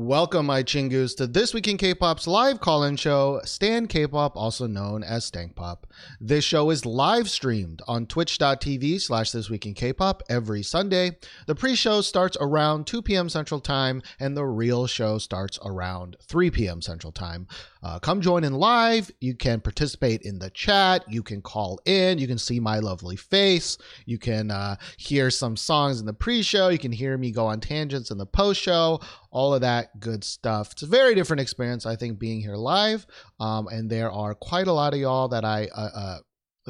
Welcome, 0.00 0.46
my 0.46 0.62
chingus, 0.62 1.16
to 1.16 1.26
This 1.26 1.52
Week 1.52 1.66
in 1.66 1.76
K-Pop's 1.76 2.28
live 2.28 2.60
call-in 2.60 2.94
show, 2.94 3.40
Stan 3.44 3.88
K-Pop, 3.88 4.36
also 4.36 4.68
known 4.68 5.02
as 5.02 5.24
Stank 5.24 5.56
Pop. 5.56 5.88
This 6.20 6.44
show 6.44 6.70
is 6.70 6.86
live 6.86 7.28
streamed 7.28 7.82
on 7.88 8.06
twitch.tv 8.06 9.00
slash 9.00 9.32
This 9.32 9.50
Week 9.50 9.66
in 9.66 9.74
K-Pop 9.74 10.22
every 10.28 10.62
Sunday. 10.62 11.16
The 11.48 11.56
pre-show 11.56 12.02
starts 12.02 12.36
around 12.40 12.86
2 12.86 13.02
p.m. 13.02 13.28
Central 13.28 13.58
Time, 13.58 14.00
and 14.20 14.36
the 14.36 14.46
real 14.46 14.86
show 14.86 15.18
starts 15.18 15.58
around 15.64 16.16
3 16.22 16.52
p.m. 16.52 16.80
Central 16.80 17.12
Time. 17.12 17.48
Uh, 17.82 17.98
come 17.98 18.20
join 18.20 18.44
in 18.44 18.54
live. 18.54 19.10
You 19.20 19.34
can 19.34 19.60
participate 19.60 20.22
in 20.22 20.38
the 20.38 20.50
chat. 20.50 21.04
You 21.08 21.22
can 21.22 21.40
call 21.40 21.80
in. 21.84 22.18
You 22.18 22.26
can 22.26 22.38
see 22.38 22.58
my 22.60 22.78
lovely 22.78 23.16
face. 23.16 23.78
You 24.04 24.18
can 24.18 24.50
uh, 24.50 24.76
hear 24.96 25.30
some 25.30 25.56
songs 25.56 26.00
in 26.00 26.06
the 26.06 26.12
pre 26.12 26.42
show. 26.42 26.68
You 26.68 26.78
can 26.78 26.92
hear 26.92 27.16
me 27.16 27.30
go 27.30 27.46
on 27.46 27.60
tangents 27.60 28.10
in 28.10 28.18
the 28.18 28.26
post 28.26 28.60
show. 28.60 29.00
All 29.30 29.54
of 29.54 29.60
that 29.60 30.00
good 30.00 30.24
stuff. 30.24 30.72
It's 30.72 30.82
a 30.82 30.86
very 30.86 31.14
different 31.14 31.40
experience, 31.40 31.86
I 31.86 31.96
think, 31.96 32.18
being 32.18 32.40
here 32.40 32.56
live. 32.56 33.06
Um, 33.38 33.68
and 33.68 33.90
there 33.90 34.10
are 34.10 34.34
quite 34.34 34.66
a 34.66 34.72
lot 34.72 34.94
of 34.94 35.00
y'all 35.00 35.28
that 35.28 35.44
I. 35.44 35.68
Uh, 35.74 35.90
uh 35.94 36.18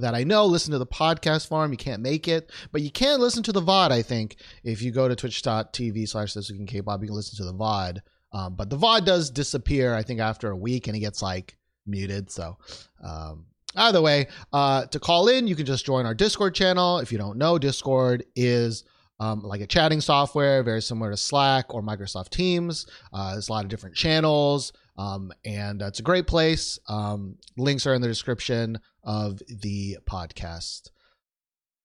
that 0.01 0.15
I 0.15 0.23
know 0.23 0.47
listen 0.47 0.73
to 0.73 0.79
the 0.79 0.87
podcast 0.87 1.49
farm. 1.49 1.73
You 1.73 1.77
can't 1.77 2.03
make 2.03 2.29
it, 2.29 2.53
but 2.73 2.83
you 2.83 2.91
can 2.93 3.21
listen 3.21 3.43
to 3.43 3.53
the 3.53 3.61
VOD, 3.61 3.91
I 3.91 4.03
think. 4.03 4.37
If 4.63 4.81
you 4.81 4.93
go 4.93 5.09
to 5.09 5.17
twitch.tv 5.17 6.09
slash 6.09 6.35
this 6.35 6.51
week 6.51 6.61
in 6.61 6.67
K-pop, 6.67 7.01
you 7.01 7.09
can 7.09 7.17
listen 7.17 7.37
to 7.39 7.45
the 7.45 7.59
VOD. 7.59 7.99
Um, 8.33 8.55
but 8.55 8.71
the 8.71 8.77
VOD 8.77 9.05
does 9.05 9.31
disappear, 9.31 9.95
I 9.95 10.03
think, 10.03 10.21
after 10.21 10.51
a 10.51 10.57
week 10.57 10.87
and 10.87 10.97
it 10.97 11.01
gets 11.01 11.23
like 11.23 11.57
muted. 11.87 12.31
So, 12.31 12.59
um, 13.03 13.47
either 13.75 14.03
way, 14.03 14.29
uh, 14.53 14.87
to 14.87 15.01
call 15.01 15.29
in, 15.29 15.47
you 15.47 15.57
can 15.57 15.67
just 15.67 15.87
join 15.87 16.07
our 16.07 16.15
Discord 16.15 16.55
channel. 16.55 16.99
If 16.99 17.11
you 17.11 17.19
don't 17.19 17.39
know, 17.39 17.59
Discord 17.59 18.25
is 18.37 18.85
um, 19.21 19.43
like 19.43 19.61
a 19.61 19.67
chatting 19.67 20.01
software, 20.01 20.63
very 20.63 20.83
similar 20.83 21.11
to 21.11 21.17
Slack 21.17 21.75
or 21.75 21.83
Microsoft 21.83 22.31
Teams. 22.31 22.87
Uh, 23.13 23.33
there's 23.33 23.49
a 23.49 23.53
lot 23.53 23.65
of 23.65 23.71
different 23.71 23.97
channels, 23.97 24.73
um, 24.97 25.33
and 25.45 25.83
it's 25.83 26.01
a 26.01 26.05
great 26.05 26.27
place. 26.27 26.79
Um, 26.89 27.37
links 27.57 27.87
are 27.87 27.95
in 27.95 28.03
the 28.03 28.09
description 28.09 28.79
of 29.03 29.41
the 29.49 29.99
podcast. 30.09 30.91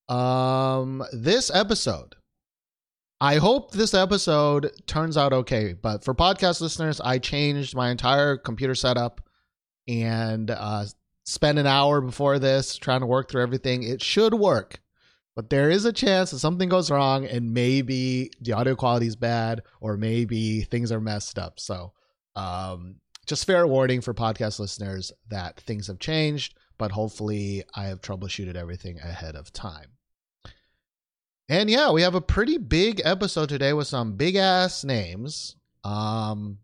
Um, 0.09 1.03
this 1.13 1.49
episode 1.53 2.15
I 3.23 3.37
hope 3.37 3.71
this 3.71 3.93
episode 3.93 4.69
turns 4.85 5.15
out 5.15 5.31
okay. 5.31 5.71
But 5.71 6.03
for 6.03 6.13
podcast 6.13 6.59
listeners, 6.59 6.99
I 6.99 7.19
changed 7.19 7.73
my 7.73 7.89
entire 7.89 8.35
computer 8.35 8.75
setup 8.75 9.21
and 9.87 10.51
uh, 10.51 10.83
spent 11.23 11.57
an 11.57 11.65
hour 11.65 12.01
before 12.01 12.37
this 12.37 12.75
trying 12.75 12.99
to 12.99 13.05
work 13.05 13.31
through 13.31 13.43
everything. 13.43 13.83
It 13.83 14.03
should 14.03 14.33
work, 14.33 14.81
but 15.35 15.49
there 15.49 15.69
is 15.69 15.85
a 15.85 15.93
chance 15.93 16.31
that 16.31 16.39
something 16.39 16.69
goes 16.69 16.91
wrong 16.91 17.25
and 17.25 17.53
maybe 17.53 18.31
the 18.41 18.53
audio 18.53 18.75
quality 18.75 19.07
is 19.07 19.15
bad 19.15 19.61
or 19.81 19.97
maybe 19.97 20.61
things 20.61 20.91
are 20.91 21.01
messed 21.01 21.39
up. 21.39 21.59
So, 21.59 21.93
um, 22.35 22.95
just 23.25 23.45
fair 23.45 23.65
warning 23.65 24.01
for 24.01 24.13
podcast 24.13 24.59
listeners 24.59 25.11
that 25.29 25.59
things 25.61 25.87
have 25.87 25.99
changed, 25.99 26.55
but 26.77 26.91
hopefully 26.91 27.63
I 27.75 27.85
have 27.85 28.01
troubleshooted 28.01 28.55
everything 28.55 28.99
ahead 28.99 29.35
of 29.35 29.51
time. 29.53 29.93
And 31.49 31.69
yeah, 31.69 31.91
we 31.91 32.01
have 32.01 32.15
a 32.15 32.21
pretty 32.21 32.57
big 32.57 33.01
episode 33.03 33.49
today 33.49 33.73
with 33.73 33.87
some 33.87 34.13
big 34.13 34.35
ass 34.35 34.83
names. 34.83 35.55
Um 35.83 36.59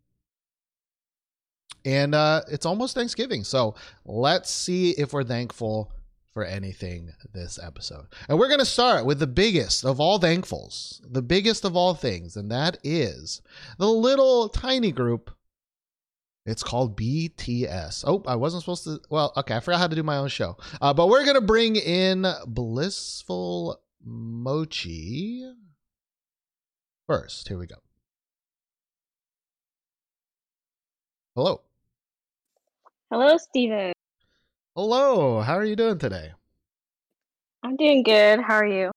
and 1.86 2.14
uh 2.14 2.42
it's 2.50 2.66
almost 2.66 2.94
Thanksgiving. 2.94 3.44
So 3.44 3.76
let's 4.06 4.52
see 4.52 4.92
if 4.92 5.14
we're 5.14 5.24
thankful 5.24 5.92
for 6.34 6.44
anything 6.44 7.12
this 7.34 7.60
episode. 7.62 8.08
And 8.28 8.38
we're 8.38 8.48
going 8.48 8.60
to 8.60 8.66
start 8.66 9.06
with 9.06 9.20
the 9.20 9.28
biggest 9.28 9.84
of 9.84 10.00
all 10.00 10.20
thankfuls, 10.20 11.02
the 11.10 11.22
biggest 11.22 11.66
of 11.66 11.76
all 11.76 11.94
things, 11.94 12.36
and 12.36 12.52
that 12.52 12.78
is 12.84 13.42
the 13.78 13.88
little 13.88 14.50
tiny 14.50 14.92
group. 14.92 15.32
It's 16.46 16.64
called 16.64 16.98
BTS. 16.98 18.04
Oh, 18.08 18.24
I 18.26 18.36
wasn't 18.36 18.64
supposed 18.64 18.86
to. 18.86 19.02
Well, 19.10 19.34
okay, 19.38 19.56
I 19.56 19.60
forgot 19.60 19.80
how 19.80 19.88
to 19.88 19.96
do 19.96 20.04
my 20.04 20.18
own 20.18 20.30
show. 20.30 20.58
Uh, 20.82 20.94
but 20.94 21.08
we're 21.08 21.24
going 21.24 21.36
to 21.36 21.42
bring 21.42 21.76
in 21.76 22.26
Blissful 22.48 23.82
Mochi 24.04 25.44
first. 27.06 27.48
Here 27.48 27.58
we 27.58 27.68
go. 27.68 27.76
Hello. 31.36 31.62
Hello, 33.12 33.38
Steven. 33.38 33.94
Hello. 34.82 35.42
How 35.42 35.56
are 35.56 35.66
you 35.66 35.76
doing 35.76 35.98
today? 35.98 36.32
I'm 37.64 37.76
doing 37.76 38.02
good. 38.02 38.40
How 38.40 38.56
are 38.56 38.66
you? 38.66 38.92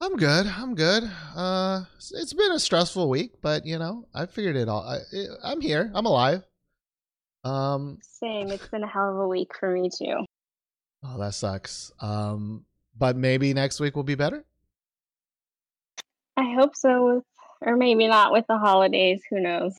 I'm 0.00 0.16
good. 0.16 0.44
I'm 0.44 0.74
good. 0.74 1.04
Uh, 1.36 1.84
it's 1.98 2.32
been 2.32 2.50
a 2.50 2.58
stressful 2.58 3.08
week, 3.08 3.34
but 3.40 3.64
you 3.64 3.78
know, 3.78 4.08
I 4.12 4.26
figured 4.26 4.56
it 4.56 4.68
all. 4.68 4.82
I, 4.82 4.98
I'm 5.44 5.60
here. 5.60 5.92
I'm 5.94 6.04
alive. 6.04 6.42
Um, 7.44 8.00
same. 8.02 8.50
It's 8.50 8.66
been 8.66 8.82
a 8.82 8.88
hell 8.88 9.08
of 9.08 9.18
a 9.18 9.28
week 9.28 9.52
for 9.54 9.70
me 9.70 9.88
too. 9.88 10.24
Oh, 11.04 11.16
that 11.16 11.34
sucks. 11.34 11.92
Um, 12.00 12.64
but 12.98 13.14
maybe 13.16 13.54
next 13.54 13.78
week 13.78 13.94
will 13.94 14.02
be 14.02 14.16
better. 14.16 14.44
I 16.36 16.54
hope 16.56 16.74
so, 16.74 17.22
or 17.60 17.76
maybe 17.76 18.08
not 18.08 18.32
with 18.32 18.46
the 18.48 18.58
holidays. 18.58 19.22
Who 19.30 19.38
knows? 19.38 19.76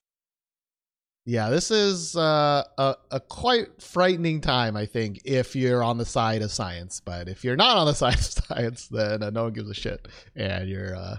Yeah, 1.28 1.50
this 1.50 1.70
is 1.70 2.16
uh, 2.16 2.64
a 2.78 2.96
a 3.10 3.20
quite 3.20 3.82
frightening 3.82 4.40
time. 4.40 4.78
I 4.78 4.86
think 4.86 5.20
if 5.26 5.54
you're 5.54 5.84
on 5.84 5.98
the 5.98 6.06
side 6.06 6.40
of 6.40 6.50
science, 6.50 7.02
but 7.04 7.28
if 7.28 7.44
you're 7.44 7.54
not 7.54 7.76
on 7.76 7.86
the 7.86 7.92
side 8.02 8.14
of 8.14 8.24
science, 8.24 8.88
then 8.88 9.22
uh, 9.22 9.28
no 9.28 9.42
one 9.42 9.52
gives 9.52 9.68
a 9.68 9.74
shit, 9.74 10.08
and 10.34 10.70
you're 10.70 10.96
uh, 10.96 11.18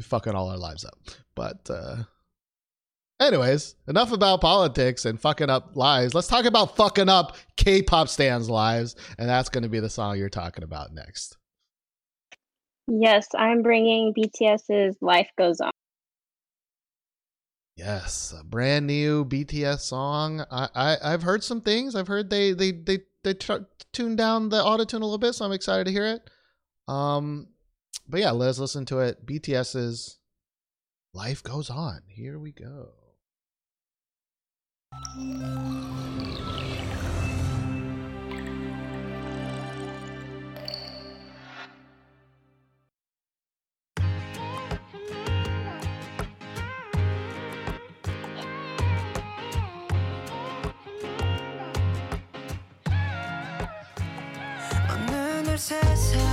fucking 0.00 0.34
all 0.34 0.48
our 0.48 0.56
lives 0.56 0.84
up. 0.84 0.98
But 1.36 1.70
uh, 1.70 1.98
anyways, 3.20 3.76
enough 3.86 4.10
about 4.10 4.40
politics 4.40 5.04
and 5.04 5.20
fucking 5.20 5.50
up 5.50 5.76
lives. 5.76 6.16
Let's 6.16 6.26
talk 6.26 6.44
about 6.44 6.74
fucking 6.74 7.08
up 7.08 7.36
K-pop 7.56 8.08
stands' 8.08 8.50
lives, 8.50 8.96
and 9.18 9.28
that's 9.28 9.50
going 9.50 9.62
to 9.62 9.68
be 9.68 9.78
the 9.78 9.88
song 9.88 10.18
you're 10.18 10.28
talking 10.28 10.64
about 10.64 10.92
next. 10.92 11.36
Yes, 12.88 13.28
I'm 13.36 13.62
bringing 13.62 14.12
BTS's 14.14 14.96
"Life 15.00 15.30
Goes 15.38 15.60
On." 15.60 15.70
Yes, 17.78 18.34
a 18.36 18.42
brand 18.42 18.88
new 18.88 19.24
BTS 19.24 19.82
song. 19.82 20.44
I, 20.50 20.96
I 21.00 21.10
have 21.12 21.22
heard 21.22 21.44
some 21.44 21.60
things. 21.60 21.94
I've 21.94 22.08
heard 22.08 22.28
they 22.28 22.52
they 22.52 22.72
they 22.72 22.98
they 23.22 23.34
t- 23.34 23.54
tuned 23.92 24.18
down 24.18 24.48
the 24.48 24.60
auto 24.60 24.84
tune 24.84 25.00
a 25.00 25.04
little 25.04 25.16
bit, 25.16 25.34
so 25.34 25.44
I'm 25.44 25.52
excited 25.52 25.84
to 25.84 25.92
hear 25.92 26.04
it. 26.04 26.28
Um, 26.88 27.46
but 28.08 28.18
yeah, 28.18 28.32
let's 28.32 28.58
listen 28.58 28.84
to 28.86 28.98
it. 28.98 29.24
BTS's 29.24 30.18
"Life 31.14 31.44
Goes 31.44 31.70
On." 31.70 32.00
Here 32.08 32.36
we 32.36 32.50
go. 32.50 32.88
success. 55.68 56.12
Hey. 56.12 56.27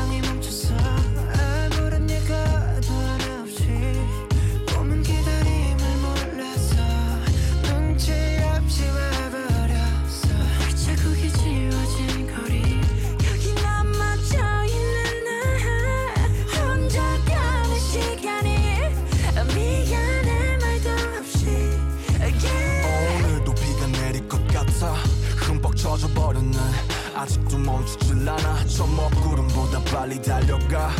아직도 27.15 27.57
멈추질 27.57 28.27
않아. 28.27 28.65
저 28.67 28.85
먹구름보다 28.85 29.79
빨리 29.85 30.21
달려가. 30.21 30.91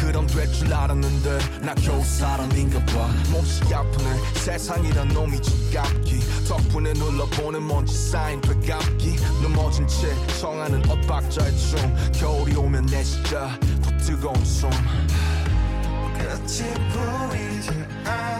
그럼 0.00 0.26
될 0.26 0.50
줄 0.52 0.72
알았는데 0.72 1.38
나 1.62 1.74
겨우 1.74 2.02
사람인가 2.04 2.78
봐. 2.86 3.08
몹시 3.30 3.62
아프네. 3.74 4.18
세상이란 4.34 5.08
놈이 5.08 5.40
지갑기. 5.40 6.20
덕분에 6.48 6.92
눌러보는 6.92 7.66
먼지 7.66 7.94
쌓인 7.96 8.40
되갑기. 8.40 9.16
넘어진 9.42 9.86
채 9.88 10.08
청하는 10.40 10.88
엇박자의 10.90 11.56
춤. 11.56 11.96
겨울이 12.12 12.54
오면 12.56 12.86
내 12.86 13.02
진짜 13.02 13.58
더 13.82 13.96
뜨거운 13.98 14.44
숨. 14.44 14.70
끝이 16.18 16.72
보이지 16.92 17.70
않아 18.04 18.31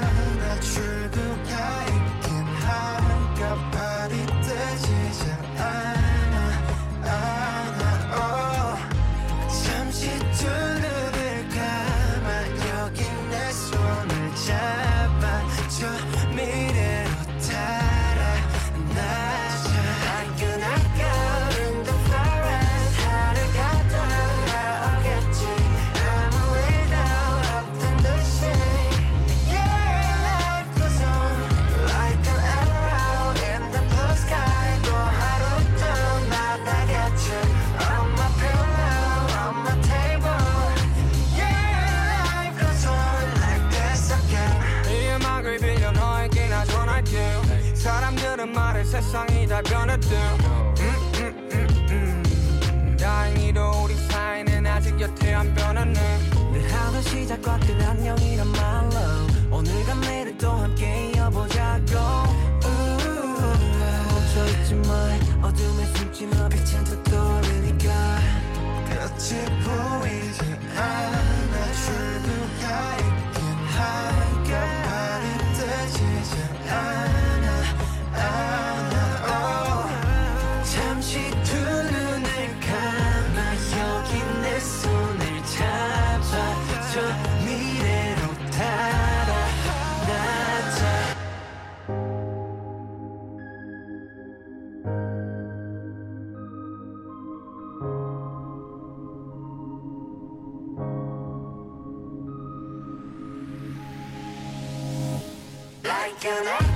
시작과 57.22 57.58
끝 57.60 57.80
안녕이란 57.80 58.41
Like 106.32 106.62
an 106.62 106.71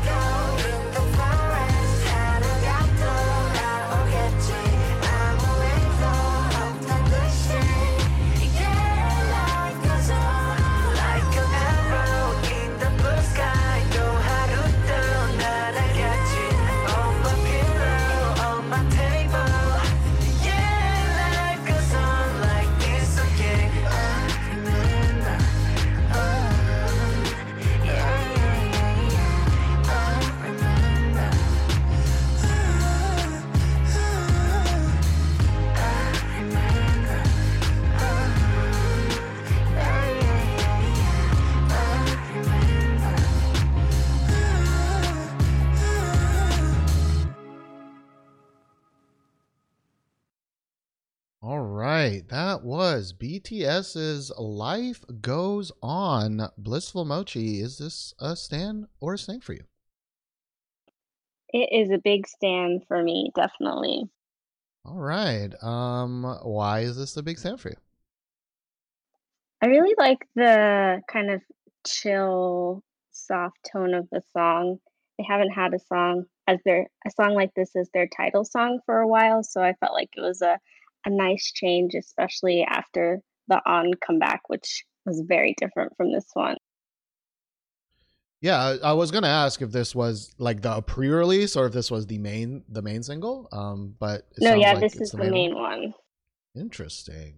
right, 52.06 52.29
that 52.29 52.62
was 52.62 53.12
BTS's 53.12 54.31
"Life 54.38 55.05
Goes 55.20 55.73
On." 55.82 56.49
Blissful 56.56 57.05
Mochi, 57.05 57.61
is 57.61 57.79
this 57.79 58.14
a 58.20 58.37
stand 58.37 58.87
or 59.00 59.14
a 59.14 59.19
snake 59.19 59.43
for 59.43 59.55
you? 59.55 59.64
It 61.49 61.69
is 61.73 61.91
a 61.91 61.99
big 61.99 62.29
stand 62.29 62.85
for 62.87 63.03
me, 63.03 63.32
definitely. 63.35 64.05
All 64.85 64.99
right, 64.99 65.53
um, 65.64 66.23
why 66.43 66.81
is 66.81 66.97
this 66.97 67.17
a 67.17 67.25
big 67.25 67.38
stand 67.38 67.61
for 67.61 67.70
you? 67.70 67.76
I 69.61 69.67
really 69.67 69.94
like 69.99 70.29
the 70.37 71.00
kind 71.11 71.31
of 71.31 71.43
chill, 71.85 72.85
soft 73.11 73.59
tone 73.73 73.94
of 73.94 74.09
the 74.12 74.23
song. 74.32 74.79
They 75.19 75.25
haven't 75.29 75.50
had 75.50 75.75
a 75.75 75.81
song 75.81 76.26
as 76.47 76.61
their 76.64 76.87
a 77.05 77.11
song 77.11 77.35
like 77.35 77.55
this 77.55 77.75
as 77.75 77.91
their 77.93 78.06
title 78.06 78.44
song 78.44 78.79
for 78.87 79.00
a 79.00 79.09
while, 79.09 79.43
so 79.43 79.61
I 79.61 79.73
felt 79.81 79.94
like 79.94 80.11
it 80.17 80.20
was 80.20 80.41
a 80.41 80.61
a 81.06 81.11
nice 81.11 81.53
change, 81.53 81.94
especially 81.94 82.67
after 82.69 83.20
the 83.49 83.61
On 83.64 83.94
comeback, 84.05 84.43
which 84.49 84.85
was 85.06 85.23
very 85.26 85.55
different 85.56 85.97
from 85.97 86.12
this 86.12 86.26
one. 86.35 86.56
Yeah, 88.43 88.76
I 88.85 88.93
was 88.93 89.11
gonna 89.11 89.29
ask 89.29 89.62
if 89.62 89.73
this 89.73 89.94
was 89.94 90.35
like 90.37 90.61
the 90.61 90.82
pre-release 90.82 91.56
or 91.56 91.67
if 91.67 91.73
this 91.73 91.91
was 91.91 92.06
the 92.06 92.19
main 92.19 92.64
the 92.69 92.82
main 92.82 93.03
single. 93.03 93.49
Um, 93.50 93.94
but 93.99 94.26
No, 94.38 94.55
yeah, 94.55 94.73
like 94.73 94.81
this 94.81 95.00
is 95.00 95.12
the 95.12 95.31
main 95.31 95.55
one. 95.55 95.94
Interesting. 96.55 97.37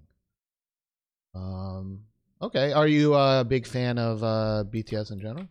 Um, 1.34 2.00
okay, 2.42 2.72
are 2.72 2.88
you 2.88 3.14
a 3.14 3.44
big 3.44 3.66
fan 3.66 3.98
of 3.98 4.24
uh 4.24 4.64
BTS 4.68 5.12
in 5.12 5.20
general? 5.20 5.46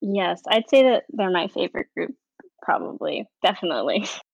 Yes, 0.00 0.42
I'd 0.48 0.68
say 0.68 0.82
that 0.84 1.04
they're 1.08 1.30
my 1.30 1.48
favorite 1.48 1.88
group, 1.96 2.14
probably, 2.62 3.26
definitely. 3.42 4.06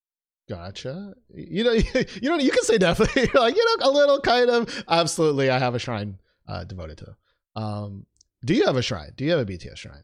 Gotcha. 0.50 1.14
You 1.32 1.62
know, 1.62 1.70
you 2.20 2.28
know, 2.28 2.36
you 2.36 2.50
can 2.50 2.64
say 2.64 2.76
definitely 2.76 3.22
like 3.34 3.54
you 3.54 3.64
know 3.64 3.88
a 3.88 3.90
little 3.92 4.20
kind 4.20 4.50
of 4.50 4.84
absolutely. 4.88 5.48
I 5.48 5.60
have 5.60 5.76
a 5.76 5.78
shrine 5.78 6.18
uh, 6.48 6.64
devoted 6.64 6.98
to. 6.98 7.04
them. 7.04 7.16
Um, 7.54 8.06
do 8.44 8.54
you 8.54 8.66
have 8.66 8.74
a 8.74 8.82
shrine? 8.82 9.12
Do 9.16 9.24
you 9.24 9.30
have 9.30 9.38
a 9.40 9.44
BTS 9.44 9.76
shrine? 9.76 10.02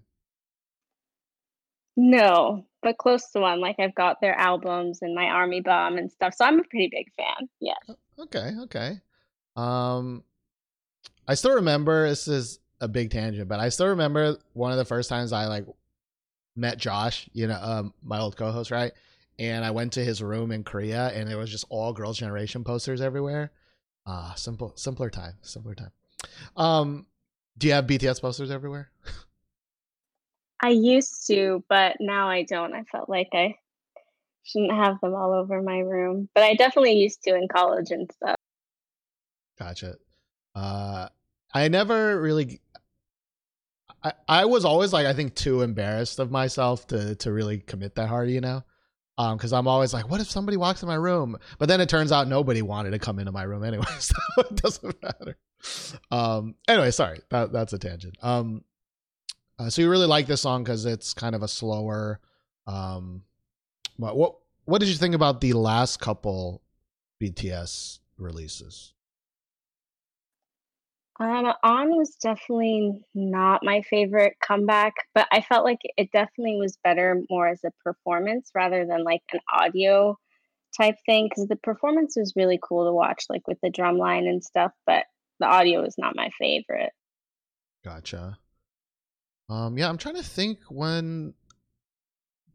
No, 1.97 2.65
but 2.81 2.97
close 2.97 3.29
to 3.33 3.41
one. 3.41 3.61
Like 3.61 3.81
I've 3.81 3.95
got 3.97 4.21
their 4.21 4.39
albums 4.39 5.01
and 5.03 5.17
my 5.17 5.25
Army 5.25 5.63
Bomb 5.63 5.99
and 5.99 6.13
stuff, 6.13 6.35
so 6.37 6.45
I'm 6.45 6.61
a 6.61 6.65
pretty 6.65 6.91
big 6.93 7.07
fan. 7.17 7.49
Yes. 7.61 7.79
Okay, 8.17 8.53
okay. 8.65 9.01
Um, 9.57 10.23
I 11.27 11.35
still 11.35 11.55
remember 11.55 12.09
this 12.09 12.29
is 12.29 12.61
a 12.81 12.87
big 12.87 13.11
tangent, 13.11 13.49
but 13.49 13.59
I 13.59 13.71
still 13.71 13.89
remember 13.89 14.37
one 14.53 14.71
of 14.71 14.79
the 14.79 14.85
first 14.85 15.09
times 15.09 15.33
I 15.33 15.47
like 15.47 15.67
met 16.55 16.79
Josh. 16.79 17.29
You 17.33 17.49
know, 17.49 17.59
um, 17.61 17.95
my 18.05 18.21
old 18.21 18.37
co-host, 18.37 18.71
right? 18.71 18.93
And 19.39 19.65
I 19.65 19.71
went 19.71 19.93
to 19.95 20.05
his 20.05 20.23
room 20.23 20.51
in 20.51 20.65
Korea, 20.65 21.09
and 21.09 21.29
there 21.29 21.37
was 21.37 21.51
just 21.51 21.67
all 21.69 21.93
Girls' 21.93 22.19
Generation 22.19 22.65
posters 22.65 23.01
everywhere. 23.01 23.53
Ah, 24.07 24.33
simple, 24.37 24.73
simpler 24.77 25.11
time, 25.11 25.35
simpler 25.43 25.75
time. 25.75 25.91
Um, 26.57 27.07
do 27.59 27.67
you 27.67 27.73
have 27.75 27.87
BTS 27.87 28.21
posters 28.21 28.51
everywhere? 28.51 28.91
I 30.63 30.71
used 30.71 31.27
to, 31.27 31.63
but 31.69 31.97
now 32.01 32.29
I 32.29 32.43
don't. 32.45 32.75
I 32.75 32.85
felt 32.85 33.11
like 33.11 33.29
I 33.35 33.57
shouldn't 34.45 34.73
have 34.73 35.01
them 35.01 35.15
all 35.15 35.33
over 35.33 35.61
my 35.61 35.81
room, 35.81 36.29
but 36.35 36.45
I 36.45 36.55
definitely 36.55 36.95
used 36.95 37.23
to 37.25 37.35
in 37.35 37.49
college 37.49 37.91
and 37.91 38.11
stuff. 38.11 38.37
Gotcha. 39.59 39.97
Uh, 40.55 41.09
I 41.53 41.69
never 41.69 42.21
really. 42.21 42.61
I, 44.03 44.13
I 44.29 44.45
was 44.45 44.65
always 44.65 44.93
like 44.93 45.07
I 45.07 45.13
think 45.13 45.35
too 45.35 45.63
embarrassed 45.63 46.19
of 46.19 46.31
myself 46.31 46.87
to 46.89 47.15
to 47.17 47.33
really 47.33 47.59
commit 47.59 47.95
that 47.97 48.09
hard, 48.09 48.31
you 48.31 48.41
know, 48.41 48.63
um, 49.19 49.37
because 49.37 49.53
I'm 49.53 49.67
always 49.67 49.95
like, 49.95 50.11
what 50.11 50.21
if 50.21 50.31
somebody 50.31 50.57
walks 50.57 50.83
in 50.83 50.89
my 50.89 50.95
room? 50.95 51.39
But 51.59 51.69
then 51.69 51.81
it 51.81 51.89
turns 51.89 52.13
out 52.13 52.29
nobody 52.29 52.63
wanted 52.63 52.91
to 52.91 52.99
come 52.99 53.19
into 53.19 53.33
my 53.33 53.45
room 53.45 53.65
anyway, 53.65 53.87
so 53.99 54.17
it 54.39 54.57
doesn't 54.57 55.03
matter. 55.03 55.37
Um, 56.11 56.55
anyway, 56.69 56.91
sorry 56.91 57.21
that 57.31 57.53
that's 57.53 57.73
a 57.73 57.79
tangent. 57.79 58.17
Um, 58.23 58.63
uh, 59.59 59.71
so 59.71 59.83
you 59.83 59.91
really 59.91 60.07
like 60.07 60.27
this 60.27 60.43
song 60.43 60.65
because 60.65 60.85
it's 60.85 61.15
kind 61.15 61.35
of 61.35 61.43
a 61.43 61.49
slower. 61.49 62.21
Um, 62.67 63.23
what 63.97 64.37
what 64.65 64.81
did 64.81 64.89
you 64.89 64.97
think 64.97 65.15
about 65.15 65.41
the 65.41 65.55
last 65.55 65.99
couple 66.01 66.63
BTS 67.23 68.01
releases? 68.19 68.93
Um, 71.19 71.53
On 71.63 71.97
was 71.97 72.17
definitely 72.17 73.01
not 73.15 73.65
my 73.65 73.83
favorite 73.89 74.35
comeback, 74.43 74.95
but 75.15 75.27
I 75.33 75.41
felt 75.41 75.65
like 75.65 75.79
it 75.97 76.11
definitely 76.13 76.57
was 76.57 76.79
better 76.85 77.23
more 77.31 77.49
as 77.49 77.65
a 77.65 77.71
performance 77.83 78.51
rather 78.55 78.85
than 78.85 79.03
like 79.03 79.23
an 79.33 79.41
audio 79.51 80.19
type 80.77 80.97
thing 81.07 81.29
because 81.29 81.49
the 81.49 81.57
performance 81.57 82.17
was 82.17 82.35
really 82.37 82.59
cool 82.63 82.87
to 82.87 82.93
watch, 82.93 83.25
like 83.31 83.49
with 83.49 83.59
the 83.63 83.71
drum 83.71 83.97
line 83.97 84.27
and 84.27 84.45
stuff, 84.45 84.73
but 84.85 85.05
the 85.41 85.47
audio 85.47 85.81
was 85.81 85.95
not 85.97 86.17
my 86.17 86.29
favorite. 86.39 86.93
Gotcha. 87.83 88.39
Um, 89.49 89.79
yeah, 89.79 89.89
I'm 89.89 89.99
trying 89.99 90.17
to 90.17 90.23
think 90.23 90.59
when 90.69 91.33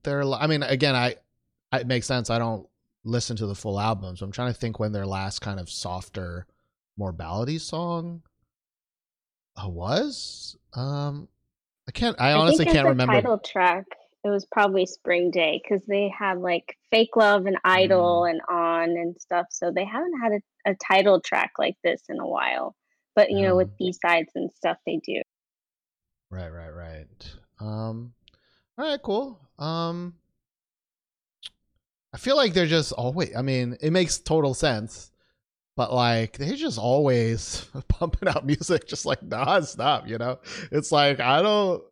they're. 0.03 0.23
I 0.23 0.45
mean, 0.45 0.61
again, 0.61 0.95
I 0.95 1.15
it 1.73 1.87
makes 1.87 2.05
sense. 2.05 2.29
I 2.29 2.37
don't 2.37 2.67
listen 3.03 3.37
to 3.37 3.47
the 3.47 3.55
full 3.55 3.79
album, 3.79 4.17
so 4.17 4.25
I'm 4.25 4.31
trying 4.31 4.53
to 4.53 4.59
think 4.59 4.79
when 4.79 4.91
their 4.91 5.07
last 5.07 5.39
kind 5.39 5.59
of 5.59 5.69
softer, 5.69 6.45
more 6.97 7.13
ballady 7.13 7.59
song 7.59 8.21
uh, 9.65 9.69
was. 9.69 10.57
Um, 10.73 11.27
I 11.87 11.91
can't. 11.91 12.19
I 12.19 12.33
honestly 12.33 12.65
think 12.65 12.75
can't 12.75 12.85
the 12.85 12.89
remember. 12.91 13.13
title 13.13 13.39
track, 13.39 13.85
it 14.23 14.29
was 14.29 14.45
probably 14.45 14.85
Spring 14.85 15.31
Day 15.31 15.61
because 15.63 15.85
they 15.85 16.09
had 16.17 16.39
like 16.39 16.77
Fake 16.91 17.15
Love 17.15 17.45
and 17.47 17.57
Idol 17.63 18.21
Mm. 18.23 18.29
and 18.29 18.41
On 18.49 18.89
and 18.89 19.15
stuff. 19.19 19.47
So 19.49 19.71
they 19.71 19.85
haven't 19.85 20.19
had 20.21 20.31
a, 20.33 20.71
a 20.71 20.75
title 20.75 21.19
track 21.21 21.53
like 21.57 21.75
this 21.83 22.03
in 22.09 22.19
a 22.19 22.27
while. 22.27 22.75
But 23.15 23.31
you 23.31 23.41
know, 23.41 23.55
with 23.57 23.77
B 23.77 23.93
sides 23.93 24.31
and 24.35 24.51
stuff, 24.53 24.77
they 24.85 25.01
do. 25.05 25.21
Right, 26.29 26.49
right, 26.51 26.73
right. 26.73 27.31
Um, 27.59 28.13
All 28.77 28.85
right, 28.85 29.01
cool. 29.01 29.39
Um, 29.59 30.15
I 32.13 32.17
feel 32.17 32.35
like 32.37 32.53
they're 32.53 32.65
just 32.65 32.93
always. 32.93 33.35
I 33.35 33.41
mean, 33.41 33.77
it 33.81 33.91
makes 33.91 34.17
total 34.17 34.53
sense, 34.53 35.10
but 35.81 35.91
like 35.91 36.37
they're 36.37 36.53
just 36.53 36.77
always 36.77 37.65
pumping 37.87 38.29
out 38.29 38.45
music, 38.45 38.87
just 38.87 39.03
like 39.03 39.19
nonstop. 39.21 40.07
You 40.07 40.19
know, 40.19 40.37
it's 40.71 40.91
like 40.91 41.19
I 41.19 41.41
don't. 41.41 41.83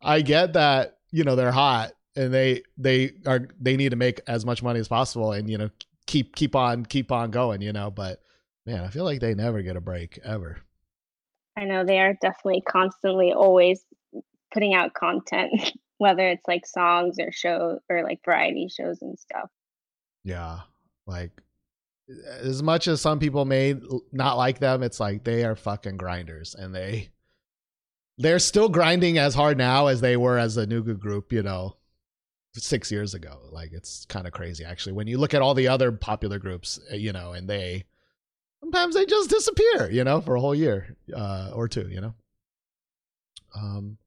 I 0.00 0.20
get 0.20 0.52
that 0.52 0.98
you 1.10 1.24
know 1.24 1.34
they're 1.34 1.50
hot 1.50 1.90
and 2.14 2.32
they 2.32 2.62
they 2.78 3.14
are 3.26 3.48
they 3.60 3.76
need 3.76 3.88
to 3.88 3.96
make 3.96 4.20
as 4.28 4.46
much 4.46 4.62
money 4.62 4.78
as 4.78 4.86
possible 4.86 5.32
and 5.32 5.50
you 5.50 5.58
know 5.58 5.70
keep 6.06 6.36
keep 6.36 6.54
on 6.54 6.86
keep 6.86 7.10
on 7.10 7.32
going. 7.32 7.62
You 7.62 7.72
know, 7.72 7.90
but 7.90 8.20
man, 8.64 8.84
I 8.84 8.88
feel 8.90 9.02
like 9.02 9.18
they 9.18 9.34
never 9.34 9.60
get 9.60 9.74
a 9.74 9.80
break 9.80 10.20
ever. 10.22 10.58
I 11.58 11.64
know 11.64 11.84
they 11.84 11.98
are 11.98 12.14
definitely 12.22 12.60
constantly 12.60 13.32
always 13.32 13.84
putting 14.54 14.72
out 14.72 14.94
content, 14.94 15.72
whether 15.98 16.28
it's 16.28 16.46
like 16.46 16.64
songs 16.64 17.16
or 17.18 17.32
show 17.32 17.80
or 17.90 18.04
like 18.04 18.20
variety 18.24 18.68
shows 18.68 19.02
and 19.02 19.18
stuff. 19.18 19.50
Yeah. 20.22 20.60
Like 21.08 21.32
as 22.40 22.62
much 22.62 22.88
as 22.88 23.00
some 23.00 23.18
people 23.18 23.44
may 23.44 23.74
not 24.12 24.36
like 24.36 24.58
them, 24.58 24.82
it's 24.82 25.00
like 25.00 25.24
they 25.24 25.44
are 25.44 25.56
fucking 25.56 25.96
grinders 25.96 26.54
and 26.54 26.74
they 26.74 27.10
they're 28.18 28.38
still 28.38 28.68
grinding 28.68 29.18
as 29.18 29.34
hard 29.34 29.56
now 29.58 29.86
as 29.86 30.00
they 30.00 30.16
were 30.16 30.38
as 30.38 30.56
a 30.56 30.66
nugu 30.66 30.98
group, 30.98 31.32
you 31.32 31.42
know, 31.42 31.76
6 32.54 32.92
years 32.92 33.14
ago. 33.14 33.40
Like 33.50 33.72
it's 33.72 34.04
kind 34.06 34.26
of 34.26 34.32
crazy 34.32 34.64
actually 34.64 34.92
when 34.92 35.06
you 35.06 35.18
look 35.18 35.34
at 35.34 35.42
all 35.42 35.54
the 35.54 35.68
other 35.68 35.90
popular 35.92 36.38
groups, 36.38 36.78
uh, 36.92 36.96
you 36.96 37.12
know, 37.12 37.32
and 37.32 37.48
they 37.48 37.84
sometimes 38.60 38.94
they 38.94 39.06
just 39.06 39.30
disappear, 39.30 39.90
you 39.90 40.04
know, 40.04 40.20
for 40.20 40.34
a 40.36 40.40
whole 40.40 40.54
year 40.54 40.96
uh 41.16 41.50
or 41.54 41.68
two, 41.68 41.88
you 41.88 42.00
know. 42.00 42.14
Um 43.54 43.98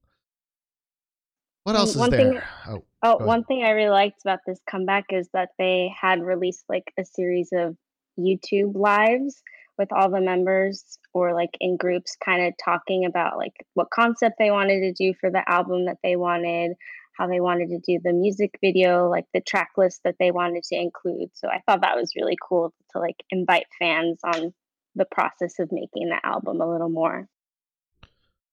what 1.64 1.76
else 1.76 1.92
is 1.92 1.98
one 1.98 2.12
thing- 2.12 2.34
there? 2.36 2.48
Oh, 2.68 2.86
Oh, 3.04 3.16
ahead. 3.18 3.28
one 3.28 3.44
thing 3.44 3.64
I 3.64 3.72
really 3.72 3.90
liked 3.90 4.22
about 4.24 4.40
this 4.48 4.60
comeback 4.68 5.06
is 5.12 5.30
that 5.34 5.50
they 5.60 5.92
had 6.00 6.24
released 6.24 6.66
like 6.70 6.92
a 6.98 7.06
series 7.06 7.50
of 7.54 7.76
YouTube 8.18 8.76
lives 8.76 9.42
with 9.78 9.92
all 9.92 10.10
the 10.10 10.22
members 10.22 10.98
or 11.14 11.34
like 11.34 11.58
in 11.60 11.78
groups 11.78 12.16
kind 12.24 12.46
of 12.46 12.54
talking 12.64 13.06
about 13.06 13.38
like 13.38 13.54
what 13.74 13.90
concept 13.90 14.36
they 14.40 14.52
wanted 14.52 14.82
to 14.82 14.94
do 14.94 15.14
for 15.20 15.30
the 15.30 15.48
album 15.50 15.86
that 15.86 15.98
they 16.04 16.16
wanted, 16.16 16.72
how 17.18 17.28
they 17.28 17.40
wanted 17.40 17.70
to 17.70 17.80
do 17.80 18.00
the 18.04 18.14
music 18.14 18.58
video, 18.62 19.10
like 19.10 19.26
the 19.34 19.42
track 19.42 19.72
list 19.78 20.02
that 20.04 20.16
they 20.20 20.32
wanted 20.32 20.64
to 20.64 20.76
include. 20.76 21.30
So 21.34 21.50
I 21.50 21.62
thought 21.66 21.82
that 21.82 21.98
was 21.98 22.14
really 22.16 22.38
cool 22.48 22.74
to 22.92 23.00
like 23.00 23.18
invite 23.30 23.68
fans 23.80 24.20
on 24.24 24.54
the 24.96 25.06
process 25.06 25.60
of 25.60 25.72
making 25.72 26.10
the 26.10 26.20
album 26.24 26.62
a 26.62 26.72
little 26.72 26.90
more. 26.90 27.28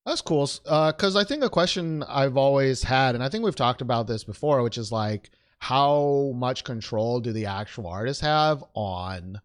That's 0.05 0.21
cool. 0.21 0.49
Because 0.65 1.15
uh, 1.15 1.21
I 1.21 1.25
think 1.25 1.45
a 1.45 1.51
question 1.51 2.03
I've 2.03 2.37
always 2.37 2.83
had, 2.83 3.15
and 3.15 3.23
I 3.23 3.29
think 3.29 3.45
we've 3.45 3.55
talked 3.55 3.81
about 3.81 4.09
this 4.09 4.25
before, 4.25 4.63
which 4.63 4.77
is 4.77 4.91
like, 4.91 5.31
how 5.61 6.33
much 6.35 6.65
control 6.65 7.21
do 7.21 7.33
the 7.33 7.47
actual 7.47 7.87
artists 7.87 8.21
have 8.21 8.65
on 8.75 9.41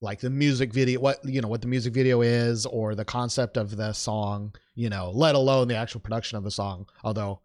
like 0.00 0.20
the 0.20 0.30
music 0.30 0.72
video 0.72 1.00
what 1.00 1.18
you 1.24 1.40
know 1.40 1.48
what 1.48 1.60
the 1.60 1.68
music 1.68 1.92
video 1.92 2.22
is 2.22 2.66
or 2.66 2.94
the 2.94 3.04
concept 3.04 3.56
of 3.56 3.76
the 3.76 3.92
song 3.92 4.54
you 4.74 4.88
know 4.88 5.10
let 5.14 5.34
alone 5.34 5.68
the 5.68 5.76
actual 5.76 6.00
production 6.00 6.38
of 6.38 6.44
the 6.44 6.50
song. 6.50 6.86
Although 7.04 7.40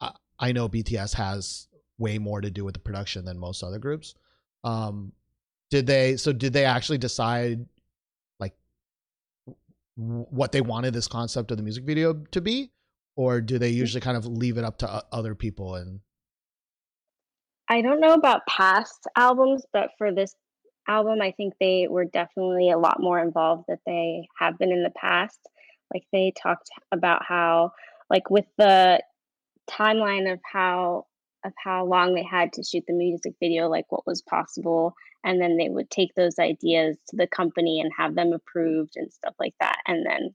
i, 0.00 0.12
I 0.38 0.52
know 0.52 0.68
bts 0.68 1.14
has 1.14 1.68
way 1.98 2.18
more 2.18 2.40
to 2.40 2.50
do 2.50 2.64
with 2.64 2.74
the 2.74 2.80
production 2.80 3.24
than 3.24 3.38
most 3.38 3.62
other 3.62 3.78
groups. 3.78 4.14
Um 4.64 5.12
did 5.70 5.86
they 5.86 6.16
so 6.16 6.32
did 6.32 6.52
they 6.52 6.64
actually 6.64 6.98
decide 6.98 7.66
like 8.38 8.54
w- 9.96 10.26
what 10.30 10.52
they 10.52 10.62
wanted 10.62 10.94
this 10.94 11.08
concept 11.08 11.50
of 11.50 11.58
the 11.58 11.62
music 11.62 11.84
video 11.84 12.14
to 12.32 12.40
be? 12.40 12.70
Or 13.16 13.40
do 13.42 13.58
they 13.58 13.68
usually 13.68 14.00
kind 14.00 14.16
of 14.16 14.24
leave 14.26 14.56
it 14.56 14.64
up 14.64 14.78
to 14.78 15.04
other 15.12 15.34
people 15.34 15.74
and 15.76 16.00
I 17.68 17.82
don't 17.82 18.00
know 18.00 18.14
about 18.14 18.44
past 18.48 19.06
albums, 19.16 19.64
but 19.72 19.90
for 19.96 20.12
this 20.12 20.34
album, 20.88 21.20
I 21.22 21.32
think 21.32 21.54
they 21.60 21.86
were 21.88 22.04
definitely 22.04 22.70
a 22.70 22.78
lot 22.78 23.00
more 23.00 23.18
involved 23.18 23.64
that 23.68 23.80
they 23.86 24.28
have 24.38 24.58
been 24.58 24.72
in 24.72 24.82
the 24.82 24.90
past. 24.90 25.38
Like 25.92 26.04
they 26.12 26.32
talked 26.40 26.68
about 26.92 27.24
how, 27.24 27.72
like 28.08 28.30
with 28.30 28.46
the 28.58 29.02
timeline 29.68 30.32
of 30.32 30.40
how 30.44 31.06
of 31.44 31.52
how 31.62 31.86
long 31.86 32.14
they 32.14 32.22
had 32.22 32.52
to 32.52 32.62
shoot 32.62 32.84
the 32.86 32.92
music 32.92 33.34
video, 33.40 33.68
like 33.68 33.86
what 33.90 34.06
was 34.06 34.22
possible, 34.22 34.94
and 35.24 35.40
then 35.40 35.56
they 35.56 35.68
would 35.68 35.90
take 35.90 36.14
those 36.14 36.38
ideas 36.38 36.96
to 37.08 37.16
the 37.16 37.26
company 37.26 37.80
and 37.80 37.90
have 37.96 38.14
them 38.14 38.32
approved 38.32 38.92
and 38.96 39.12
stuff 39.12 39.34
like 39.38 39.54
that. 39.60 39.78
And 39.86 40.04
then, 40.04 40.34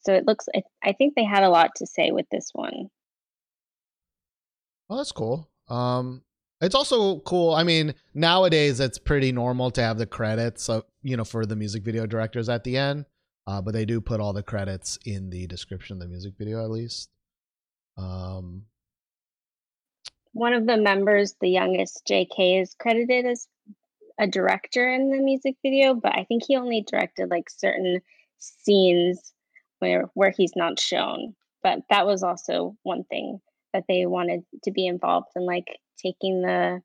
so 0.00 0.14
it 0.14 0.26
looks. 0.26 0.46
I, 0.84 0.92
think 0.92 1.14
they 1.14 1.24
had 1.24 1.42
a 1.42 1.50
lot 1.50 1.70
to 1.76 1.86
say 1.86 2.12
with 2.12 2.26
this 2.30 2.50
one. 2.52 2.88
Oh, 4.88 4.96
that's 4.96 5.12
cool. 5.12 5.50
Um, 5.68 6.22
it's 6.60 6.74
also 6.74 7.20
cool. 7.20 7.52
I 7.54 7.64
mean, 7.64 7.94
nowadays 8.14 8.80
it's 8.80 8.98
pretty 8.98 9.32
normal 9.32 9.70
to 9.72 9.82
have 9.82 9.98
the 9.98 10.06
credits, 10.06 10.68
of, 10.68 10.84
you 11.02 11.16
know, 11.16 11.24
for 11.24 11.44
the 11.44 11.56
music 11.56 11.82
video 11.82 12.06
directors 12.06 12.48
at 12.48 12.64
the 12.64 12.76
end. 12.76 13.04
Uh, 13.46 13.60
but 13.60 13.72
they 13.72 13.84
do 13.84 14.00
put 14.00 14.20
all 14.20 14.32
the 14.32 14.42
credits 14.42 14.98
in 15.04 15.30
the 15.30 15.46
description 15.46 15.96
of 15.96 16.00
the 16.00 16.08
music 16.08 16.34
video, 16.36 16.64
at 16.64 16.70
least. 16.70 17.10
Um, 17.96 18.62
one 20.32 20.52
of 20.52 20.66
the 20.66 20.76
members, 20.76 21.36
the 21.40 21.48
youngest 21.48 22.02
JK, 22.10 22.62
is 22.62 22.74
credited 22.74 23.24
as 23.24 23.46
a 24.18 24.26
director 24.26 24.92
in 24.92 25.10
the 25.10 25.18
music 25.18 25.56
video, 25.62 25.94
but 25.94 26.14
I 26.16 26.24
think 26.24 26.42
he 26.46 26.56
only 26.56 26.82
directed 26.82 27.30
like 27.30 27.48
certain 27.48 28.00
scenes 28.38 29.32
where 29.78 30.10
where 30.14 30.32
he's 30.36 30.52
not 30.56 30.80
shown. 30.80 31.34
But 31.62 31.80
that 31.90 32.06
was 32.06 32.22
also 32.22 32.76
one 32.82 33.04
thing 33.04 33.40
that 33.76 33.84
they 33.88 34.06
wanted 34.06 34.40
to 34.64 34.70
be 34.70 34.86
involved 34.86 35.28
in, 35.36 35.44
like 35.44 35.66
taking 36.02 36.42
the 36.42 36.80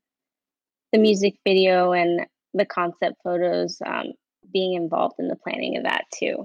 the 0.92 0.98
music 0.98 1.34
video 1.46 1.92
and 1.92 2.26
the 2.52 2.66
concept 2.66 3.16
photos, 3.24 3.78
um, 3.86 4.12
being 4.52 4.74
involved 4.74 5.14
in 5.18 5.28
the 5.28 5.36
planning 5.36 5.78
of 5.78 5.84
that 5.84 6.04
too. 6.14 6.44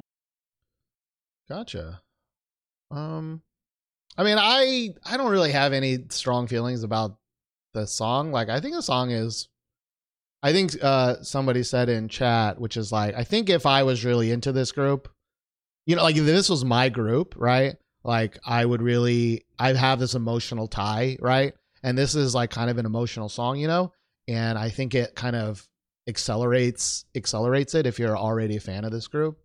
Gotcha. 1.50 2.02
Um, 2.92 3.42
I 4.18 4.24
mean, 4.24 4.38
I 4.40 4.94
I 5.06 5.18
don't 5.18 5.32
really 5.32 5.52
have 5.52 5.74
any 5.74 6.00
strong 6.10 6.48
feelings 6.48 6.84
about 6.84 7.18
the 7.74 7.86
song. 7.86 8.32
Like, 8.32 8.50
I 8.50 8.62
think 8.62 8.74
the 8.76 8.82
song 8.82 9.12
is. 9.12 9.50
I 10.44 10.54
think 10.54 10.78
uh 10.82 11.24
somebody 11.24 11.64
said 11.64 11.90
in 11.90 12.08
chat, 12.08 12.62
which 12.62 12.78
is 12.78 12.92
like, 12.92 13.16
I 13.16 13.24
think 13.24 13.50
if 13.50 13.66
I 13.66 13.84
was 13.84 14.06
really 14.06 14.32
into 14.32 14.52
this 14.52 14.72
group, 14.72 15.10
you 15.88 15.96
know, 15.96 16.04
like 16.04 16.16
this 16.16 16.48
was 16.48 16.64
my 16.64 16.90
group, 16.90 17.34
right? 17.36 17.76
Like, 18.08 18.40
I 18.46 18.66
would 18.66 18.82
really, 18.82 19.46
I'd 19.60 19.76
have 19.76 20.00
this 20.00 20.16
emotional 20.16 20.68
tie, 20.68 21.18
right? 21.20 21.54
And 21.84 21.96
this 21.96 22.16
is 22.16 22.34
like 22.34 22.50
kind 22.50 22.70
of 22.70 22.80
an 22.80 22.86
emotional 22.88 23.30
song, 23.30 23.60
you 23.60 23.68
know. 23.68 23.94
And 24.28 24.58
I 24.58 24.70
think 24.70 24.96
it 24.96 25.14
kind 25.14 25.36
of 25.36 25.68
accelerates 26.08 27.06
accelerates 27.16 27.76
it 27.76 27.86
if 27.86 28.00
you're 28.00 28.18
already 28.18 28.56
a 28.56 28.62
fan 28.62 28.86
of 28.86 28.92
this 28.92 29.08
group. 29.08 29.38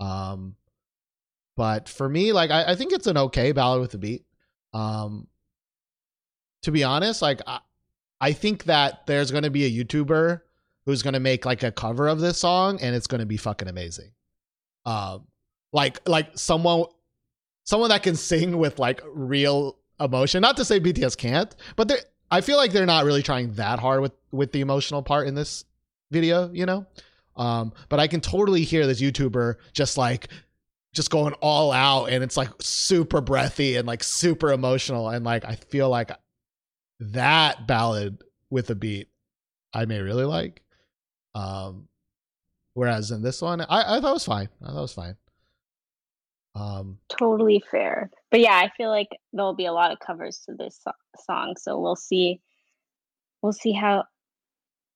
Um, 0.00 0.56
but 1.56 1.88
for 1.88 2.08
me, 2.08 2.32
like 2.32 2.50
I, 2.50 2.72
I 2.72 2.74
think 2.74 2.92
it's 2.92 3.06
an 3.06 3.18
okay 3.18 3.52
ballad 3.52 3.80
with 3.80 3.94
a 3.94 3.98
beat. 3.98 4.24
Um, 4.72 5.28
to 6.62 6.72
be 6.72 6.84
honest, 6.84 7.20
like 7.20 7.40
I, 7.46 7.60
I 8.20 8.32
think 8.32 8.64
that 8.64 9.06
there's 9.06 9.30
going 9.30 9.44
to 9.44 9.50
be 9.50 9.64
a 9.64 9.84
YouTuber 9.84 10.40
who's 10.86 11.02
going 11.02 11.14
to 11.14 11.20
make 11.20 11.44
like 11.44 11.62
a 11.62 11.72
cover 11.72 12.08
of 12.08 12.20
this 12.20 12.38
song, 12.38 12.80
and 12.80 12.96
it's 12.96 13.06
going 13.06 13.20
to 13.20 13.26
be 13.26 13.36
fucking 13.36 13.68
amazing. 13.68 14.12
Um, 14.86 15.26
like 15.72 16.08
like 16.08 16.38
someone 16.38 16.86
someone 17.68 17.90
that 17.90 18.02
can 18.02 18.16
sing 18.16 18.56
with 18.56 18.78
like 18.78 19.02
real 19.12 19.76
emotion. 20.00 20.40
Not 20.40 20.56
to 20.56 20.64
say 20.64 20.80
BTS 20.80 21.18
can't, 21.18 21.54
but 21.76 21.88
they 21.88 21.98
I 22.30 22.40
feel 22.40 22.56
like 22.56 22.72
they're 22.72 22.86
not 22.86 23.04
really 23.04 23.22
trying 23.22 23.52
that 23.54 23.78
hard 23.78 24.00
with 24.00 24.12
with 24.32 24.52
the 24.52 24.62
emotional 24.62 25.02
part 25.02 25.28
in 25.28 25.34
this 25.34 25.66
video, 26.10 26.50
you 26.50 26.64
know. 26.64 26.86
Um, 27.36 27.74
but 27.90 28.00
I 28.00 28.06
can 28.06 28.22
totally 28.22 28.62
hear 28.62 28.86
this 28.86 29.02
YouTuber 29.02 29.56
just 29.74 29.98
like 29.98 30.28
just 30.94 31.10
going 31.10 31.34
all 31.34 31.70
out 31.70 32.06
and 32.06 32.24
it's 32.24 32.38
like 32.38 32.48
super 32.58 33.20
breathy 33.20 33.76
and 33.76 33.86
like 33.86 34.02
super 34.02 34.50
emotional 34.50 35.10
and 35.10 35.22
like 35.22 35.44
I 35.44 35.56
feel 35.56 35.90
like 35.90 36.10
that 37.00 37.66
ballad 37.66 38.24
with 38.48 38.70
a 38.70 38.74
beat 38.74 39.08
I 39.74 39.84
may 39.84 40.00
really 40.00 40.24
like. 40.24 40.62
Um 41.34 41.88
whereas 42.72 43.10
in 43.10 43.20
this 43.20 43.42
one 43.42 43.60
I, 43.60 43.98
I 43.98 44.00
thought 44.00 44.10
it 44.10 44.14
was 44.14 44.24
fine. 44.24 44.48
I 44.62 44.68
thought 44.68 44.78
it 44.78 44.80
was 44.80 44.94
fine. 44.94 45.16
Um 46.58 46.98
Totally 47.08 47.62
fair. 47.70 48.10
But 48.30 48.40
yeah, 48.40 48.56
I 48.56 48.70
feel 48.76 48.88
like 48.88 49.08
there'll 49.32 49.54
be 49.54 49.66
a 49.66 49.72
lot 49.72 49.92
of 49.92 49.98
covers 50.00 50.42
to 50.46 50.54
this 50.54 50.80
so- 50.82 50.92
song, 51.24 51.54
so 51.58 51.78
we'll 51.80 51.96
see 51.96 52.40
we'll 53.42 53.52
see 53.52 53.72
how 53.72 54.04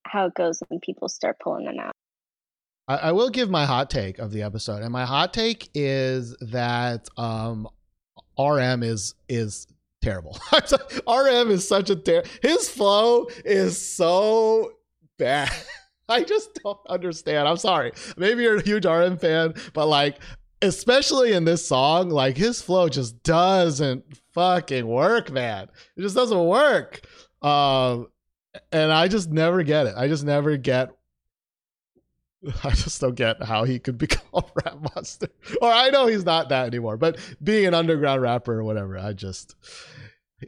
how 0.04 0.26
it 0.26 0.34
goes 0.34 0.60
when 0.68 0.80
people 0.80 1.08
start 1.08 1.38
pulling 1.42 1.64
them 1.64 1.78
out. 1.78 1.92
I, 2.88 2.96
I 2.96 3.12
will 3.12 3.30
give 3.30 3.48
my 3.50 3.64
hot 3.64 3.90
take 3.90 4.18
of 4.18 4.32
the 4.32 4.42
episode, 4.42 4.82
and 4.82 4.92
my 4.92 5.04
hot 5.04 5.32
take 5.32 5.70
is 5.74 6.36
that 6.40 7.08
um, 7.16 7.68
RM 8.38 8.82
is 8.82 9.14
is 9.28 9.66
terrible. 10.02 10.38
RM 11.06 11.50
is 11.50 11.66
such 11.66 11.90
a 11.90 11.96
ter- 11.96 12.24
his 12.42 12.68
flow 12.68 13.28
is 13.44 13.80
so 13.80 14.72
bad. 15.18 15.50
I 16.08 16.24
just 16.24 16.58
don't 16.62 16.80
understand. 16.88 17.48
I'm 17.48 17.56
sorry. 17.56 17.92
Maybe 18.16 18.42
you're 18.42 18.56
a 18.56 18.62
huge 18.62 18.84
RM 18.84 19.16
fan, 19.16 19.54
but 19.72 19.86
like 19.86 20.18
especially 20.62 21.32
in 21.32 21.44
this 21.44 21.66
song, 21.66 22.10
like 22.10 22.36
his 22.36 22.62
flow 22.62 22.88
just 22.88 23.22
doesn't 23.22 24.04
fucking 24.32 24.86
work, 24.86 25.30
man. 25.30 25.68
It 25.96 26.02
just 26.02 26.16
doesn't 26.16 26.46
work. 26.46 27.00
Um, 27.42 28.08
and 28.70 28.92
I 28.92 29.08
just 29.08 29.30
never 29.30 29.62
get 29.62 29.86
it. 29.86 29.94
I 29.96 30.08
just 30.08 30.24
never 30.24 30.56
get. 30.56 30.90
I 32.64 32.70
just 32.70 33.00
don't 33.00 33.14
get 33.14 33.42
how 33.42 33.64
he 33.64 33.78
could 33.78 33.98
become 33.98 34.22
a 34.34 34.42
rap 34.64 34.94
monster. 34.94 35.28
Or 35.60 35.70
I 35.70 35.90
know 35.90 36.06
he's 36.06 36.24
not 36.24 36.48
that 36.50 36.66
anymore, 36.66 36.96
but 36.96 37.18
being 37.42 37.66
an 37.66 37.74
underground 37.74 38.22
rapper 38.22 38.60
or 38.60 38.64
whatever, 38.64 38.98
I 38.98 39.12
just 39.12 39.56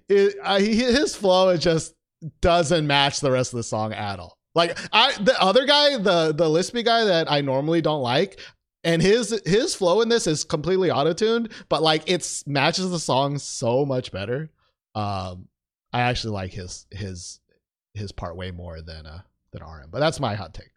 it, 0.09 0.37
I, 0.43 0.61
his 0.61 1.15
flow 1.15 1.51
it 1.51 1.59
just 1.59 1.95
doesn't 2.41 2.87
match 2.87 3.21
the 3.21 3.31
rest 3.31 3.53
of 3.53 3.59
the 3.59 3.65
song 3.65 3.93
at 3.93 4.19
all. 4.19 4.39
Like 4.55 4.79
I, 4.93 5.13
the 5.21 5.41
other 5.41 5.67
guy, 5.67 5.99
the 5.99 6.33
the 6.33 6.45
lispy 6.45 6.85
guy 6.85 7.05
that 7.05 7.31
I 7.31 7.41
normally 7.41 7.81
don't 7.81 8.03
like, 8.03 8.39
and 8.85 9.03
his 9.03 9.41
his 9.47 9.75
flow 9.75 10.01
in 10.03 10.09
this 10.09 10.27
is 10.27 10.45
completely 10.45 10.91
auto 10.91 11.13
tuned, 11.13 11.51
but 11.69 11.83
like 11.83 12.09
it 12.09 12.43
matches 12.47 12.91
the 12.91 12.99
song 12.99 13.39
so 13.39 13.85
much 13.85 14.13
better. 14.13 14.51
Um, 14.95 15.49
I 15.93 16.03
actually 16.03 16.35
like 16.35 16.53
his 16.53 16.87
his 16.91 17.41
his 17.95 18.13
part 18.13 18.37
way 18.37 18.51
more 18.51 18.81
than 18.81 19.07
uh 19.07 19.21
than 19.53 19.63
RM, 19.63 19.89
but 19.91 20.01
that's 20.01 20.21
my 20.21 20.35
hot 20.35 20.55
take. 20.55 20.71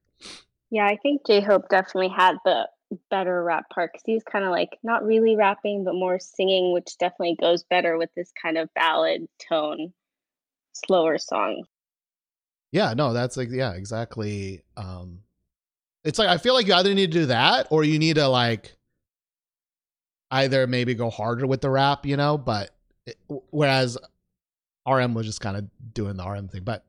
Yeah, 0.69 0.85
I 0.85 0.97
think 1.01 1.25
J 1.25 1.41
Hope 1.41 1.69
definitely 1.69 2.09
had 2.09 2.37
the 2.45 2.67
better 3.09 3.43
rap 3.43 3.69
part 3.69 3.91
because 3.91 4.03
he's 4.05 4.23
kind 4.23 4.45
of 4.45 4.51
like 4.51 4.77
not 4.83 5.03
really 5.03 5.35
rapping, 5.35 5.83
but 5.83 5.93
more 5.93 6.19
singing, 6.19 6.73
which 6.73 6.97
definitely 6.97 7.35
goes 7.39 7.63
better 7.63 7.97
with 7.97 8.09
this 8.15 8.31
kind 8.41 8.57
of 8.57 8.73
ballad 8.73 9.27
tone, 9.49 9.93
slower 10.73 11.17
song. 11.17 11.63
Yeah, 12.71 12.93
no, 12.93 13.13
that's 13.13 13.37
like 13.37 13.49
yeah, 13.51 13.73
exactly. 13.73 14.63
Um 14.75 15.19
it's 16.07 16.17
like 16.17 16.29
I 16.29 16.37
feel 16.37 16.53
like 16.53 16.67
you 16.67 16.73
either 16.73 16.93
need 16.93 17.11
to 17.11 17.19
do 17.19 17.25
that 17.25 17.67
or 17.69 17.83
you 17.83 17.99
need 17.99 18.15
to 18.15 18.29
like 18.29 18.77
either 20.31 20.65
maybe 20.65 20.95
go 20.95 21.09
harder 21.09 21.45
with 21.45 21.59
the 21.59 21.69
rap, 21.69 22.05
you 22.05 22.15
know, 22.15 22.37
but 22.37 22.71
it, 23.05 23.17
whereas 23.49 23.97
RM 24.87 25.13
was 25.13 25.25
just 25.25 25.41
kind 25.41 25.57
of 25.57 25.65
doing 25.93 26.15
the 26.15 26.25
RM 26.25 26.47
thing, 26.47 26.63
but 26.63 26.85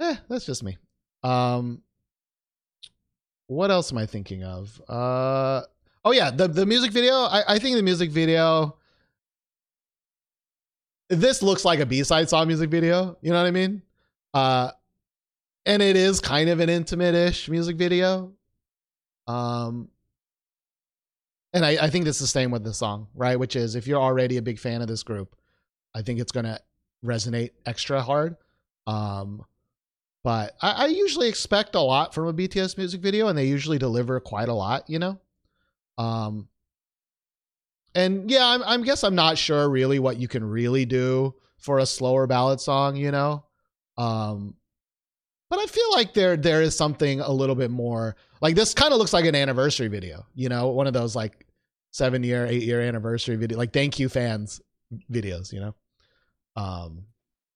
eh, 0.00 0.16
that's 0.28 0.44
just 0.44 0.62
me. 0.62 0.76
Um 1.22 1.80
what 3.46 3.70
else 3.70 3.90
am 3.90 3.96
I 3.96 4.04
thinking 4.04 4.44
of? 4.44 4.82
Uh 4.86 5.62
oh 6.04 6.12
yeah, 6.12 6.30
the 6.30 6.46
the 6.46 6.66
music 6.66 6.92
video. 6.92 7.14
I, 7.14 7.54
I 7.54 7.58
think 7.58 7.74
the 7.74 7.82
music 7.82 8.10
video 8.10 8.76
this 11.08 11.42
looks 11.42 11.64
like 11.64 11.80
a 11.80 11.86
B-side 11.86 12.28
song 12.28 12.48
music 12.48 12.68
video, 12.68 13.16
you 13.22 13.30
know 13.30 13.38
what 13.38 13.46
I 13.46 13.50
mean? 13.50 13.80
Uh 14.34 14.72
and 15.68 15.82
it 15.82 15.96
is 15.96 16.18
kind 16.18 16.48
of 16.48 16.60
an 16.60 16.68
intimate-ish 16.68 17.48
music 17.48 17.76
video. 17.76 18.32
Um 19.28 19.88
and 21.52 21.64
I, 21.64 21.78
I 21.82 21.90
think 21.90 22.04
that's 22.04 22.18
the 22.18 22.26
same 22.26 22.50
with 22.50 22.64
the 22.64 22.74
song, 22.74 23.08
right? 23.14 23.38
Which 23.38 23.56
is 23.56 23.74
if 23.74 23.86
you're 23.86 24.00
already 24.00 24.36
a 24.36 24.42
big 24.42 24.58
fan 24.58 24.82
of 24.82 24.88
this 24.88 25.02
group, 25.02 25.36
I 25.94 26.02
think 26.02 26.20
it's 26.20 26.32
gonna 26.32 26.58
resonate 27.04 27.50
extra 27.66 28.02
hard. 28.02 28.36
Um 28.86 29.44
but 30.24 30.56
I, 30.60 30.70
I 30.72 30.86
usually 30.86 31.28
expect 31.28 31.74
a 31.74 31.80
lot 31.80 32.12
from 32.12 32.26
a 32.26 32.34
BTS 32.34 32.76
music 32.76 33.00
video, 33.00 33.28
and 33.28 33.38
they 33.38 33.46
usually 33.46 33.78
deliver 33.78 34.18
quite 34.20 34.48
a 34.48 34.52
lot, 34.52 34.88
you 34.90 34.98
know. 34.98 35.18
Um, 35.96 36.48
and 37.94 38.30
yeah, 38.30 38.46
I'm, 38.46 38.62
I'm 38.64 38.82
guess 38.82 39.04
I'm 39.04 39.14
not 39.14 39.38
sure 39.38 39.68
really 39.70 39.98
what 39.98 40.18
you 40.18 40.28
can 40.28 40.44
really 40.44 40.84
do 40.84 41.34
for 41.56 41.78
a 41.78 41.86
slower 41.86 42.26
ballad 42.26 42.60
song, 42.60 42.96
you 42.96 43.10
know. 43.10 43.44
Um, 43.96 44.54
but 45.50 45.58
I 45.58 45.66
feel 45.66 45.90
like 45.92 46.14
there 46.14 46.36
there 46.36 46.62
is 46.62 46.76
something 46.76 47.20
a 47.20 47.30
little 47.32 47.54
bit 47.54 47.70
more 47.70 48.16
like 48.40 48.54
this. 48.54 48.74
Kind 48.74 48.92
of 48.92 48.98
looks 48.98 49.12
like 49.12 49.24
an 49.24 49.34
anniversary 49.34 49.88
video, 49.88 50.26
you 50.34 50.48
know, 50.48 50.68
one 50.68 50.86
of 50.86 50.92
those 50.92 51.16
like 51.16 51.46
seven 51.90 52.22
year, 52.22 52.46
eight 52.46 52.62
year 52.62 52.80
anniversary 52.80 53.36
video, 53.36 53.58
like 53.58 53.72
thank 53.72 53.98
you 53.98 54.08
fans 54.08 54.60
videos, 55.10 55.52
you 55.52 55.60
know. 55.60 55.74
Um, 56.56 57.04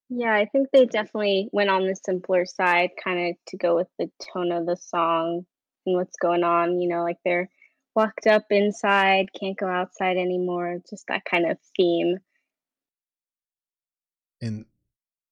Yeah, 0.08 0.34
I 0.34 0.46
think 0.46 0.68
they 0.72 0.86
definitely 0.86 1.48
went 1.52 1.70
on 1.70 1.86
the 1.86 1.96
simpler 1.96 2.46
side, 2.46 2.90
kind 3.02 3.30
of 3.30 3.36
to 3.48 3.56
go 3.56 3.76
with 3.76 3.88
the 3.98 4.10
tone 4.32 4.52
of 4.52 4.66
the 4.66 4.76
song 4.76 5.46
and 5.86 5.96
what's 5.96 6.16
going 6.16 6.44
on. 6.44 6.80
You 6.80 6.88
know, 6.88 7.02
like 7.02 7.18
they're 7.24 7.50
locked 7.96 8.26
up 8.26 8.44
inside, 8.50 9.28
can't 9.38 9.58
go 9.58 9.66
outside 9.68 10.16
anymore. 10.16 10.78
Just 10.88 11.06
that 11.08 11.24
kind 11.24 11.50
of 11.50 11.58
theme. 11.76 12.18
and 14.42 14.66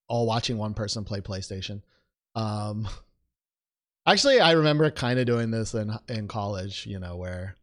all 0.08 0.26
watching 0.26 0.56
one 0.56 0.72
person 0.72 1.04
play 1.04 1.20
PlayStation. 1.20 1.82
Um, 2.34 2.88
actually, 4.06 4.40
I 4.40 4.52
remember 4.52 4.90
kind 4.90 5.18
of 5.18 5.26
doing 5.26 5.50
this 5.50 5.74
in 5.74 5.92
in 6.08 6.28
college. 6.28 6.86
You 6.86 6.98
know, 6.98 7.16
where 7.16 7.56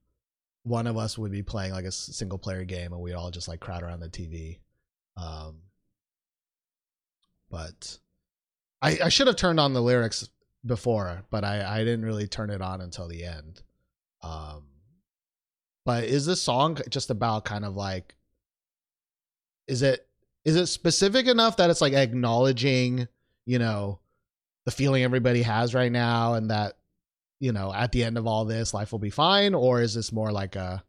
one 0.63 0.87
of 0.87 0.97
us 0.97 1.17
would 1.17 1.31
be 1.31 1.43
playing 1.43 1.71
like 1.71 1.85
a 1.85 1.91
single 1.91 2.37
player 2.37 2.65
game, 2.65 2.93
and 2.93 3.01
we 3.01 3.13
all 3.13 3.31
just 3.31 3.47
like 3.47 3.59
crowd 3.59 3.83
around 3.83 3.99
the 3.99 4.09
TV. 4.09 4.59
Um, 5.15 5.61
but 7.49 7.97
I 8.81 8.99
I 9.05 9.09
should 9.09 9.27
have 9.27 9.35
turned 9.35 9.59
on 9.59 9.73
the 9.73 9.81
lyrics 9.81 10.29
before, 10.65 11.23
but 11.29 11.43
I 11.43 11.79
I 11.79 11.79
didn't 11.79 12.05
really 12.05 12.27
turn 12.27 12.49
it 12.49 12.61
on 12.61 12.81
until 12.81 13.07
the 13.07 13.23
end. 13.23 13.61
Um, 14.21 14.65
but 15.85 16.03
is 16.03 16.25
this 16.25 16.41
song 16.41 16.77
just 16.89 17.09
about 17.09 17.45
kind 17.45 17.63
of 17.63 17.75
like 17.75 18.15
is 19.67 19.81
it 19.81 20.07
is 20.43 20.55
it 20.55 20.67
specific 20.67 21.27
enough 21.27 21.57
that 21.57 21.69
it's 21.69 21.81
like 21.81 21.93
acknowledging 21.93 23.07
you 23.45 23.59
know 23.59 23.99
the 24.67 24.71
feeling 24.71 25.01
everybody 25.01 25.41
has 25.41 25.73
right 25.73 25.91
now 25.91 26.33
and 26.33 26.51
that 26.51 26.73
you 27.39 27.53
know 27.53 27.73
at 27.73 27.91
the 27.93 28.03
end 28.03 28.17
of 28.17 28.27
all 28.27 28.43
this 28.45 28.73
life 28.73 28.91
will 28.91 28.99
be 28.99 29.09
fine 29.09 29.55
or 29.55 29.81
is 29.81 29.95
this 29.95 30.11
more 30.11 30.31
like 30.31 30.55
a 30.55 30.83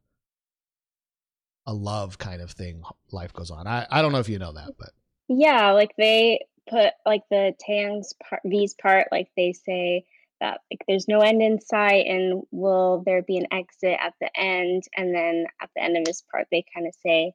a 1.67 1.73
love 1.73 2.19
kind 2.19 2.43
of 2.43 2.51
thing 2.51 2.83
life 3.13 3.33
goes 3.33 3.51
on 3.51 3.67
i 3.67 3.87
i 3.91 4.03
don't 4.03 4.11
know 4.11 4.19
if 4.19 4.29
you 4.29 4.39
know 4.39 4.53
that 4.53 4.73
but 4.79 4.91
Yeah, 5.29 5.73
like 5.73 5.95
they 5.97 6.47
put 6.69 6.93
like 7.07 7.23
the 7.31 7.55
Taehyung's 7.67 8.15
part, 8.29 8.43
V's 8.45 8.75
part, 8.75 9.09
like 9.13 9.29
they 9.37 9.53
say 9.53 10.05
that 10.41 10.61
like 10.71 10.83
there's 10.89 11.09
no 11.09 11.21
end 11.21 11.43
in 11.43 11.61
sight, 11.61 12.07
and 12.07 12.43
will 12.51 13.03
there 13.05 13.23
be 13.23 13.37
an 13.37 13.47
exit 13.53 13.99
at 14.01 14.15
the 14.21 14.31
end? 14.39 14.85
And 14.97 15.15
then 15.15 15.47
at 15.61 15.71
the 15.75 15.83
end 15.83 15.97
of 15.97 16.05
his 16.07 16.23
part, 16.31 16.47
they 16.51 16.65
kind 16.75 16.87
of 16.87 16.95
say, 17.03 17.35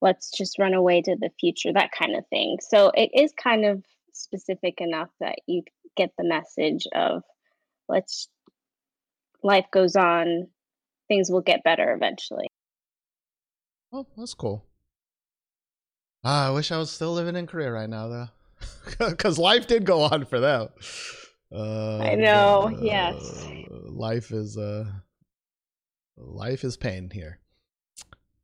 "Let's 0.00 0.30
just 0.30 0.58
run 0.58 0.74
away 0.74 1.02
to 1.02 1.16
the 1.16 1.30
future," 1.40 1.72
that 1.72 1.92
kind 1.92 2.14
of 2.14 2.26
thing. 2.28 2.58
So 2.60 2.92
it 2.94 3.10
is 3.14 3.32
kind 3.32 3.64
of 3.64 3.82
specific 4.12 4.80
enough 4.80 5.10
that 5.20 5.36
you 5.46 5.62
get 5.96 6.10
the 6.16 6.24
message 6.24 6.86
of, 6.94 7.22
"Let's 7.88 8.28
life 9.42 9.66
goes 9.72 9.96
on, 9.96 10.48
things 11.08 11.30
will 11.30 11.42
get 11.42 11.64
better 11.64 11.92
eventually." 11.92 12.48
oh 13.92 14.06
that's 14.16 14.34
cool 14.34 14.64
ah, 16.24 16.48
i 16.48 16.50
wish 16.50 16.72
i 16.72 16.78
was 16.78 16.90
still 16.90 17.12
living 17.12 17.36
in 17.36 17.46
korea 17.46 17.70
right 17.70 17.90
now 17.90 18.08
though 18.08 18.28
because 19.10 19.38
life 19.38 19.66
did 19.66 19.84
go 19.84 20.02
on 20.02 20.24
for 20.24 20.40
them 20.40 20.68
uh, 21.54 21.98
I 21.98 22.14
know, 22.14 22.70
uh, 22.74 22.80
yes. 22.80 23.46
life 23.68 24.30
is 24.30 24.56
uh 24.56 24.86
life 26.16 26.64
is 26.64 26.78
pain 26.78 27.10
here 27.12 27.40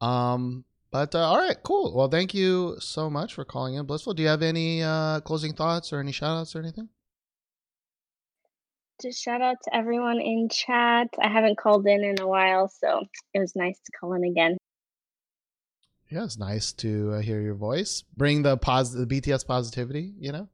um 0.03 0.65
but 0.91 1.15
uh, 1.15 1.19
all 1.19 1.39
right 1.39 1.63
cool 1.63 1.95
well 1.95 2.09
thank 2.09 2.35
you 2.35 2.77
so 2.81 3.09
much 3.11 3.35
for 3.35 3.45
calling 3.45 3.75
in 3.75 3.85
blissful 3.87 4.15
do 4.15 4.23
you 4.23 4.29
have 4.29 4.43
any 4.43 4.83
uh 4.83 5.21
closing 5.21 5.53
thoughts 5.53 5.93
or 5.93 6.01
any 6.01 6.13
shout 6.13 6.37
outs 6.37 6.55
or 6.57 6.61
anything 6.61 6.89
Just 9.01 9.23
shout 9.23 9.41
out 9.43 9.57
to 9.63 9.77
everyone 9.77 10.21
in 10.21 10.49
chat. 10.51 11.07
I 11.23 11.29
haven't 11.29 11.57
called 11.57 11.87
in 11.87 12.03
in 12.03 12.21
a 12.21 12.27
while, 12.27 12.67
so 12.69 13.05
it 13.33 13.39
was 13.39 13.55
nice 13.55 13.79
to 13.79 13.93
call 13.99 14.13
in 14.15 14.25
again. 14.25 14.57
yeah 16.11 16.25
it's 16.25 16.39
nice 16.39 16.73
to 16.73 17.13
uh, 17.13 17.21
hear 17.21 17.41
your 17.41 17.55
voice 17.55 18.03
bring 18.17 18.43
the 18.43 18.57
pos 18.57 18.93
the 18.93 19.07
bts 19.07 19.47
positivity 19.47 20.15
you 20.19 20.33
know 20.33 20.49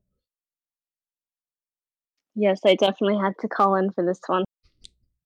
Yes, 2.37 2.61
I 2.67 2.75
definitely 2.75 3.17
had 3.17 3.35
to 3.43 3.49
call 3.49 3.77
in 3.77 3.93
for 3.93 4.05
this 4.05 4.21
one. 4.27 4.43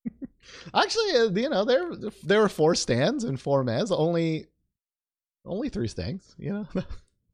actually 0.74 1.10
uh, 1.16 1.30
you 1.30 1.48
know 1.48 1.64
there 1.64 1.90
there 2.22 2.40
were 2.40 2.48
four 2.48 2.74
stands 2.74 3.24
and 3.24 3.40
four 3.40 3.64
mans 3.64 3.90
only 3.90 4.46
only 5.48 5.68
three 5.68 5.88
stands 5.88 6.34
you 6.38 6.52
know 6.52 6.66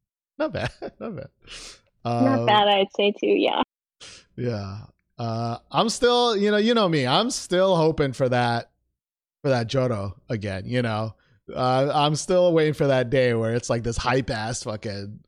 not 0.38 0.52
bad 0.52 0.70
not 1.00 1.16
bad 1.16 1.28
Not 2.04 2.40
Um, 2.40 2.46
bad, 2.46 2.68
I'd 2.68 2.88
say 2.96 3.12
too. 3.12 3.26
Yeah. 3.26 3.62
Yeah. 4.36 4.78
Uh 5.18 5.58
I'm 5.70 5.88
still, 5.88 6.36
you 6.36 6.50
know, 6.50 6.56
you 6.58 6.74
know 6.74 6.88
me. 6.88 7.06
I'm 7.06 7.30
still 7.30 7.76
hoping 7.76 8.12
for 8.12 8.28
that 8.28 8.70
for 9.42 9.48
that 9.50 9.68
Jodo 9.68 10.14
again, 10.28 10.64
you 10.66 10.82
know. 10.82 11.14
Uh 11.54 11.90
I'm 11.94 12.14
still 12.16 12.52
waiting 12.52 12.74
for 12.74 12.88
that 12.88 13.10
day 13.10 13.32
where 13.34 13.54
it's 13.54 13.70
like 13.70 13.84
this 13.84 13.96
hype 13.96 14.30
ass 14.30 14.64
fucking 14.64 15.20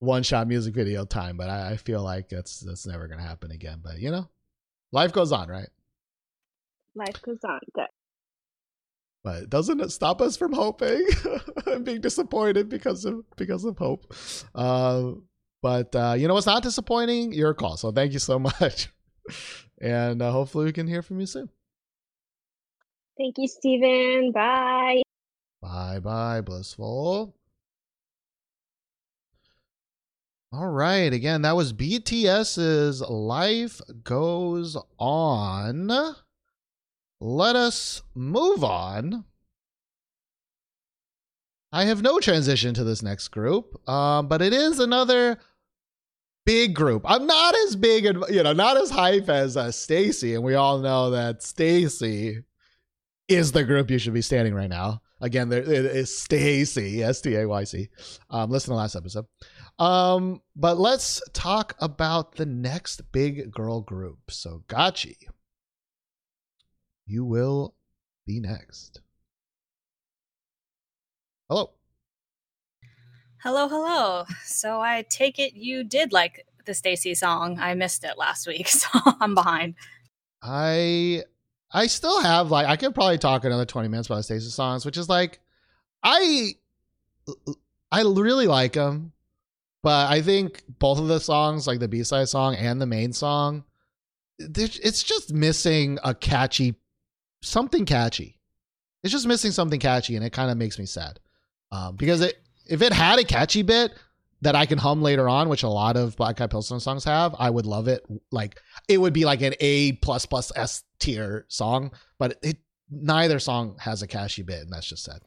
one 0.00 0.22
shot 0.22 0.46
music 0.48 0.74
video 0.74 1.04
time, 1.04 1.36
but 1.36 1.48
I, 1.48 1.70
I 1.72 1.76
feel 1.76 2.02
like 2.02 2.28
that's 2.28 2.60
that's 2.60 2.86
never 2.86 3.08
gonna 3.08 3.22
happen 3.22 3.50
again. 3.50 3.80
But 3.82 3.98
you 3.98 4.10
know, 4.10 4.28
life 4.92 5.12
goes 5.12 5.32
on, 5.32 5.48
right? 5.48 5.68
Life 6.94 7.22
goes 7.22 7.38
on. 7.44 7.60
Good. 7.74 7.86
But 9.24 9.44
it 9.44 9.50
doesn't 9.50 9.80
it 9.80 9.90
stop 9.90 10.20
us 10.20 10.36
from 10.36 10.52
hoping 10.52 11.06
and 11.66 11.84
being 11.84 12.00
disappointed 12.00 12.68
because 12.68 13.04
of 13.04 13.24
because 13.36 13.64
of 13.64 13.76
hope? 13.78 14.14
Uh, 14.54 15.12
but 15.60 15.94
uh, 15.94 16.14
you 16.16 16.28
know 16.28 16.34
what's 16.34 16.46
not 16.46 16.62
disappointing? 16.62 17.32
Your 17.32 17.54
call. 17.54 17.76
So 17.76 17.90
thank 17.90 18.12
you 18.12 18.20
so 18.20 18.38
much, 18.60 18.88
and 19.80 20.22
uh, 20.22 20.30
hopefully 20.30 20.66
we 20.66 20.72
can 20.72 20.86
hear 20.86 21.02
from 21.02 21.20
you 21.20 21.26
soon. 21.26 21.48
Thank 23.18 23.36
you, 23.38 23.48
Steven. 23.48 24.30
Bye. 24.32 25.02
Bye 25.60 25.98
bye, 25.98 26.40
Blissful. 26.40 27.34
All 30.50 30.68
right. 30.68 31.12
Again, 31.12 31.42
that 31.42 31.56
was 31.56 31.74
BTS's 31.74 33.02
Life 33.02 33.82
Goes 34.02 34.78
On. 34.98 36.14
Let 37.20 37.56
us 37.56 38.02
move 38.14 38.62
on. 38.62 39.24
I 41.72 41.84
have 41.84 42.00
no 42.00 42.18
transition 42.18 42.74
to 42.74 42.84
this 42.84 43.02
next 43.02 43.28
group, 43.28 43.88
um, 43.88 44.28
but 44.28 44.40
it 44.40 44.52
is 44.52 44.78
another 44.78 45.38
big 46.46 46.74
group. 46.74 47.02
I'm 47.04 47.26
not 47.26 47.54
as 47.66 47.76
big 47.76 48.06
and 48.06 48.24
you 48.30 48.42
know 48.42 48.54
not 48.54 48.78
as 48.78 48.90
hype 48.90 49.28
as 49.28 49.56
uh, 49.56 49.66
STAYC, 49.66 50.34
and 50.34 50.42
we 50.42 50.54
all 50.54 50.78
know 50.78 51.10
that 51.10 51.40
STAYC 51.40 52.42
is 53.28 53.52
the 53.52 53.64
group 53.64 53.90
you 53.90 53.98
should 53.98 54.14
be 54.14 54.22
standing 54.22 54.54
right 54.54 54.70
now. 54.70 55.02
Again, 55.20 55.48
there 55.48 55.60
it 55.60 55.68
is 55.68 56.10
STAYC, 56.10 57.02
S 57.02 57.20
T 57.20 57.34
A 57.34 57.46
Y 57.46 57.64
C. 57.64 57.88
Um, 58.30 58.50
listen 58.50 58.68
to 58.68 58.70
the 58.70 58.76
last 58.76 58.96
episode. 58.96 59.26
Um, 59.78 60.40
but 60.56 60.78
let's 60.78 61.20
talk 61.34 61.74
about 61.80 62.36
the 62.36 62.46
next 62.46 63.12
big 63.12 63.50
girl 63.50 63.80
group. 63.82 64.30
So, 64.30 64.62
Gachi, 64.68 65.16
you 67.08 67.24
will 67.24 67.74
be 68.26 68.38
next. 68.38 69.00
Hello. 71.48 71.70
Hello, 73.42 73.68
hello. 73.68 74.24
So 74.44 74.80
I 74.80 75.06
take 75.08 75.38
it 75.38 75.54
you 75.54 75.84
did 75.84 76.12
like 76.12 76.44
the 76.66 76.72
STAYC 76.72 77.16
song. 77.16 77.58
I 77.58 77.74
missed 77.74 78.04
it 78.04 78.18
last 78.18 78.46
week, 78.46 78.68
so 78.68 78.88
I'm 79.20 79.34
behind. 79.34 79.74
I 80.42 81.22
I 81.72 81.86
still 81.86 82.20
have 82.20 82.50
like 82.50 82.66
I 82.66 82.76
could 82.76 82.94
probably 82.94 83.18
talk 83.18 83.44
another 83.44 83.64
20 83.64 83.88
minutes 83.88 84.08
about 84.08 84.24
STAYC 84.24 84.42
songs, 84.42 84.84
which 84.84 84.98
is 84.98 85.08
like 85.08 85.40
I 86.02 86.52
I 87.90 88.02
really 88.02 88.46
like 88.46 88.74
them, 88.74 89.12
but 89.82 90.10
I 90.10 90.20
think 90.20 90.62
both 90.78 90.98
of 90.98 91.08
the 91.08 91.20
songs, 91.20 91.66
like 91.66 91.80
the 91.80 91.88
B-side 91.88 92.28
song 92.28 92.54
and 92.54 92.80
the 92.80 92.86
main 92.86 93.14
song, 93.14 93.64
it's 94.38 95.02
just 95.02 95.32
missing 95.32 95.98
a 96.04 96.14
catchy 96.14 96.74
something 97.42 97.84
catchy. 97.84 98.38
It's 99.02 99.12
just 99.12 99.26
missing 99.26 99.52
something 99.52 99.80
catchy 99.80 100.16
and 100.16 100.24
it 100.24 100.32
kind 100.32 100.50
of 100.50 100.56
makes 100.56 100.78
me 100.78 100.86
sad. 100.86 101.20
Um, 101.70 101.96
because 101.96 102.20
it 102.20 102.36
if 102.66 102.82
it 102.82 102.92
had 102.92 103.18
a 103.18 103.24
catchy 103.24 103.62
bit 103.62 103.92
that 104.40 104.54
I 104.54 104.66
can 104.66 104.78
hum 104.78 105.02
later 105.02 105.28
on, 105.28 105.48
which 105.48 105.62
a 105.62 105.68
lot 105.68 105.96
of 105.96 106.16
Black 106.16 106.40
Eyed 106.40 106.50
Pilseung 106.50 106.80
songs 106.80 107.04
have, 107.04 107.34
I 107.38 107.50
would 107.50 107.66
love 107.66 107.88
it. 107.88 108.04
Like 108.30 108.60
it 108.88 108.98
would 108.98 109.12
be 109.12 109.24
like 109.24 109.42
an 109.42 109.54
A 109.60 109.92
plus 109.92 110.26
plus 110.26 110.52
S 110.54 110.84
tier 110.98 111.46
song, 111.48 111.92
but 112.18 112.38
it 112.42 112.58
neither 112.90 113.38
song 113.38 113.76
has 113.80 114.02
a 114.02 114.06
catchy 114.06 114.42
bit, 114.42 114.62
and 114.62 114.72
that's 114.72 114.86
just 114.86 115.04
sad. 115.04 115.20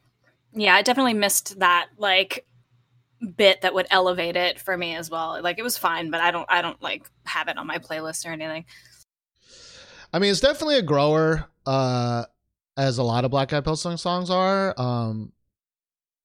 Yeah, 0.52 0.74
I 0.74 0.82
definitely 0.82 1.14
missed 1.14 1.58
that 1.60 1.88
like 1.96 2.46
bit 3.36 3.60
that 3.60 3.74
would 3.74 3.86
elevate 3.90 4.36
it 4.36 4.60
for 4.60 4.76
me 4.76 4.96
as 4.96 5.10
well. 5.10 5.40
Like 5.42 5.58
it 5.58 5.62
was 5.62 5.78
fine, 5.78 6.10
but 6.10 6.20
I 6.20 6.30
don't 6.30 6.46
I 6.48 6.62
don't 6.62 6.80
like 6.82 7.08
have 7.24 7.48
it 7.48 7.58
on 7.58 7.66
my 7.66 7.78
playlist 7.78 8.26
or 8.26 8.32
anything. 8.32 8.64
I 10.12 10.18
mean, 10.18 10.30
it's 10.30 10.40
definitely 10.40 10.76
a 10.76 10.82
grower, 10.82 11.48
uh, 11.66 12.24
as 12.76 12.98
a 12.98 13.02
lot 13.02 13.24
of 13.24 13.30
Black 13.30 13.52
Eyed 13.52 13.64
Pilseung 13.64 13.98
songs 13.98 14.30
are. 14.30 14.74
Um, 14.78 15.32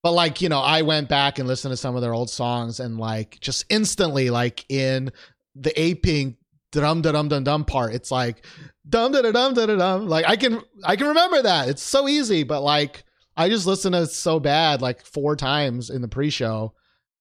but 0.03 0.11
like 0.11 0.41
you 0.41 0.49
know, 0.49 0.59
I 0.59 0.83
went 0.83 1.09
back 1.09 1.39
and 1.39 1.47
listened 1.47 1.73
to 1.73 1.77
some 1.77 1.95
of 1.95 2.01
their 2.01 2.13
old 2.13 2.29
songs, 2.29 2.79
and 2.79 2.97
like 2.97 3.39
just 3.39 3.65
instantly, 3.69 4.29
like 4.29 4.65
in 4.69 5.11
the 5.55 5.71
Apink 5.71 6.37
drum 6.71 7.01
dum 7.01 7.13
dum 7.13 7.27
dum 7.29 7.43
dum 7.43 7.65
part, 7.65 7.93
it's 7.93 8.11
like 8.11 8.45
dum 8.87 9.11
da 9.11 9.21
dum 9.21 9.53
da 9.53 9.65
dum. 9.65 10.07
Like 10.07 10.25
I 10.27 10.35
can 10.35 10.61
I 10.83 10.95
can 10.95 11.07
remember 11.07 11.41
that. 11.41 11.67
It's 11.67 11.81
so 11.81 12.07
easy, 12.07 12.43
but 12.43 12.61
like 12.61 13.03
I 13.35 13.49
just 13.49 13.67
listened 13.67 13.93
to 13.93 14.03
it 14.03 14.07
so 14.07 14.39
bad 14.39 14.81
like 14.81 15.05
four 15.05 15.35
times 15.35 15.89
in 15.89 16.01
the 16.01 16.07
pre-show, 16.07 16.73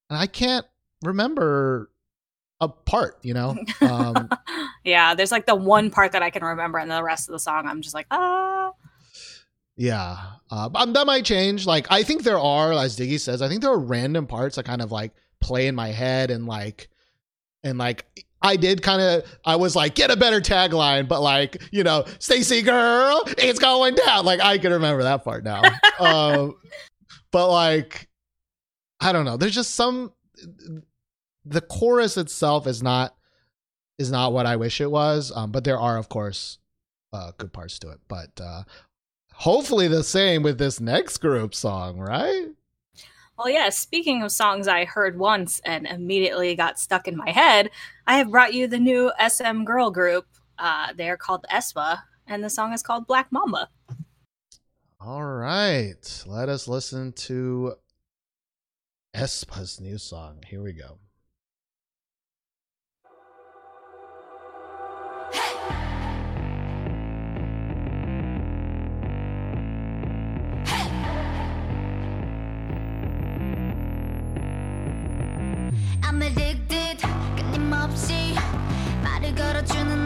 and 0.09 0.19
I 0.19 0.27
can't 0.27 0.67
remember 1.03 1.91
a 2.61 2.69
part. 2.69 3.19
You 3.23 3.35
know. 3.35 3.57
Um, 3.81 4.29
yeah, 4.85 5.15
there's 5.15 5.33
like 5.33 5.47
the 5.47 5.55
one 5.55 5.91
part 5.91 6.13
that 6.13 6.23
I 6.23 6.31
can 6.31 6.43
remember, 6.43 6.79
and 6.79 6.91
the 6.91 7.03
rest 7.03 7.29
of 7.29 7.33
the 7.33 7.39
song, 7.39 7.67
I'm 7.67 7.83
just 7.83 7.95
like, 7.95 8.07
ah. 8.11 8.73
Yeah, 9.77 10.17
uh, 10.51 10.69
that 10.69 11.07
might 11.07 11.25
change. 11.25 11.67
Like, 11.67 11.87
I 11.91 12.03
think 12.03 12.23
there 12.23 12.39
are, 12.39 12.73
as 12.73 12.97
Diggy 12.97 13.21
says, 13.21 13.43
I 13.43 13.49
think 13.49 13.61
there 13.61 13.71
are 13.71 13.79
random 13.79 14.27
parts 14.27 14.57
that 14.57 14.65
kind 14.65 14.81
of 14.81 14.91
like 14.91 15.13
play 15.41 15.67
in 15.67 15.75
my 15.75 15.89
head 15.89 16.31
and 16.31 16.47
like, 16.47 16.89
and 17.63 17.77
like, 17.77 18.07
I 18.41 18.57
did 18.57 18.83
kind 18.83 19.03
of, 19.03 19.25
I 19.45 19.57
was 19.57 19.77
like, 19.77 19.95
get 19.95 20.11
a 20.11 20.17
better 20.17 20.41
tagline, 20.41 21.09
but 21.09 21.21
like, 21.21 21.61
you 21.73 21.83
know, 21.83 22.05
STAYC 22.05 22.65
girl, 22.65 23.23
it's 23.39 23.59
going 23.59 23.95
down. 23.97 24.25
Like, 24.25 24.41
I 24.41 24.57
can 24.59 24.73
remember 24.73 25.03
that 25.03 25.25
part 25.25 25.45
now. 25.45 25.63
um, 25.99 26.55
but 27.31 27.51
like, 27.51 28.09
I 29.01 29.13
don't 29.13 29.25
know. 29.25 29.37
There's 29.37 29.55
just 29.55 29.75
some, 29.75 30.13
the 31.47 31.61
chorus 31.61 32.17
itself 32.17 32.67
is 32.67 32.83
not, 32.83 33.15
is 33.99 34.11
not 34.11 34.33
what 34.33 34.47
I 34.47 34.57
wish 34.57 34.81
it 34.81 34.91
was. 34.91 35.33
Um, 35.35 35.53
but 35.53 35.65
there 35.65 35.79
are, 35.79 35.97
of 35.97 36.09
course, 36.09 36.59
uh, 37.13 37.33
good 37.39 37.53
parts 37.53 37.79
to 37.81 37.91
it. 37.91 38.01
But 38.09 38.41
uh, 38.41 38.65
hopefully 39.33 39.89
the 39.89 40.05
same 40.05 40.43
with 40.43 40.59
this 40.59 40.81
next 40.81 41.19
group 41.19 41.55
song, 41.55 41.99
right? 41.99 42.49
Well, 43.39 43.51
yeah, 43.51 43.69
speaking 43.69 44.23
of 44.23 44.33
songs 44.33 44.67
I 44.67 44.87
heard 44.87 45.19
once 45.19 45.61
and 45.65 45.87
immediately 45.87 46.55
got 46.55 46.79
stuck 46.79 47.07
in 47.07 47.17
my 47.17 47.31
head, 47.31 47.71
I 48.07 48.17
have 48.17 48.31
brought 48.31 48.55
you 48.55 48.67
the 48.67 48.79
new 48.79 49.13
SM 49.29 49.65
girl 49.65 49.91
group. 49.91 50.27
Uh, 50.59 50.95
they're 50.97 51.19
called 51.19 51.45
aespa, 51.53 52.01
and 52.27 52.43
the 52.43 52.49
song 52.49 52.73
is 52.73 52.83
called 52.83 53.07
Black 53.07 53.31
Mamba. 53.31 53.69
All 54.99 55.23
right. 55.23 56.25
Let 56.27 56.49
us 56.49 56.67
listen 56.67 57.13
to 57.13 57.75
aespa's 59.15 59.81
new 59.81 59.99
song. 59.99 60.43
Here 60.47 60.63
we 60.63 60.73
go. 60.73 60.99
I'm 76.04 76.22
addicted 76.22 77.02
끊임없이 77.36 78.36
말을 79.04 79.34
걸어주는 79.34 80.05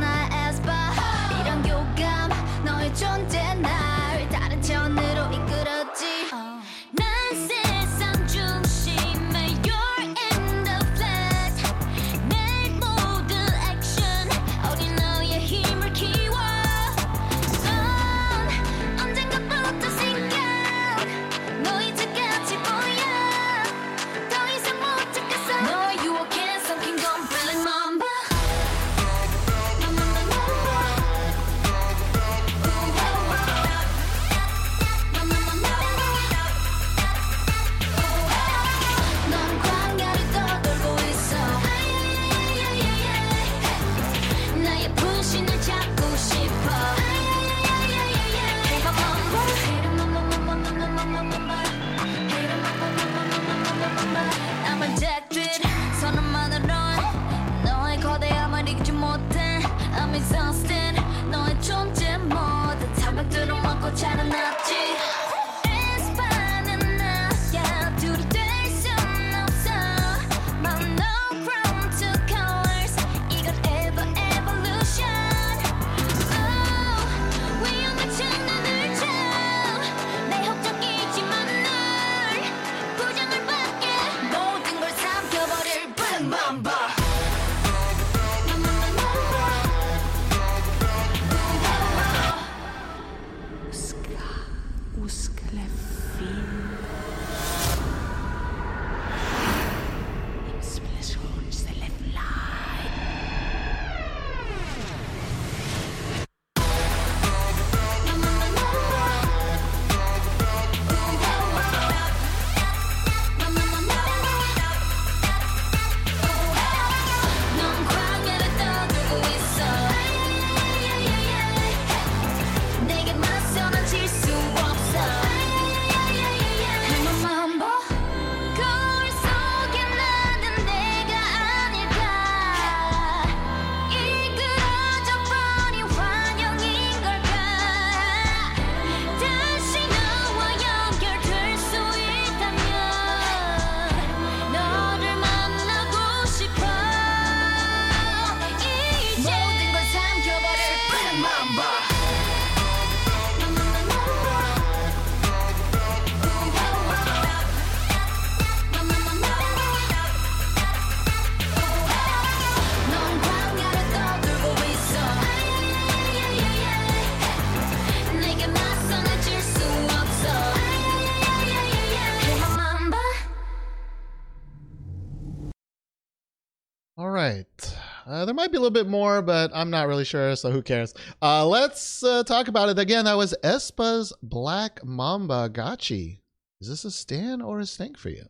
might 178.41 178.51
be 178.51 178.57
a 178.57 178.61
little 178.61 178.71
bit 178.71 178.89
more, 178.89 179.21
but 179.21 179.51
I'm 179.53 179.69
not 179.69 179.87
really 179.87 180.07
sure, 180.07 180.35
so 180.35 180.51
who 180.51 180.63
cares? 180.63 180.95
Uh, 181.21 181.47
let's 181.47 182.03
uh, 182.03 182.25
talk 182.25 182.49
about 182.49 182.71
it 182.71 182.79
again. 182.79 183.05
That 183.05 183.19
was 183.19 183.35
aespa's 183.45 184.15
Black 184.23 184.83
Mamba 184.83 185.51
Gachi. 185.51 186.21
Is 186.59 186.69
this 186.69 186.87
a 186.87 186.91
stand 186.91 187.43
or 187.43 187.61
a 187.61 187.67
stink 187.67 187.99
for 187.99 188.09
you? 188.09 188.25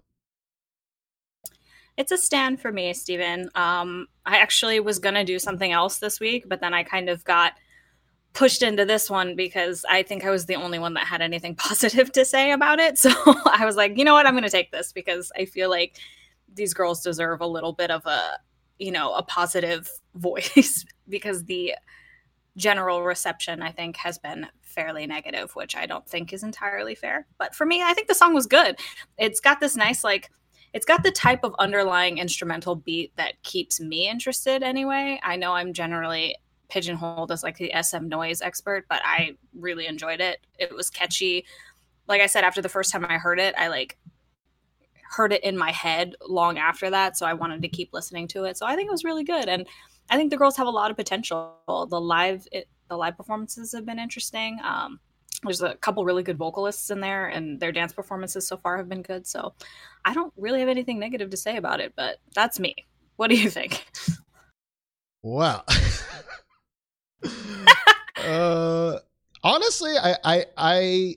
It's 1.96 2.10
a 2.10 2.18
stand 2.18 2.60
for 2.60 2.72
me, 2.72 2.92
Steven. 2.92 3.50
Um, 3.54 4.08
I 4.26 4.38
actually 4.38 4.80
was 4.80 4.98
going 4.98 5.14
to 5.14 5.22
do 5.22 5.38
something 5.38 5.70
else 5.70 5.98
this 5.98 6.18
week, 6.18 6.48
but 6.48 6.60
then 6.60 6.74
I 6.74 6.82
kind 6.82 7.08
of 7.08 7.22
got 7.22 7.52
pushed 8.32 8.62
into 8.62 8.84
this 8.84 9.08
one 9.08 9.36
because 9.36 9.84
I 9.88 10.02
think 10.02 10.24
I 10.24 10.30
was 10.30 10.46
the 10.46 10.56
only 10.56 10.80
one 10.80 10.94
that 10.94 11.06
had 11.06 11.22
anything 11.22 11.54
positive 11.68 12.10
to 12.12 12.24
say 12.24 12.50
about 12.50 12.80
it. 12.80 12.98
So 12.98 13.10
I 13.46 13.64
was 13.64 13.76
like, 13.76 13.96
you 13.96 14.04
know 14.04 14.14
what? 14.14 14.26
I'm 14.26 14.34
going 14.34 14.42
to 14.42 14.50
take 14.50 14.72
this 14.72 14.92
because 14.92 15.30
I 15.36 15.44
feel 15.44 15.70
like 15.70 15.98
these 16.52 16.74
girls 16.74 17.00
deserve 17.00 17.40
a 17.40 17.46
little 17.46 17.72
bit 17.72 17.92
of 17.92 18.04
a, 18.06 18.40
you 18.80 18.90
know, 18.90 19.14
a 19.14 19.22
positive 19.22 19.88
voice 20.16 20.84
because 21.08 21.44
the 21.44 21.74
general 22.56 23.04
reception, 23.04 23.62
I 23.62 23.70
think, 23.70 23.96
has 23.96 24.18
been 24.18 24.48
fairly 24.62 25.06
negative, 25.06 25.54
which 25.54 25.76
I 25.76 25.86
don't 25.86 26.08
think 26.08 26.32
is 26.32 26.42
entirely 26.42 26.94
fair. 26.94 27.26
But 27.38 27.54
for 27.54 27.64
me, 27.64 27.82
I 27.82 27.94
think 27.94 28.08
the 28.08 28.14
song 28.14 28.34
was 28.34 28.46
good. 28.46 28.78
It's 29.18 29.40
got 29.40 29.60
this 29.60 29.76
nice, 29.76 30.02
like, 30.02 30.30
it's 30.72 30.86
got 30.86 31.02
the 31.02 31.10
type 31.10 31.44
of 31.44 31.54
underlying 31.58 32.18
instrumental 32.18 32.76
beat 32.76 33.14
that 33.16 33.42
keeps 33.42 33.80
me 33.80 34.08
interested 34.08 34.62
anyway. 34.62 35.20
I 35.22 35.36
know 35.36 35.52
I'm 35.52 35.72
generally 35.72 36.36
pigeonholed 36.68 37.32
as 37.32 37.42
like 37.42 37.58
the 37.58 37.72
SM 37.82 38.06
noise 38.08 38.40
expert, 38.40 38.86
but 38.88 39.02
I 39.04 39.36
really 39.58 39.86
enjoyed 39.86 40.20
it. 40.20 40.38
It 40.58 40.72
was 40.74 40.88
catchy. 40.88 41.44
Like 42.06 42.20
I 42.20 42.26
said, 42.26 42.44
after 42.44 42.62
the 42.62 42.68
first 42.68 42.92
time 42.92 43.04
I 43.04 43.18
heard 43.18 43.40
it, 43.40 43.54
I 43.58 43.66
like 43.68 43.98
heard 45.10 45.32
it 45.32 45.42
in 45.42 45.58
my 45.58 45.72
head 45.72 46.14
long 46.26 46.56
after 46.56 46.90
that. 46.90 47.16
So 47.16 47.26
I 47.26 47.34
wanted 47.34 47.62
to 47.62 47.68
keep 47.68 47.92
listening 47.92 48.28
to 48.28 48.44
it. 48.44 48.56
So 48.56 48.66
I 48.66 48.76
think 48.76 48.88
it 48.88 48.92
was 48.92 49.04
really 49.04 49.24
good. 49.24 49.48
And 49.48 49.66
I 50.08 50.16
think 50.16 50.30
the 50.30 50.36
girls 50.36 50.56
have 50.56 50.66
a 50.66 50.70
lot 50.70 50.90
of 50.90 50.96
potential. 50.96 51.56
The 51.66 52.00
live 52.00 52.46
it, 52.52 52.68
the 52.88 52.96
live 52.96 53.16
performances 53.16 53.72
have 53.72 53.86
been 53.86 53.98
interesting. 53.98 54.58
Um, 54.64 55.00
there's 55.42 55.62
a 55.62 55.74
couple 55.76 56.04
really 56.04 56.22
good 56.22 56.36
vocalists 56.36 56.90
in 56.90 57.00
there, 57.00 57.26
and 57.26 57.58
their 57.60 57.72
dance 57.72 57.92
performances 57.92 58.46
so 58.46 58.56
far 58.56 58.76
have 58.76 58.88
been 58.88 59.02
good. 59.02 59.26
So 59.26 59.54
I 60.04 60.12
don't 60.12 60.32
really 60.36 60.60
have 60.60 60.68
anything 60.68 60.98
negative 60.98 61.30
to 61.30 61.36
say 61.36 61.56
about 61.56 61.80
it, 61.80 61.94
but 61.96 62.18
that's 62.34 62.60
me. 62.60 62.74
What 63.16 63.28
do 63.30 63.36
you 63.36 63.50
think? 63.50 63.86
Well, 65.22 65.64
uh, 68.16 68.98
honestly, 69.42 69.92
I, 69.98 70.16
I, 70.24 70.46
I, 70.56 71.16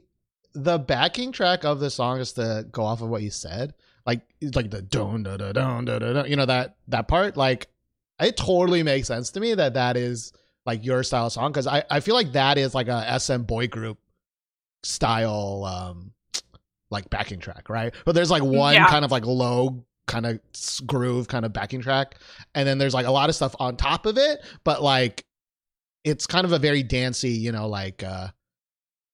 the 0.53 0.77
backing 0.77 1.31
track 1.31 1.63
of 1.63 1.79
the 1.79 1.89
song 1.89 2.19
is 2.19 2.33
to 2.33 2.65
go 2.69 2.83
off 2.83 3.01
of 3.01 3.07
what 3.07 3.21
you 3.21 3.31
said, 3.31 3.73
like, 4.05 4.21
it's 4.41 4.55
like 4.55 4.69
the 4.71 4.81
don 4.81 5.23
da 5.23 5.37
da 5.37 5.51
don 5.51 5.85
da 5.85 5.99
da, 5.99 6.23
you 6.25 6.35
know 6.35 6.45
that 6.45 6.75
that 6.89 7.07
part, 7.07 7.37
like, 7.37 7.67
it 8.19 8.37
totally 8.37 8.83
makes 8.83 9.07
sense 9.07 9.31
to 9.31 9.39
me 9.39 9.53
that 9.55 9.73
that 9.73 9.97
is 9.97 10.33
like 10.65 10.85
your 10.85 11.03
style 11.03 11.29
song 11.29 11.51
because 11.51 11.67
I, 11.67 11.83
I 11.89 11.99
feel 11.99 12.15
like 12.15 12.31
that 12.33 12.57
is 12.57 12.73
like 12.73 12.87
a 12.87 13.19
SM 13.19 13.41
boy 13.41 13.67
group 13.67 13.97
style 14.83 15.63
um 15.65 16.11
like 16.89 17.09
backing 17.09 17.39
track, 17.39 17.69
right? 17.69 17.93
But 18.05 18.13
there's 18.15 18.29
like 18.29 18.43
one 18.43 18.73
Yeah. 18.75 18.87
kind 18.87 19.03
of 19.03 19.11
like 19.11 19.25
low 19.25 19.83
kind 20.05 20.25
of 20.25 20.39
groove 20.85 21.27
kind 21.27 21.45
of 21.45 21.53
backing 21.53 21.81
track 21.81 22.15
and 22.53 22.67
then 22.67 22.77
there's 22.77 22.93
like 22.93 23.05
a 23.07 23.11
lot 23.11 23.29
of 23.29 23.35
stuff 23.35 23.55
on 23.59 23.77
top 23.77 24.05
of 24.05 24.17
it, 24.17 24.41
but 24.63 24.83
like 24.83 25.25
it's 26.03 26.27
kind 26.27 26.45
of 26.45 26.51
a 26.51 26.59
very 26.59 26.83
dancey, 26.83 27.31
you 27.31 27.51
know, 27.51 27.67
like 27.67 28.03
uh 28.03 28.27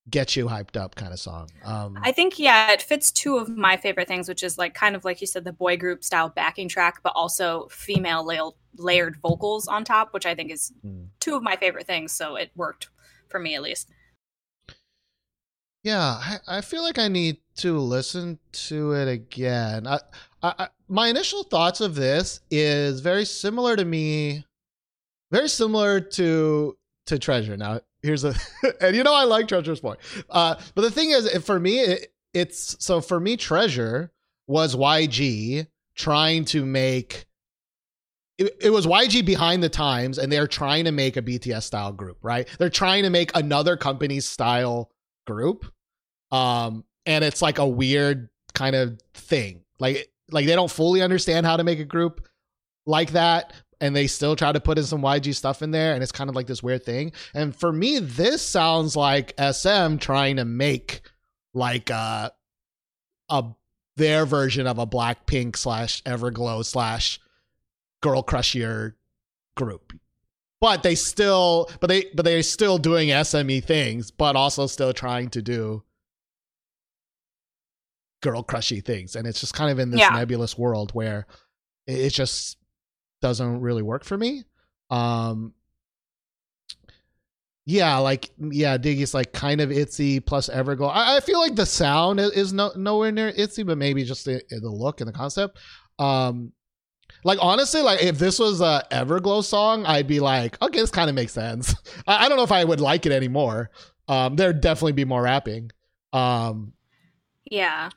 get 0.09 0.35
you 0.35 0.45
hyped 0.47 0.75
up 0.77 0.95
kind 0.95 1.13
of 1.13 1.19
song. 1.19 1.49
Um 1.63 1.97
I 2.01 2.11
think 2.11 2.39
yeah, 2.39 2.71
it 2.71 2.81
fits 2.81 3.11
two 3.11 3.37
of 3.37 3.49
my 3.49 3.77
favorite 3.77 4.07
things, 4.07 4.27
which 4.29 4.43
is 4.43 4.57
like 4.57 4.73
kind 4.73 4.95
of 4.95 5.05
like 5.05 5.21
you 5.21 5.27
said, 5.27 5.43
the 5.43 5.53
boy 5.53 5.77
group 5.77 6.03
style 6.03 6.29
backing 6.29 6.67
track, 6.69 7.01
but 7.03 7.13
also 7.15 7.67
female 7.69 8.25
la- 8.25 8.51
layered 8.77 9.17
vocals 9.21 9.67
on 9.67 9.83
top, 9.83 10.13
which 10.13 10.25
I 10.25 10.35
think 10.35 10.51
is 10.51 10.71
Hmm. 10.81 11.05
two 11.19 11.35
of 11.35 11.43
my 11.43 11.55
favorite 11.55 11.87
things. 11.87 12.11
So 12.11 12.35
it 12.35 12.51
worked 12.55 12.89
for 13.27 13.39
me 13.39 13.55
at 13.55 13.61
least. 13.61 13.89
Yeah, 15.83 16.01
I, 16.01 16.39
I 16.47 16.61
feel 16.61 16.83
like 16.83 16.97
I 16.99 17.07
need 17.07 17.37
to 17.57 17.79
listen 17.79 18.37
to 18.51 18.91
it 18.93 19.07
again. 19.07 19.87
I, 19.87 19.99
I, 20.43 20.67
my 20.89 21.07
initial 21.07 21.43
thoughts 21.43 21.79
of 21.79 21.95
this 21.95 22.41
is 22.51 22.99
very 22.99 23.23
similar 23.23 23.77
to 23.77 23.85
me, 23.85 24.45
very 25.31 25.47
similar 25.47 26.01
to 26.01 26.77
to 27.05 27.17
Treasure. 27.17 27.55
Now, 27.57 27.79
here's 28.01 28.23
a, 28.23 28.33
and 28.81 28.95
you 28.95 29.03
know 29.03 29.13
I 29.13 29.23
like 29.23 29.47
Treasure's 29.47 29.79
point. 29.79 29.99
Uh, 30.29 30.55
but 30.75 30.81
the 30.81 30.91
thing 30.91 31.11
is, 31.11 31.29
for 31.43 31.59
me, 31.59 31.79
it, 31.79 32.13
it's 32.33 32.75
so 32.83 33.01
for 33.01 33.19
me, 33.19 33.37
Treasure 33.37 34.11
was 34.47 34.75
YG 34.75 35.67
trying 35.95 36.45
to 36.45 36.65
make. 36.65 37.25
It, 38.37 38.55
it 38.61 38.69
was 38.69 38.85
YG 38.87 39.25
behind 39.25 39.61
the 39.61 39.69
times, 39.69 40.17
and 40.17 40.31
they're 40.31 40.47
trying 40.47 40.85
to 40.85 40.91
make 40.91 41.17
a 41.17 41.21
BTS 41.21 41.63
style 41.63 41.91
group, 41.91 42.17
right? 42.21 42.47
They're 42.57 42.69
trying 42.69 43.03
to 43.03 43.09
make 43.09 43.35
another 43.35 43.75
company 43.75 44.21
style 44.21 44.91
group 45.29 45.71
um 46.31 46.83
and 47.05 47.23
it's 47.23 47.41
like 47.41 47.59
a 47.59 47.67
weird 47.67 48.29
kind 48.53 48.75
of 48.75 48.99
thing 49.13 49.61
like 49.79 50.09
like 50.31 50.45
they 50.45 50.55
don't 50.55 50.71
fully 50.71 51.01
understand 51.01 51.45
how 51.45 51.55
to 51.55 51.63
make 51.63 51.79
a 51.79 51.85
group 51.85 52.27
like 52.85 53.11
that 53.11 53.53
and 53.81 53.95
they 53.95 54.07
still 54.07 54.35
try 54.35 54.51
to 54.51 54.59
put 54.59 54.77
in 54.77 54.83
some 54.83 55.01
YG 55.01 55.33
stuff 55.35 55.61
in 55.61 55.71
there 55.71 55.93
and 55.93 56.03
it's 56.03 56.11
kind 56.11 56.29
of 56.29 56.35
like 56.35 56.47
this 56.47 56.61
weird 56.63 56.83
thing. 56.85 57.11
And 57.33 57.55
for 57.55 57.71
me 57.71 57.99
this 57.99 58.41
sounds 58.41 58.95
like 58.95 59.33
SM 59.39 59.97
trying 59.97 60.35
to 60.37 60.45
make 60.45 61.01
like 61.53 61.89
uh 61.91 62.29
a 63.29 63.45
their 63.95 64.25
version 64.25 64.65
of 64.67 64.79
a 64.79 64.87
Blackpink 64.87 65.55
slash 65.57 66.01
Everglow 66.03 66.63
slash 66.65 67.19
Girl 68.01 68.23
Crushier 68.23 68.93
group. 69.55 69.93
But 70.61 70.83
they 70.83 70.95
still 70.95 71.69
but 71.79 71.87
they 71.87 72.05
but 72.13 72.25
they're 72.25 72.43
still 72.43 72.77
doing 72.77 73.09
SME 73.09 73.63
things 73.63 74.11
but 74.11 74.35
also 74.35 74.67
still 74.67 74.93
trying 74.93 75.29
to 75.29 75.41
do 75.41 75.83
girl 78.21 78.43
crushy 78.43 78.81
things. 78.83 79.15
And 79.15 79.25
it's 79.25 79.39
just 79.39 79.53
kind 79.53 79.71
of 79.71 79.79
in 79.79 79.91
this 79.91 80.01
Yeah. 80.01 80.09
nebulous 80.09 80.57
world 80.57 80.91
where 80.91 81.25
it, 81.87 81.99
it 81.99 82.09
just 82.09 82.57
doesn't 83.21 83.61
really 83.61 83.81
work 83.81 84.03
for 84.03 84.17
me. 84.17 84.43
Um 84.89 85.53
yeah 87.65 87.97
like 87.97 88.31
yeah 88.39 88.77
diggy's 88.77 89.13
like 89.13 89.31
kind 89.31 89.61
of 89.61 89.69
ITZY 89.69 90.25
plus 90.25 90.49
everglow. 90.49 90.89
I, 90.91 91.17
I 91.17 91.19
feel 91.19 91.39
like 91.39 91.55
the 91.55 91.65
sound 91.65 92.19
is, 92.19 92.51
no, 92.51 92.71
nowhere 92.75 93.11
near 93.11 93.31
ITZY 93.31 93.65
but 93.65 93.77
maybe 93.77 94.03
just 94.03 94.25
the, 94.25 94.41
the 94.49 94.69
look 94.69 95.01
and 95.01 95.07
the 95.07 95.13
concept. 95.13 95.59
Um 95.99 96.51
like 97.23 97.37
honestly 97.41 97.81
like 97.81 98.01
if 98.01 98.17
this 98.17 98.39
was 98.39 98.61
a 98.61 98.83
everglow 98.91 99.43
song 99.43 99.83
i'd 99.87 100.07
be 100.07 100.19
like 100.19 100.61
okay 100.61 100.79
this 100.79 100.91
kind 100.91 101.09
of 101.09 101.15
makes 101.15 101.33
sense. 101.33 101.75
I, 102.07 102.25
I 102.25 102.29
don't 102.29 102.37
know 102.37 102.43
if 102.43 102.51
i 102.51 102.63
would 102.63 102.81
like 102.81 103.05
it 103.05 103.11
anymore. 103.11 103.69
Um 104.07 104.35
there'd 104.35 104.61
definitely 104.61 104.93
be 104.93 105.05
more 105.05 105.23
rapping. 105.23 105.69
Um 106.13 106.73
Yeah. 107.45 107.89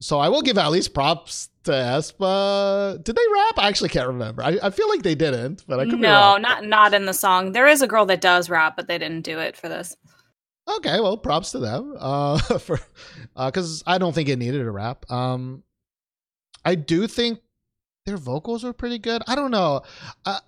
so 0.00 0.18
I 0.18 0.28
will 0.28 0.42
give 0.42 0.58
at 0.58 0.70
least 0.70 0.92
props 0.92 1.48
to 1.64 1.72
aespa. 1.72 3.02
Did 3.02 3.16
they 3.16 3.22
rap? 3.32 3.58
I 3.58 3.68
actually 3.68 3.88
can't 3.90 4.08
remember. 4.08 4.42
I, 4.42 4.58
I 4.62 4.70
feel 4.70 4.88
like 4.88 5.02
they 5.02 5.14
didn't, 5.14 5.64
but 5.66 5.80
I 5.80 5.84
could 5.84 5.92
be 5.92 5.98
No, 5.98 6.36
not 6.36 6.64
not 6.64 6.94
in 6.94 7.06
the 7.06 7.12
song. 7.14 7.52
There 7.52 7.66
is 7.66 7.82
a 7.82 7.86
girl 7.86 8.06
that 8.06 8.20
does 8.20 8.48
rap, 8.50 8.76
but 8.76 8.88
they 8.88 8.98
didn't 8.98 9.22
do 9.22 9.38
it 9.38 9.56
for 9.56 9.68
this. 9.68 9.96
Okay, 10.68 10.98
well, 11.00 11.16
props 11.16 11.52
to 11.52 11.58
them. 11.58 11.94
Uh, 12.04 12.38
for 12.58 12.78
because 13.36 13.82
I 13.86 13.98
don't 13.98 14.14
think 14.14 14.28
it 14.28 14.38
needed 14.38 14.60
a 14.60 14.70
rap. 14.70 15.10
Um, 15.10 15.62
I 16.64 16.74
do 16.74 17.06
think 17.06 17.40
their 18.06 18.16
vocals 18.16 18.64
were 18.64 18.72
pretty 18.72 18.98
good. 18.98 19.22
I 19.26 19.34
don't 19.34 19.50
know. 19.50 19.82
Uh, 20.24 20.40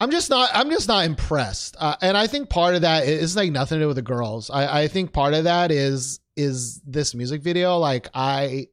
I'm 0.00 0.10
just 0.10 0.30
not. 0.30 0.50
I'm 0.52 0.68
just 0.70 0.88
not 0.88 1.04
impressed. 1.04 1.76
Uh, 1.78 1.94
and 2.02 2.16
I 2.16 2.26
think 2.26 2.50
part 2.50 2.74
of 2.74 2.80
that 2.82 3.06
is 3.06 3.36
like 3.36 3.52
nothing 3.52 3.78
to 3.78 3.84
do 3.84 3.86
with 3.86 3.96
the 3.96 4.02
girls. 4.02 4.50
I, 4.50 4.82
I 4.82 4.88
think 4.88 5.12
part 5.12 5.34
of 5.34 5.44
that 5.44 5.70
is 5.70 6.18
is 6.36 6.80
this 6.80 7.14
music 7.14 7.42
video. 7.42 7.78
Like 7.78 8.08
I, 8.14 8.66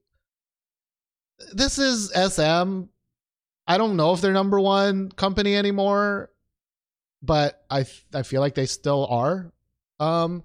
this 1.53 1.77
is 1.79 2.11
SM. 2.11 2.83
I 3.67 3.77
don't 3.77 3.95
know 3.95 4.13
if 4.13 4.21
they're 4.21 4.33
number 4.33 4.59
one 4.59 5.11
company 5.11 5.55
anymore, 5.55 6.31
but 7.21 7.63
I 7.69 7.85
I 8.13 8.23
feel 8.23 8.41
like 8.41 8.55
they 8.55 8.65
still 8.65 9.05
are. 9.07 9.51
Um, 9.99 10.43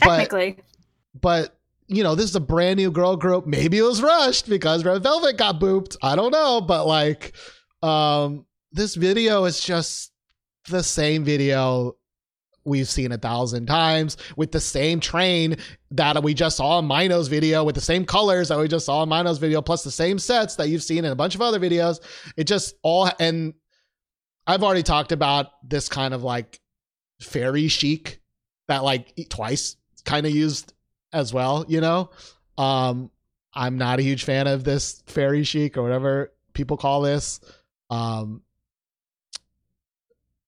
but- 0.00 0.06
Technically. 0.08 0.58
but 1.20 1.52
you 1.88 2.02
know, 2.02 2.16
this 2.16 2.30
is 2.30 2.36
a 2.36 2.40
brand 2.40 2.78
new 2.78 2.90
girl 2.90 3.16
group. 3.16 3.46
Maybe 3.46 3.78
it 3.78 3.82
was 3.82 4.02
rushed 4.02 4.48
because 4.48 4.84
Red 4.84 5.02
Velvet 5.04 5.36
got 5.36 5.60
booped. 5.60 5.96
I 6.02 6.16
don't 6.16 6.32
know, 6.32 6.60
but 6.60 6.86
like, 6.86 7.36
um, 7.80 8.44
this 8.72 8.96
video 8.96 9.44
is 9.44 9.60
just 9.60 10.10
the 10.68 10.82
same 10.82 11.22
video 11.22 11.96
we've 12.66 12.88
seen 12.88 13.12
a 13.12 13.18
thousand 13.18 13.66
times 13.66 14.16
with 14.36 14.52
the 14.52 14.60
same 14.60 15.00
train 15.00 15.56
that 15.92 16.22
we 16.22 16.34
just 16.34 16.56
saw 16.56 16.78
in 16.78 16.86
Mino's 16.86 17.28
video 17.28 17.64
with 17.64 17.74
the 17.74 17.80
same 17.80 18.04
colors 18.04 18.48
that 18.48 18.58
we 18.58 18.68
just 18.68 18.86
saw 18.86 19.02
in 19.02 19.08
Mino's 19.08 19.38
video, 19.38 19.62
plus 19.62 19.84
the 19.84 19.90
same 19.90 20.18
sets 20.18 20.56
that 20.56 20.68
you've 20.68 20.82
seen 20.82 21.04
in 21.04 21.12
a 21.12 21.16
bunch 21.16 21.34
of 21.34 21.42
other 21.42 21.60
videos. 21.60 22.00
It 22.36 22.44
just 22.44 22.74
all 22.82 23.10
and 23.20 23.54
I've 24.46 24.62
already 24.62 24.82
talked 24.82 25.12
about 25.12 25.46
this 25.68 25.88
kind 25.88 26.12
of 26.14 26.22
like 26.22 26.60
fairy 27.20 27.68
chic 27.68 28.20
that 28.68 28.84
like 28.84 29.14
twice 29.28 29.76
kind 30.04 30.26
of 30.26 30.32
used 30.32 30.72
as 31.12 31.32
well, 31.32 31.64
you 31.68 31.80
know? 31.80 32.10
Um 32.58 33.10
I'm 33.54 33.78
not 33.78 33.98
a 33.98 34.02
huge 34.02 34.24
fan 34.24 34.46
of 34.46 34.64
this 34.64 35.02
fairy 35.06 35.42
chic 35.42 35.78
or 35.78 35.82
whatever 35.82 36.32
people 36.52 36.76
call 36.76 37.00
this. 37.00 37.40
Um, 37.88 38.42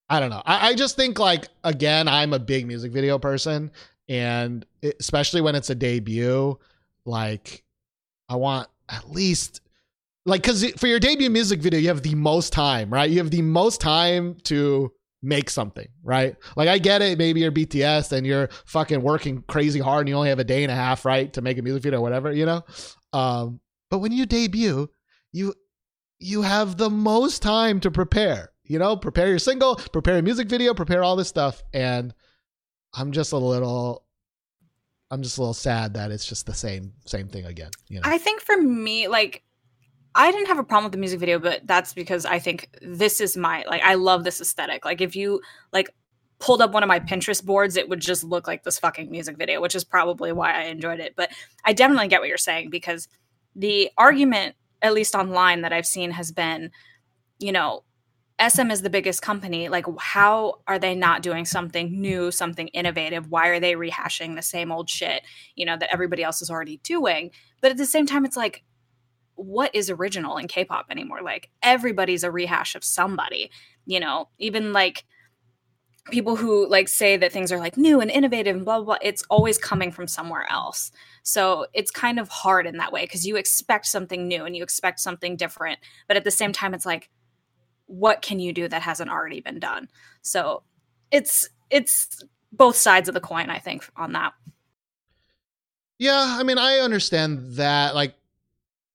I 0.09 0.19
don't 0.19 0.29
know. 0.29 0.41
I, 0.45 0.69
I 0.69 0.75
just 0.75 0.95
think 0.95 1.19
like 1.19 1.47
again, 1.63 2.07
I'm 2.07 2.33
a 2.33 2.39
big 2.39 2.65
music 2.65 2.91
video 2.91 3.19
person, 3.19 3.71
and 4.07 4.65
it, 4.81 4.95
especially 4.99 5.41
when 5.41 5.55
it's 5.55 5.69
a 5.69 5.75
debut, 5.75 6.57
like 7.05 7.63
I 8.27 8.35
want 8.35 8.67
at 8.89 9.09
least 9.11 9.61
like 10.25 10.41
because 10.41 10.69
for 10.73 10.87
your 10.87 10.99
debut 10.99 11.29
music 11.29 11.61
video, 11.61 11.79
you 11.79 11.87
have 11.87 12.03
the 12.03 12.15
most 12.15 12.53
time, 12.53 12.91
right? 12.91 13.09
You 13.09 13.19
have 13.19 13.31
the 13.31 13.41
most 13.41 13.81
time 13.81 14.35
to 14.45 14.91
make 15.21 15.49
something, 15.49 15.87
right? 16.03 16.35
Like 16.55 16.69
I 16.69 16.77
get 16.77 17.01
it, 17.01 17.17
maybe 17.17 17.41
you're 17.41 17.51
BTS 17.51 18.11
and 18.11 18.25
you're 18.25 18.49
fucking 18.65 19.01
working 19.01 19.43
crazy 19.47 19.79
hard 19.79 20.01
and 20.01 20.09
you 20.09 20.15
only 20.15 20.29
have 20.29 20.39
a 20.39 20.43
day 20.43 20.63
and 20.63 20.71
a 20.71 20.75
half, 20.75 21.05
right, 21.05 21.31
to 21.33 21.41
make 21.41 21.57
a 21.57 21.61
music 21.61 21.83
video 21.83 21.99
or 21.99 22.01
whatever, 22.01 22.31
you 22.31 22.45
know? 22.45 22.63
Um, 23.13 23.59
but 23.89 23.99
when 23.99 24.11
you 24.11 24.25
debut, 24.25 24.89
you 25.31 25.53
you 26.19 26.41
have 26.41 26.77
the 26.77 26.89
most 26.89 27.41
time 27.41 27.79
to 27.79 27.91
prepare. 27.91 28.51
You 28.69 28.79
know, 28.79 28.95
prepare 28.95 29.27
your 29.27 29.39
single, 29.39 29.75
prepare 29.75 30.17
a 30.17 30.21
music 30.21 30.47
video, 30.47 30.73
prepare 30.73 31.03
all 31.03 31.15
this 31.15 31.27
stuff. 31.27 31.63
And 31.73 32.13
I'm 32.93 33.11
just 33.11 33.33
a 33.33 33.37
little 33.37 34.05
I'm 35.11 35.23
just 35.23 35.39
a 35.39 35.41
little 35.41 35.55
sad 35.55 35.95
that 35.95 36.11
it's 36.11 36.25
just 36.25 36.45
the 36.45 36.53
same 36.53 36.93
same 37.05 37.27
thing 37.27 37.45
again. 37.45 37.71
You 37.89 37.99
know? 37.99 38.03
I 38.05 38.19
think 38.19 38.41
for 38.41 38.61
me, 38.61 39.07
like, 39.07 39.43
I 40.13 40.31
didn't 40.31 40.47
have 40.47 40.59
a 40.59 40.63
problem 40.63 40.85
with 40.85 40.91
the 40.91 40.99
music 40.99 41.19
video, 41.19 41.39
but 41.39 41.65
that's 41.65 41.93
because 41.93 42.25
I 42.25 42.37
think 42.37 42.69
this 42.81 43.19
is 43.19 43.35
my 43.35 43.65
like 43.67 43.81
I 43.83 43.95
love 43.95 44.23
this 44.23 44.39
aesthetic. 44.39 44.85
Like 44.85 45.01
if 45.01 45.15
you 45.15 45.41
like 45.73 45.89
pulled 46.37 46.61
up 46.61 46.71
one 46.71 46.83
of 46.83 46.87
my 46.87 46.99
Pinterest 46.99 47.43
boards, 47.43 47.75
it 47.75 47.89
would 47.89 47.99
just 47.99 48.23
look 48.23 48.47
like 48.47 48.63
this 48.63 48.77
fucking 48.77 49.09
music 49.09 49.35
video, 49.37 49.61
which 49.61 49.75
is 49.75 49.83
probably 49.83 50.31
why 50.31 50.53
I 50.53 50.65
enjoyed 50.65 50.99
it. 50.99 51.15
But 51.17 51.31
I 51.65 51.73
definitely 51.73 52.07
get 52.07 52.21
what 52.21 52.29
you're 52.29 52.37
saying 52.37 52.69
because 52.69 53.07
the 53.55 53.89
argument, 53.97 54.55
at 54.81 54.93
least 54.93 55.15
online, 55.15 55.61
that 55.61 55.73
I've 55.73 55.87
seen 55.87 56.11
has 56.11 56.31
been, 56.31 56.71
you 57.39 57.51
know, 57.51 57.83
SM 58.39 58.71
is 58.71 58.81
the 58.81 58.89
biggest 58.89 59.21
company. 59.21 59.69
Like, 59.69 59.85
how 59.99 60.61
are 60.67 60.79
they 60.79 60.95
not 60.95 61.21
doing 61.21 61.45
something 61.45 61.99
new, 61.99 62.31
something 62.31 62.69
innovative? 62.69 63.29
Why 63.29 63.47
are 63.47 63.59
they 63.59 63.73
rehashing 63.73 64.35
the 64.35 64.41
same 64.41 64.71
old 64.71 64.89
shit, 64.89 65.23
you 65.55 65.65
know, 65.65 65.77
that 65.77 65.91
everybody 65.91 66.23
else 66.23 66.41
is 66.41 66.49
already 66.49 66.77
doing? 66.83 67.31
But 67.61 67.71
at 67.71 67.77
the 67.77 67.85
same 67.85 68.05
time, 68.05 68.25
it's 68.25 68.37
like, 68.37 68.63
what 69.35 69.73
is 69.73 69.89
original 69.89 70.37
in 70.37 70.47
K-pop 70.47 70.87
anymore? 70.89 71.21
Like 71.21 71.49
everybody's 71.63 72.23
a 72.23 72.31
rehash 72.31 72.75
of 72.75 72.83
somebody, 72.83 73.51
you 73.85 73.99
know, 73.99 74.29
even 74.37 74.73
like 74.73 75.05
people 76.11 76.35
who 76.35 76.67
like 76.67 76.87
say 76.87 77.17
that 77.17 77.31
things 77.31 77.51
are 77.51 77.59
like 77.59 77.77
new 77.77 78.01
and 78.01 78.09
innovative 78.09 78.55
and 78.55 78.65
blah 78.65 78.77
blah, 78.77 78.85
blah 78.85 78.97
it's 79.01 79.23
always 79.29 79.57
coming 79.57 79.91
from 79.91 80.07
somewhere 80.07 80.45
else. 80.51 80.91
So 81.23 81.67
it's 81.73 81.91
kind 81.91 82.19
of 82.19 82.29
hard 82.29 82.65
in 82.67 82.77
that 82.77 82.91
way 82.91 83.03
because 83.03 83.25
you 83.25 83.35
expect 83.35 83.85
something 83.85 84.27
new 84.27 84.43
and 84.43 84.55
you 84.55 84.63
expect 84.63 84.99
something 84.99 85.35
different, 85.37 85.79
but 86.07 86.17
at 86.17 86.23
the 86.23 86.31
same 86.31 86.51
time 86.51 86.73
it's 86.73 86.85
like 86.85 87.09
what 87.89 88.21
can 88.21 88.39
you 88.39 88.53
do 88.53 88.67
that 88.67 88.81
hasn't 88.83 89.09
already 89.09 89.41
been 89.41 89.59
done? 89.59 89.89
So 90.21 90.63
it's 91.11 91.49
it's 91.69 92.23
both 92.51 92.75
sides 92.75 93.07
of 93.07 93.13
the 93.13 93.19
coin, 93.19 93.49
I 93.49 93.59
think, 93.59 93.89
on 93.95 94.13
that. 94.13 94.33
Yeah, 95.97 96.37
I 96.39 96.43
mean, 96.43 96.57
I 96.57 96.77
understand 96.77 97.55
that. 97.55 97.95
Like, 97.95 98.15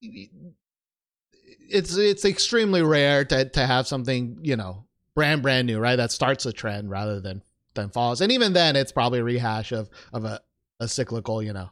it's 0.01 1.97
it's 1.97 2.25
extremely 2.25 2.83
rare 2.83 3.25
to 3.25 3.49
to 3.51 3.67
have 3.67 3.87
something 3.87 4.39
you 4.43 4.57
know 4.57 4.85
brand 5.15 5.43
brand 5.43 5.67
new, 5.67 5.79
right? 5.79 5.97
That 5.97 6.13
starts 6.13 6.47
a 6.47 6.53
trend 6.53 6.89
rather 6.89 7.21
than 7.21 7.43
than 7.75 7.91
follows. 7.91 8.21
And 8.21 8.31
even 8.31 8.53
then, 8.53 8.77
it's 8.77 8.93
probably 8.93 9.19
a 9.19 9.25
rehash 9.25 9.73
of 9.73 9.91
of 10.13 10.25
a 10.25 10.41
a 10.81 10.89
cyclical, 10.89 11.43
you 11.43 11.53
know, 11.53 11.71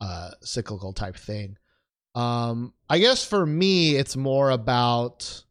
uh, 0.00 0.30
cyclical 0.42 0.92
type 0.92 1.16
thing. 1.16 1.56
Um, 2.14 2.72
I 2.88 2.98
guess 2.98 3.24
for 3.24 3.46
me, 3.46 3.96
it's 3.96 4.16
more 4.16 4.50
about. 4.50 5.44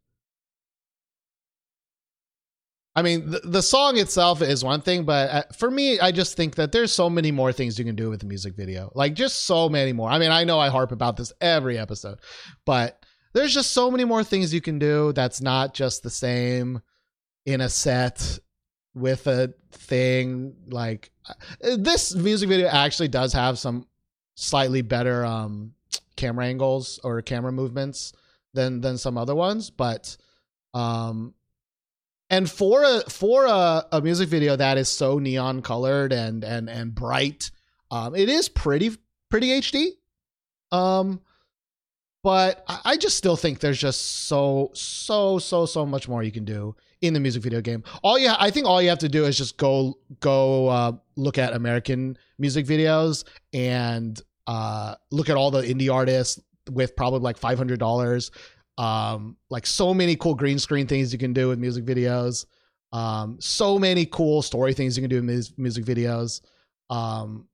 I 2.95 3.01
mean, 3.01 3.29
the, 3.29 3.41
the 3.43 3.61
song 3.61 3.97
itself 3.97 4.41
is 4.41 4.63
one 4.63 4.81
thing, 4.81 5.03
but 5.03 5.29
uh, 5.29 5.43
for 5.57 5.69
me, 5.69 5.99
I 5.99 6.11
just 6.11 6.37
think 6.37 6.55
that 6.55 6.71
there's 6.71 6.93
so 6.93 7.09
many 7.09 7.31
more 7.31 7.51
things 7.51 7.77
you 7.77 7.83
can 7.83 7.95
do 7.95 8.09
with 8.09 8.21
the 8.21 8.25
music 8.25 8.55
video. 8.55 8.91
Like, 8.95 9.15
just 9.15 9.43
so 9.43 9.67
many 9.67 9.91
more. 9.91 10.09
I 10.09 10.17
mean, 10.17 10.31
I 10.31 10.45
know 10.45 10.59
I 10.59 10.69
harp 10.69 10.91
about 10.91 11.17
this 11.17 11.33
every 11.41 11.77
episode, 11.77 12.19
but 12.65 13.03
there's 13.33 13.53
just 13.53 13.73
so 13.73 13.91
many 13.91 14.05
more 14.05 14.23
things 14.23 14.53
you 14.53 14.61
can 14.61 14.79
do 14.79 15.11
that's 15.11 15.41
not 15.41 15.73
just 15.73 16.03
the 16.03 16.09
same 16.09 16.81
in 17.45 17.59
a 17.59 17.67
set 17.67 18.39
with 18.93 19.27
a 19.27 19.53
thing. 19.73 20.55
Like, 20.69 21.11
uh, 21.27 21.75
this 21.77 22.15
music 22.15 22.47
video 22.47 22.67
actually 22.67 23.09
does 23.09 23.33
have 23.33 23.59
some 23.59 23.87
slightly 24.35 24.81
better 24.81 25.25
um, 25.25 25.73
camera 26.15 26.45
angles 26.45 26.99
or 27.03 27.21
camera 27.21 27.51
movements 27.51 28.13
than 28.53 28.79
than 28.81 28.97
some 28.97 29.17
other 29.17 29.35
ones, 29.35 29.69
but 29.69 30.15
um 30.73 31.33
and 32.29 32.49
for 32.49 32.83
a 32.83 33.01
for 33.09 33.45
a, 33.45 33.85
a 33.91 34.01
music 34.01 34.29
video 34.29 34.55
that 34.55 34.77
is 34.77 34.89
so 34.89 35.19
neon 35.19 35.61
colored 35.61 36.11
and 36.11 36.43
and 36.43 36.69
and 36.69 36.95
bright 36.95 37.51
um 37.91 38.15
it 38.15 38.29
is 38.29 38.49
pretty 38.49 38.91
pretty 39.29 39.49
hd 39.61 39.91
um 40.71 41.21
but 42.23 42.63
I, 42.67 42.97
just 42.97 43.17
still 43.17 43.35
think 43.35 43.59
there's 43.59 43.77
just 43.77 44.25
so 44.25 44.71
so 44.73 45.37
so 45.37 45.67
so 45.67 45.85
much 45.85 46.07
more 46.07 46.23
you 46.23 46.31
can 46.31 46.43
do 46.43 46.75
in 47.01 47.13
the 47.13 47.19
music 47.19 47.43
video 47.43 47.61
game. 47.61 47.83
All 48.01 48.17
you 48.17 48.31
i 48.39 48.49
think 48.49 48.65
all 48.65 48.81
you 48.81 48.89
have 48.89 48.97
to 48.99 49.09
do 49.09 49.25
is 49.25 49.37
just 49.37 49.57
go 49.57 49.99
go 50.21 50.67
uh 50.67 50.93
look 51.15 51.37
at 51.37 51.53
american 51.53 52.17
music 52.39 52.65
videos 52.65 53.25
and 53.53 54.19
uh 54.47 54.95
look 55.11 55.29
at 55.29 55.37
all 55.37 55.51
the 55.51 55.61
indie 55.61 55.93
artists 55.93 56.41
with 56.71 56.95
probably 56.95 57.19
like 57.19 57.39
$500 57.39 58.31
um 58.77 59.37
like 59.49 59.65
so 59.65 59.93
many 59.93 60.15
cool 60.15 60.35
green 60.35 60.59
screen 60.59 60.87
things 60.87 61.13
you 61.13 61.19
can 61.19 61.33
do 61.33 61.47
with 61.47 61.59
music 61.59 61.85
videos. 61.85 62.45
Um 62.91 63.37
so 63.39 63.79
many 63.79 64.05
cool 64.05 64.41
story 64.41 64.73
things 64.73 64.97
you 64.97 65.01
can 65.01 65.09
do 65.09 65.19
in 65.19 65.25
mus- 65.25 65.53
music 65.57 65.85
videos. 65.85 66.41
Um 66.89 67.47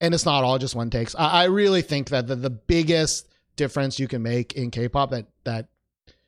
and 0.00 0.14
it's 0.14 0.26
not 0.26 0.44
all 0.44 0.58
just 0.58 0.74
one 0.74 0.90
takes. 0.90 1.14
I, 1.14 1.28
I 1.28 1.44
really 1.44 1.82
think 1.82 2.10
that 2.10 2.26
the, 2.26 2.36
the 2.36 2.50
biggest 2.50 3.28
difference 3.56 3.98
you 3.98 4.08
can 4.08 4.22
make 4.22 4.52
in 4.52 4.70
k-pop 4.70 5.10
that 5.10 5.26
that 5.44 5.68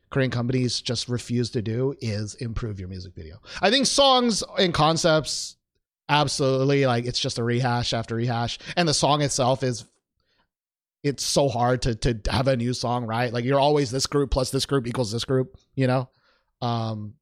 korean 0.09 0.31
companies 0.31 0.81
just 0.81 1.07
refuse 1.07 1.51
to 1.51 1.61
do 1.61 1.95
is 2.01 2.35
improve 2.35 2.79
your 2.79 2.89
music 2.89 3.13
video. 3.13 3.37
I 3.61 3.69
think 3.69 3.85
songs 3.85 4.43
and 4.57 4.73
concepts 4.73 5.57
absolutely 6.09 6.87
like 6.87 7.05
it's 7.05 7.19
just 7.19 7.37
a 7.37 7.43
rehash 7.43 7.93
after 7.93 8.15
rehash. 8.15 8.57
And 8.75 8.87
the 8.87 8.93
song 8.93 9.21
itself 9.21 9.63
is 9.63 9.85
it's 11.03 11.23
so 11.23 11.47
hard 11.49 11.81
to 11.83 11.95
to 11.95 12.19
have 12.31 12.47
a 12.47 12.57
new 12.57 12.73
song, 12.73 13.05
right? 13.05 13.31
Like 13.33 13.45
you're 13.45 13.59
always 13.59 13.91
this 13.91 14.07
group 14.07 14.31
plus 14.31 14.51
this 14.51 14.65
group 14.65 14.87
equals 14.87 15.11
this 15.11 15.25
group, 15.25 15.57
you 15.75 15.87
know. 15.87 16.09
Um, 16.61 17.15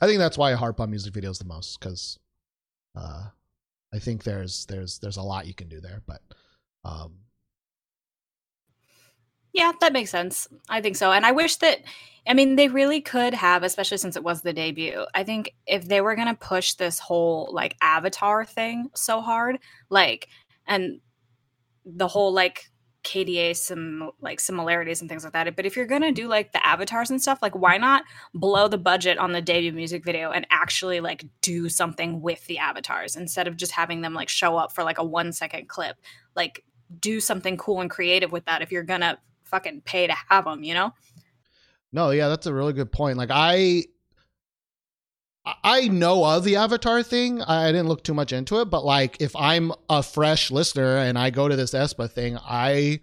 I 0.00 0.06
think 0.06 0.18
that's 0.18 0.38
why 0.38 0.52
I 0.52 0.56
harp 0.56 0.80
on 0.80 0.90
music 0.90 1.12
videos 1.14 1.38
the 1.38 1.44
most 1.44 1.80
because 1.80 2.18
uh, 2.96 3.24
I 3.92 3.98
think 3.98 4.24
there's 4.24 4.66
there's 4.66 4.98
there's 5.00 5.16
a 5.16 5.22
lot 5.22 5.46
you 5.46 5.54
can 5.54 5.68
do 5.68 5.80
there, 5.80 6.02
but 6.06 6.20
um, 6.84 7.18
Yeah, 9.52 9.72
that 9.80 9.92
makes 9.92 10.10
sense. 10.10 10.46
I 10.68 10.80
think 10.80 10.96
so. 10.96 11.10
And 11.12 11.24
I 11.24 11.32
wish 11.32 11.56
that, 11.56 11.80
I 12.26 12.34
mean, 12.34 12.56
they 12.56 12.68
really 12.68 13.00
could 13.00 13.34
have, 13.34 13.62
especially 13.62 13.96
since 13.98 14.14
it 14.16 14.22
was 14.22 14.42
the 14.42 14.52
debut. 14.52 15.04
I 15.14 15.24
think 15.24 15.54
if 15.66 15.88
they 15.88 16.00
were 16.00 16.14
going 16.14 16.28
to 16.28 16.34
push 16.34 16.74
this 16.74 16.98
whole 16.98 17.50
like 17.52 17.76
avatar 17.82 18.44
thing 18.44 18.90
so 18.94 19.20
hard, 19.20 19.58
like, 19.90 20.28
and 20.66 21.00
the 21.96 22.08
whole 22.08 22.32
like 22.32 22.70
KDA, 23.04 23.56
some 23.56 24.10
like 24.20 24.40
similarities 24.40 25.00
and 25.00 25.08
things 25.08 25.24
like 25.24 25.32
that. 25.32 25.56
But 25.56 25.66
if 25.66 25.76
you're 25.76 25.86
to 25.86 26.12
do 26.12 26.28
like 26.28 26.52
the 26.52 26.64
avatars 26.64 27.10
and 27.10 27.20
stuff, 27.20 27.38
like, 27.40 27.56
why 27.56 27.78
not 27.78 28.04
blow 28.34 28.68
the 28.68 28.78
budget 28.78 29.18
on 29.18 29.32
the 29.32 29.40
debut 29.40 29.72
music 29.72 30.04
video 30.04 30.30
and 30.30 30.46
actually 30.50 31.00
like 31.00 31.24
do 31.40 31.68
something 31.68 32.20
with 32.20 32.44
the 32.46 32.58
avatars 32.58 33.16
instead 33.16 33.48
of 33.48 33.56
just 33.56 33.72
having 33.72 34.02
them 34.02 34.14
like 34.14 34.28
show 34.28 34.56
up 34.56 34.72
for 34.72 34.84
like 34.84 34.98
a 34.98 35.04
one 35.04 35.32
second 35.32 35.68
clip? 35.68 35.96
Like, 36.36 36.64
do 37.00 37.20
something 37.20 37.56
cool 37.56 37.80
and 37.80 37.90
creative 37.90 38.32
with 38.32 38.44
that 38.46 38.62
if 38.62 38.70
you're 38.72 38.84
to 38.84 39.18
fucking 39.44 39.82
pay 39.82 40.06
to 40.06 40.14
have 40.28 40.44
them, 40.44 40.62
you 40.62 40.74
know? 40.74 40.92
no, 41.92 42.10
yeah, 42.10 42.28
that's 42.28 42.46
a 42.46 42.52
really 42.52 42.72
good 42.72 42.92
point. 42.92 43.16
Like 43.16 43.30
I 43.32 43.84
I 45.62 45.88
know 45.88 46.24
of 46.24 46.44
the 46.44 46.56
avatar 46.56 47.02
thing. 47.02 47.42
I 47.42 47.70
didn't 47.72 47.88
look 47.88 48.04
too 48.04 48.14
much 48.14 48.32
into 48.32 48.60
it, 48.60 48.66
but 48.66 48.84
like 48.84 49.16
if 49.20 49.34
I'm 49.36 49.72
a 49.88 50.02
fresh 50.02 50.50
listener 50.50 50.96
and 50.98 51.18
I 51.18 51.30
go 51.30 51.48
to 51.48 51.56
this 51.56 51.72
aespa 51.72 52.10
thing, 52.10 52.38
I 52.38 53.00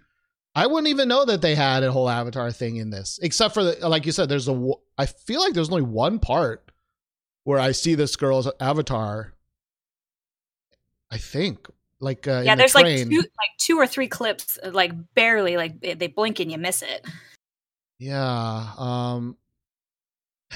I 0.54 0.66
wouldn't 0.66 0.88
even 0.88 1.08
know 1.08 1.24
that 1.24 1.42
they 1.42 1.54
had 1.54 1.82
a 1.82 1.92
whole 1.92 2.08
avatar 2.08 2.50
thing 2.50 2.76
in 2.76 2.90
this, 2.90 3.18
except 3.22 3.54
for 3.54 3.62
the, 3.62 3.88
like 3.88 4.06
you 4.06 4.12
said, 4.12 4.28
there's 4.28 4.48
a 4.48 4.72
I 4.96 5.06
feel 5.06 5.40
like 5.40 5.52
there's 5.52 5.70
only 5.70 5.82
one 5.82 6.18
part 6.18 6.70
where 7.44 7.58
I 7.58 7.72
see 7.72 7.94
this 7.94 8.16
girl's 8.16 8.50
avatar. 8.60 9.34
I 11.10 11.18
think 11.18 11.68
like 12.00 12.26
uh, 12.26 12.42
yeah, 12.44 12.54
the 12.54 12.60
there's 12.60 12.74
like 12.74 12.86
two, 12.86 13.18
like 13.18 13.50
two 13.58 13.78
or 13.78 13.86
three 13.86 14.08
clips, 14.08 14.58
uh, 14.62 14.70
like 14.72 14.92
barely, 15.14 15.56
like 15.56 15.80
they 15.80 16.06
blink 16.06 16.40
and 16.40 16.50
you 16.50 16.58
miss 16.58 16.82
it. 16.82 17.06
Yeah. 17.98 18.70
Um 18.78 19.36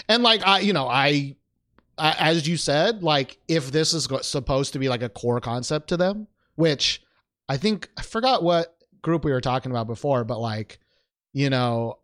and 0.09 0.23
like 0.23 0.47
I 0.47 0.61
you 0.61 0.73
know, 0.73 0.89
I 0.89 1.37
as 2.01 2.49
you 2.49 2.57
said, 2.57 3.03
like 3.03 3.39
if 3.49 3.71
this 3.71 3.93
is 3.93 4.09
supposed 4.23 4.73
to 4.73 4.79
be 4.79 4.89
like 4.89 5.03
a 5.03 5.09
core 5.09 5.41
concept 5.41 5.89
to 5.89 5.97
them, 5.97 6.27
which 6.55 7.03
I 7.49 7.57
think 7.57 7.89
I 7.97 8.03
forgot 8.03 8.43
what 8.43 8.77
group 9.03 9.25
we 9.25 9.33
were 9.33 9.41
talking 9.41 9.71
about 9.71 9.87
before, 9.87 10.25
but 10.25 10.41
like 10.41 10.79
you 11.33 11.51
know, 11.51 11.99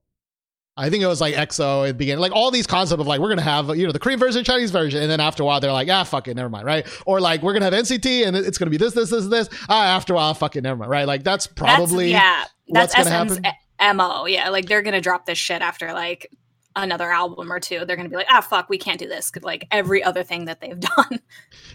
I 0.77 0.91
think 0.91 1.03
it 1.03 1.07
was 1.07 1.21
like 1.21 1.35
EXO 1.35 1.85
at 1.85 1.89
the 1.89 1.95
beginning, 1.95 2.21
like 2.21 2.33
all 2.33 2.51
these 2.51 2.67
concepts 2.67 3.01
of 3.01 3.07
like 3.07 3.21
we're 3.21 3.31
gonna 3.31 3.43
have 3.43 3.77
you 3.77 3.87
know 3.87 3.93
the 3.93 3.99
Korean 3.99 4.19
version, 4.19 4.45
Chinese 4.45 4.71
version, 4.71 5.01
and 5.01 5.11
then 5.11 5.21
after 5.21 5.43
a 5.43 5.47
while 5.47 5.61
they're 5.61 5.73
like 5.73 5.89
ah 5.89 6.05
fuck 6.05 6.29
it, 6.29 6.35
never 6.35 6.51
mind, 6.51 6.67
right? 6.67 6.87
Or 7.07 7.21
like 7.21 7.43
we're 7.43 7.55
gonna 7.55 7.65
have 7.65 7.75
NCT 7.75 8.27
and 8.27 8.37
it's 8.37 8.59
gonna 8.59 8.71
be 8.71 8.77
this, 8.77 8.93
this, 8.93 9.11
this, 9.11 9.27
this. 9.27 9.49
Ah, 9.69 9.97
after 9.97 10.13
a 10.13 10.17
while, 10.17 10.35
fuck 10.35 10.57
it, 10.57 10.63
never 10.63 10.77
mind, 10.77 10.91
right? 10.91 11.07
Like 11.07 11.23
that's 11.25 11.47
probably 11.47 12.13
that's, 12.13 12.51
yeah, 12.67 12.75
that's 12.75 12.97
what's 12.97 13.09
gonna 13.09 13.53
happen. 13.81 13.97
mo. 13.97 14.27
Yeah, 14.27 14.51
like 14.51 14.67
they're 14.67 14.83
gonna 14.83 15.01
drop 15.01 15.27
this 15.27 15.39
shit 15.39 15.63
after 15.63 15.93
like 15.93 16.31
another 16.77 17.11
album 17.11 17.51
or 17.51 17.59
two. 17.59 17.85
They're 17.85 17.97
gonna 17.97 18.09
be 18.09 18.17
like, 18.17 18.29
ah, 18.31 18.41
fuck, 18.41 18.69
we 18.69 18.79
can't 18.79 18.99
do 18.99 19.09
this. 19.09 19.33
Like 19.43 19.67
every 19.71 20.03
other 20.03 20.23
thing 20.23 20.45
that 20.45 20.61
they've 20.61 20.79
done. 20.97 21.21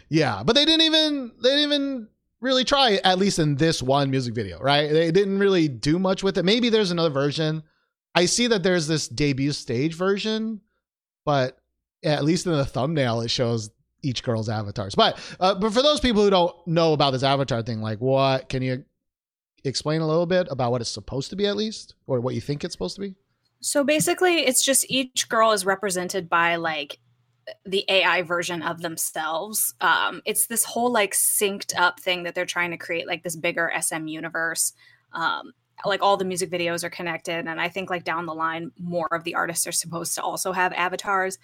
Yeah, 0.09 0.43
but 0.43 0.53
they 0.53 0.65
didn't 0.65 0.83
even 0.83 1.31
they 1.41 1.49
didn't 1.49 1.73
even 1.73 2.07
really 2.39 2.63
try 2.63 2.99
at 3.03 3.19
least 3.19 3.39
in 3.39 3.55
this 3.55 3.83
one 3.83 4.09
music 4.09 4.33
video, 4.33 4.59
right? 4.59 4.91
They 4.91 5.11
didn't 5.11 5.39
really 5.39 5.67
do 5.67 5.99
much 5.99 6.23
with 6.23 6.37
it. 6.37 6.43
Maybe 6.43 6.69
there's 6.69 6.91
another 6.91 7.09
version. 7.09 7.63
I 8.15 8.25
see 8.25 8.47
that 8.47 8.63
there's 8.63 8.87
this 8.87 9.07
debut 9.07 9.51
stage 9.51 9.95
version, 9.95 10.61
but 11.25 11.57
at 12.03 12.23
least 12.23 12.45
in 12.45 12.53
the 12.53 12.65
thumbnail 12.65 13.21
it 13.21 13.29
shows 13.29 13.69
each 14.03 14.23
girl's 14.23 14.49
avatars. 14.49 14.95
But 14.95 15.19
uh, 15.39 15.55
but 15.55 15.73
for 15.73 15.81
those 15.81 15.99
people 15.99 16.23
who 16.23 16.29
don't 16.29 16.55
know 16.67 16.93
about 16.93 17.11
this 17.11 17.23
avatar 17.23 17.61
thing, 17.61 17.81
like 17.81 17.99
what 17.99 18.49
can 18.49 18.61
you 18.61 18.83
explain 19.63 20.01
a 20.01 20.07
little 20.07 20.25
bit 20.25 20.47
about 20.49 20.71
what 20.71 20.81
it's 20.81 20.89
supposed 20.89 21.29
to 21.29 21.35
be 21.35 21.45
at 21.45 21.55
least 21.55 21.95
or 22.07 22.19
what 22.19 22.33
you 22.33 22.41
think 22.41 22.63
it's 22.63 22.73
supposed 22.73 22.95
to 22.95 23.01
be? 23.01 23.15
So 23.61 23.83
basically, 23.83 24.39
it's 24.39 24.63
just 24.63 24.89
each 24.89 25.29
girl 25.29 25.51
is 25.51 25.65
represented 25.65 26.27
by 26.27 26.55
like 26.55 26.99
the 27.65 27.85
AI 27.87 28.23
version 28.23 28.61
of 28.61 28.81
themselves. 28.81 29.73
Um, 29.81 30.21
it's 30.25 30.47
this 30.47 30.65
whole 30.65 30.91
like 30.91 31.13
synced 31.13 31.77
up 31.77 31.99
thing 31.99 32.23
that 32.23 32.35
they're 32.35 32.45
trying 32.45 32.71
to 32.71 32.77
create, 32.77 33.07
like 33.07 33.23
this 33.23 33.35
bigger 33.35 33.71
SM 33.79 34.07
universe. 34.07 34.73
Um, 35.13 35.53
like 35.85 36.01
all 36.01 36.17
the 36.17 36.25
music 36.25 36.51
videos 36.51 36.83
are 36.83 36.89
connected, 36.89 37.47
and 37.47 37.61
I 37.61 37.69
think 37.69 37.89
like 37.89 38.03
down 38.03 38.25
the 38.25 38.33
line, 38.33 38.71
more 38.79 39.07
of 39.11 39.23
the 39.23 39.35
artists 39.35 39.65
are 39.67 39.71
supposed 39.71 40.15
to 40.15 40.21
also 40.21 40.51
have 40.51 40.73
avatars 40.73 41.37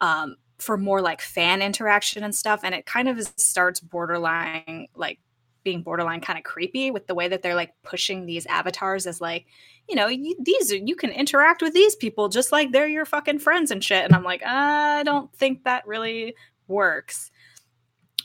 um, 0.00 0.36
for 0.58 0.76
more 0.76 1.00
like 1.00 1.20
fan 1.20 1.62
interaction 1.62 2.24
and 2.24 2.34
stuff. 2.34 2.60
And 2.62 2.74
it 2.74 2.86
kind 2.86 3.08
of 3.08 3.20
starts 3.36 3.80
borderline 3.80 4.88
like 4.94 5.18
being 5.64 5.82
borderline 5.82 6.20
kind 6.20 6.38
of 6.38 6.44
creepy 6.44 6.90
with 6.90 7.06
the 7.06 7.14
way 7.14 7.26
that 7.26 7.42
they're 7.42 7.54
like 7.54 7.72
pushing 7.82 8.26
these 8.26 8.46
avatars 8.46 9.06
as 9.06 9.20
like 9.20 9.46
you 9.88 9.96
know, 9.96 10.06
you, 10.06 10.36
these 10.40 10.72
are, 10.72 10.76
you 10.76 10.96
can 10.96 11.10
interact 11.10 11.62
with 11.62 11.74
these 11.74 11.94
people 11.94 12.28
just 12.28 12.52
like 12.52 12.72
they're 12.72 12.88
your 12.88 13.04
fucking 13.04 13.38
friends 13.38 13.70
and 13.70 13.82
shit. 13.82 14.04
And 14.04 14.14
I'm 14.14 14.24
like, 14.24 14.42
I 14.44 15.02
don't 15.02 15.32
think 15.34 15.64
that 15.64 15.86
really 15.86 16.34
works. 16.68 17.30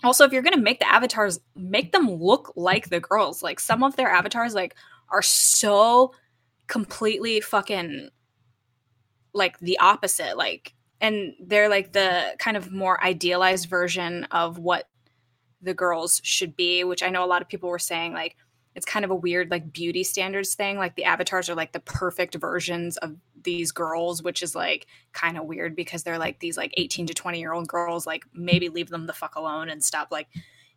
Also, 0.03 0.23
if 0.23 0.31
you're 0.31 0.41
gonna 0.41 0.57
make 0.57 0.79
the 0.79 0.89
avatars, 0.89 1.39
make 1.55 1.91
them 1.91 2.09
look 2.09 2.53
like 2.55 2.89
the 2.89 3.01
girls. 3.01 3.43
Like 3.43 3.59
some 3.59 3.83
of 3.83 3.95
their 3.95 4.09
avatars, 4.09 4.53
like 4.53 4.75
are 5.09 5.21
so 5.21 6.13
completely 6.67 7.41
fucking 7.41 8.09
like 9.33 9.59
the 9.59 9.79
opposite. 9.79 10.37
Like, 10.37 10.73
and 11.01 11.33
they're 11.41 11.69
like 11.69 11.91
the 11.91 12.35
kind 12.39 12.55
of 12.55 12.71
more 12.71 13.03
idealized 13.03 13.67
version 13.67 14.25
of 14.25 14.57
what 14.57 14.87
the 15.61 15.73
girls 15.73 16.21
should 16.23 16.55
be. 16.55 16.83
Which 16.83 17.03
I 17.03 17.09
know 17.09 17.23
a 17.23 17.27
lot 17.27 17.41
of 17.41 17.47
people 17.47 17.69
were 17.69 17.79
saying 17.79 18.13
like 18.13 18.35
it's 18.75 18.85
kind 18.85 19.03
of 19.03 19.11
a 19.11 19.15
weird 19.15 19.51
like 19.51 19.73
beauty 19.73 20.03
standards 20.03 20.53
thing 20.53 20.77
like 20.77 20.95
the 20.95 21.03
avatars 21.03 21.49
are 21.49 21.55
like 21.55 21.73
the 21.73 21.79
perfect 21.81 22.35
versions 22.35 22.95
of 22.97 23.15
these 23.43 23.71
girls 23.71 24.21
which 24.21 24.43
is 24.43 24.55
like 24.55 24.85
kind 25.11 25.37
of 25.37 25.45
weird 25.45 25.75
because 25.75 26.03
they're 26.03 26.19
like 26.19 26.39
these 26.39 26.55
like 26.55 26.73
18 26.77 27.07
to 27.07 27.13
20 27.13 27.39
year 27.39 27.51
old 27.51 27.67
girls 27.67 28.05
like 28.05 28.23
maybe 28.33 28.69
leave 28.69 28.89
them 28.89 29.07
the 29.07 29.11
fuck 29.11 29.35
alone 29.35 29.69
and 29.69 29.83
stop 29.83 30.09
like 30.11 30.27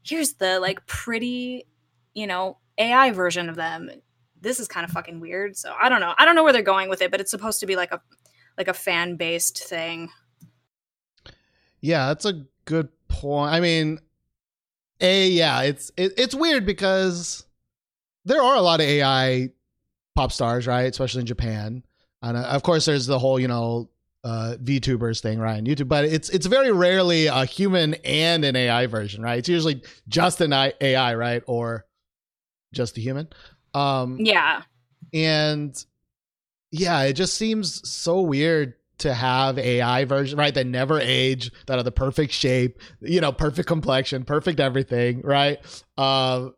here's 0.03 0.33
the 0.35 0.59
like 0.59 0.85
pretty 0.87 1.67
you 2.15 2.27
know 2.27 2.59
ai 2.79 3.11
version 3.11 3.49
of 3.49 3.57
them 3.57 3.91
this 4.41 4.59
is 4.59 4.67
kind 4.67 4.85
of 4.85 4.91
fucking 4.91 5.21
weird 5.21 5.57
so 5.57 5.73
i 5.81 5.89
don't 5.89 6.01
know 6.01 6.15
i 6.19 6.25
don't 6.25 6.35
know 6.35 6.43
where 6.43 6.53
they're 6.53 6.63
going 6.63 6.89
with 6.89 7.03
it 7.03 7.11
but 7.11 7.21
it's 7.21 7.31
supposed 7.31 7.61
to 7.61 7.67
be 7.67 7.77
like 7.77 7.93
a 7.93 8.01
like 8.57 8.69
a 8.69 8.75
fan 8.75 9.17
based 9.17 9.63
thing 9.63 10.09
Yeah, 11.83 12.07
that's 12.07 12.25
a 12.25 12.45
good 12.65 12.89
point. 13.09 13.53
I 13.53 13.61
mean, 13.61 13.99
a 15.01 15.29
yeah, 15.29 15.63
it's 15.63 15.91
it, 15.97 16.13
it's 16.17 16.35
weird 16.35 16.67
because 16.67 17.45
there 18.25 18.41
are 18.41 18.57
a 18.57 18.61
lot 18.61 18.81
of 18.81 18.87
AI 18.87 19.51
pop 20.15 20.33
stars, 20.33 20.67
right? 20.67 20.91
Especially 20.91 21.21
in 21.21 21.27
Japan, 21.27 21.83
and 22.23 22.37
uh, 22.37 22.43
of 22.43 22.63
course, 22.63 22.85
there's 22.85 23.07
the 23.07 23.19
whole 23.19 23.41
you 23.41 23.49
know 23.49 23.91
uh, 24.25 24.57
VTubers 24.63 25.21
thing, 25.21 25.39
right? 25.39 25.59
On 25.59 25.65
YouTube, 25.65 25.89
but 25.89 26.05
it's 26.05 26.29
it's 26.29 26.47
very 26.47 26.73
rarely 26.73 27.27
a 27.27 27.45
human 27.45 27.95
and 28.05 28.45
an 28.45 28.57
AI 28.57 28.87
version, 28.87 29.23
right? 29.23 29.39
It's 29.39 29.49
usually 29.49 29.83
just 30.09 30.41
an 30.41 30.53
AI, 30.53 31.15
right, 31.15 31.43
or 31.47 31.87
just 32.73 32.97
a 32.99 33.01
human. 33.01 33.29
Um, 33.75 34.19
yeah 34.21 34.63
and 35.13 35.85
yeah, 36.71 37.03
it 37.03 37.15
just 37.15 37.35
seems 37.35 37.89
so 37.89 38.21
weird 38.21 38.75
to 38.99 39.15
have 39.15 39.59
AI 39.59 40.05
version, 40.05 40.39
right? 40.39 40.55
That 40.55 40.67
never 40.67 41.01
age, 41.01 41.51
that 41.67 41.79
are 41.79 41.83
the 41.83 41.93
perfect 41.93 42.33
shape, 42.33 42.79
you 43.01 43.21
know, 43.21 43.33
perfect 43.33 43.69
complexion, 43.69 44.25
perfect 44.25 44.61
everything, 44.61 45.23
right? 45.23 45.59
Um, 45.97 46.55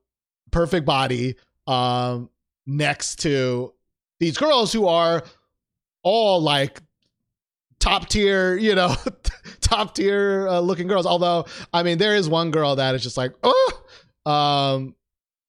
perfect 0.51 0.87
body, 0.87 1.37
um, 1.67 2.31
next 2.67 3.21
to 3.21 3.73
these 4.21 4.37
girls 4.37 4.73
who 4.73 4.87
are 4.87 5.23
all 6.03 6.41
like 6.41 6.81
top 7.81 8.09
tier, 8.09 8.57
you 8.57 8.75
know, 8.75 8.95
top 9.61 9.95
tier 9.95 10.49
uh, 10.49 10.61
looking 10.61 10.87
girls. 10.87 11.07
Although, 11.07 11.47
I 11.73 11.83
mean, 11.83 11.99
there 11.99 12.15
is 12.15 12.29
one 12.29 12.51
girl 12.51 12.77
that 12.77 12.95
is 12.95 13.03
just 13.03 13.17
like, 13.17 13.33
oh, 13.43 13.83
um, 14.27 14.95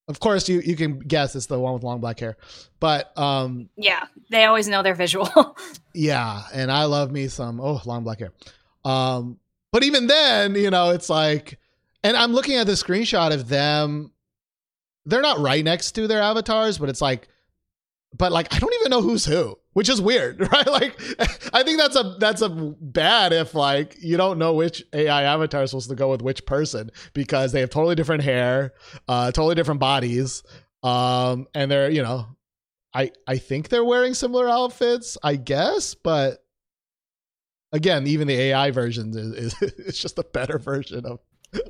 of 0.08 0.20
course 0.20 0.48
you 0.48 0.62
you 0.62 0.76
can 0.76 1.00
guess 1.00 1.36
it's 1.36 1.48
the 1.48 1.60
one 1.60 1.74
with 1.74 1.84
long 1.84 2.00
black 2.00 2.20
hair, 2.20 2.38
but 2.80 3.18
um, 3.18 3.70
yeah 3.76 4.06
they 4.30 4.46
always 4.46 4.68
know 4.68 4.84
their 4.84 4.96
visual 4.96 5.58
yeah, 5.94 6.44
and 6.54 6.72
I 6.72 6.86
love 6.86 7.12
me 7.12 7.28
some 7.28 7.60
oh 7.60 7.82
long 7.86 8.04
black 8.04 8.20
hair. 8.20 8.32
Um, 8.84 9.40
but 9.72 9.84
even 9.84 10.08
then, 10.08 10.56
you 10.56 10.70
know, 10.70 10.92
it's 10.92 11.10
like, 11.10 11.60
and 12.04 12.16
I'm 12.16 12.34
looking 12.34 12.56
at 12.56 12.68
the 12.68 12.74
screenshot 12.74 13.34
of 13.34 13.50
them. 13.50 14.12
They're 15.06 15.22
not 15.22 15.40
right 15.40 15.64
next 15.64 15.92
to 15.94 16.08
their 16.08 16.22
avatars, 16.22 16.78
but 16.78 16.90
it's 16.90 17.02
like, 17.02 17.28
but 18.18 18.32
like 18.32 18.54
I 18.54 18.60
don't 18.60 18.74
even 18.76 18.90
know 18.90 19.02
who's 19.02 19.26
who, 19.26 19.58
which 19.76 19.90
is 19.90 20.00
weird, 20.00 20.40
right? 20.54 20.68
Like, 20.68 20.98
I 21.54 21.64
think 21.64 21.78
that's 21.78 21.98
a 21.98 22.16
that's 22.18 22.42
a 22.42 22.48
bad 22.50 23.34
if 23.34 23.54
like 23.54 23.98
you 24.00 24.16
don't 24.16 24.40
know 24.40 24.54
which 24.54 24.82
AI 24.94 25.24
avatar 25.24 25.64
is 25.64 25.72
supposed 25.72 25.90
to 25.90 25.96
go 25.96 26.10
with 26.10 26.22
which 26.22 26.46
person 26.46 26.92
because 27.14 27.52
they 27.52 27.60
have 27.60 27.70
totally 27.70 27.96
different 27.96 28.24
hair, 28.24 28.74
uh, 29.10 29.32
totally 29.32 29.54
different 29.54 29.82
bodies, 29.82 30.44
um, 30.82 31.48
and 31.54 31.70
they're 31.70 31.90
you 31.92 32.02
know 32.02 32.26
I 32.94 33.12
I 33.28 33.38
think 33.38 33.68
they're 33.68 33.84
wearing 33.84 34.14
similar 34.14 34.48
outfits, 34.48 35.18
I 35.22 35.36
guess, 35.36 35.94
but 35.94 36.42
again, 37.74 38.08
even 38.08 38.30
the 38.30 38.40
AI 38.40 38.72
version 38.72 39.10
is, 39.18 39.54
is 39.54 39.62
it's 39.62 40.00
just 40.00 40.18
a 40.18 40.24
better 40.24 40.58
version 40.58 41.06
of. 41.06 41.20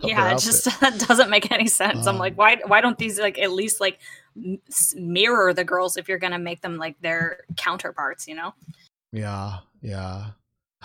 Yeah 0.03 0.31
it 0.31 0.39
just 0.39 0.67
doesn't 1.07 1.29
make 1.29 1.51
any 1.51 1.67
sense. 1.67 2.07
I'm 2.07 2.15
Um, 2.15 2.19
like 2.19 2.37
why 2.37 2.57
why 2.65 2.81
don't 2.81 2.97
these 2.97 3.19
like 3.19 3.37
at 3.39 3.51
least 3.51 3.79
like 3.81 3.99
mirror 4.95 5.53
the 5.53 5.63
girls 5.63 5.97
if 5.97 6.07
you're 6.09 6.17
gonna 6.19 6.39
make 6.39 6.61
them 6.61 6.77
like 6.77 6.99
their 7.01 7.45
counterparts 7.57 8.27
you 8.27 8.35
know? 8.35 8.53
Yeah, 9.11 9.59
yeah. 9.81 10.25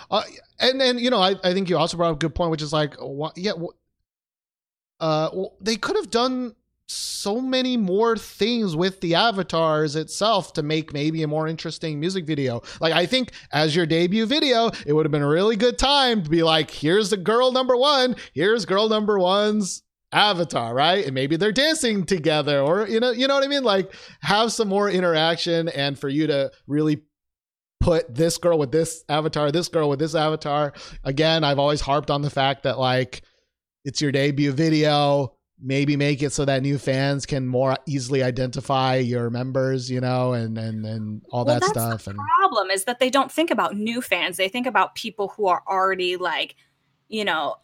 Uh, 0.09 0.23
and 0.59 0.79
then 0.79 0.97
you 0.97 1.09
know, 1.09 1.19
I, 1.19 1.35
I 1.43 1.53
think 1.53 1.69
you 1.69 1.77
also 1.77 1.97
brought 1.97 2.11
up 2.11 2.15
a 2.15 2.19
good 2.19 2.33
point, 2.33 2.49
which 2.51 2.61
is 2.61 2.71
like, 2.73 2.95
wha- 2.99 3.33
yeah, 3.35 3.51
wh- 3.53 3.75
uh, 4.99 5.29
well, 5.33 5.53
they 5.59 5.75
could 5.75 5.95
have 5.95 6.09
done 6.09 6.55
so 6.91 7.39
many 7.39 7.77
more 7.77 8.17
things 8.17 8.75
with 8.75 9.01
the 9.01 9.15
avatars 9.15 9.95
itself 9.95 10.53
to 10.53 10.63
make 10.63 10.93
maybe 10.93 11.23
a 11.23 11.27
more 11.27 11.47
interesting 11.47 11.99
music 11.99 12.25
video. 12.25 12.61
Like, 12.79 12.93
I 12.93 13.05
think 13.05 13.31
as 13.51 13.75
your 13.75 13.85
debut 13.85 14.25
video, 14.25 14.71
it 14.85 14.93
would 14.93 15.05
have 15.05 15.11
been 15.11 15.21
a 15.21 15.27
really 15.27 15.55
good 15.55 15.77
time 15.77 16.23
to 16.23 16.29
be 16.29 16.43
like, 16.43 16.71
here's 16.71 17.09
the 17.09 17.17
girl 17.17 17.51
number 17.51 17.75
one, 17.75 18.15
here's 18.33 18.65
girl 18.65 18.89
number 18.89 19.19
one's 19.19 19.83
avatar 20.13 20.75
right 20.75 21.05
and 21.05 21.13
maybe 21.13 21.37
they're 21.37 21.53
dancing 21.53 22.05
together 22.05 22.59
or 22.59 22.85
you 22.85 22.99
know 22.99 23.11
you 23.11 23.29
know 23.29 23.35
what 23.35 23.45
i 23.45 23.47
mean 23.47 23.63
like 23.63 23.93
have 24.19 24.51
some 24.51 24.67
more 24.67 24.89
interaction 24.89 25.69
and 25.69 25.97
for 25.97 26.09
you 26.09 26.27
to 26.27 26.51
really 26.67 27.01
put 27.81 28.13
this 28.13 28.37
girl 28.37 28.57
with 28.57 28.71
this 28.71 29.03
avatar, 29.09 29.51
this 29.51 29.67
girl 29.67 29.89
with 29.89 29.99
this 29.99 30.15
avatar. 30.15 30.73
Again, 31.03 31.43
I've 31.43 31.59
always 31.59 31.81
harped 31.81 32.09
on 32.09 32.21
the 32.21 32.29
fact 32.29 32.63
that 32.63 32.79
like 32.79 33.23
it's 33.83 34.01
your 34.01 34.11
debut 34.11 34.53
video. 34.53 35.35
Maybe 35.63 35.95
make 35.95 36.23
it 36.23 36.33
so 36.33 36.45
that 36.45 36.61
new 36.63 36.77
fans 36.79 37.25
can 37.25 37.47
more 37.47 37.77
easily 37.87 38.23
identify 38.23 38.95
your 38.95 39.29
members, 39.29 39.91
you 39.91 40.01
know, 40.01 40.33
and 40.33 40.57
and 40.57 40.85
and 40.85 41.21
all 41.29 41.45
Well, 41.45 41.55
that 41.55 41.63
stuff. 41.65 42.07
the 42.07 42.13
And 42.13 42.17
problem 42.39 42.71
is 42.71 42.85
that 42.85 42.99
they 42.99 43.09
don't 43.09 43.31
think 43.31 43.51
about 43.51 43.75
new 43.75 44.01
fans 44.01 44.37
they 44.37 44.49
think 44.49 44.67
about 44.67 44.95
people 44.95 45.29
who 45.29 45.47
are 45.47 45.63
already 45.67 46.17
like 46.17 46.55
you 47.09 47.25
know 47.25 47.55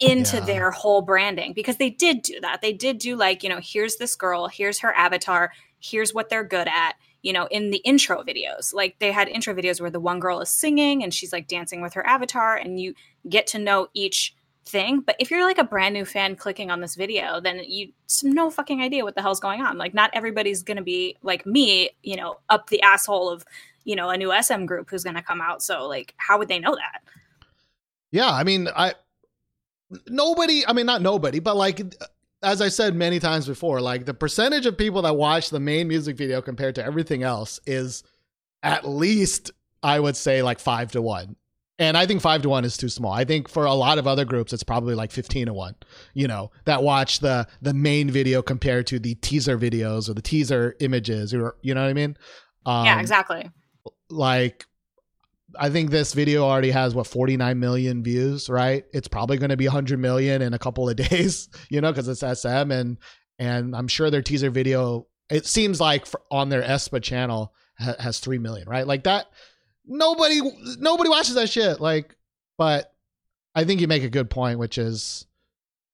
into 0.00 0.40
Yeah. 0.40 0.46
their 0.46 0.70
whole 0.70 1.02
branding 1.02 1.52
because 1.54 1.76
they 1.78 1.90
did 1.90 2.22
do 2.22 2.40
that 2.40 2.60
they 2.62 2.72
did 2.72 2.98
do 2.98 3.16
like 3.16 3.42
you 3.42 3.48
know 3.48 3.60
here's 3.62 3.96
this 3.96 4.16
girl 4.16 4.48
here's 4.48 4.80
her 4.80 4.92
avatar 4.94 5.52
here's 5.80 6.12
what 6.12 6.28
they're 6.28 6.44
good 6.44 6.68
at 6.68 6.94
you 7.22 7.32
know 7.32 7.46
in 7.50 7.70
the 7.70 7.78
intro 7.78 8.22
videos 8.24 8.74
like 8.74 8.98
they 8.98 9.12
had 9.12 9.28
intro 9.28 9.54
videos 9.54 9.80
where 9.80 9.90
the 9.90 10.00
one 10.00 10.20
girl 10.20 10.40
is 10.40 10.50
singing 10.50 11.02
and 11.02 11.14
she's 11.14 11.32
like 11.32 11.46
dancing 11.48 11.80
with 11.80 11.94
her 11.94 12.06
avatar 12.06 12.56
and 12.56 12.80
you 12.80 12.94
get 13.28 13.46
to 13.46 13.58
know 13.58 13.88
each 13.94 14.34
thing 14.66 15.00
but 15.00 15.14
if 15.18 15.30
you're 15.30 15.44
like 15.44 15.58
a 15.58 15.64
brand 15.64 15.92
new 15.92 16.04
fan 16.04 16.34
clicking 16.34 16.70
on 16.70 16.80
this 16.80 16.94
video 16.94 17.40
then 17.40 17.60
you 17.66 17.92
no 18.22 18.50
fucking 18.50 18.80
idea 18.80 19.04
what 19.04 19.14
the 19.14 19.20
hell's 19.20 19.40
going 19.40 19.60
on 19.60 19.76
like 19.76 19.92
not 19.92 20.10
everybody's 20.14 20.62
gonna 20.62 20.82
be 20.82 21.16
like 21.22 21.44
me 21.44 21.90
you 22.02 22.16
know 22.16 22.38
up 22.48 22.70
the 22.70 22.80
asshole 22.80 23.28
of 23.28 23.44
you 23.84 23.94
know, 23.96 24.10
a 24.10 24.16
new 24.16 24.32
SM 24.42 24.64
group 24.64 24.90
who's 24.90 25.04
going 25.04 25.16
to 25.16 25.22
come 25.22 25.40
out. 25.40 25.62
So 25.62 25.86
like, 25.86 26.14
how 26.16 26.38
would 26.38 26.48
they 26.48 26.58
know 26.58 26.74
that? 26.74 27.02
Yeah, 28.10 28.30
I 28.30 28.44
mean, 28.44 28.68
I 28.74 28.94
nobody. 30.08 30.66
I 30.66 30.72
mean, 30.72 30.86
not 30.86 31.02
nobody, 31.02 31.40
but 31.40 31.56
like 31.56 31.82
as 32.42 32.60
I 32.60 32.68
said 32.68 32.94
many 32.94 33.18
times 33.18 33.46
before, 33.46 33.80
like 33.80 34.04
the 34.04 34.14
percentage 34.14 34.66
of 34.66 34.78
people 34.78 35.02
that 35.02 35.16
watch 35.16 35.50
the 35.50 35.60
main 35.60 35.88
music 35.88 36.16
video 36.16 36.40
compared 36.40 36.74
to 36.76 36.84
everything 36.84 37.22
else 37.22 37.58
is 37.66 38.02
at 38.62 38.88
least 38.88 39.50
I 39.82 39.98
would 40.00 40.16
say 40.16 40.42
like 40.42 40.60
five 40.60 40.92
to 40.92 41.02
one. 41.02 41.36
And 41.78 41.96
I 41.96 42.06
think 42.06 42.20
five 42.20 42.42
to 42.42 42.48
one 42.48 42.64
is 42.64 42.76
too 42.76 42.88
small. 42.88 43.12
I 43.12 43.24
think 43.24 43.48
for 43.48 43.64
a 43.64 43.74
lot 43.74 43.98
of 43.98 44.06
other 44.06 44.24
groups, 44.24 44.52
it's 44.52 44.62
probably 44.62 44.94
like 44.94 45.10
fifteen 45.10 45.46
to 45.46 45.52
one. 45.52 45.74
You 46.14 46.28
know, 46.28 46.52
that 46.66 46.82
watch 46.82 47.18
the 47.18 47.48
the 47.62 47.74
main 47.74 48.10
video 48.10 48.42
compared 48.42 48.86
to 48.88 48.98
the 49.00 49.16
teaser 49.16 49.58
videos 49.58 50.08
or 50.08 50.14
the 50.14 50.22
teaser 50.22 50.76
images, 50.78 51.34
or 51.34 51.56
you 51.62 51.74
know 51.74 51.82
what 51.82 51.90
I 51.90 51.94
mean? 51.94 52.16
Um, 52.64 52.86
yeah, 52.86 53.00
exactly. 53.00 53.50
like 54.08 54.66
I 55.58 55.70
think 55.70 55.90
this 55.90 56.12
video 56.14 56.44
already 56.44 56.70
has 56.70 56.94
what 56.94 57.06
49 57.06 57.58
million 57.58 58.02
views, 58.02 58.48
right? 58.48 58.84
It's 58.92 59.08
probably 59.08 59.36
going 59.36 59.50
to 59.50 59.56
be 59.56 59.66
100 59.66 59.98
million 59.98 60.42
in 60.42 60.54
a 60.54 60.58
couple 60.58 60.88
of 60.88 60.96
days, 61.10 61.48
you 61.70 61.80
know, 61.80 61.92
because 61.92 62.08
it's 62.08 62.40
SM 62.40 62.70
and 62.70 62.98
and 63.38 63.74
I'm 63.74 63.88
sure 63.88 64.10
their 64.10 64.22
teaser 64.22 64.50
video. 64.50 65.06
It 65.30 65.46
seems 65.46 65.80
like 65.80 66.06
for, 66.06 66.20
on 66.30 66.50
their 66.50 66.62
aespa 66.62 67.02
channel 67.02 67.52
ha- 67.78 67.96
has 67.98 68.20
three 68.20 68.38
million, 68.38 68.68
right? 68.68 68.86
Like 68.86 69.04
that. 69.04 69.26
Nobody 69.86 70.40
nobody 70.78 71.10
watches 71.10 71.34
that 71.34 71.48
shit. 71.50 71.80
Like, 71.80 72.16
but 72.56 72.92
I 73.54 73.64
think 73.64 73.80
you 73.80 73.88
make 73.88 74.02
a 74.02 74.10
good 74.10 74.30
point, 74.30 74.58
which 74.58 74.78
is 74.78 75.26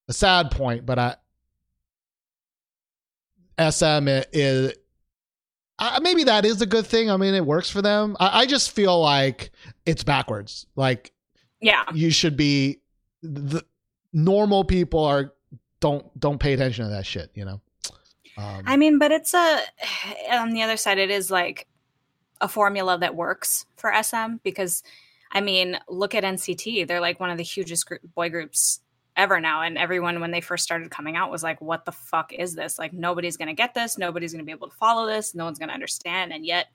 a 0.09 0.13
sad 0.13 0.51
point, 0.51 0.87
but 0.87 0.99
I 0.99 1.17
SM 3.59 4.09
is 4.33 4.73
uh, 5.79 5.99
maybe 6.03 6.25
that 6.25 6.45
is 6.45 6.61
a 6.63 6.67
good 6.67 6.87
thing. 6.87 7.11
I 7.11 7.17
mean, 7.17 7.35
it 7.35 7.45
works 7.45 7.71
for 7.71 7.83
them. 7.83 8.17
I, 8.21 8.41
I 8.41 8.47
just 8.47 8.71
feel 8.71 9.01
like 9.01 9.51
it's 9.87 10.05
backwards. 10.05 10.67
Like 10.77 11.13
Yeah. 11.61 11.85
you 11.95 12.11
should 12.11 12.37
be 12.37 12.81
the 13.23 13.63
normal 14.13 14.65
people 14.65 15.05
are 15.05 15.33
don't 15.81 16.19
don't 16.19 16.39
pay 16.39 16.53
attention 16.53 16.85
to 16.85 16.91
that 16.91 17.07
shit. 17.07 17.31
You 17.35 17.45
know. 17.45 17.61
Um, 18.39 18.63
I 18.65 18.77
mean, 18.77 18.99
but 18.99 19.11
it's 19.13 19.35
a 19.35 19.61
on 20.33 20.51
the 20.51 20.63
other 20.63 20.77
side, 20.77 20.99
it 20.99 21.11
is 21.11 21.31
like 21.31 21.67
a 22.41 22.49
formula 22.49 22.99
that 22.99 23.15
works 23.15 23.67
for 23.77 23.93
SM 24.03 24.37
because 24.43 24.83
I 25.33 25.41
mean, 25.41 25.79
look 25.89 26.15
at 26.15 26.25
NCT. 26.25 26.87
They're 26.87 27.01
like 27.01 27.21
one 27.21 27.31
of 27.31 27.39
the 27.39 27.45
hugest 27.45 27.87
group, 27.87 28.01
boy 28.15 28.31
groups 28.31 28.81
ever 29.17 29.41
now. 29.41 29.63
And 29.63 29.79
everyone, 29.79 30.21
when 30.21 30.31
they 30.31 30.41
first 30.41 30.65
started 30.65 30.91
coming 30.91 31.17
out, 31.17 31.31
was 31.31 31.43
like, 31.43 31.61
what 31.61 31.85
the 31.85 31.93
fuck 31.93 32.33
is 32.33 32.55
this? 32.55 32.79
Like, 32.79 32.93
nobody's 32.93 33.37
going 33.37 33.49
to 33.49 33.55
get 33.55 33.75
this. 33.75 33.99
Nobody's 33.99 34.33
going 34.33 34.45
to 34.45 34.47
be 34.47 34.53
able 34.53 34.69
to 34.69 34.77
follow 34.77 35.07
this. 35.07 35.35
No 35.35 35.45
one's 35.45 35.59
going 35.59 35.69
to 35.69 35.75
understand. 35.75 36.33
And 36.33 36.45
yet, 36.45 36.67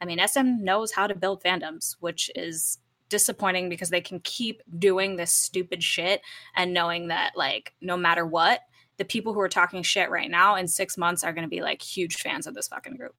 I 0.00 0.04
mean, 0.04 0.20
SM 0.24 0.62
knows 0.62 0.92
how 0.92 1.06
to 1.06 1.14
build 1.14 1.42
fandoms, 1.42 1.96
which 2.00 2.30
is 2.36 2.78
disappointing 3.08 3.68
because 3.68 3.90
they 3.90 4.00
can 4.00 4.20
keep 4.20 4.62
doing 4.78 5.16
this 5.16 5.32
stupid 5.32 5.82
shit 5.82 6.20
and 6.54 6.72
knowing 6.74 7.08
that, 7.08 7.32
like, 7.34 7.72
no 7.80 7.96
matter 7.96 8.26
what, 8.26 8.60
the 8.98 9.04
people 9.04 9.34
who 9.34 9.40
are 9.40 9.48
talking 9.48 9.82
shit 9.82 10.10
right 10.10 10.30
now 10.30 10.56
in 10.56 10.68
six 10.68 10.96
months 10.96 11.24
are 11.24 11.32
going 11.32 11.44
to 11.44 11.48
be 11.48 11.60
like 11.60 11.82
huge 11.82 12.16
fans 12.16 12.46
of 12.46 12.54
this 12.54 12.68
fucking 12.68 12.96
group. 12.96 13.14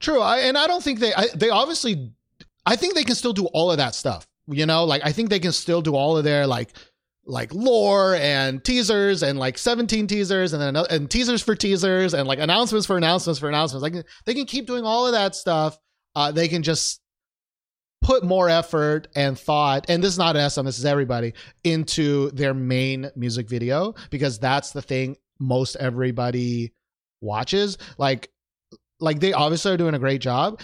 True, 0.00 0.20
I, 0.20 0.38
and 0.38 0.56
I 0.56 0.66
don't 0.66 0.82
think 0.82 0.98
they. 0.98 1.12
I, 1.14 1.26
they 1.34 1.50
obviously, 1.50 2.12
I 2.64 2.76
think 2.76 2.94
they 2.94 3.04
can 3.04 3.14
still 3.14 3.34
do 3.34 3.46
all 3.46 3.70
of 3.70 3.76
that 3.76 3.94
stuff. 3.94 4.26
You 4.46 4.66
know, 4.66 4.84
like 4.84 5.02
I 5.04 5.12
think 5.12 5.30
they 5.30 5.38
can 5.38 5.52
still 5.52 5.82
do 5.82 5.94
all 5.94 6.16
of 6.16 6.24
their 6.24 6.46
like, 6.46 6.70
like 7.26 7.54
lore 7.54 8.14
and 8.16 8.64
teasers 8.64 9.22
and 9.22 9.38
like 9.38 9.58
seventeen 9.58 10.06
teasers 10.06 10.54
and 10.54 10.62
then 10.62 10.84
and 10.90 11.10
teasers 11.10 11.42
for 11.42 11.54
teasers 11.54 12.14
and 12.14 12.26
like 12.26 12.38
announcements 12.38 12.86
for 12.86 12.96
announcements 12.96 13.38
for 13.38 13.48
announcements. 13.48 13.82
Like 13.82 14.06
they 14.24 14.34
can 14.34 14.46
keep 14.46 14.66
doing 14.66 14.84
all 14.84 15.06
of 15.06 15.12
that 15.12 15.34
stuff. 15.34 15.78
Uh, 16.16 16.32
they 16.32 16.48
can 16.48 16.62
just 16.62 17.00
put 18.02 18.24
more 18.24 18.48
effort 18.48 19.08
and 19.14 19.38
thought, 19.38 19.86
and 19.88 20.02
this 20.02 20.12
is 20.12 20.18
not 20.18 20.34
an 20.34 20.48
SM, 20.48 20.64
this 20.64 20.78
is 20.78 20.86
everybody, 20.86 21.34
into 21.64 22.30
their 22.30 22.54
main 22.54 23.10
music 23.14 23.48
video 23.48 23.94
because 24.08 24.38
that's 24.38 24.72
the 24.72 24.82
thing 24.82 25.16
most 25.38 25.76
everybody 25.76 26.72
watches. 27.20 27.76
Like 27.98 28.30
like 29.00 29.20
they 29.20 29.32
obviously 29.32 29.72
are 29.72 29.76
doing 29.76 29.94
a 29.94 29.98
great 29.98 30.20
job. 30.20 30.60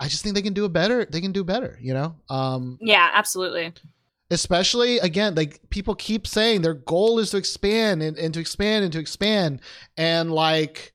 I 0.00 0.08
just 0.08 0.22
think 0.22 0.34
they 0.34 0.42
can 0.42 0.52
do 0.54 0.64
it 0.64 0.72
better. 0.72 1.04
They 1.04 1.20
can 1.20 1.32
do 1.32 1.44
better, 1.44 1.78
you 1.80 1.94
know? 1.94 2.16
Um 2.28 2.78
Yeah, 2.80 3.10
absolutely. 3.12 3.72
especially 4.30 4.98
again, 4.98 5.34
like 5.34 5.60
people 5.70 5.94
keep 5.94 6.26
saying 6.26 6.62
their 6.62 6.74
goal 6.74 7.18
is 7.18 7.30
to 7.30 7.36
expand 7.36 8.02
and, 8.02 8.16
and 8.18 8.32
to 8.34 8.40
expand 8.40 8.84
and 8.84 8.92
to 8.92 8.98
expand. 8.98 9.60
And 9.96 10.32
like 10.32 10.92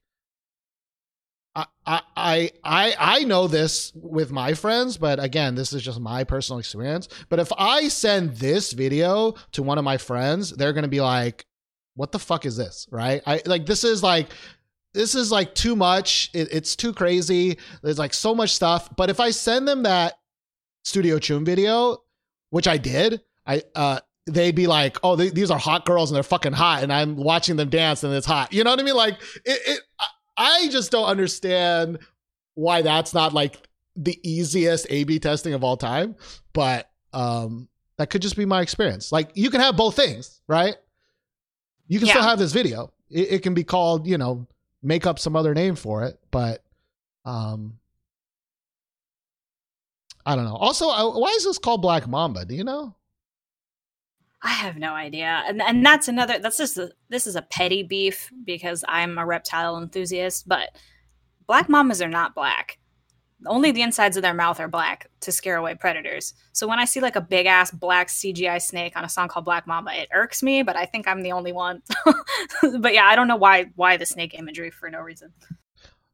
I, 1.54 1.66
I 1.86 2.00
I 2.16 2.50
I 2.62 2.94
I 2.98 3.24
know 3.24 3.48
this 3.48 3.92
with 3.94 4.30
my 4.30 4.54
friends, 4.54 4.96
but 4.96 5.22
again, 5.22 5.54
this 5.54 5.72
is 5.72 5.82
just 5.82 5.98
my 6.00 6.22
personal 6.24 6.58
experience. 6.60 7.08
But 7.28 7.40
if 7.40 7.50
I 7.58 7.88
send 7.88 8.36
this 8.36 8.72
video 8.72 9.34
to 9.52 9.62
one 9.62 9.78
of 9.78 9.84
my 9.84 9.96
friends, 9.96 10.50
they're 10.52 10.72
gonna 10.72 10.86
be 10.88 11.00
like, 11.00 11.44
"What 11.96 12.12
the 12.12 12.18
fuck 12.20 12.46
is 12.46 12.56
this?" 12.56 12.86
Right? 12.92 13.22
I 13.26 13.42
like 13.46 13.66
this 13.66 13.82
is 13.82 14.02
like 14.02 14.28
this 14.98 15.14
is 15.14 15.30
like 15.30 15.54
too 15.54 15.76
much. 15.76 16.28
It, 16.34 16.48
it's 16.50 16.74
too 16.74 16.92
crazy. 16.92 17.56
There's 17.84 18.00
like 18.00 18.12
so 18.12 18.34
much 18.34 18.50
stuff. 18.52 18.88
But 18.96 19.10
if 19.10 19.20
I 19.20 19.30
send 19.30 19.68
them 19.68 19.84
that 19.84 20.14
Studio 20.82 21.18
Choom 21.18 21.46
video, 21.46 21.98
which 22.50 22.66
I 22.66 22.78
did, 22.78 23.20
I 23.46 23.62
uh 23.76 24.00
they'd 24.26 24.56
be 24.56 24.66
like, 24.66 24.98
"Oh, 25.04 25.14
they, 25.14 25.30
these 25.30 25.52
are 25.52 25.58
hot 25.58 25.84
girls 25.84 26.10
and 26.10 26.16
they're 26.16 26.24
fucking 26.24 26.52
hot," 26.52 26.82
and 26.82 26.92
I'm 26.92 27.14
watching 27.14 27.54
them 27.54 27.68
dance 27.68 28.02
and 28.02 28.12
it's 28.12 28.26
hot. 28.26 28.52
You 28.52 28.64
know 28.64 28.70
what 28.70 28.80
I 28.80 28.82
mean? 28.82 28.96
Like 28.96 29.14
it. 29.44 29.60
it 29.66 29.80
I- 30.00 30.06
I 30.40 30.68
just 30.68 30.92
don't 30.92 31.06
understand 31.06 31.98
why 32.54 32.82
that's 32.82 33.12
not 33.12 33.32
like 33.34 33.68
the 33.96 34.16
easiest 34.22 34.86
A/B 34.88 35.18
testing 35.18 35.52
of 35.52 35.64
all 35.64 35.76
time. 35.76 36.14
But 36.52 36.90
um 37.12 37.68
that 37.98 38.10
could 38.10 38.22
just 38.22 38.36
be 38.36 38.44
my 38.44 38.62
experience. 38.62 39.10
Like 39.10 39.30
you 39.34 39.50
can 39.50 39.60
have 39.60 39.76
both 39.76 39.96
things, 39.96 40.40
right? 40.46 40.76
You 41.88 41.98
can 41.98 42.06
still 42.14 42.22
have 42.28 42.38
this 42.38 42.52
video. 42.52 42.92
It, 43.10 43.32
it 43.32 43.42
can 43.42 43.54
be 43.54 43.64
called, 43.64 44.06
you 44.06 44.16
know, 44.18 44.46
make 44.82 45.06
up 45.06 45.18
some 45.18 45.36
other 45.36 45.54
name 45.54 45.74
for 45.74 46.04
it, 46.04 46.18
but 46.30 46.62
um 47.24 47.78
I 50.24 50.36
don't 50.36 50.44
know. 50.44 50.56
Also, 50.56 50.86
why 50.86 51.28
is 51.30 51.44
this 51.44 51.58
called 51.58 51.80
Black 51.80 52.06
Mamba? 52.06 52.44
Do 52.44 52.54
you 52.54 52.62
know? 52.62 52.94
I 54.42 54.50
have 54.50 54.76
no 54.76 54.92
idea, 54.92 55.42
and 55.46 55.60
and 55.62 55.84
that's 55.84 56.06
another. 56.06 56.38
That's 56.38 56.58
just 56.58 56.76
a, 56.78 56.92
this 57.08 57.26
is 57.26 57.34
a 57.34 57.42
petty 57.42 57.82
beef 57.82 58.30
because 58.44 58.84
I'm 58.86 59.18
a 59.18 59.26
reptile 59.26 59.78
enthusiast, 59.78 60.46
but 60.46 60.76
black 61.46 61.68
mamas 61.68 62.00
are 62.00 62.08
not 62.08 62.34
black. 62.34 62.78
Only 63.46 63.70
the 63.70 63.82
insides 63.82 64.16
of 64.16 64.22
their 64.22 64.34
mouth 64.34 64.58
are 64.58 64.68
black 64.68 65.10
to 65.20 65.30
scare 65.30 65.56
away 65.56 65.74
predators. 65.74 66.34
So 66.52 66.66
when 66.66 66.78
I 66.78 66.84
see 66.84 67.00
like 67.00 67.14
a 67.14 67.20
big 67.20 67.46
ass 67.46 67.70
black 67.70 68.08
CGI 68.08 68.60
snake 68.60 68.96
on 68.96 69.04
a 69.04 69.08
song 69.08 69.28
called 69.28 69.44
Black 69.44 69.66
Mamba, 69.66 69.92
it 70.00 70.08
irks 70.12 70.42
me. 70.42 70.62
But 70.62 70.76
I 70.76 70.86
think 70.86 71.06
I'm 71.06 71.22
the 71.22 71.32
only 71.32 71.52
one. 71.52 71.82
but 72.80 72.94
yeah, 72.94 73.04
I 73.04 73.14
don't 73.14 73.28
know 73.28 73.36
why 73.36 73.66
why 73.76 73.96
the 73.96 74.06
snake 74.06 74.34
imagery 74.34 74.70
for 74.70 74.90
no 74.90 75.00
reason. 75.00 75.32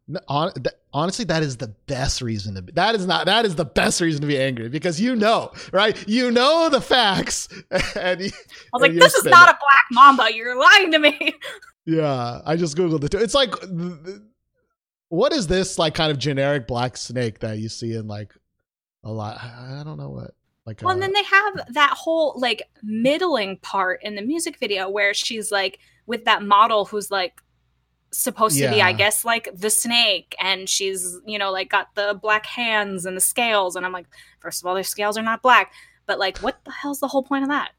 No, 0.06 0.20
hon- 0.28 0.52
th- 0.52 0.74
honestly, 0.92 1.24
that 1.24 1.42
is 1.42 1.56
the 1.56 1.68
best 1.86 2.20
reason 2.20 2.54
to 2.56 2.62
be. 2.62 2.72
That 2.72 2.94
is 2.94 3.06
not. 3.06 3.24
That 3.24 3.46
is 3.46 3.54
the 3.54 3.64
best 3.64 4.02
reason 4.02 4.20
to 4.20 4.26
be 4.26 4.38
angry 4.38 4.68
because 4.68 5.00
you 5.00 5.16
know, 5.16 5.52
right? 5.72 5.96
You 6.06 6.30
know 6.30 6.68
the 6.68 6.82
facts, 6.82 7.48
and 7.96 8.20
you, 8.20 8.26
I 8.28 8.74
was 8.74 8.82
like, 8.82 8.92
this 8.92 9.14
is 9.14 9.24
not 9.24 9.48
a 9.48 9.52
black 9.58 9.86
mamba. 9.92 10.34
You're 10.34 10.58
lying 10.58 10.90
to 10.92 10.98
me. 10.98 11.34
Yeah, 11.86 12.40
I 12.46 12.56
just 12.56 12.78
googled 12.78 13.04
it 13.04 13.10
too. 13.10 13.18
It's 13.18 13.34
like, 13.34 13.52
what 15.08 15.32
is 15.32 15.46
this 15.46 15.78
like 15.78 15.94
kind 15.94 16.10
of 16.10 16.18
generic 16.18 16.66
black 16.66 16.96
snake 16.96 17.40
that 17.40 17.58
you 17.58 17.68
see 17.68 17.94
in 17.94 18.08
like 18.08 18.34
a 19.02 19.10
lot? 19.10 19.38
I 19.42 19.82
don't 19.84 19.98
know 19.98 20.10
what. 20.10 20.34
Like, 20.66 20.80
Well, 20.80 20.90
uh, 20.90 20.94
and 20.94 21.02
then 21.02 21.12
they 21.12 21.22
have 21.24 21.74
that 21.74 21.90
whole 21.90 22.34
like 22.36 22.62
middling 22.82 23.58
part 23.58 24.02
in 24.02 24.14
the 24.14 24.22
music 24.22 24.58
video 24.58 24.88
where 24.88 25.12
she's 25.12 25.52
like 25.52 25.78
with 26.06 26.24
that 26.24 26.42
model 26.42 26.86
who's 26.86 27.10
like 27.10 27.40
supposed 28.12 28.58
to 28.58 28.70
be, 28.70 28.80
I 28.80 28.92
guess, 28.92 29.24
like 29.24 29.48
the 29.54 29.70
snake, 29.70 30.34
and 30.40 30.68
she's 30.68 31.18
you 31.26 31.38
know 31.38 31.52
like 31.52 31.68
got 31.68 31.94
the 31.94 32.18
black 32.20 32.46
hands 32.46 33.04
and 33.04 33.16
the 33.16 33.20
scales, 33.20 33.76
and 33.76 33.84
I'm 33.84 33.92
like, 33.92 34.06
first 34.40 34.62
of 34.62 34.66
all, 34.66 34.74
their 34.74 34.84
scales 34.84 35.18
are 35.18 35.22
not 35.22 35.42
black, 35.42 35.72
but 36.06 36.18
like, 36.18 36.38
what 36.38 36.64
the 36.64 36.72
hell's 36.72 37.00
the 37.00 37.08
whole 37.08 37.22
point 37.22 37.42
of 37.42 37.50
that? 37.50 37.72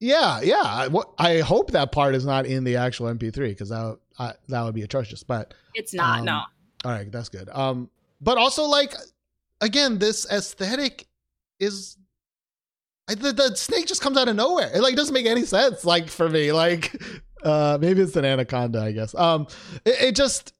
yeah, 0.00 0.40
yeah. 0.42 0.62
I, 0.62 0.88
what, 0.88 1.12
I 1.18 1.40
hope 1.40 1.70
that 1.70 1.92
part 1.92 2.14
is 2.14 2.26
not 2.26 2.46
in 2.46 2.64
the 2.64 2.76
actual 2.76 3.06
MP3 3.06 3.48
because 3.48 3.70
that 3.70 3.98
I, 4.18 4.32
that 4.48 4.62
would 4.62 4.74
be 4.74 4.82
atrocious. 4.82 5.22
But 5.22 5.54
It's 5.74 5.94
not. 5.94 6.20
Um, 6.20 6.24
no. 6.24 6.42
All 6.84 6.92
right, 6.92 7.10
that's 7.10 7.28
good. 7.28 7.48
Um, 7.50 7.90
but 8.20 8.38
also 8.38 8.64
like 8.64 8.94
again, 9.60 9.98
this 9.98 10.26
aesthetic 10.30 11.06
is 11.58 11.96
I, 13.08 13.14
the, 13.14 13.32
the 13.32 13.56
snake 13.56 13.86
just 13.86 14.02
comes 14.02 14.16
out 14.16 14.28
of 14.28 14.36
nowhere. 14.36 14.70
It 14.74 14.80
like 14.80 14.96
doesn't 14.96 15.14
make 15.14 15.26
any 15.26 15.44
sense. 15.44 15.84
Like 15.84 16.08
for 16.08 16.28
me, 16.28 16.52
like 16.52 17.00
uh, 17.42 17.78
maybe 17.80 18.02
it's 18.02 18.16
an 18.16 18.24
anaconda, 18.24 18.80
I 18.80 18.92
guess. 18.92 19.14
Um, 19.14 19.46
it, 19.84 20.08
it 20.08 20.16
just 20.16 20.52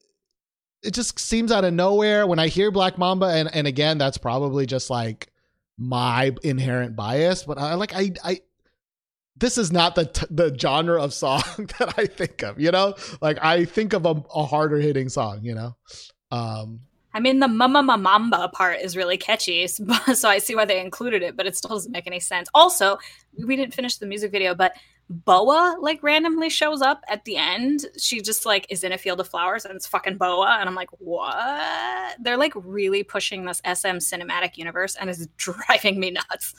it 0.83 0.95
just 0.95 1.19
seems 1.19 1.51
out 1.51 1.65
of 1.65 1.75
nowhere 1.75 2.27
when 2.27 2.39
I 2.39 2.49
hear 2.49 2.71
Black 2.71 2.99
Mamba, 2.99 3.27
and 3.27 3.53
and 3.55 3.67
again, 3.67 3.99
that's 3.99 4.19
probably 4.19 4.67
just 4.67 4.91
like 4.91 5.29
my 5.77 6.35
inherent 6.43 6.97
bias. 6.97 7.43
But 7.45 7.59
I 7.59 7.75
like 7.75 7.95
I 7.95 8.13
I. 8.25 8.41
This 9.39 9.59
is 9.59 9.71
not 9.71 9.95
the 9.95 10.07
t- 10.07 10.27
the 10.31 10.57
genre 10.59 11.03
of 11.03 11.13
song 11.13 11.43
that 11.79 11.95
I 11.99 12.07
think 12.07 12.43
of, 12.43 12.59
you 12.61 12.71
know. 12.71 12.95
Like 13.21 13.39
I 13.43 13.65
think 13.65 13.93
of 13.93 14.07
a, 14.07 14.23
a 14.35 14.45
harder 14.45 14.79
hitting 14.79 15.09
song, 15.09 15.41
you 15.43 15.55
know. 15.55 15.77
Um, 16.31 16.81
I 17.13 17.21
mean, 17.21 17.41
the 17.41 17.49
mama 17.49 17.83
mamba 17.83 18.49
part 18.49 18.81
is 18.81 18.97
really 18.97 19.17
catchy, 19.17 19.67
so 20.15 20.29
I 20.29 20.39
see 20.39 20.55
why 20.55 20.65
they 20.65 20.81
included 20.81 21.23
it, 21.23 21.37
but 21.37 21.47
it 21.47 21.57
still 21.57 21.71
doesn't 21.71 21.93
make 21.93 22.07
any 22.07 22.21
sense. 22.21 22.49
Also, 22.55 22.99
we 23.47 23.57
didn't 23.57 23.75
finish 23.75 23.97
the 23.97 24.07
music 24.07 24.33
video, 24.33 24.55
but 24.55 24.75
Boa 25.09 25.77
like 25.81 26.03
randomly 26.03 26.51
shows 26.51 26.83
up 26.83 27.03
at 27.09 27.25
the 27.25 27.37
end. 27.37 27.87
She 27.97 28.21
just 28.21 28.45
like 28.45 28.67
is 28.71 28.83
in 28.83 28.93
a 28.93 28.99
field 28.99 29.21
of 29.21 29.29
flowers 29.29 29.65
and 29.65 29.75
it's 29.77 29.87
fucking 29.87 30.17
Boa. 30.17 30.57
And 30.59 30.69
I'm 30.69 30.75
like, 30.75 30.91
what? 30.99 32.17
They're 32.21 32.37
like 32.37 32.53
really 32.57 33.05
pushing 33.05 33.45
this 33.45 33.63
SM 33.65 33.99
cinematic 33.99 34.57
universe 34.57 34.97
and 34.97 35.09
it's 35.09 35.27
driving 35.37 36.01
me 36.01 36.11
nuts. 36.11 36.55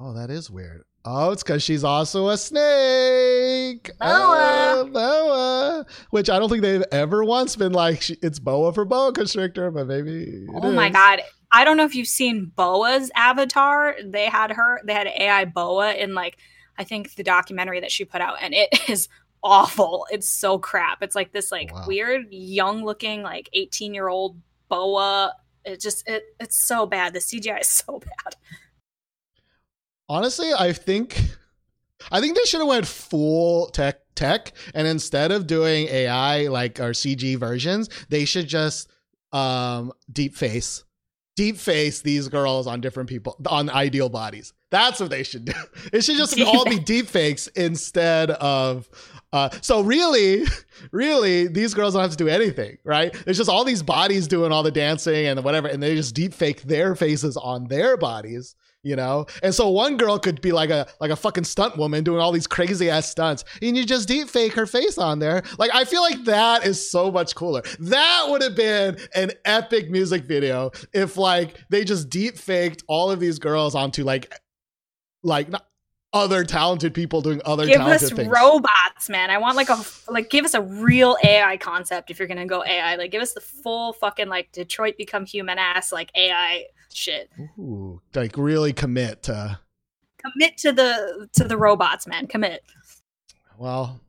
Oh, 0.00 0.12
that 0.12 0.30
is 0.30 0.50
weird. 0.50 0.84
Oh, 1.10 1.30
it's 1.30 1.42
because 1.42 1.62
she's 1.62 1.84
also 1.84 2.28
a 2.28 2.36
snake. 2.36 3.90
Boa. 3.98 4.10
Oh, 4.10 4.90
boa. 4.92 5.86
Which 6.10 6.28
I 6.28 6.38
don't 6.38 6.50
think 6.50 6.60
they've 6.60 6.84
ever 6.92 7.24
once 7.24 7.56
been 7.56 7.72
like, 7.72 8.10
it's 8.22 8.38
boa 8.38 8.74
for 8.74 8.84
boa 8.84 9.12
constrictor, 9.12 9.70
but 9.70 9.86
maybe. 9.86 10.24
it 10.24 10.50
Oh 10.62 10.70
my 10.72 10.90
god. 10.90 11.22
I 11.50 11.64
don't 11.64 11.78
know 11.78 11.84
if 11.86 11.94
you've 11.94 12.06
seen 12.08 12.52
Boa's 12.54 13.10
avatar. 13.16 13.96
They 14.04 14.26
had 14.26 14.50
her, 14.52 14.82
they 14.84 14.92
had 14.92 15.06
AI 15.06 15.46
Boa 15.46 15.94
in 15.94 16.14
like, 16.14 16.36
I 16.76 16.84
think 16.84 17.14
the 17.14 17.22
documentary 17.22 17.80
that 17.80 17.90
she 17.90 18.04
put 18.04 18.20
out, 18.20 18.36
and 18.42 18.52
it 18.52 18.68
is 18.90 19.08
awful. 19.42 20.06
It's 20.10 20.28
so 20.28 20.58
crap. 20.58 21.02
It's 21.02 21.14
like 21.14 21.32
this 21.32 21.50
like 21.50 21.72
Wow. 21.74 21.84
weird, 21.86 22.26
young 22.30 22.84
looking, 22.84 23.22
like 23.22 23.48
18 23.54 23.94
year 23.94 24.08
old 24.08 24.36
Boa. 24.68 25.32
It 25.64 25.80
just 25.80 26.06
it 26.06 26.24
it's 26.38 26.58
so 26.58 26.84
bad. 26.84 27.14
The 27.14 27.20
CGI 27.20 27.62
is 27.62 27.68
so 27.68 27.98
bad. 28.24 28.36
Honestly, 30.08 30.50
I 30.58 30.72
think. 30.72 31.20
I 32.12 32.20
think 32.20 32.36
they 32.36 32.44
should 32.44 32.60
have 32.60 32.68
went 32.68 32.86
full 32.86 33.66
tech 33.66 34.00
tech, 34.14 34.52
and 34.72 34.86
instead 34.86 35.32
of 35.32 35.46
doing 35.46 35.88
AI 35.88 36.46
like 36.46 36.80
our 36.80 36.90
CG 36.90 37.36
versions, 37.36 37.88
they 38.08 38.24
should 38.24 38.46
just 38.46 38.88
um 39.32 39.92
deep 40.10 40.34
face, 40.36 40.84
deep 41.36 41.56
face 41.56 42.00
these 42.00 42.28
girls 42.28 42.66
on 42.66 42.80
different 42.80 43.08
people 43.08 43.36
on 43.48 43.68
ideal 43.68 44.08
bodies. 44.08 44.52
That's 44.70 45.00
what 45.00 45.10
they 45.10 45.22
should 45.22 45.46
do. 45.46 45.52
It 45.92 46.04
should 46.04 46.16
just 46.16 46.40
all 46.46 46.64
be 46.64 46.78
deep 46.78 47.06
fakes 47.08 47.46
instead 47.48 48.30
of. 48.30 48.88
Uh, 49.30 49.50
so 49.60 49.82
really, 49.82 50.44
really, 50.90 51.48
these 51.48 51.74
girls 51.74 51.92
don't 51.92 52.00
have 52.00 52.12
to 52.12 52.16
do 52.16 52.28
anything, 52.28 52.78
right? 52.82 53.14
It's 53.26 53.36
just 53.36 53.50
all 53.50 53.64
these 53.64 53.82
bodies 53.82 54.26
doing 54.26 54.52
all 54.52 54.62
the 54.62 54.70
dancing 54.70 55.26
and 55.26 55.44
whatever, 55.44 55.68
and 55.68 55.82
they 55.82 55.94
just 55.94 56.14
deep 56.14 56.32
fake 56.32 56.62
their 56.62 56.94
faces 56.94 57.36
on 57.36 57.66
their 57.66 57.98
bodies, 57.98 58.56
you 58.82 58.96
know. 58.96 59.26
And 59.42 59.54
so 59.54 59.68
one 59.68 59.96
girl 59.96 60.18
could 60.18 60.40
be 60.40 60.52
like 60.52 60.70
a 60.70 60.86
like 61.00 61.10
a 61.10 61.16
fucking 61.16 61.44
stunt 61.44 61.76
woman 61.76 62.04
doing 62.04 62.20
all 62.20 62.32
these 62.32 62.46
crazy 62.46 62.90
ass 62.90 63.08
stunts, 63.08 63.44
and 63.60 63.76
you 63.76 63.84
just 63.84 64.08
deep 64.08 64.28
fake 64.28 64.52
her 64.54 64.66
face 64.66 64.98
on 64.98 65.18
there. 65.18 65.42
Like 65.58 65.70
I 65.74 65.84
feel 65.84 66.02
like 66.02 66.24
that 66.24 66.64
is 66.66 66.90
so 66.90 67.10
much 67.10 67.34
cooler. 67.34 67.62
That 67.80 68.26
would 68.28 68.42
have 68.42 68.56
been 68.56 68.98
an 69.14 69.32
epic 69.44 69.90
music 69.90 70.24
video 70.24 70.70
if 70.92 71.16
like 71.16 71.56
they 71.70 71.84
just 71.84 72.08
deep 72.08 72.36
faked 72.36 72.84
all 72.88 73.10
of 73.10 73.20
these 73.20 73.38
girls 73.38 73.74
onto 73.74 74.04
like 74.04 74.32
like 75.22 75.48
other 76.12 76.42
talented 76.42 76.94
people 76.94 77.20
doing 77.20 77.40
other 77.44 77.66
Give 77.66 77.80
us 77.82 78.10
things. 78.10 78.28
robots, 78.28 79.10
man. 79.10 79.30
I 79.30 79.38
want 79.38 79.56
like 79.56 79.68
a 79.68 79.78
like 80.08 80.30
give 80.30 80.44
us 80.44 80.54
a 80.54 80.62
real 80.62 81.16
AI 81.22 81.56
concept 81.58 82.10
if 82.10 82.18
you're 82.18 82.28
gonna 82.28 82.46
go 82.46 82.64
AI. 82.64 82.96
Like 82.96 83.10
give 83.10 83.20
us 83.20 83.34
the 83.34 83.40
full 83.40 83.92
fucking 83.92 84.28
like 84.28 84.50
Detroit 84.52 84.94
become 84.96 85.26
human 85.26 85.58
ass 85.58 85.92
like 85.92 86.10
AI 86.16 86.64
shit. 86.92 87.30
Ooh, 87.58 88.00
like 88.14 88.36
really 88.36 88.72
commit 88.72 89.24
to 89.24 89.58
Commit 90.18 90.56
to 90.58 90.72
the 90.72 91.28
to 91.34 91.44
the 91.44 91.56
robots, 91.56 92.06
man. 92.06 92.26
Commit. 92.26 92.62
well 93.56 94.00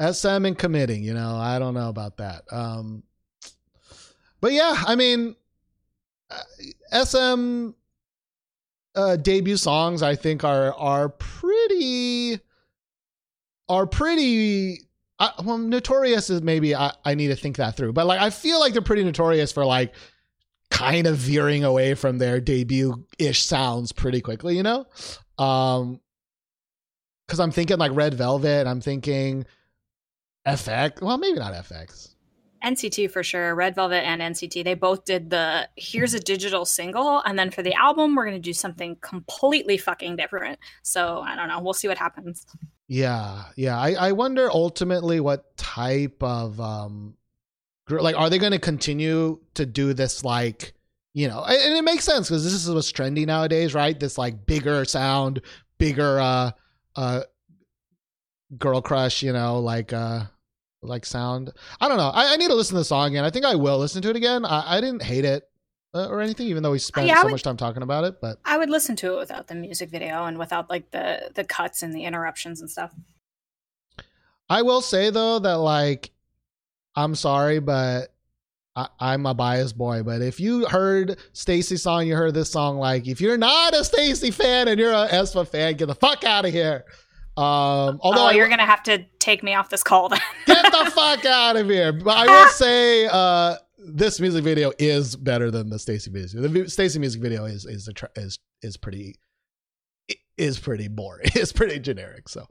SM 0.00 0.46
and 0.46 0.56
committing, 0.56 1.02
you 1.02 1.12
know, 1.12 1.36
I 1.36 1.58
don't 1.58 1.74
know 1.74 1.88
about 1.88 2.16
that. 2.18 2.44
Um 2.50 3.02
but 4.40 4.52
yeah, 4.52 4.82
I 4.86 4.96
mean 4.96 5.36
uh, 6.30 7.04
SM 7.04 7.70
uh 8.94 9.16
debut 9.16 9.56
songs 9.56 10.02
I 10.02 10.16
think 10.16 10.42
are 10.42 10.72
are 10.74 11.10
pretty 11.10 12.40
are 13.68 13.86
pretty 13.86 14.78
I, 15.18 15.32
well 15.44 15.58
notorious 15.58 16.30
is 16.30 16.40
maybe 16.40 16.74
I, 16.74 16.92
I 17.04 17.14
need 17.14 17.28
to 17.28 17.36
think 17.36 17.58
that 17.58 17.76
through 17.76 17.92
but 17.92 18.06
like 18.06 18.20
I 18.20 18.30
feel 18.30 18.58
like 18.58 18.72
they're 18.72 18.82
pretty 18.82 19.04
notorious 19.04 19.52
for 19.52 19.64
like 19.66 19.92
kind 20.70 21.06
of 21.06 21.16
veering 21.16 21.64
away 21.64 21.94
from 21.94 22.18
their 22.18 22.40
debut 22.40 23.04
ish 23.18 23.44
sounds 23.44 23.92
pretty 23.92 24.20
quickly 24.20 24.56
you 24.56 24.62
know 24.62 24.86
um 25.38 26.00
because 27.26 27.40
I'm 27.40 27.52
thinking 27.52 27.78
like 27.78 27.92
Red 27.94 28.14
Velvet 28.14 28.66
I'm 28.66 28.80
thinking 28.80 29.44
f(x) 30.46 31.00
well 31.02 31.18
maybe 31.18 31.38
not 31.38 31.54
f(x) 31.54 32.14
NCT 32.64 33.10
for 33.10 33.22
sure. 33.22 33.54
Red 33.54 33.74
Velvet 33.74 34.04
and 34.04 34.20
NCT. 34.20 34.64
They 34.64 34.74
both 34.74 35.04
did 35.04 35.30
the 35.30 35.68
here's 35.76 36.14
a 36.14 36.20
digital 36.20 36.64
single, 36.64 37.20
and 37.24 37.38
then 37.38 37.50
for 37.50 37.62
the 37.62 37.74
album, 37.74 38.14
we're 38.14 38.24
gonna 38.24 38.38
do 38.38 38.52
something 38.52 38.96
completely 39.00 39.78
fucking 39.78 40.16
different. 40.16 40.58
So 40.82 41.20
I 41.20 41.36
don't 41.36 41.48
know. 41.48 41.60
We'll 41.60 41.74
see 41.74 41.88
what 41.88 41.98
happens. 41.98 42.46
Yeah, 42.86 43.44
yeah. 43.56 43.78
I, 43.78 43.92
I 43.92 44.12
wonder 44.12 44.50
ultimately 44.50 45.20
what 45.20 45.56
type 45.56 46.22
of 46.22 46.60
um 46.60 47.14
like 47.98 48.16
are 48.16 48.30
they 48.30 48.38
going 48.38 48.52
to 48.52 48.58
continue 48.58 49.40
to 49.54 49.66
do 49.66 49.92
this 49.92 50.24
like 50.24 50.74
you 51.14 51.26
know 51.26 51.42
and 51.44 51.74
it 51.74 51.82
makes 51.82 52.04
sense 52.04 52.28
because 52.28 52.44
this 52.44 52.52
is 52.52 52.70
what's 52.70 52.92
trendy 52.92 53.26
nowadays 53.26 53.74
right? 53.74 53.98
This 53.98 54.16
like 54.18 54.46
bigger 54.46 54.84
sound 54.84 55.40
bigger 55.78 56.20
uh 56.20 56.50
uh 56.96 57.22
girl 58.58 58.82
crush 58.82 59.22
you 59.22 59.32
know 59.32 59.60
like 59.60 59.92
uh 59.92 60.22
like 60.82 61.04
sound. 61.04 61.52
I 61.78 61.88
don't 61.88 61.98
know. 61.98 62.08
I, 62.08 62.32
I 62.32 62.36
need 62.36 62.48
to 62.48 62.54
listen 62.54 62.74
to 62.74 62.78
the 62.80 62.84
song 62.86 63.08
again. 63.08 63.22
I 63.22 63.28
think 63.28 63.44
i 63.44 63.54
will 63.54 63.76
listen 63.78 64.00
to 64.00 64.08
it 64.08 64.16
again. 64.16 64.46
I, 64.46 64.78
I 64.78 64.80
didn't 64.80 65.02
hate 65.02 65.26
it 65.26 65.42
uh, 65.92 66.08
or 66.08 66.22
anything 66.22 66.46
even 66.46 66.62
though 66.62 66.70
we 66.70 66.78
spent 66.78 67.06
Yeah, 67.06 67.16
so 67.16 67.24
would- 67.24 67.32
much 67.32 67.42
time 67.42 67.56
talking 67.58 67.82
about 67.82 68.04
it 68.04 68.20
but 68.20 68.38
I 68.46 68.56
would 68.56 68.70
listen 68.70 68.96
to 68.96 69.14
it 69.14 69.18
without 69.18 69.48
the 69.48 69.54
music 69.56 69.90
video 69.90 70.24
and 70.24 70.38
without 70.38 70.70
like 70.70 70.90
the 70.90 71.30
the 71.34 71.44
cuts 71.44 71.82
and 71.82 71.92
the 71.94 72.04
interruptions 72.04 72.60
and 72.60 72.70
stuff. 72.70 72.94
I 74.48 74.62
will 74.62 74.80
say 74.80 75.10
though 75.10 75.38
that 75.40 75.58
like 75.58 76.12
I'm 76.96 77.14
sorry, 77.14 77.60
but 77.60 78.12
I, 78.76 78.88
I'm 78.98 79.26
a 79.26 79.34
biased 79.34 79.76
boy. 79.76 80.02
But 80.02 80.22
if 80.22 80.40
you 80.40 80.66
heard 80.66 81.18
STAYC's 81.32 81.82
song, 81.82 82.06
you 82.06 82.16
heard 82.16 82.34
this 82.34 82.50
song. 82.50 82.78
Like, 82.78 83.06
if 83.06 83.20
you're 83.20 83.38
not 83.38 83.74
a 83.74 83.78
STAYC 83.80 84.32
fan 84.34 84.68
and 84.68 84.78
you're 84.78 84.92
a 84.92 85.08
aespa 85.08 85.46
fan, 85.46 85.76
get 85.76 85.86
the 85.86 85.94
fuck 85.94 86.24
out 86.24 86.44
of 86.44 86.52
here. 86.52 86.84
Um, 87.36 88.00
although 88.02 88.24
oh, 88.24 88.26
I- 88.26 88.32
you're 88.32 88.48
gonna 88.48 88.66
have 88.66 88.82
to 88.84 89.04
take 89.18 89.42
me 89.42 89.54
off 89.54 89.70
this 89.70 89.82
call 89.82 90.08
then. 90.08 90.20
get 90.46 90.64
the 90.64 90.90
fuck 90.90 91.24
out 91.24 91.56
of 91.56 91.68
here. 91.68 91.92
But 91.92 92.16
I 92.16 92.26
will 92.26 92.50
say, 92.50 93.06
uh, 93.06 93.56
this 93.78 94.20
music 94.20 94.44
video 94.44 94.72
is 94.78 95.16
better 95.16 95.50
than 95.50 95.70
the 95.70 95.76
STAYC 95.76 96.12
music. 96.12 96.40
Video. 96.40 96.64
The 96.64 96.70
STAYC 96.70 96.98
music 96.98 97.22
video 97.22 97.44
is 97.44 97.64
is 97.64 97.88
a 97.88 97.92
tr- 97.92 98.06
is 98.16 98.38
is 98.62 98.76
pretty 98.76 99.18
is 100.36 100.58
pretty 100.58 100.88
boring. 100.88 101.30
It's 101.34 101.52
pretty 101.52 101.78
generic. 101.78 102.28
So, 102.28 102.46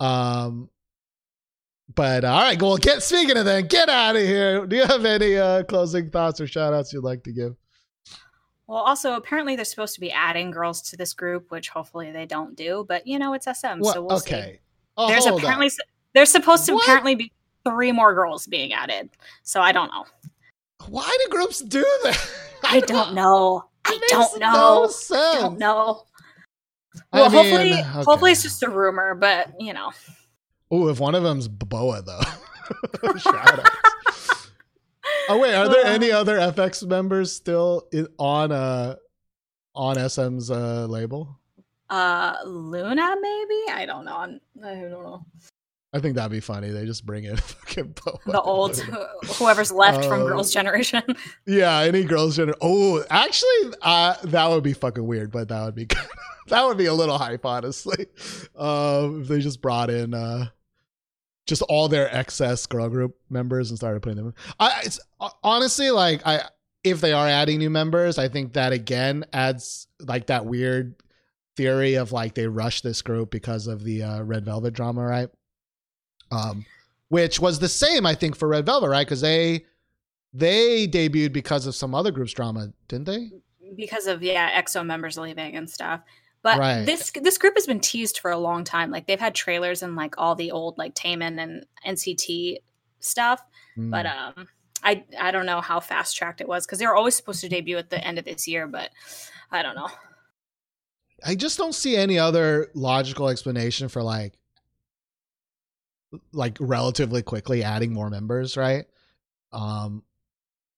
um, 0.00 0.70
but 1.94 2.24
all 2.24 2.40
right, 2.40 2.60
well, 2.60 2.76
get 2.76 3.02
speaking 3.02 3.36
of 3.36 3.44
that, 3.44 3.68
get 3.68 3.88
out 3.88 4.16
of 4.16 4.22
here. 4.22 4.66
Do 4.66 4.76
you 4.76 4.84
have 4.86 5.04
any 5.04 5.36
uh 5.36 5.62
closing 5.64 6.10
thoughts 6.10 6.40
or 6.40 6.46
shout 6.46 6.72
outs 6.74 6.92
you'd 6.92 7.04
like 7.04 7.22
to 7.24 7.32
give? 7.32 7.54
well, 8.68 8.80
also 8.82 9.14
apparently 9.14 9.54
they're 9.56 9.64
supposed 9.64 9.94
to 9.94 10.00
be 10.00 10.10
adding 10.10 10.50
girls 10.50 10.80
to 10.82 10.96
this 10.96 11.12
group, 11.12 11.50
which 11.50 11.68
hopefully 11.68 12.10
they 12.10 12.24
don't 12.26 12.56
do. 12.56 12.84
But 12.88 13.06
you 13.06 13.18
know, 13.18 13.34
it's 13.34 13.44
SM, 13.46 13.82
so 13.82 14.02
we'll 14.02 14.18
see. 14.20 14.34
okay. 14.34 14.60
Oh, 14.96 15.08
There's 15.08 15.26
apparently 15.26 15.66
on. 15.66 15.72
there's 16.14 16.30
supposed 16.30 16.66
to 16.66 16.74
What? 16.74 16.84
apparently 16.84 17.14
be 17.14 17.32
three 17.68 17.92
more 17.92 18.14
girls 18.14 18.46
being 18.46 18.72
added. 18.72 19.10
So 19.42 19.60
I 19.60 19.72
don't 19.72 19.90
know. 19.90 20.04
Why 20.88 21.16
do 21.24 21.30
groups 21.30 21.60
do 21.60 21.82
that? 22.04 22.30
I 22.64 22.80
don't 22.80 23.14
know. 23.14 23.64
I 23.84 23.98
don't 24.10 24.40
know. 24.40 24.86
sense. 24.88 25.12
I 25.36 25.40
don't 25.40 25.58
know. 25.58 26.04
I 27.12 27.20
Well, 27.20 27.30
mean, 27.30 27.32
hopefully, 27.40 27.72
okay. 27.72 27.82
hopefully 27.82 28.32
it's 28.32 28.42
just 28.42 28.62
a 28.62 28.68
rumor, 28.70 29.14
but 29.14 29.52
you 29.58 29.72
know, 29.72 29.90
Oh, 30.74 30.88
if 30.88 30.98
one 30.98 31.14
of 31.14 31.22
them's 31.22 31.46
Boa 31.48 32.02
though. 32.02 32.20
Shout 33.18 33.60
outs. 33.60 34.50
Oh 35.28 35.38
wait, 35.38 35.54
are 35.54 35.68
there 35.68 35.84
Uh. 35.86 35.90
any 35.90 36.10
other 36.10 36.38
f(x) 36.38 36.84
members 36.86 37.30
still 37.32 37.86
on 38.18 38.50
uh 38.52 38.96
on 39.74 39.96
SM's 40.08 40.50
uh 40.50 40.86
label? 40.86 41.38
uh, 41.90 42.36
Luna 42.46 43.16
maybe. 43.20 43.60
I 43.70 43.84
don't 43.86 44.06
know. 44.06 44.16
I'm, 44.16 44.40
I 44.64 44.74
don't 44.76 44.90
know. 45.04 45.26
I 45.92 45.98
think 46.00 46.14
that'd 46.14 46.32
be 46.32 46.40
funny. 46.40 46.70
They 46.70 46.86
just 46.86 47.04
bring 47.04 47.24
in 47.24 47.36
fucking 47.36 47.94
Boa. 48.02 48.18
The 48.24 48.40
old 48.40 48.78
whoever's 49.38 49.70
left 49.70 50.02
from 50.06 50.22
Uh, 50.22 50.26
Girls' 50.28 50.50
Generation. 50.54 51.02
Yeah, 51.44 51.80
any 51.80 52.04
girls 52.04 52.38
gener- 52.38 52.54
Oh, 52.62 53.04
actually, 53.10 53.74
uh, 53.82 54.14
that 54.24 54.48
would 54.48 54.62
be 54.62 54.72
fucking 54.72 55.06
weird, 55.06 55.30
but 55.30 55.48
that 55.48 55.62
would 55.66 55.74
be 55.74 55.86
that 56.48 56.64
would 56.66 56.78
be 56.78 56.86
a 56.86 56.94
little 56.94 57.18
hype, 57.18 57.44
honestly. 57.44 58.06
Um, 58.56 59.20
if 59.22 59.28
they 59.28 59.40
just 59.40 59.60
brought 59.60 59.90
in 59.90 60.14
uh, 60.14 60.46
just 61.52 61.60
all 61.68 61.86
their 61.86 62.14
excess 62.14 62.64
girl 62.64 62.88
group 62.88 63.14
members 63.28 63.68
and 63.68 63.78
started 63.78 64.00
putting 64.00 64.16
them. 64.16 64.28
In. 64.28 64.34
I 64.58 64.80
it's 64.84 64.98
honestly 65.42 65.90
like 65.90 66.26
I 66.26 66.44
if 66.82 67.02
they 67.02 67.12
are 67.12 67.28
adding 67.28 67.58
new 67.58 67.68
members, 67.68 68.16
I 68.16 68.28
think 68.28 68.54
that 68.54 68.72
again 68.72 69.26
adds 69.34 69.86
like 70.00 70.28
that 70.28 70.46
weird 70.46 70.94
theory 71.54 71.96
of 71.96 72.10
like 72.10 72.32
they 72.32 72.46
rushed 72.46 72.84
this 72.84 73.02
group 73.02 73.30
because 73.30 73.66
of 73.66 73.84
the 73.84 74.02
uh, 74.02 74.22
Red 74.22 74.46
Velvet 74.46 74.72
drama, 74.72 75.02
right? 75.02 75.28
Um, 76.30 76.64
which 77.08 77.38
was 77.38 77.58
the 77.58 77.68
same 77.68 78.06
I 78.06 78.14
think 78.14 78.34
for 78.34 78.48
Red 78.48 78.64
Velvet, 78.64 78.88
right? 78.88 79.06
Because 79.06 79.20
they 79.20 79.66
they 80.32 80.88
debuted 80.88 81.34
because 81.34 81.66
of 81.66 81.74
some 81.74 81.94
other 81.94 82.10
group's 82.10 82.32
drama, 82.32 82.72
didn't 82.88 83.04
they? 83.04 83.28
because 83.76 84.06
of 84.06 84.22
yeah 84.22 84.60
EXO 84.60 84.84
members 84.84 85.18
leaving 85.18 85.56
and 85.56 85.68
stuff. 85.68 86.00
But 86.42 86.58
Right. 86.58 86.84
this 86.84 87.12
this 87.12 87.38
group 87.38 87.54
has 87.56 87.66
been 87.66 87.80
teased 87.80 88.18
for 88.18 88.30
a 88.30 88.38
long 88.38 88.64
time. 88.64 88.90
Like 88.90 89.06
they've 89.06 89.20
had 89.20 89.34
trailers 89.34 89.82
and 89.82 89.94
like 89.96 90.14
all 90.18 90.34
the 90.34 90.50
old 90.50 90.76
like 90.78 90.94
Taemin 90.94 91.40
and 91.40 91.64
NCT 91.86 92.58
stuff. 93.00 93.42
But 93.76 94.06
Mm. 94.06 94.36
um, 94.38 94.48
I 94.82 95.04
I 95.18 95.30
don't 95.30 95.46
know 95.46 95.60
how 95.60 95.78
fast 95.80 96.16
tracked 96.16 96.40
it 96.40 96.48
was 96.48 96.66
because 96.66 96.78
they 96.78 96.86
were 96.86 96.96
always 96.96 97.14
supposed 97.14 97.40
to 97.42 97.48
debut 97.48 97.78
at 97.78 97.90
the 97.90 98.04
end 98.04 98.18
of 98.18 98.24
this 98.24 98.48
year. 98.48 98.66
But 98.66 98.90
I 99.50 99.62
don't 99.62 99.76
know. 99.76 99.88
I 101.24 101.36
just 101.36 101.56
don't 101.56 101.74
see 101.74 101.96
any 101.96 102.18
other 102.18 102.70
logical 102.74 103.28
explanation 103.28 103.88
for 103.88 104.02
like 104.02 104.34
like 106.32 106.56
relatively 106.60 107.22
quickly 107.22 107.62
adding 107.62 107.92
more 107.92 108.10
members, 108.10 108.56
right? 108.56 108.84
Um 109.52 110.02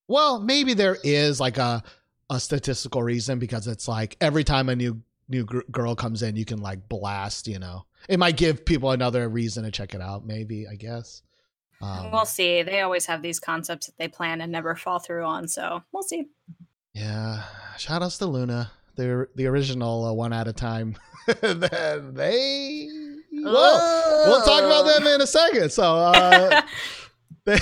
well, 0.06 0.38
maybe 0.40 0.74
there 0.74 0.98
is 1.02 1.40
like 1.40 1.56
a 1.58 1.82
a 2.30 2.38
statistical 2.38 3.02
reason 3.02 3.38
because 3.38 3.66
it's 3.66 3.88
like 3.88 4.16
every 4.20 4.44
time 4.44 4.68
a 4.68 4.76
new 4.76 5.00
new 5.28 5.44
gr- 5.44 5.60
girl 5.70 5.94
comes 5.94 6.22
in, 6.22 6.36
you 6.36 6.44
can 6.44 6.60
like 6.60 6.88
blast, 6.88 7.46
you 7.48 7.58
know. 7.58 7.86
It 8.08 8.18
might 8.18 8.36
give 8.36 8.64
people 8.64 8.90
another 8.90 9.28
reason 9.28 9.64
to 9.64 9.70
check 9.70 9.94
it 9.94 10.00
out, 10.00 10.26
maybe, 10.26 10.66
I 10.70 10.74
guess. 10.74 11.22
Um, 11.80 12.10
we'll 12.12 12.24
see. 12.26 12.62
They 12.62 12.80
always 12.80 13.06
have 13.06 13.22
these 13.22 13.40
concepts 13.40 13.86
that 13.86 13.98
they 13.98 14.08
plan 14.08 14.40
and 14.40 14.50
never 14.52 14.74
fall 14.74 14.98
through 14.98 15.24
on. 15.24 15.48
So 15.48 15.82
we'll 15.92 16.02
see. 16.02 16.26
Yeah, 16.94 17.42
shout 17.78 18.02
outs 18.02 18.18
to 18.18 18.26
LOONA, 18.26 18.70
the 18.96 19.28
the 19.34 19.46
original 19.46 20.04
uh, 20.04 20.12
one 20.12 20.32
at 20.32 20.46
a 20.48 20.52
time. 20.52 20.96
then 21.40 22.14
they 22.14 22.88
well, 23.32 24.24
we'll 24.28 24.42
talk 24.42 24.62
about 24.62 24.84
them 24.84 25.06
in 25.06 25.20
a 25.20 25.26
second. 25.26 25.72
So, 25.72 25.82
uh, 25.96 26.62
they- 27.44 27.58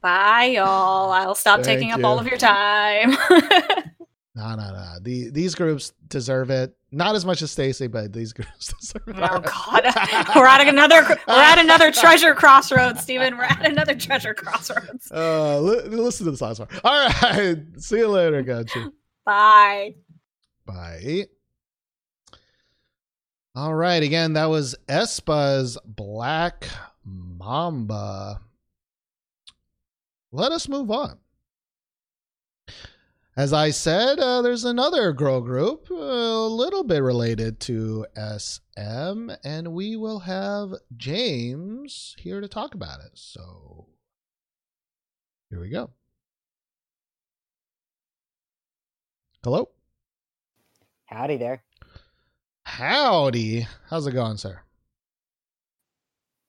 Bye, 0.00 0.52
y'all. 0.56 1.10
I'll 1.12 1.34
stop 1.34 1.62
Thank 1.62 1.78
taking 1.78 1.92
up 1.92 2.04
all 2.04 2.18
of 2.18 2.26
your 2.26 2.36
time. 2.36 3.16
no, 4.36 4.54
no, 4.56 4.70
no. 4.72 4.94
The 5.00 5.30
these 5.30 5.54
groups 5.54 5.92
deserve 6.08 6.50
it. 6.50 6.76
Not 6.90 7.14
as 7.14 7.24
much 7.24 7.42
as 7.42 7.54
STAYC, 7.54 7.90
but 7.90 8.12
these 8.12 8.32
groups 8.34 8.72
deserve 8.80 9.08
it. 9.08 9.16
Oh 9.18 9.40
God, 9.40 9.84
we're 10.34 10.46
at 10.46 10.66
another 10.66 11.02
we're 11.28 11.34
at 11.34 11.58
another 11.58 11.92
treasure 11.92 12.34
crossroads, 12.34 13.00
Stephen. 13.00 13.36
We're 13.36 13.44
at 13.44 13.64
another 13.64 13.94
treasure 13.94 14.34
crossroads. 14.34 15.10
Uh, 15.12 15.60
li- 15.60 15.82
listen 15.88 16.24
to 16.26 16.30
this 16.32 16.40
last 16.40 16.58
one. 16.58 16.68
All 16.82 17.08
right, 17.22 17.56
see 17.78 17.98
you 17.98 18.08
later, 18.08 18.42
gotcha. 18.42 18.92
Bye. 19.24 19.94
Bye. 20.66 21.26
All 23.56 23.74
right. 23.74 24.02
Again, 24.02 24.32
that 24.32 24.46
was 24.46 24.74
aespa's 24.88 25.78
Black 25.84 26.68
Mamba. 27.04 28.40
Let 30.32 30.50
us 30.50 30.68
move 30.68 30.90
on. 30.90 31.18
As 33.36 33.52
I 33.52 33.70
said, 33.70 34.20
uh, 34.20 34.42
there's 34.42 34.64
another 34.64 35.12
girl 35.12 35.40
group, 35.40 35.90
a 35.90 35.94
little 35.94 36.84
bit 36.84 37.02
related 37.02 37.58
to 37.60 38.06
SM, 38.14 39.30
and 39.42 39.72
we 39.72 39.96
will 39.96 40.20
have 40.20 40.74
James 40.96 42.14
here 42.20 42.40
to 42.40 42.46
talk 42.46 42.76
about 42.76 43.00
it. 43.00 43.10
So 43.14 43.86
here 45.50 45.60
we 45.60 45.68
go. 45.68 45.90
Hello. 49.42 49.68
Howdy 51.06 51.36
there. 51.36 51.64
Howdy. 52.66 53.66
How's 53.90 54.06
it 54.06 54.12
going, 54.12 54.36
sir? 54.36 54.60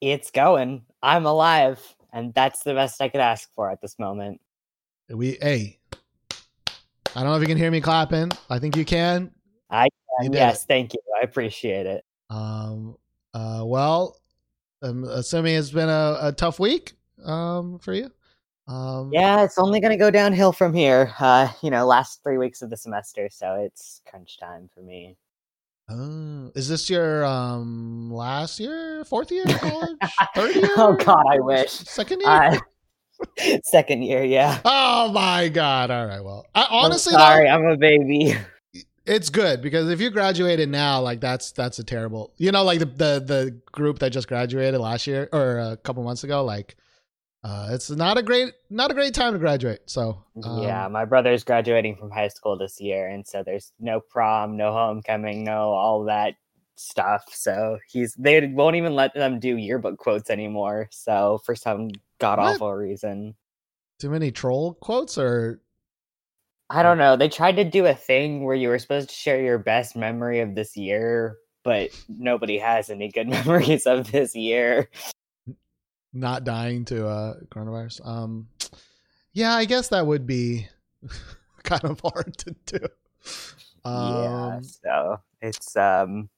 It's 0.01 0.29
going. 0.29 0.83
I'm 1.01 1.25
alive, 1.25 1.95
and 2.13 2.31
that's 2.35 2.61
the 2.61 2.75
best 2.75 3.01
I 3.01 3.09
could 3.09 3.21
ask 3.21 3.49
for 3.55 3.71
at 3.71 3.81
this 3.81 3.97
moment. 3.97 4.39
We 5.09 5.39
hey. 5.41 5.79
I 7.15 7.21
don't 7.21 7.29
know 7.29 7.37
if 7.37 7.41
you 7.41 7.47
can 7.47 7.57
hear 7.57 7.71
me 7.71 7.79
clapping. 7.79 8.29
I 8.49 8.59
think 8.59 8.75
you 8.75 8.83
can. 8.83 9.31
I 9.69 9.87
You 10.21 10.29
did 10.29 10.35
yes, 10.35 10.65
thank 10.65 10.93
you. 10.93 10.99
I 11.17 11.23
appreciate 11.23 11.85
it. 11.85 12.03
Um 12.29 12.97
uh 13.33 13.61
well, 13.63 14.19
I'm 14.81 15.05
assuming 15.05 15.55
it's 15.55 15.71
been 15.71 15.87
a, 15.87 16.17
a 16.21 16.33
tough 16.33 16.59
week 16.59 16.93
um 17.23 17.79
for 17.79 17.93
you. 17.93 18.11
Um 18.67 19.11
Yeah, 19.13 19.43
it's 19.43 19.57
only 19.57 19.79
going 19.79 19.91
to 19.91 19.97
go 19.97 20.11
downhill 20.11 20.51
from 20.51 20.73
here. 20.73 21.13
Uh, 21.19 21.47
you 21.61 21.69
know, 21.69 21.85
last 21.85 22.21
three 22.21 22.37
weeks 22.37 22.61
of 22.61 22.69
the 22.69 22.77
semester, 22.77 23.29
so 23.31 23.53
it's 23.53 24.01
crunch 24.09 24.37
time 24.37 24.69
for 24.73 24.81
me. 24.81 25.15
Oh, 25.89 26.51
is 26.53 26.67
this 26.67 26.89
your 26.89 27.23
um 27.23 28.11
last 28.11 28.59
year, 28.59 29.05
fourth 29.05 29.31
year 29.31 29.45
college, 29.47 29.97
third 30.35 30.55
year? 30.55 30.69
oh 30.75 30.97
God, 30.99 31.23
I 31.29 31.39
wish. 31.39 31.71
second 31.71 32.21
year. 32.21 32.29
Uh, 32.29 32.57
second 33.63 34.03
year, 34.03 34.23
yeah. 34.23 34.59
oh 34.65 35.11
my 35.11 35.49
god! 35.49 35.91
All 35.91 36.05
right, 36.05 36.23
well, 36.23 36.45
I, 36.53 36.63
I'm 36.63 36.85
honestly, 36.85 37.13
though, 37.13 37.19
sorry, 37.19 37.47
I'm 37.47 37.65
a 37.65 37.77
baby. 37.77 38.35
it's 39.05 39.29
good 39.29 39.61
because 39.61 39.89
if 39.89 40.01
you 40.01 40.09
graduated 40.09 40.69
now, 40.69 41.01
like 41.01 41.21
that's 41.21 41.51
that's 41.51 41.79
a 41.79 41.83
terrible. 41.83 42.33
You 42.37 42.51
know, 42.51 42.63
like 42.63 42.79
the 42.79 42.85
the 42.85 43.23
the 43.25 43.61
group 43.71 43.99
that 43.99 44.11
just 44.11 44.27
graduated 44.27 44.79
last 44.79 45.07
year 45.07 45.29
or 45.31 45.59
a 45.59 45.77
couple 45.77 46.03
months 46.03 46.23
ago, 46.23 46.43
like 46.43 46.75
uh 47.43 47.69
it's 47.71 47.89
not 47.91 48.17
a 48.17 48.23
great 48.23 48.53
not 48.69 48.89
a 48.91 48.93
great 48.93 49.13
time 49.13 49.33
to 49.33 49.39
graduate. 49.39 49.81
So 49.85 50.23
um, 50.43 50.63
yeah, 50.63 50.87
my 50.87 51.05
brother's 51.05 51.43
graduating 51.43 51.97
from 51.97 52.11
high 52.11 52.29
school 52.29 52.57
this 52.57 52.81
year, 52.81 53.07
and 53.07 53.25
so 53.25 53.43
there's 53.43 53.71
no 53.79 53.99
prom, 53.99 54.57
no 54.57 54.71
homecoming, 54.71 55.43
no 55.43 55.69
all 55.69 56.05
that 56.05 56.33
stuff. 56.75 57.25
So 57.31 57.79
he's 57.87 58.13
they 58.15 58.47
won't 58.47 58.75
even 58.75 58.95
let 58.95 59.13
them 59.13 59.39
do 59.39 59.57
yearbook 59.57 59.97
quotes 59.97 60.29
anymore. 60.29 60.87
So 60.91 61.41
for 61.45 61.55
some 61.55 61.89
god 62.19 62.39
awful 62.39 62.73
reason, 62.73 63.35
too 63.99 64.09
many 64.09 64.31
troll 64.31 64.73
quotes 64.75 65.17
or 65.17 65.61
I 66.69 66.83
don't 66.83 66.97
know. 66.97 67.15
They 67.15 67.29
tried 67.29 67.57
to 67.57 67.63
do 67.63 67.85
a 67.85 67.93
thing 67.93 68.43
where 68.43 68.55
you 68.55 68.69
were 68.69 68.79
supposed 68.79 69.09
to 69.09 69.15
share 69.15 69.41
your 69.41 69.59
best 69.59 69.95
memory 69.95 70.39
of 70.39 70.55
this 70.55 70.75
year, 70.75 71.37
but 71.63 71.91
nobody 72.09 72.57
has 72.57 72.89
any 72.89 73.09
good 73.09 73.29
memories 73.29 73.85
of 73.85 74.11
this 74.11 74.35
year. 74.35 74.89
not 76.13 76.43
dying 76.43 76.85
to 76.85 77.07
uh 77.07 77.35
coronavirus. 77.49 78.05
Um, 78.05 78.47
yeah, 79.33 79.53
I 79.53 79.65
guess 79.65 79.89
that 79.89 80.07
would 80.07 80.25
be 80.25 80.67
kind 81.63 81.83
of 81.83 81.99
hard 81.99 82.37
to 82.37 82.55
do. 82.65 82.79
yeah, 83.83 84.55
Um, 84.55 84.63
so 84.63 85.19
it's 85.41 85.75
um, 85.75 86.29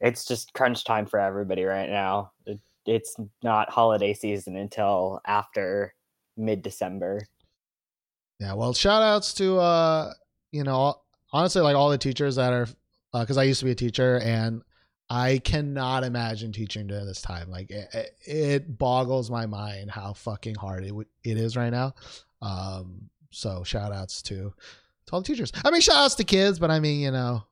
it's 0.00 0.24
just 0.24 0.52
crunch 0.52 0.84
time 0.84 1.06
for 1.06 1.18
everybody 1.18 1.64
right 1.64 1.88
now. 1.88 2.32
It, 2.46 2.60
it's 2.86 3.16
not 3.42 3.70
holiday 3.70 4.14
season 4.14 4.56
until 4.56 5.20
after 5.26 5.94
mid 6.36 6.62
December. 6.62 7.26
Yeah, 8.38 8.52
well, 8.54 8.74
shout 8.74 9.02
outs 9.02 9.32
to 9.34 9.58
uh, 9.58 10.12
you 10.52 10.62
know, 10.64 11.00
honestly 11.32 11.62
like 11.62 11.76
all 11.76 11.90
the 11.90 11.98
teachers 11.98 12.36
that 12.36 12.52
are 12.52 12.68
uh, 13.12 13.24
cuz 13.24 13.36
I 13.36 13.44
used 13.44 13.60
to 13.60 13.64
be 13.64 13.72
a 13.72 13.76
teacher 13.76 14.18
and 14.20 14.62
I 15.08 15.38
cannot 15.38 16.02
imagine 16.04 16.52
teaching 16.52 16.86
during 16.88 17.06
this 17.06 17.22
time. 17.22 17.50
Like 17.50 17.70
it, 17.70 18.14
it- 18.26 18.78
boggles 18.78 19.30
my 19.30 19.46
mind 19.46 19.90
how 19.90 20.12
fucking 20.12 20.56
hard 20.56 20.84
it 20.84 20.94
would 20.94 21.06
it 21.24 21.36
is 21.38 21.56
right 21.56 21.70
now. 21.70 21.94
Um 22.42 23.08
so 23.30 23.64
shout 23.64 23.92
outs 23.92 24.22
to 24.22 24.52
to 25.06 25.12
all 25.12 25.20
the 25.20 25.26
teachers. 25.26 25.52
I 25.64 25.70
mean 25.70 25.80
shout 25.80 25.96
outs 25.96 26.14
to 26.16 26.24
kids, 26.24 26.58
but 26.58 26.70
I 26.70 26.80
mean, 26.80 27.00
you 27.00 27.10
know, 27.10 27.44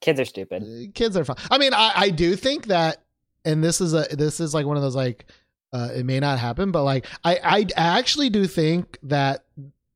Kids 0.00 0.20
are 0.20 0.24
stupid. 0.24 0.62
uh, 0.62 0.90
kids 0.94 1.16
are 1.16 1.24
fun. 1.24 1.36
I 1.50 1.58
mean, 1.58 1.74
I, 1.74 1.92
I 1.94 2.10
do 2.10 2.36
think 2.36 2.66
that, 2.66 3.02
and 3.44 3.62
this 3.62 3.80
is 3.80 3.94
a 3.94 4.06
this 4.10 4.40
is 4.40 4.54
like 4.54 4.66
one 4.66 4.76
of 4.76 4.82
those 4.82 4.96
like, 4.96 5.26
uh, 5.72 5.88
it 5.94 6.04
may 6.06 6.20
not 6.20 6.38
happen, 6.38 6.70
but 6.70 6.84
like 6.84 7.06
I 7.24 7.36
I 7.44 7.66
actually 7.76 8.30
do 8.30 8.46
think 8.46 8.98
that 9.02 9.44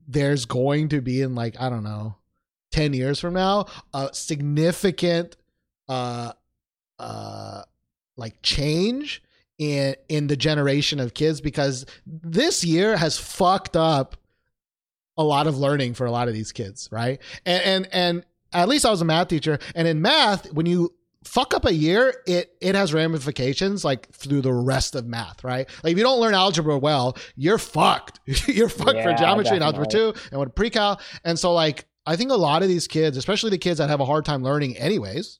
there's 0.07 0.45
going 0.45 0.89
to 0.91 1.01
be 1.01 1.23
in 1.23 1.35
like 1.35 1.61
I 1.61 1.69
don't 1.71 1.85
know, 1.85 2.17
ten 2.71 2.93
years 2.93 3.21
from 3.21 3.35
now, 3.35 3.67
a 3.95 4.11
significant, 4.13 5.37
uh, 5.89 6.33
uh, 6.99 7.63
like 8.17 8.43
change 8.43 9.23
in 9.59 9.95
in 10.09 10.27
the 10.27 10.37
generation 10.37 10.99
of 10.99 11.15
kids 11.15 11.41
because 11.41 11.87
this 12.07 12.65
year 12.65 12.97
has 12.97 13.19
fucked 13.19 13.77
up 13.77 14.17
a 15.17 15.23
lot 15.23 15.47
of 15.47 15.59
learning 15.59 15.95
for 15.95 16.07
a 16.07 16.11
lot 16.11 16.27
of 16.27 16.35
these 16.35 16.53
kids, 16.53 16.89
right? 16.91 17.21
And 17.47 17.63
and 17.63 17.89
and 17.93 18.25
at 18.53 18.69
least 18.69 18.85
I 18.87 18.91
was 18.91 19.01
a 19.01 19.05
math 19.05 19.29
teacher, 19.29 19.59
and 19.75 19.87
in 19.89 20.01
math, 20.03 20.53
when 20.53 20.67
you 20.67 20.95
fuck 21.25 21.55
up 21.55 21.65
a 21.65 21.73
year, 21.73 22.15
it 22.27 22.55
it 22.61 22.75
has 22.75 22.93
ramifications 22.93 23.85
like 23.85 24.11
through 24.13 24.41
the 24.43 24.53
rest 24.53 24.95
of 24.95 25.07
math, 25.07 25.45
right? 25.45 25.69
Like 25.85 25.93
if 25.93 25.99
you 25.99 26.05
don't 26.05 26.21
learn 26.21 26.35
algebra 26.35 26.79
well, 26.79 27.17
you're 27.37 27.59
fucked. 27.59 28.21
you're 28.49 28.69
fucked 28.69 28.91
for 29.03 29.11
Yeah, 29.11 29.17
geometry 29.17 29.55
and 29.57 29.65
algebra 29.65 29.87
definitely. 29.87 30.13
two 30.15 30.29
and 30.33 30.41
with 30.41 30.55
pre-cal. 30.55 31.01
And 31.25 31.39
so 31.39 31.53
like 31.53 31.87
I 32.07 32.17
think 32.17 32.33
a 32.33 32.37
lot 32.37 32.63
of 32.63 32.69
these 32.69 32.89
kids, 32.89 33.17
especially 33.17 33.51
the 33.51 33.59
kids 33.59 33.79
that 33.79 33.89
have 33.89 34.01
a 34.01 34.05
hard 34.05 34.25
time 34.25 34.43
learning 34.43 34.77
anyways, 34.77 35.39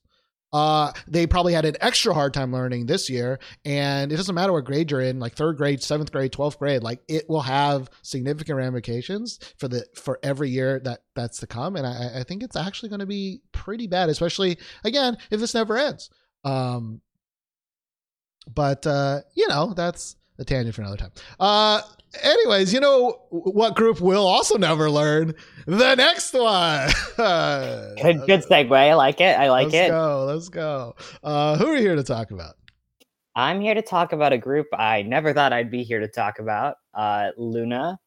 uh, 0.53 0.93
they 1.07 1.25
probably 1.25 1.53
had 1.53 1.65
an 1.65 1.75
extra 1.81 2.13
hard 2.13 2.33
time 2.33 2.53
learning 2.53 2.85
this 2.85 3.09
year. 3.09 3.39
And 3.65 4.11
it 4.11 4.15
doesn't 4.17 4.35
matter 4.35 4.53
what 4.53 4.65
grade 4.65 4.91
you're 4.91 5.01
in, 5.01 5.19
like 5.19 5.33
third 5.33 5.57
grade, 5.57 5.81
seventh 5.81 6.11
grade, 6.11 6.31
twelfth 6.31 6.59
grade, 6.59 6.83
like 6.83 7.01
it 7.07 7.27
will 7.27 7.41
have 7.41 7.89
significant 8.03 8.57
ramifications 8.57 9.39
for 9.57 9.67
the 9.67 9.85
for 9.95 10.19
every 10.21 10.51
year 10.51 10.79
that 10.81 10.99
that's 11.15 11.39
to 11.39 11.47
come. 11.47 11.75
And 11.75 11.87
I, 11.87 12.19
I 12.19 12.23
think 12.23 12.43
it's 12.43 12.55
actually 12.55 12.89
going 12.89 12.99
to 12.99 13.07
be 13.07 13.41
pretty 13.51 13.87
bad, 13.87 14.09
especially 14.09 14.59
again 14.83 15.17
if 15.31 15.39
this 15.39 15.55
never 15.55 15.75
ends. 15.75 16.09
Um, 16.45 17.01
but 18.53 18.85
uh, 18.85 19.21
you 19.33 19.47
know 19.47 19.73
that's 19.73 20.15
a 20.39 20.45
tangent 20.45 20.75
for 20.75 20.81
another 20.81 20.97
time. 20.97 21.11
Uh, 21.39 21.81
anyways, 22.21 22.73
you 22.73 22.79
know 22.79 23.19
what 23.29 23.75
group 23.75 24.01
will 24.01 24.25
also 24.25 24.57
never 24.57 24.89
learn? 24.89 25.33
The 25.65 25.95
next 25.95 26.33
one. 26.33 26.89
Good, 27.17 28.25
good 28.27 28.43
segue. 28.43 28.75
I 28.75 28.93
like 28.95 29.21
it. 29.21 29.37
I 29.37 29.49
like 29.49 29.73
it. 29.73 29.89
let's 29.89 29.89
go. 29.91 30.25
Let's 30.25 30.49
go. 30.49 30.95
Uh, 31.23 31.57
who 31.57 31.67
are 31.67 31.75
you 31.75 31.81
here 31.81 31.95
to 31.95 32.03
talk 32.03 32.31
about? 32.31 32.55
I'm 33.35 33.61
here 33.61 33.73
to 33.73 33.81
talk 33.81 34.13
about 34.13 34.33
a 34.33 34.37
group 34.37 34.67
I 34.73 35.01
never 35.01 35.33
thought 35.33 35.53
I'd 35.53 35.71
be 35.71 35.83
here 35.83 35.99
to 35.99 36.07
talk 36.07 36.39
about, 36.39 36.75
uh, 36.93 37.29
LOONA. 37.37 37.97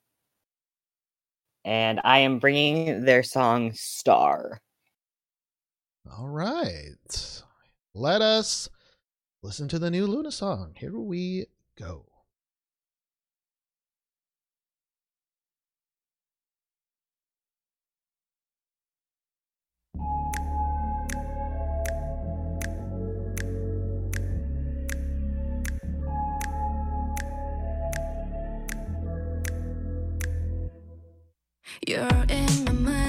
And 1.64 2.00
I 2.04 2.18
am 2.18 2.38
bringing 2.38 3.04
their 3.04 3.24
song 3.24 3.72
Star. 3.74 4.60
All 6.16 6.28
right. 6.28 7.42
Let 7.92 8.22
us 8.22 8.68
listen 9.42 9.66
to 9.68 9.78
the 9.80 9.90
new 9.90 10.06
LOONA 10.06 10.30
song. 10.30 10.74
Here 10.76 10.96
we 10.96 11.46
go. 11.76 12.04
You're 31.86 32.24
in 32.28 32.64
my 32.64 32.72
mind 32.72 33.05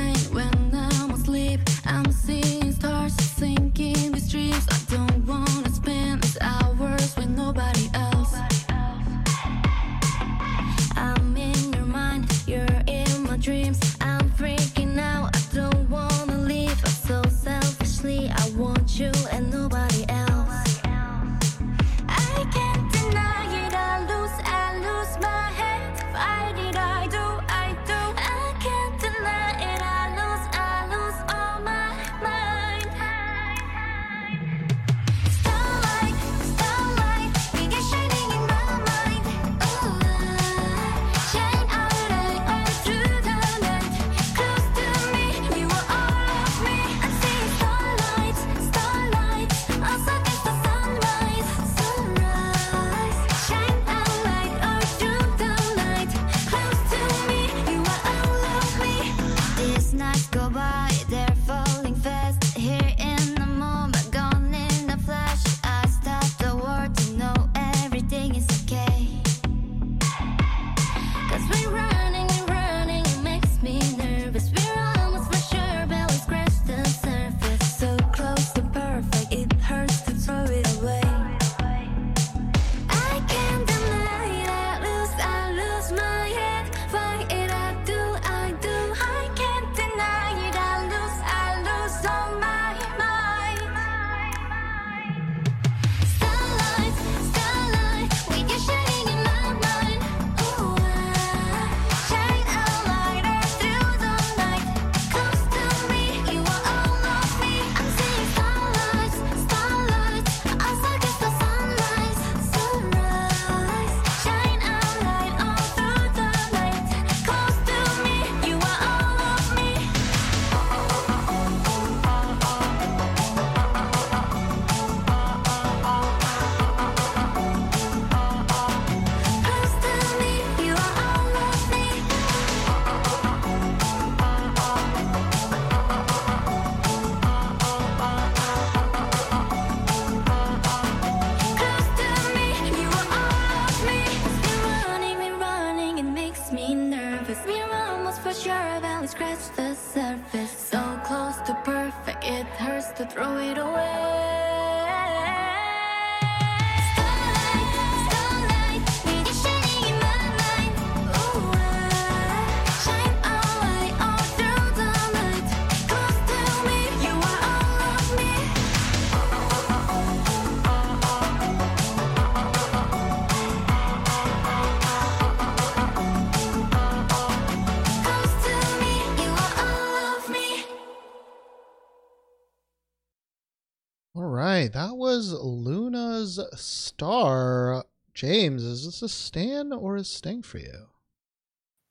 star. 186.97 187.85
James, 188.15 188.63
is 188.63 188.85
this 188.85 189.03
a 189.03 189.09
stand 189.09 189.71
or 189.71 189.97
a 189.97 190.03
sting 190.03 190.41
for 190.41 190.57
you? 190.57 190.87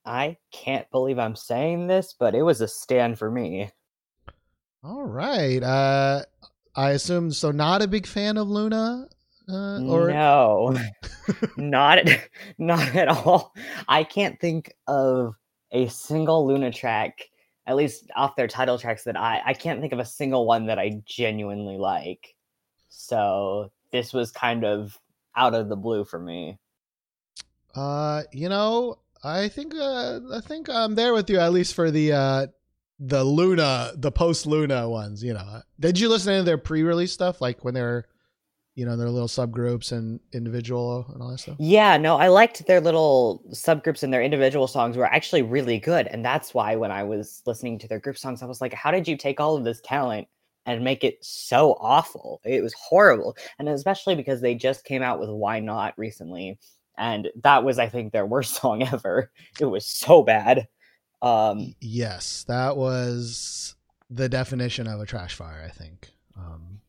I 0.04 0.36
can't 0.52 0.90
believe 0.90 1.16
I'm 1.16 1.36
saying 1.36 1.86
this, 1.86 2.12
but 2.18 2.34
it 2.34 2.42
was 2.42 2.60
a 2.60 2.66
stand 2.66 3.16
for 3.16 3.30
me. 3.30 3.70
All 4.82 5.04
right. 5.04 5.62
Uh 5.62 6.22
I 6.74 6.90
assume 6.90 7.30
so 7.30 7.52
not 7.52 7.82
a 7.82 7.88
big 7.88 8.06
fan 8.06 8.36
of 8.36 8.48
LOONA? 8.48 9.08
Uh, 9.48 9.80
or 9.84 10.10
no, 10.10 10.76
not 11.56 12.00
not 12.58 12.96
at 12.96 13.06
all. 13.06 13.54
I 13.86 14.02
can't 14.02 14.40
think 14.40 14.74
of 14.88 15.36
a 15.70 15.86
single 15.86 16.46
LOONA 16.48 16.72
track, 16.72 17.22
at 17.64 17.76
least 17.76 18.10
off 18.16 18.34
their 18.34 18.48
title 18.48 18.76
tracks, 18.76 19.04
that 19.04 19.16
I 19.16 19.40
I 19.46 19.54
can't 19.54 19.80
think 19.80 19.92
of 19.92 20.00
a 20.00 20.04
single 20.04 20.46
one 20.46 20.66
that 20.66 20.80
I 20.80 21.00
genuinely 21.06 21.78
like. 21.78 22.34
So 22.88 23.70
this 23.96 24.12
was 24.12 24.30
kind 24.30 24.64
of 24.64 24.98
out 25.34 25.54
of 25.54 25.68
the 25.68 25.76
blue 25.76 26.04
for 26.04 26.18
me. 26.18 26.58
Uh, 27.74 28.22
you 28.32 28.48
know, 28.48 28.98
I 29.22 29.48
think 29.48 29.74
uh, 29.74 30.20
I 30.32 30.40
think 30.40 30.68
I'm 30.68 30.94
there 30.94 31.12
with 31.12 31.28
you 31.30 31.38
at 31.38 31.52
least 31.52 31.74
for 31.74 31.90
the 31.90 32.12
uh, 32.12 32.46
the 32.98 33.24
LOONA, 33.24 33.92
the 33.96 34.12
post 34.12 34.46
LOONA 34.46 34.88
ones. 34.88 35.22
You 35.22 35.34
know, 35.34 35.62
did 35.78 35.98
you 35.98 36.08
listen 36.08 36.36
to 36.36 36.42
their 36.42 36.58
pre-release 36.58 37.12
stuff, 37.12 37.40
like 37.40 37.64
when 37.64 37.74
they're, 37.74 38.06
you 38.74 38.86
know, 38.86 38.96
their 38.96 39.10
little 39.10 39.28
subgroups 39.28 39.92
and 39.92 40.20
individual 40.32 41.06
and 41.12 41.22
all 41.22 41.30
that 41.30 41.38
stuff? 41.38 41.56
Yeah, 41.58 41.96
no, 41.98 42.16
I 42.16 42.28
liked 42.28 42.66
their 42.66 42.80
little 42.80 43.42
subgroups 43.50 44.02
and 44.02 44.12
their 44.12 44.22
individual 44.22 44.66
songs 44.66 44.96
were 44.96 45.06
actually 45.06 45.42
really 45.42 45.78
good. 45.78 46.06
And 46.06 46.24
that's 46.24 46.54
why 46.54 46.76
when 46.76 46.90
I 46.90 47.02
was 47.02 47.42
listening 47.46 47.78
to 47.80 47.88
their 47.88 48.00
group 48.00 48.16
songs, 48.16 48.42
I 48.42 48.46
was 48.46 48.60
like, 48.60 48.72
how 48.72 48.90
did 48.90 49.06
you 49.06 49.16
take 49.16 49.40
all 49.40 49.56
of 49.56 49.64
this 49.64 49.80
talent 49.82 50.28
and 50.66 50.84
make 50.84 51.04
it 51.04 51.24
so 51.24 51.72
awful? 51.80 52.40
It 52.44 52.62
was 52.62 52.74
horrible. 52.74 53.36
And 53.58 53.68
especially 53.68 54.14
because 54.16 54.40
they 54.40 54.54
just 54.54 54.84
came 54.84 55.02
out 55.02 55.20
with 55.20 55.30
Why 55.30 55.60
Not 55.60 55.94
recently. 55.98 56.58
and 56.98 57.28
that 57.42 57.64
was 57.64 57.78
I 57.78 57.88
think 57.88 58.12
their 58.12 58.26
worst 58.26 58.54
song 58.60 58.82
ever. 58.82 59.30
It 59.60 59.66
was 59.66 59.86
so 59.86 60.22
bad. 60.22 60.68
Um, 61.22 61.74
Yes, 61.80 62.44
that 62.48 62.76
was 62.76 63.74
the 64.10 64.28
definition 64.28 64.86
of 64.86 65.00
a 65.00 65.06
trash 65.06 65.34
fire. 65.34 65.62
I 65.66 65.70
think. 65.70 66.10
Um, 66.36 66.80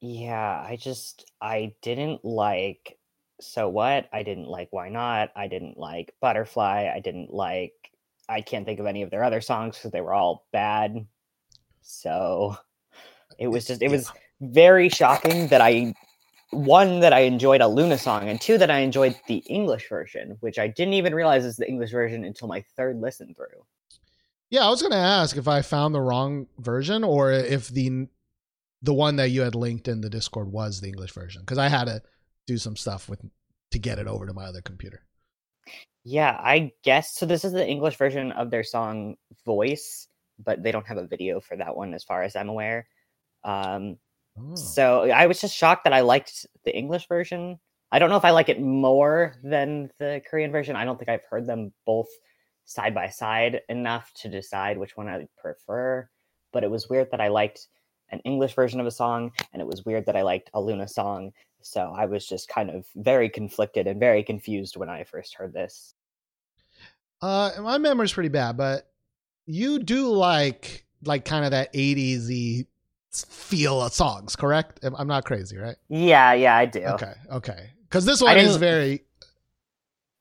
yeah, 0.00 0.64
I 0.66 0.76
just 0.76 1.30
I 1.40 1.74
didn't 1.82 2.24
like 2.24 2.98
so 3.40 3.68
what? 3.68 4.08
I 4.12 4.22
didn't 4.22 4.48
like 4.48 4.68
why 4.70 4.88
not? 4.88 5.30
I 5.36 5.48
didn't 5.48 5.78
like 5.78 6.14
butterfly. 6.20 6.90
I 6.94 7.00
didn't 7.00 7.32
like 7.32 7.72
I 8.28 8.40
can't 8.42 8.64
think 8.66 8.80
of 8.80 8.86
any 8.86 9.02
of 9.02 9.10
their 9.10 9.24
other 9.24 9.40
songs 9.40 9.76
because 9.76 9.92
they 9.92 10.00
were 10.00 10.14
all 10.14 10.46
bad. 10.52 11.06
So 11.82 12.56
it 13.38 13.48
was 13.48 13.66
just 13.66 13.82
it 13.82 13.90
was 13.90 14.10
very 14.40 14.88
shocking 14.88 15.48
that 15.48 15.60
I 15.60 15.94
one 16.50 17.00
that 17.00 17.12
I 17.12 17.20
enjoyed 17.20 17.60
a 17.60 17.66
LOONA 17.68 17.98
song 17.98 18.28
and 18.28 18.40
two 18.40 18.56
that 18.58 18.70
I 18.70 18.78
enjoyed 18.78 19.18
the 19.26 19.38
English 19.48 19.88
version, 19.88 20.36
which 20.40 20.58
I 20.58 20.68
didn't 20.68 20.94
even 20.94 21.14
realize 21.14 21.44
is 21.44 21.56
the 21.56 21.68
English 21.68 21.90
version 21.90 22.24
until 22.24 22.48
my 22.48 22.64
third 22.76 23.00
listen 23.00 23.34
through. 23.34 23.64
Yeah, 24.50 24.64
I 24.64 24.70
was 24.70 24.82
gonna 24.82 24.94
ask 24.94 25.36
if 25.36 25.48
I 25.48 25.62
found 25.62 25.94
the 25.94 26.00
wrong 26.00 26.46
version 26.58 27.02
or 27.02 27.32
if 27.32 27.68
the 27.68 28.06
the 28.82 28.94
one 28.94 29.16
that 29.16 29.30
you 29.30 29.40
had 29.40 29.54
linked 29.54 29.88
in 29.88 30.00
the 30.00 30.10
Discord 30.10 30.52
was 30.52 30.80
the 30.80 30.88
English 30.88 31.12
version 31.12 31.42
because 31.42 31.58
I 31.58 31.68
had 31.68 31.86
to 31.86 32.02
do 32.46 32.58
some 32.58 32.76
stuff 32.76 33.08
with 33.08 33.20
to 33.72 33.78
get 33.78 33.98
it 33.98 34.06
over 34.06 34.26
to 34.26 34.32
my 34.32 34.44
other 34.44 34.60
computer. 34.60 35.02
Yeah, 36.04 36.38
I 36.40 36.72
guess 36.84 37.16
so. 37.16 37.26
This 37.26 37.44
is 37.44 37.52
the 37.52 37.66
English 37.66 37.96
version 37.96 38.30
of 38.32 38.50
their 38.50 38.62
song 38.62 39.16
Voice, 39.44 40.06
but 40.38 40.62
they 40.62 40.70
don't 40.70 40.86
have 40.86 40.98
a 40.98 41.06
video 41.06 41.40
for 41.40 41.56
that 41.56 41.74
one 41.74 41.94
as 41.94 42.04
far 42.04 42.22
as 42.22 42.36
I'm 42.36 42.48
aware. 42.48 42.86
Um, 43.46 43.96
Oh. 44.38 44.54
So 44.54 45.10
I 45.10 45.26
was 45.26 45.40
just 45.40 45.56
shocked 45.56 45.84
that 45.84 45.92
I 45.92 46.00
liked 46.00 46.46
the 46.64 46.76
English 46.76 47.08
version. 47.08 47.58
I 47.90 47.98
don't 47.98 48.10
know 48.10 48.16
if 48.16 48.24
I 48.24 48.30
like 48.30 48.48
it 48.48 48.60
more 48.60 49.34
than 49.42 49.90
the 49.98 50.20
Korean 50.28 50.52
version. 50.52 50.76
I 50.76 50.84
don't 50.84 50.98
think 50.98 51.08
I've 51.08 51.24
heard 51.30 51.46
them 51.46 51.72
both 51.86 52.08
side 52.64 52.94
by 52.94 53.08
side 53.08 53.60
enough 53.68 54.12
to 54.14 54.28
decide 54.28 54.76
which 54.76 54.96
one 54.96 55.08
I 55.08 55.26
prefer. 55.38 56.08
But 56.52 56.64
it 56.64 56.70
was 56.70 56.88
weird 56.88 57.10
that 57.12 57.20
I 57.20 57.28
liked 57.28 57.68
an 58.10 58.20
English 58.20 58.54
version 58.54 58.80
of 58.80 58.86
a 58.86 58.90
song, 58.90 59.32
and 59.52 59.60
it 59.60 59.66
was 59.66 59.84
weird 59.84 60.06
that 60.06 60.16
I 60.16 60.22
liked 60.22 60.50
a 60.54 60.60
LOONA 60.60 60.88
song. 60.88 61.32
So 61.62 61.92
I 61.96 62.06
was 62.06 62.26
just 62.26 62.48
kind 62.48 62.70
of 62.70 62.86
very 62.94 63.28
conflicted 63.28 63.86
and 63.86 63.98
very 63.98 64.22
confused 64.22 64.76
when 64.76 64.88
I 64.88 65.04
first 65.04 65.34
heard 65.34 65.52
this. 65.52 65.94
Uh, 67.22 67.50
my 67.60 67.78
memory's 67.78 68.12
pretty 68.12 68.28
bad, 68.28 68.56
but 68.56 68.88
you 69.46 69.78
do 69.78 70.08
like 70.08 70.84
like 71.04 71.24
kind 71.24 71.44
of 71.44 71.52
that 71.52 71.72
80s 71.72 72.66
feel 73.24 73.82
of 73.82 73.92
songs, 73.92 74.36
correct? 74.36 74.80
I'm- 74.84 75.06
not 75.08 75.24
crazy, 75.24 75.56
right? 75.56 75.76
Yeah, 75.88 76.32
yeah, 76.34 76.56
I 76.56 76.66
do. 76.66 76.80
Okay, 76.82 77.12
okay. 77.30 77.70
Because 77.84 78.04
this 78.04 78.20
one 78.20 78.36
is 78.38 78.56
very, 78.56 79.04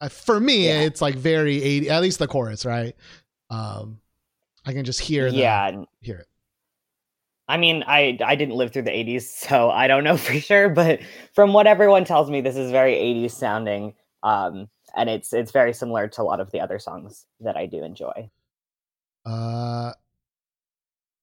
for 0.10 0.40
me, 0.40 0.68
Yeah. 0.68 0.82
it's 0.82 1.02
like 1.02 1.16
very 1.16 1.62
80, 1.62 1.90
at 1.90 2.02
least 2.02 2.20
the 2.20 2.28
chorus, 2.28 2.66
right? 2.66 2.96
Um, 3.50 4.00
I 4.66 4.74
can 4.74 4.86
just 4.86 5.00
hear 5.00 5.32
the, 5.32 5.38
Yeah, 5.38 5.84
hear 6.02 6.18
it. 6.20 6.28
I 7.48 7.58
mean, 7.58 7.84
I 7.86 8.18
I 8.26 8.36
didn't 8.36 8.56
live 8.56 8.74
through 8.74 8.84
the 8.84 8.92
80s, 8.92 9.22
so 9.48 9.70
I 9.70 9.88
don't 9.88 10.04
know 10.04 10.18
for 10.18 10.34
sure, 10.34 10.70
but 10.70 11.00
from 11.34 11.54
what 11.54 11.68
everyone 11.68 12.04
tells 12.06 12.30
me, 12.30 12.42
this 12.42 12.56
is 12.56 12.72
very 12.72 12.94
80s 12.94 13.32
sounding. 13.32 13.94
Um, 14.24 14.70
and 14.96 15.10
it's 15.10 15.34
it's 15.34 15.52
very 15.52 15.74
similar 15.74 16.08
to 16.08 16.22
a 16.22 16.24
lot 16.24 16.40
of 16.40 16.50
the 16.52 16.60
other 16.62 16.80
songs 16.80 17.26
that 17.42 17.56
I 17.58 17.66
do 17.68 17.84
enjoy. 17.84 18.30
Uh, 19.26 19.92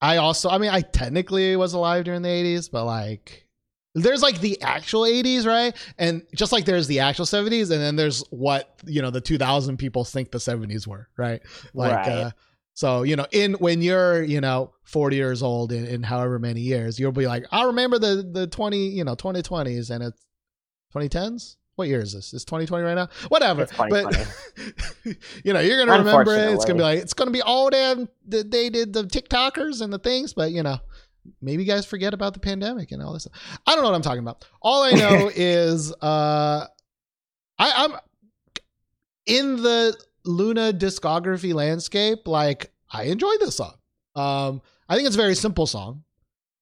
I 0.03 0.17
also, 0.19 0.51
I 0.51 0.59
mean, 0.59 0.71
I 0.71 0.81
technically 0.81 1.55
was 1.57 1.73
alive 1.73 2.05
during 2.05 2.23
the 2.23 2.29
80s, 2.29 2.71
but 2.71 2.85
like, 2.85 3.47
there's 3.95 4.23
like 4.23 4.41
the 4.41 4.61
actual 4.63 5.03
80s, 5.03 5.47
right? 5.47 5.75
And 5.99 6.23
just 6.35 6.51
like 6.51 6.65
there's 6.65 6.89
the 6.89 7.01
actual 7.01 7.25
70s, 7.25 7.71
and 7.71 7.81
then 7.81 7.95
there's 7.97 8.25
what, 8.31 8.81
you 8.85 9.01
know, 9.01 9.11
the 9.11 9.21
2000 9.21 9.77
people 9.77 10.05
think 10.05 10.31
the 10.33 10.39
70s 10.39 10.87
were, 10.87 11.09
right? 11.17 11.41
Like, 11.73 11.93
Right. 11.93 12.09
uh, 12.09 12.31
so, 12.75 13.03
you 13.03 13.17
know, 13.17 13.27
in 13.33 13.53
when 13.55 13.83
you're, 13.83 14.23
you 14.23 14.41
know, 14.41 14.73
40 14.85 15.15
years 15.17 15.43
old 15.43 15.73
in, 15.73 15.87
in 15.87 16.03
however 16.03 16.39
many 16.39 16.63
years, 16.63 16.99
you'll 16.99 17.13
be 17.13 17.27
like, 17.27 17.45
I 17.53 17.65
remember 17.65 17.99
the, 17.99 18.29
the 18.33 18.47
20, 18.47 18.89
you 18.89 19.05
know, 19.05 19.15
2020s 19.15 19.91
and 19.91 20.03
it's 20.03 20.27
2010s. 20.95 21.57
What 21.77 21.89
year 21.89 22.01
is 22.01 22.13
this? 22.13 22.35
Is 22.35 22.45
2020 22.45 22.85
right 22.85 22.95
now? 22.95 23.09
Whatever. 23.29 23.63
It's 23.63 23.73
But 23.77 24.29
you 25.45 25.53
know, 25.55 25.61
you're 25.61 25.79
gonna 25.79 25.99
remember 25.99 26.35
it. 26.35 26.53
It's 26.53 26.65
gonna 26.65 26.79
be 26.79 26.83
like 26.83 26.99
it's 26.99 27.15
gonna 27.15 27.31
be 27.31 27.41
all 27.43 27.71
damn 27.71 28.09
that 28.29 28.51
they 28.51 28.69
did 28.69 28.93
the 28.93 29.05
TikTokers 29.05 29.81
and 29.81 29.93
the 29.93 29.99
things, 29.99 30.35
but 30.35 30.53
you 30.53 30.63
know, 30.63 30.79
maybe 31.41 31.63
you 31.63 31.69
guys 31.69 31.87
forget 31.87 32.13
about 32.13 32.35
the 32.35 32.41
pandemic 32.41 32.93
and 32.93 33.03
all 33.03 33.15
this. 33.15 33.27
I 33.67 33.75
don't 33.75 33.83
know 33.83 33.91
what 33.91 33.97
I'm 33.97 34.03
talking 34.03 34.21
about. 34.21 34.45
All 34.61 34.83
I 34.83 34.91
know 34.93 35.31
is 35.35 35.93
uh 36.03 36.67
I, 37.59 37.73
I'm 37.85 37.95
in 39.25 39.57
the 39.63 39.97
LOONA 40.25 40.75
discography 40.75 41.55
landscape, 41.55 42.27
like 42.27 42.71
I 42.91 43.05
enjoy 43.05 43.33
this 43.41 43.57
song. 43.57 43.75
Um 44.15 44.61
I 44.91 44.97
think 44.97 45.07
it's 45.07 45.17
a 45.17 45.21
very 45.21 45.35
simple 45.35 45.67
song. 45.67 46.05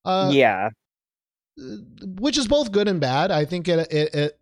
Uh 0.04 0.30
yeah. 0.32 0.68
which 1.56 2.38
is 2.38 2.46
both 2.46 2.70
good 2.70 2.86
and 2.86 3.00
bad. 3.00 3.30
I 3.32 3.44
think 3.44 3.66
it 3.66 3.92
it 3.92 4.14
it, 4.14 4.39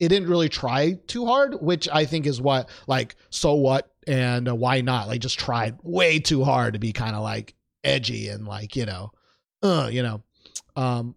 it 0.00 0.08
didn't 0.08 0.28
really 0.28 0.48
try 0.48 0.98
too 1.06 1.26
hard, 1.26 1.54
which 1.60 1.88
I 1.92 2.04
think 2.04 2.26
is 2.26 2.40
what 2.40 2.68
like 2.86 3.16
so 3.30 3.54
what 3.54 3.90
and 4.06 4.48
uh, 4.48 4.54
why 4.54 4.80
not 4.80 5.08
like 5.08 5.20
just 5.20 5.38
tried 5.38 5.78
way 5.82 6.18
too 6.18 6.44
hard 6.44 6.74
to 6.74 6.78
be 6.78 6.92
kind 6.92 7.16
of 7.16 7.22
like 7.22 7.54
edgy 7.84 8.28
and 8.28 8.46
like 8.46 8.76
you 8.76 8.86
know, 8.86 9.10
uh 9.62 9.88
you 9.90 10.02
know, 10.02 10.22
um, 10.76 11.14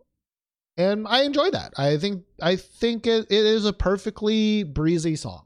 and 0.78 1.08
I 1.08 1.24
enjoy 1.24 1.52
that. 1.52 1.74
I 1.78 1.98
think 1.98 2.24
I 2.42 2.56
think 2.56 3.06
it, 3.06 3.28
it 3.30 3.46
is 3.46 3.66
a 3.66 3.74
perfectly 3.74 4.64
breezy 4.64 5.16
song. 5.16 5.46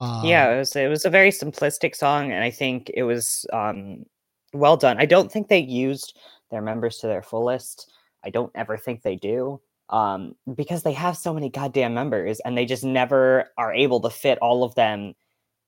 Um, 0.00 0.24
yeah, 0.24 0.52
it 0.54 0.58
was 0.58 0.76
it 0.76 0.88
was 0.88 1.04
a 1.04 1.10
very 1.10 1.30
simplistic 1.30 1.94
song, 1.94 2.32
and 2.32 2.42
I 2.42 2.50
think 2.50 2.90
it 2.94 3.02
was 3.02 3.46
um, 3.52 4.04
well 4.52 4.76
done. 4.76 4.96
I 4.98 5.06
don't 5.06 5.30
think 5.30 5.48
they 5.48 5.58
used 5.58 6.18
their 6.50 6.62
members 6.62 6.98
to 6.98 7.06
their 7.06 7.22
fullest. 7.22 7.92
I 8.24 8.30
don't 8.30 8.52
ever 8.54 8.76
think 8.76 9.02
they 9.02 9.16
do, 9.16 9.60
um, 9.90 10.34
because 10.54 10.82
they 10.82 10.92
have 10.92 11.16
so 11.16 11.32
many 11.32 11.48
goddamn 11.50 11.94
members, 11.94 12.40
and 12.40 12.56
they 12.56 12.66
just 12.66 12.84
never 12.84 13.50
are 13.56 13.72
able 13.74 14.00
to 14.00 14.10
fit 14.10 14.38
all 14.38 14.64
of 14.64 14.74
them 14.74 15.14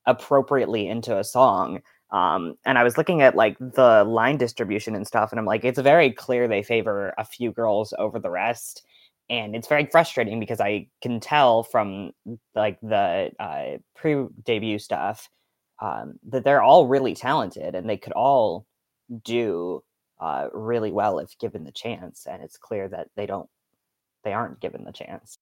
appropriately 0.05 0.87
into 0.87 1.17
a 1.17 1.23
song. 1.23 1.81
Um, 2.11 2.55
and 2.65 2.77
I 2.77 2.83
was 2.83 2.97
looking 2.97 3.21
at 3.21 3.35
like 3.35 3.57
the 3.59 4.03
line 4.03 4.37
distribution 4.37 4.95
and 4.95 5.07
stuff, 5.07 5.31
and 5.31 5.39
I'm 5.39 5.45
like, 5.45 5.63
it's 5.63 5.79
very 5.79 6.11
clear 6.11 6.47
they 6.47 6.63
favor 6.63 7.13
a 7.17 7.25
few 7.25 7.51
girls 7.51 7.93
over 7.97 8.19
the 8.19 8.29
rest. 8.29 8.83
And 9.29 9.55
it's 9.55 9.69
very 9.69 9.85
frustrating 9.85 10.41
because 10.41 10.59
I 10.59 10.87
can 11.01 11.21
tell 11.21 11.63
from 11.63 12.11
like 12.53 12.77
the 12.81 13.31
uh, 13.39 13.77
pre-debut 13.95 14.77
stuff 14.77 15.29
um, 15.81 16.19
that 16.27 16.43
they're 16.43 16.61
all 16.61 16.87
really 16.87 17.15
talented 17.15 17.73
and 17.73 17.89
they 17.89 17.95
could 17.95 18.11
all 18.11 18.65
do 19.23 19.81
uh, 20.19 20.49
really 20.53 20.91
well 20.91 21.19
if 21.19 21.37
given 21.39 21.63
the 21.63 21.71
chance. 21.71 22.27
And 22.29 22.43
it's 22.43 22.57
clear 22.57 22.89
that 22.89 23.07
they 23.15 23.25
don't, 23.25 23.49
they 24.23 24.33
aren't 24.33 24.59
given 24.59 24.83
the 24.83 24.91
chance. 24.91 25.37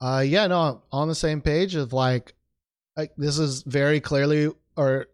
Uh, 0.00 0.22
yeah, 0.24 0.46
no, 0.46 0.60
I'm 0.60 0.78
on 0.92 1.08
the 1.08 1.14
same 1.14 1.40
page 1.40 1.74
of 1.74 1.92
like, 1.92 2.34
like 2.96 3.12
this 3.16 3.38
is 3.38 3.62
very 3.62 4.00
clearly, 4.00 4.50
or 4.76 5.06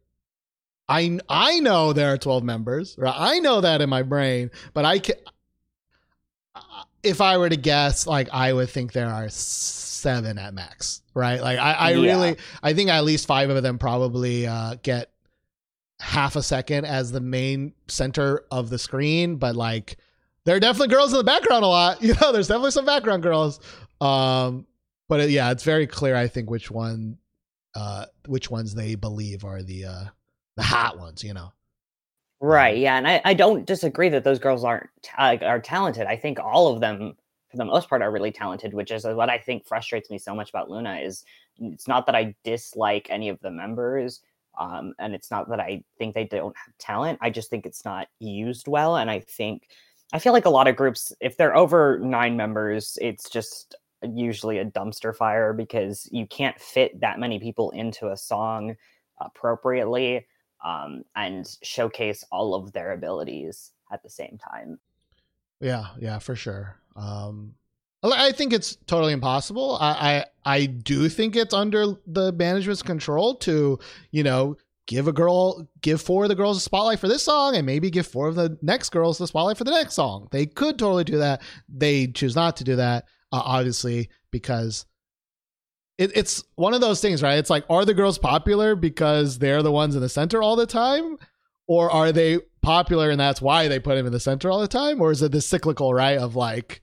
I 0.89 1.18
I 1.28 1.61
know 1.61 1.93
there 1.93 2.12
are 2.12 2.18
twelve 2.18 2.45
members, 2.45 2.95
right? 2.99 3.14
I 3.16 3.39
know 3.39 3.61
that 3.62 3.80
in 3.80 3.89
my 3.89 4.03
brain, 4.03 4.51
but 4.74 4.85
I 4.85 4.99
can. 4.99 5.16
If 7.03 7.20
I 7.20 7.37
were 7.37 7.49
to 7.51 7.57
guess, 7.57 8.07
like 8.07 8.28
I 8.32 8.53
would 8.53 8.70
think 8.70 8.93
there 8.93 9.09
are 9.09 9.28
seven 9.28 10.39
at 10.39 10.55
max, 10.55 11.03
right? 11.14 11.41
Like 11.41 11.59
I, 11.59 11.72
I 11.72 11.91
Yeah. 11.93 12.01
really, 12.03 12.37
I 12.62 12.72
think 12.72 12.89
at 12.91 13.05
least 13.05 13.26
five 13.26 13.51
of 13.51 13.62
them 13.62 13.78
probably 13.78 14.47
uh, 14.47 14.76
get 14.82 15.11
half 16.01 16.37
a 16.37 16.43
second 16.43 16.87
as 16.87 17.12
the 17.12 17.20
main 17.20 17.74
center 17.89 18.45
of 18.51 18.70
the 18.70 18.78
screen, 18.78 19.37
but 19.37 19.55
like 19.55 19.99
there 20.45 20.57
are 20.57 20.61
definitely 20.61 20.95
girls 20.95 21.12
in 21.12 21.18
the 21.18 21.24
background 21.24 21.64
a 21.64 21.68
lot. 21.68 22.03
You 22.03 22.14
know, 22.20 22.32
there's 22.32 22.49
definitely 22.49 22.72
some 22.72 22.84
background 22.84 23.22
girls. 23.22 23.61
Um, 24.01 24.66
but 25.09 25.20
it, 25.20 25.30
yeah, 25.30 25.51
it's 25.51 25.64
very 25.64 25.86
clear. 25.86 26.16
I 26.16 26.28
think 26.28 26.51
which 26.51 26.70
one, 26.70 27.18
uh, 27.74 28.07
which 28.26 28.51
ones 28.51 28.74
they 28.74 28.95
believe 28.95 29.45
are 29.45 29.62
the 29.62 29.84
uh, 29.86 30.05
the 30.57 30.62
hot 30.62 30.99
ones. 30.99 31.24
You 31.24 31.34
know. 31.34 31.53
Right. 32.40 32.76
Yeah. 32.76 32.99
And 32.99 33.09
I, 33.09 33.22
I 33.24 33.32
don't 33.32 33.64
disagree 33.64 34.11
that 34.11 34.22
those 34.22 34.38
girls 34.38 34.64
aren't 34.64 34.90
like, 35.18 35.40
are 35.40 35.61
talented. 35.61 36.07
I 36.07 36.16
think 36.16 36.38
all 36.38 36.66
of 36.68 36.80
them, 36.80 37.16
for 37.49 37.57
the 37.57 37.64
most 37.64 37.88
part, 37.88 38.03
are 38.03 38.11
really 38.11 38.32
talented, 38.32 38.74
which 38.74 38.90
is 38.90 39.07
what 39.07 39.30
I 39.30 39.38
think 39.38 39.66
frustrates 39.66 40.11
me 40.11 40.18
so 40.18 40.34
much 40.34 40.51
about 40.51 40.68
LOONA 40.68 40.97
is 40.97 41.24
it's 41.59 41.88
not 41.88 42.05
that 42.05 42.14
I 42.14 42.34
dislike 42.45 43.07
any 43.09 43.30
of 43.30 43.40
the 43.40 43.51
members. 43.51 44.20
Um, 44.59 44.92
and 44.99 45.14
it's 45.14 45.30
not 45.30 45.49
that 45.49 45.59
I 45.59 45.82
think 45.99 46.14
they 46.14 46.24
don't 46.24 46.55
have 46.57 46.76
talent. 46.78 47.18
I 47.22 47.30
just 47.30 47.49
think 47.49 47.64
it's 47.64 47.84
not 47.84 48.09
used 48.20 48.68
well. 48.68 48.97
And 48.97 49.11
I 49.11 49.20
think 49.20 49.68
I 50.15 50.21
feel 50.21 50.33
like 50.33 50.45
a 50.45 50.51
lot 50.51 50.69
of 50.69 50.77
groups, 50.77 51.12
if 51.21 51.37
they're 51.37 51.57
over 51.57 51.99
nine 51.99 52.37
members, 52.37 52.97
it's 53.03 53.29
just 53.29 53.75
usually 54.03 54.59
a 54.59 54.65
dumpster 54.65 55.15
fire 55.15 55.53
because 55.53 56.09
you 56.12 56.25
can't 56.25 56.59
fit 56.61 57.01
that 57.01 57.19
many 57.19 57.41
people 57.41 57.73
into 57.73 58.09
a 58.11 58.17
song 58.17 58.77
appropriately 59.21 60.25
um, 60.65 61.03
and 61.17 61.59
showcase 61.65 62.25
all 62.31 62.55
of 62.55 62.73
their 62.73 62.93
abilities 62.93 63.73
at 63.93 64.05
the 64.05 64.09
same 64.09 64.39
time. 64.39 64.79
Yeah, 65.61 65.87
yeah, 65.99 66.21
for 66.21 66.37
sure. 66.37 66.77
Um, 66.95 67.57
I 68.05 68.31
think 68.31 68.53
it's 68.53 68.77
totally 68.87 69.15
impossible. 69.15 69.79
I, 69.81 70.25
I 70.45 70.57
I 70.57 70.67
do 70.67 71.09
think 71.09 71.35
it's 71.35 71.55
under 71.55 71.95
the 72.07 72.33
management's 72.33 72.83
control 72.83 73.35
to, 73.37 73.79
you 74.11 74.23
know, 74.23 74.57
give 74.87 75.09
a 75.09 75.12
girl, 75.12 75.68
give 75.80 76.01
four 76.01 76.24
of 76.24 76.28
the 76.28 76.35
girls 76.35 76.59
a 76.59 76.61
spotlight 76.61 76.99
for 76.99 77.09
this 77.09 77.22
song, 77.22 77.57
and 77.57 77.66
maybe 77.66 77.91
give 77.91 78.07
four 78.07 78.28
of 78.28 78.35
the 78.35 78.59
next 78.62 78.91
girls 78.91 79.18
the 79.18 79.26
spotlight 79.26 79.57
for 79.57 79.64
the 79.64 79.70
next 79.70 79.95
song. 79.95 80.28
They 80.30 80.47
could 80.47 80.78
totally 80.78 81.05
do 81.05 81.18
that. 81.18 81.43
They 81.68 82.07
choose 82.09 82.37
not 82.37 82.57
to 82.59 82.64
do 82.64 82.76
that, 82.76 83.05
uh, 83.32 83.43
obviously, 83.45 84.11
because 84.30 84.87
it, 85.99 86.16
it's 86.16 86.43
one 86.57 86.74
of 86.74 86.80
those 86.80 87.01
things, 87.01 87.22
right? 87.22 87.39
It's 87.39 87.51
like, 87.51 87.64
are 87.70 87.85
the 87.85 87.95
girls 87.95 88.18
popular 88.18 88.74
because 88.74 89.39
they're 89.39 89.62
the 89.62 89.72
ones 89.72 89.95
in 89.95 90.03
the 90.03 90.09
center 90.09 90.43
all 90.43 90.57
the 90.57 90.66
time, 90.66 91.16
or 91.66 91.91
are 91.91 92.12
they 92.12 92.41
popular 92.62 93.11
and 93.11 93.20
that's 93.20 93.43
why 93.43 93.68
they 93.68 93.78
put 93.78 93.95
them 93.95 94.07
in 94.07 94.12
the 94.12 94.20
center 94.20 94.51
all 94.51 94.61
the 94.61 94.68
time, 94.68 95.01
or 95.01 95.11
is 95.11 95.22
it 95.22 95.32
the 95.32 95.41
cyclical, 95.41 95.95
right? 95.95 96.18
Of 96.18 96.37
like 96.37 96.82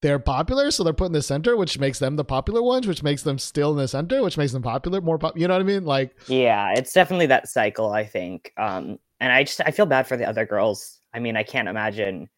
they're 0.00 0.18
popular, 0.18 0.70
so 0.70 0.84
they're 0.84 0.92
put 0.92 1.06
in 1.06 1.12
the 1.12 1.22
center, 1.22 1.56
which 1.56 1.78
makes 1.78 1.98
them 1.98 2.16
the 2.16 2.24
popular 2.24 2.62
ones, 2.62 2.86
which 2.86 3.02
makes 3.02 3.22
them 3.22 3.38
still 3.38 3.72
in 3.72 3.78
the 3.78 3.88
center, 3.88 4.22
which 4.22 4.38
makes 4.38 4.52
them 4.52 4.62
popular, 4.62 5.00
more 5.00 5.18
pop. 5.18 5.36
You 5.36 5.48
know 5.48 5.54
what 5.54 5.60
I 5.60 5.64
mean? 5.64 5.84
Like, 5.84 6.16
Yeah, 6.28 6.72
it's 6.76 6.92
definitely 6.92 7.26
that 7.26 7.48
cycle, 7.48 7.90
I 7.90 8.04
think. 8.04 8.52
Um, 8.56 8.98
and 9.20 9.32
I 9.32 9.42
just 9.42 9.60
I 9.64 9.72
feel 9.72 9.86
bad 9.86 10.06
for 10.06 10.16
the 10.16 10.28
other 10.28 10.46
girls. 10.46 11.00
I 11.12 11.18
mean, 11.18 11.36
I 11.36 11.42
can't 11.42 11.68
imagine 11.68 12.28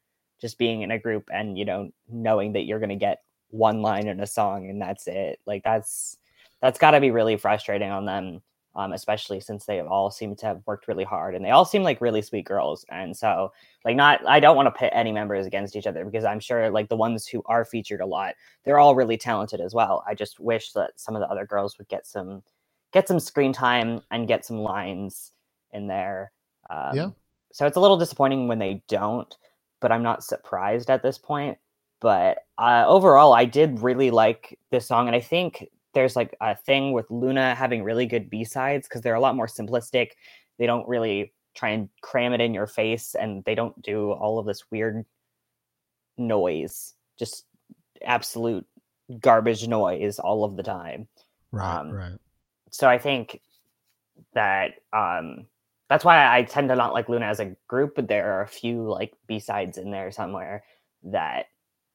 just 0.40 0.58
being 0.58 0.82
in 0.82 0.90
a 0.90 0.98
group 0.98 1.28
and 1.32 1.58
you 1.58 1.66
know 1.66 1.90
knowing 2.08 2.54
that 2.54 2.62
you're 2.62 2.80
gonna 2.80 2.96
get 2.96 3.22
one 3.50 3.82
line 3.82 4.06
in 4.06 4.20
a 4.20 4.26
song 4.26 4.68
and 4.70 4.80
that's 4.80 5.06
it. 5.06 5.40
Like 5.46 5.62
that's 5.62 6.16
that's 6.62 6.78
got 6.78 6.92
to 6.92 7.00
be 7.00 7.10
really 7.10 7.36
frustrating 7.36 7.90
on 7.90 8.04
them, 8.04 8.42
um, 8.74 8.92
especially 8.92 9.40
since 9.40 9.64
they 9.64 9.80
all 9.80 10.10
seem 10.10 10.36
to 10.36 10.46
have 10.46 10.62
worked 10.66 10.86
really 10.86 11.04
hard 11.04 11.34
and 11.34 11.44
they 11.44 11.50
all 11.50 11.64
seem 11.64 11.82
like 11.82 12.00
really 12.00 12.22
sweet 12.22 12.44
girls. 12.44 12.84
And 12.90 13.16
so, 13.16 13.52
like, 13.84 13.96
not 13.96 14.26
I 14.26 14.40
don't 14.40 14.56
want 14.56 14.66
to 14.66 14.78
pit 14.78 14.92
any 14.94 15.12
members 15.12 15.46
against 15.46 15.74
each 15.74 15.86
other 15.86 16.04
because 16.04 16.24
I'm 16.24 16.40
sure 16.40 16.70
like 16.70 16.88
the 16.88 16.96
ones 16.96 17.26
who 17.26 17.42
are 17.46 17.64
featured 17.64 18.00
a 18.00 18.06
lot, 18.06 18.34
they're 18.64 18.78
all 18.78 18.94
really 18.94 19.16
talented 19.16 19.60
as 19.60 19.74
well. 19.74 20.04
I 20.06 20.14
just 20.14 20.38
wish 20.38 20.72
that 20.72 20.92
some 20.96 21.16
of 21.16 21.20
the 21.20 21.28
other 21.28 21.46
girls 21.46 21.78
would 21.78 21.88
get 21.88 22.06
some 22.06 22.42
get 22.92 23.08
some 23.08 23.20
screen 23.20 23.52
time 23.52 24.00
and 24.10 24.28
get 24.28 24.44
some 24.44 24.58
lines 24.58 25.32
in 25.72 25.86
there. 25.86 26.32
Um, 26.68 26.96
Yeah. 26.96 27.10
So 27.52 27.66
it's 27.66 27.76
a 27.76 27.80
little 27.80 27.98
disappointing 27.98 28.46
when 28.46 28.60
they 28.60 28.82
don't, 28.88 29.36
but 29.80 29.90
I'm 29.90 30.04
not 30.04 30.22
surprised 30.22 30.90
at 30.90 31.02
this 31.02 31.18
point. 31.18 31.58
But 32.00 32.44
uh, 32.56 32.84
overall, 32.86 33.32
I 33.32 33.44
did 33.44 33.80
really 33.80 34.10
like 34.10 34.58
this 34.70 34.86
song, 34.86 35.06
and 35.06 35.14
I 35.14 35.20
think 35.20 35.68
there's 35.94 36.16
like 36.16 36.36
a 36.40 36.54
thing 36.56 36.92
with 36.92 37.10
LOONA 37.10 37.54
having 37.54 37.82
really 37.82 38.06
good 38.06 38.30
B 38.30 38.44
sides 38.44 38.86
because 38.88 39.02
they're 39.02 39.14
a 39.14 39.20
lot 39.20 39.36
more 39.36 39.46
simplistic. 39.46 40.10
They 40.58 40.66
don't 40.66 40.88
really 40.88 41.32
try 41.54 41.70
and 41.70 41.88
cram 42.00 42.32
it 42.32 42.40
in 42.40 42.54
your 42.54 42.66
face, 42.66 43.14
and 43.14 43.44
they 43.44 43.54
don't 43.54 43.80
do 43.82 44.12
all 44.12 44.38
of 44.38 44.46
this 44.46 44.70
weird 44.70 45.04
noise, 46.18 46.94
just 47.18 47.46
absolute 48.04 48.66
garbage 49.20 49.66
noise 49.66 50.18
all 50.18 50.44
of 50.44 50.56
the 50.56 50.62
time 50.62 51.08
right, 51.52 51.80
Um, 51.80 51.90
right. 51.90 52.18
so 52.70 52.88
I 52.88 52.98
think 52.98 53.40
that 54.34 54.74
um 54.92 55.46
that's 55.88 56.04
why 56.04 56.32
I 56.36 56.44
tend 56.44 56.68
to 56.68 56.76
not 56.76 56.92
like 56.92 57.08
LOONA 57.08 57.26
as 57.26 57.40
a 57.40 57.56
group, 57.66 57.94
but 57.96 58.06
there 58.06 58.32
are 58.34 58.42
a 58.42 58.48
few 58.48 58.88
like 58.88 59.12
B 59.26 59.40
sides 59.40 59.76
in 59.78 59.90
there 59.90 60.12
somewhere 60.12 60.62
that 61.02 61.46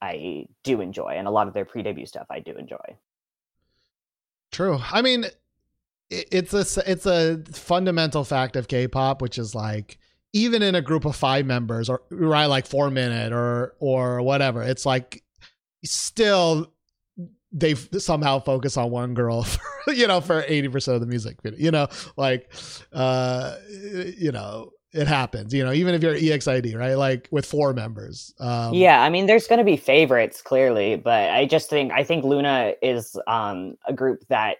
I 0.02 0.48
do 0.64 0.82
enjoy, 0.82 1.14
and 1.16 1.28
a 1.28 1.32
lot 1.32 1.48
of 1.48 1.54
their 1.54 1.64
pre-debut 1.66 2.06
stuff 2.06 2.28
I 2.30 2.40
do 2.42 2.52
enjoy. 2.58 2.98
True. 4.56 4.80
I 4.90 5.02
mean, 5.02 5.26
it's 6.10 6.54
a 6.54 6.90
it's 6.90 7.06
a 7.06 7.44
fundamental 7.52 8.24
fact 8.24 8.56
of 8.56 8.70
K-pop, 8.70 9.22
which 9.22 9.38
is 9.38 9.54
like 9.54 9.98
even 10.32 10.62
in 10.62 10.76
a 10.76 10.82
group 10.82 11.04
of 11.04 11.14
five 11.14 11.46
members, 11.46 11.90
or 11.90 12.04
right, 12.10 12.46
like 12.46 12.66
four 12.66 12.90
minute 12.90 13.34
or 13.34 13.76
or 13.80 14.22
whatever, 14.22 14.64
it's 14.64 14.86
like 14.86 15.26
still 15.84 16.72
they 17.52 17.76
somehow 17.76 18.40
focus 18.40 18.78
on 18.78 18.92
one 18.92 19.14
girl, 19.14 19.44
for, 19.44 19.92
you 19.92 20.08
know, 20.08 20.22
for 20.22 20.46
eighty 20.48 20.70
percent 20.70 20.96
of 20.96 21.02
the 21.02 21.08
music 21.08 21.42
video. 21.42 21.60
You 21.60 21.72
know, 21.72 21.88
like 22.16 22.50
uh, 22.94 23.58
you 23.68 24.32
know, 24.32 24.72
it 24.96 25.08
happens. 25.08 25.54
You 25.54 25.64
know, 25.64 25.74
even 25.74 25.94
if 25.94 26.02
you're 26.02 26.16
EXID, 26.16 26.76
right, 26.76 26.96
like 26.96 27.28
with 27.32 27.46
four 27.46 27.74
members. 27.74 28.34
Um, 28.40 28.74
yeah, 28.74 29.04
I 29.04 29.10
mean, 29.10 29.26
there's 29.26 29.48
going 29.48 29.60
to 29.60 29.66
be 29.66 29.78
favorites 29.78 30.42
clearly, 30.42 30.96
but 30.96 31.30
I 31.30 31.46
just 31.46 31.70
think 31.70 31.92
I 31.92 32.04
think 32.04 32.24
LOONA 32.24 32.76
is 32.82 33.18
um 33.28 33.76
a 33.88 33.94
group 33.94 34.26
that 34.30 34.58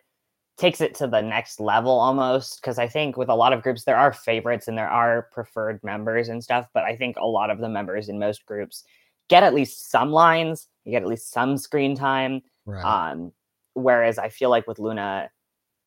takes 0.58 0.80
it 0.82 0.96
to 0.96 1.08
the 1.08 1.22
next 1.22 1.60
level 1.60 1.92
almost 1.92 2.62
because 2.62 2.80
I 2.80 2.88
think 2.88 3.18
with 3.18 3.28
a 3.28 3.36
lot 3.36 3.52
of 3.52 3.62
groups 3.62 3.84
there 3.84 3.98
are 3.98 4.14
favorites 4.14 4.68
and 4.68 4.78
there 4.78 4.88
are 4.88 5.28
preferred 5.34 5.84
members 5.84 6.30
and 6.30 6.44
stuff, 6.44 6.68
but 6.74 6.84
I 6.84 6.96
think 6.96 7.18
a 7.18 7.26
lot 7.26 7.50
of 7.50 7.60
the 7.60 7.68
members 7.68 8.08
in 8.08 8.20
most 8.20 8.46
groups 8.46 8.84
get 9.28 9.44
at 9.44 9.54
least 9.54 9.90
some 9.92 10.12
lines, 10.12 10.68
you 10.84 10.92
get 10.92 11.02
at 11.02 11.10
least 11.10 11.32
some 11.32 11.58
screen 11.58 11.96
time. 11.96 12.42
Right. 12.66 12.84
Um, 12.84 13.32
whereas 13.74 14.18
I 14.18 14.30
feel 14.30 14.50
like 14.50 14.68
with 14.68 14.80
LOONA, 14.80 15.30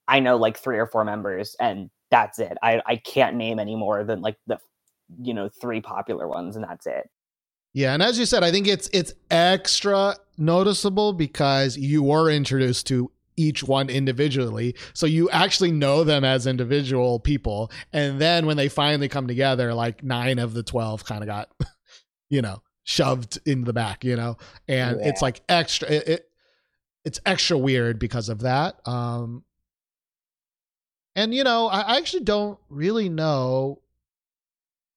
I 0.07 0.21
know 0.21 0.37
like 0.37 0.59
three 0.59 0.79
or 0.79 0.87
four 0.87 1.05
members, 1.05 1.57
and 1.61 1.91
that's 2.11 2.39
it. 2.39 2.57
I 2.63 2.83
I 2.87 2.97
can't 2.97 3.37
name 3.37 3.59
any 3.59 3.77
more 3.77 4.05
than 4.05 4.21
like 4.21 4.37
the 4.47 4.59
you 5.23 5.35
know 5.35 5.49
three 5.49 5.81
popular 5.81 6.29
ones, 6.29 6.57
and 6.57 6.65
that's 6.65 6.87
it. 6.87 7.09
Yeah, 7.75 7.95
and 7.95 8.03
as 8.03 8.19
you 8.19 8.27
said, 8.27 8.43
I 8.43 8.51
think 8.51 8.67
it's 8.67 8.89
it's 8.93 9.13
extra 9.31 10.17
noticeable 10.37 11.13
because 11.13 11.77
you 11.77 12.03
were 12.03 12.31
introduced 12.31 12.87
to 12.89 13.11
each 13.39 13.63
one 13.63 13.89
individually. 13.89 14.75
So 14.93 15.07
you 15.07 15.31
actually 15.31 15.71
know 15.71 16.05
them 16.05 16.25
as 16.25 16.47
individual 16.47 17.21
people. 17.21 17.71
And 17.93 18.21
then 18.21 18.47
when 18.47 18.57
they 18.57 18.69
finally 18.69 19.09
come 19.09 19.29
together, 19.29 19.73
like 19.73 20.03
nine 20.03 20.39
of 20.39 20.55
the 20.55 20.65
12 20.65 21.05
kind 21.05 21.23
of 21.23 21.29
got, 21.29 21.49
you 22.29 22.43
know, 22.43 22.63
shoved 22.83 23.39
in 23.47 23.63
the 23.63 23.73
back, 23.73 24.05
you 24.05 24.17
know? 24.17 24.37
And 24.67 25.01
it's 25.01 25.23
like 25.23 25.41
extra, 25.49 25.89
it, 25.89 26.09
it, 26.09 26.31
it's 27.05 27.21
extra 27.25 27.57
weird 27.57 27.99
because 27.99 28.29
of 28.29 28.41
that. 28.41 28.87
Um, 28.87 29.45
and, 31.19 31.35
you 31.35 31.43
know, 31.43 31.67
I, 31.67 31.99
actually 31.99 32.23
don't 32.23 32.59
really 32.69 33.09
know. 33.09 33.81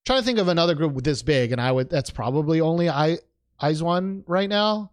trying 0.05 0.19
to 0.19 0.25
think 0.25 0.37
of 0.37 0.47
another 0.47 0.75
group 0.75 1.01
this 1.03 1.23
big, 1.23 1.51
and 1.51 1.59
I 1.59 1.71
would, 1.71 1.89
that's 1.89 2.11
probably 2.11 2.61
only 2.61 2.89
I, 2.89 3.17
IZ*ONE 3.61 4.23
right 4.27 4.47
now. 4.47 4.91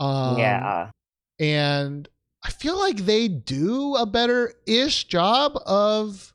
Um, 0.00 0.38
yeah, 0.38 0.90
and 1.38 2.08
I 2.42 2.50
feel 2.50 2.78
like 2.78 2.96
they 2.96 3.28
do 3.28 3.94
a 3.96 4.06
better 4.06 4.54
ish 4.66 5.04
job 5.04 5.52
of 5.66 6.32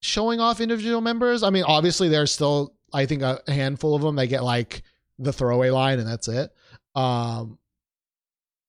showing 0.00 0.40
off 0.40 0.60
individual 0.60 1.02
members. 1.02 1.42
I 1.42 1.50
mean, 1.50 1.64
obviously, 1.64 2.08
there's 2.08 2.32
still, 2.32 2.74
I 2.92 3.04
think, 3.04 3.20
a 3.22 3.40
handful 3.48 3.94
of 3.94 4.02
them 4.02 4.16
that 4.16 4.28
get 4.28 4.44
like 4.44 4.82
the 5.18 5.32
throwaway 5.32 5.70
line 5.70 5.98
and 5.98 6.08
that's 6.08 6.28
it. 6.28 6.50
Um, 6.94 7.58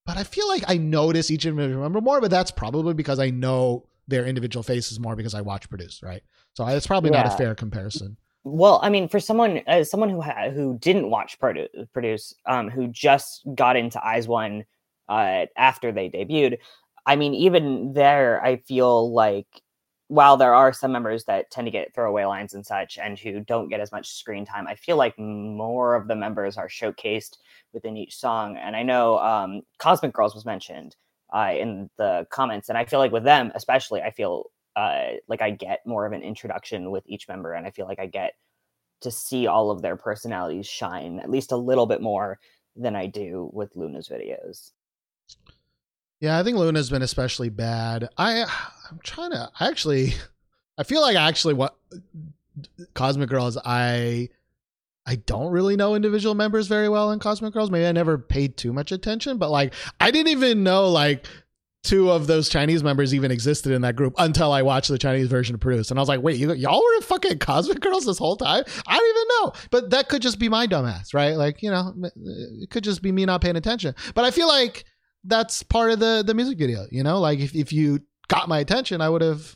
but 0.06 0.18
I 0.18 0.24
feel 0.24 0.48
like 0.48 0.64
I 0.68 0.78
notice 0.78 1.32
each 1.32 1.46
individual 1.46 1.84
member 1.84 2.02
more, 2.02 2.22
but 2.22 2.32
that's 2.32 2.52
probably 2.52 2.94
because 2.94 3.20
I 3.20 3.30
know 3.30 3.88
their 4.08 4.26
individual 4.26 4.64
faces 4.64 5.00
more 5.00 5.16
because 5.16 5.34
I 5.34 5.42
watch 5.42 5.70
produce, 5.70 6.02
right? 6.02 6.22
So 6.54 6.66
it's 6.68 6.88
probably 6.88 7.12
not 7.12 7.28
a 7.28 7.32
fair 7.32 7.56
comparison. 7.56 8.18
Well, 8.44 8.80
I 8.82 8.90
mean, 8.90 9.10
for 9.10 9.20
someone 9.20 9.58
as 9.68 9.92
someone 9.92 10.10
who 10.10 10.22
ha- 10.22 10.50
who 10.52 10.78
didn't 10.80 11.10
watch 11.10 11.38
Produ- 11.40 11.92
produce, 11.92 12.34
um, 12.46 12.70
who 12.70 12.88
just 12.88 13.46
got 13.56 13.76
into 13.76 14.02
IZ*ONE 14.02 14.64
uh, 15.10 15.46
after 15.58 15.92
they 15.92 16.10
debuted, 16.10 16.60
I 17.06 17.18
mean, 17.18 17.34
even 17.34 17.94
there, 17.94 18.44
I 18.44 18.58
feel 18.58 19.14
like 19.14 19.48
while 20.08 20.38
there 20.38 20.56
are 20.56 20.72
some 20.72 20.94
members 20.94 21.26
that 21.26 21.52
tend 21.52 21.68
to 21.68 21.72
get 21.72 21.94
throwaway 21.94 22.24
lines 22.24 22.54
and 22.54 22.66
such, 22.66 22.98
and 22.98 23.20
who 23.20 23.42
don't 23.42 23.68
get 23.68 23.82
as 23.82 23.92
much 23.92 24.14
screen 24.14 24.46
time, 24.46 24.66
I 24.66 24.76
feel 24.76 24.96
like 24.96 25.20
more 25.20 25.96
of 25.96 26.08
the 26.08 26.16
members 26.16 26.56
are 26.56 26.70
showcased 26.70 27.38
within 27.74 27.98
each 27.98 28.16
song. 28.16 28.56
And 28.56 28.78
I 28.78 28.84
know 28.84 29.20
um, 29.20 29.62
Cosmic 29.78 30.14
Girls 30.14 30.34
was 30.34 30.46
mentioned 30.46 30.96
uh, 31.34 31.54
in 31.58 31.90
the 31.98 32.26
comments, 32.30 32.70
and 32.70 32.78
I 32.78 32.86
feel 32.86 33.00
like 33.00 33.12
with 33.12 33.24
them 33.24 33.52
especially, 33.56 34.02
I 34.02 34.12
feel 34.12 34.52
uh, 34.76 35.14
like 35.28 35.42
I 35.42 35.52
get 35.52 35.86
more 35.86 36.06
of 36.06 36.14
an 36.14 36.22
introduction 36.22 36.92
with 36.92 37.04
each 37.08 37.28
member, 37.28 37.54
and 37.54 37.66
I 37.66 37.72
feel 37.72 37.88
like 37.88 38.00
I 38.00 38.06
get 38.06 38.34
to 39.02 39.12
see 39.12 39.48
all 39.48 39.70
of 39.72 39.82
their 39.82 39.96
personalities 39.96 40.68
shine 40.68 41.20
at 41.20 41.30
least 41.30 41.52
a 41.52 41.58
little 41.58 41.86
bit 41.86 42.02
more 42.02 42.40
than 42.76 42.96
I 42.96 43.08
do 43.08 43.50
with 43.54 43.76
LOONA's 43.76 44.10
videos. 44.10 44.72
Yeah, 46.20 46.40
I 46.40 46.44
think 46.44 46.58
LOONA's 46.58 46.90
been 46.90 47.04
especially 47.04 47.50
bad. 47.50 48.10
I 48.18 48.44
I'm 48.90 49.00
trying 49.04 49.32
to 49.32 49.50
I 49.60 49.68
actually 49.68 50.14
I 50.78 50.84
feel 50.84 51.02
like 51.02 51.16
actually 51.16 51.54
what 51.54 51.76
Cosmic 52.94 53.30
Girls 53.30 53.58
I 53.64 54.30
I 55.08 55.16
don't 55.16 55.52
really 55.52 55.78
know 55.78 55.96
individual 55.96 56.36
members 56.36 56.68
very 56.68 56.90
well 56.90 57.12
in 57.12 57.20
Cosmic 57.20 57.54
Girls. 57.54 57.72
Maybe 57.72 57.86
I 57.88 57.94
never 57.94 58.18
paid 58.18 58.58
too 58.58 58.74
much 58.74 58.92
attention, 58.92 59.38
but 59.38 59.50
like 59.50 59.74
I 60.02 60.12
didn't 60.12 60.34
even 60.34 60.64
know 60.64 60.90
like 60.90 61.26
two 61.84 62.12
of 62.12 62.28
those 62.28 62.50
Chinese 62.50 62.84
members 62.84 63.14
even 63.14 63.32
existed 63.32 63.72
in 63.72 63.82
that 63.82 63.96
group 63.96 64.14
until 64.18 64.52
I 64.52 64.62
watched 64.62 64.90
the 64.90 64.98
Chinese 64.98 65.28
version 65.28 65.56
of 65.56 65.62
Produce. 65.62 65.90
And 65.90 65.98
I 65.98 66.02
was 66.02 66.10
like, 66.10 66.22
wait, 66.22 66.36
you, 66.38 66.52
y'all 66.54 66.84
were 66.84 66.96
in 66.96 67.02
fucking 67.02 67.40
Cosmic 67.40 67.80
Girls 67.80 68.06
this 68.06 68.18
whole 68.18 68.36
time? 68.36 68.66
I 68.86 68.98
don't 68.98 69.10
even 69.10 69.28
know. 69.30 69.54
But 69.72 69.90
that 69.92 70.10
could 70.10 70.22
just 70.22 70.38
be 70.38 70.50
my 70.50 70.68
dumbass, 70.68 71.14
right? 71.14 71.36
Like, 71.38 71.64
you 71.64 71.72
know, 71.72 71.94
it 72.62 72.70
could 72.70 72.84
just 72.84 73.02
be 73.02 73.14
me 73.14 73.26
not 73.26 73.42
paying 73.42 73.56
attention. 73.56 73.96
But 74.14 74.26
I 74.26 74.32
feel 74.32 74.50
like 74.50 74.84
that's 75.24 75.64
part 75.64 75.92
of 75.92 76.00
the 76.00 76.24
the 76.26 76.34
music 76.34 76.58
video, 76.58 76.86
you 76.92 77.04
know? 77.04 77.20
Like 77.20 77.40
if, 77.40 77.56
if 77.56 77.72
you 77.72 78.02
got 78.28 78.50
my 78.50 78.60
attention, 78.60 79.00
I 79.00 79.08
would 79.08 79.22
have 79.22 79.56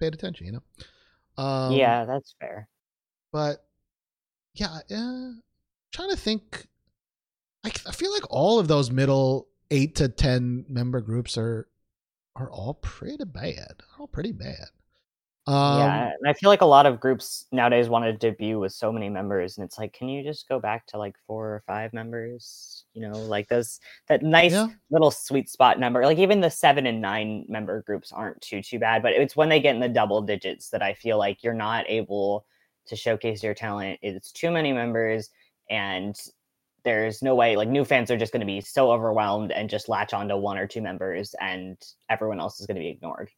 paid 0.00 0.14
attention, 0.14 0.46
you 0.46 0.52
know? 0.52 1.42
Um, 1.42 1.72
yeah, 1.72 2.06
that's 2.06 2.34
fair. 2.40 2.66
but 3.30 3.65
yeah, 4.56 4.78
uh, 4.90 5.32
trying 5.92 6.10
to 6.10 6.16
think. 6.16 6.66
I, 7.64 7.68
I 7.86 7.92
feel 7.92 8.12
like 8.12 8.24
all 8.30 8.58
of 8.58 8.68
those 8.68 8.90
middle 8.90 9.48
eight 9.70 9.94
to 9.96 10.08
ten 10.08 10.64
member 10.68 11.00
groups 11.00 11.36
are 11.38 11.68
are 12.36 12.50
all 12.50 12.74
pretty 12.74 13.24
bad. 13.24 13.82
All 13.98 14.06
pretty 14.06 14.32
bad. 14.32 14.66
Um, 15.48 15.78
yeah, 15.78 16.10
and 16.18 16.28
I 16.28 16.32
feel 16.32 16.50
like 16.50 16.60
a 16.60 16.66
lot 16.66 16.86
of 16.86 16.98
groups 16.98 17.46
nowadays 17.52 17.88
want 17.88 18.04
to 18.04 18.12
debut 18.12 18.58
with 18.58 18.72
so 18.72 18.90
many 18.90 19.08
members, 19.08 19.56
and 19.56 19.64
it's 19.64 19.78
like, 19.78 19.92
can 19.92 20.08
you 20.08 20.24
just 20.24 20.48
go 20.48 20.58
back 20.58 20.86
to 20.88 20.98
like 20.98 21.14
four 21.26 21.46
or 21.46 21.62
five 21.68 21.92
members? 21.92 22.84
You 22.94 23.08
know, 23.08 23.20
like 23.22 23.48
those 23.48 23.78
that 24.08 24.22
nice 24.22 24.52
Yeah. 24.52 24.68
little 24.90 25.12
sweet 25.12 25.48
spot 25.48 25.78
number. 25.78 26.04
Like 26.04 26.18
even 26.18 26.40
the 26.40 26.50
seven 26.50 26.86
and 26.86 27.00
nine 27.00 27.44
member 27.48 27.82
groups 27.82 28.10
aren't 28.10 28.40
too 28.40 28.60
too 28.60 28.80
bad, 28.80 29.02
but 29.02 29.12
it's 29.12 29.36
when 29.36 29.48
they 29.48 29.60
get 29.60 29.74
in 29.76 29.80
the 29.80 29.88
double 29.88 30.20
digits 30.20 30.70
that 30.70 30.82
I 30.82 30.94
feel 30.94 31.16
like 31.18 31.44
you're 31.44 31.54
not 31.54 31.84
able 31.88 32.44
to 32.86 32.96
showcase 32.96 33.42
your 33.42 33.54
talent. 33.54 33.98
It's 34.02 34.32
too 34.32 34.50
many 34.50 34.72
members, 34.72 35.30
and 35.70 36.16
there's 36.84 37.22
no 37.22 37.34
way. 37.34 37.56
Like 37.56 37.68
new 37.68 37.84
fans 37.84 38.10
are 38.10 38.16
just 38.16 38.32
going 38.32 38.40
to 38.40 38.46
be 38.46 38.60
so 38.60 38.90
overwhelmed 38.90 39.50
and 39.50 39.68
just 39.68 39.88
latch 39.88 40.14
onto 40.14 40.36
one 40.36 40.58
or 40.58 40.66
two 40.66 40.80
members, 40.80 41.34
and 41.40 41.76
everyone 42.08 42.40
else 42.40 42.60
is 42.60 42.66
going 42.66 42.76
to 42.76 42.80
be 42.80 42.88
ignored. 42.88 43.30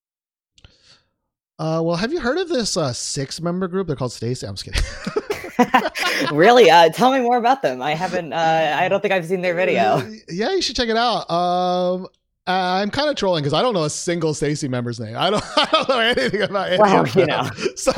Uh, 1.59 1.81
well, 1.83 1.97
have 1.97 2.13
you 2.13 2.21
heard 2.21 2.39
of 2.39 2.49
this 2.49 2.77
uh, 2.77 2.93
six 2.93 3.41
member 3.41 3.67
group? 3.67 3.89
They're 3.89 3.97
called 3.97 4.13
STAYC. 4.13 4.49
I'm 4.49 4.55
just 4.55 4.65
kidding. 4.65 6.37
really? 6.37 6.71
Uh, 6.71 6.89
tell 6.91 7.13
me 7.13 7.21
more 7.21 7.37
about 7.37 7.63
them. 7.63 7.83
I 7.83 7.95
haven't. 7.95 8.33
Uh, 8.33 8.77
I 8.79 8.89
don't 8.89 9.01
think 9.01 9.13
I've 9.13 9.27
seen 9.27 9.41
their 9.41 9.55
video. 9.55 10.09
Yeah, 10.29 10.55
you 10.55 10.63
should 10.63 10.77
check 10.77 10.89
it 10.89 10.97
out. 10.97 11.29
Um, 11.29 12.07
I'm 12.53 12.91
kind 12.91 13.11
of 13.11 13.17
trolling 13.17 13.43
because 13.43 13.53
I 13.55 13.63
don't 13.63 13.75
know 13.75 13.85
a 13.85 13.91
single 13.91 14.33
STAYC 14.33 14.69
member's 14.71 14.99
name. 14.99 15.17
I 15.17 15.31
don't, 15.31 15.45
I 15.57 15.69
don't 15.73 15.89
know 15.89 15.99
anything 16.01 16.43
about 16.43 16.69
any 16.71 16.79
Well, 16.81 17.03
of 17.03 17.15
you 17.15 17.27
them. 17.27 17.51
So 17.77 17.93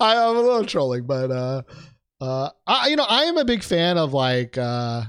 I, 0.00 0.16
I'm 0.16 0.36
a 0.36 0.40
little 0.40 0.64
trolling, 0.64 1.04
but 1.04 1.30
uh, 1.30 1.62
uh, 2.20 2.50
I, 2.66 2.88
you 2.88 2.96
know, 2.96 3.06
I 3.08 3.24
am 3.24 3.36
a 3.38 3.44
big 3.44 3.62
fan 3.62 3.98
of 3.98 4.12
like, 4.12 4.58
uh, 4.58 5.02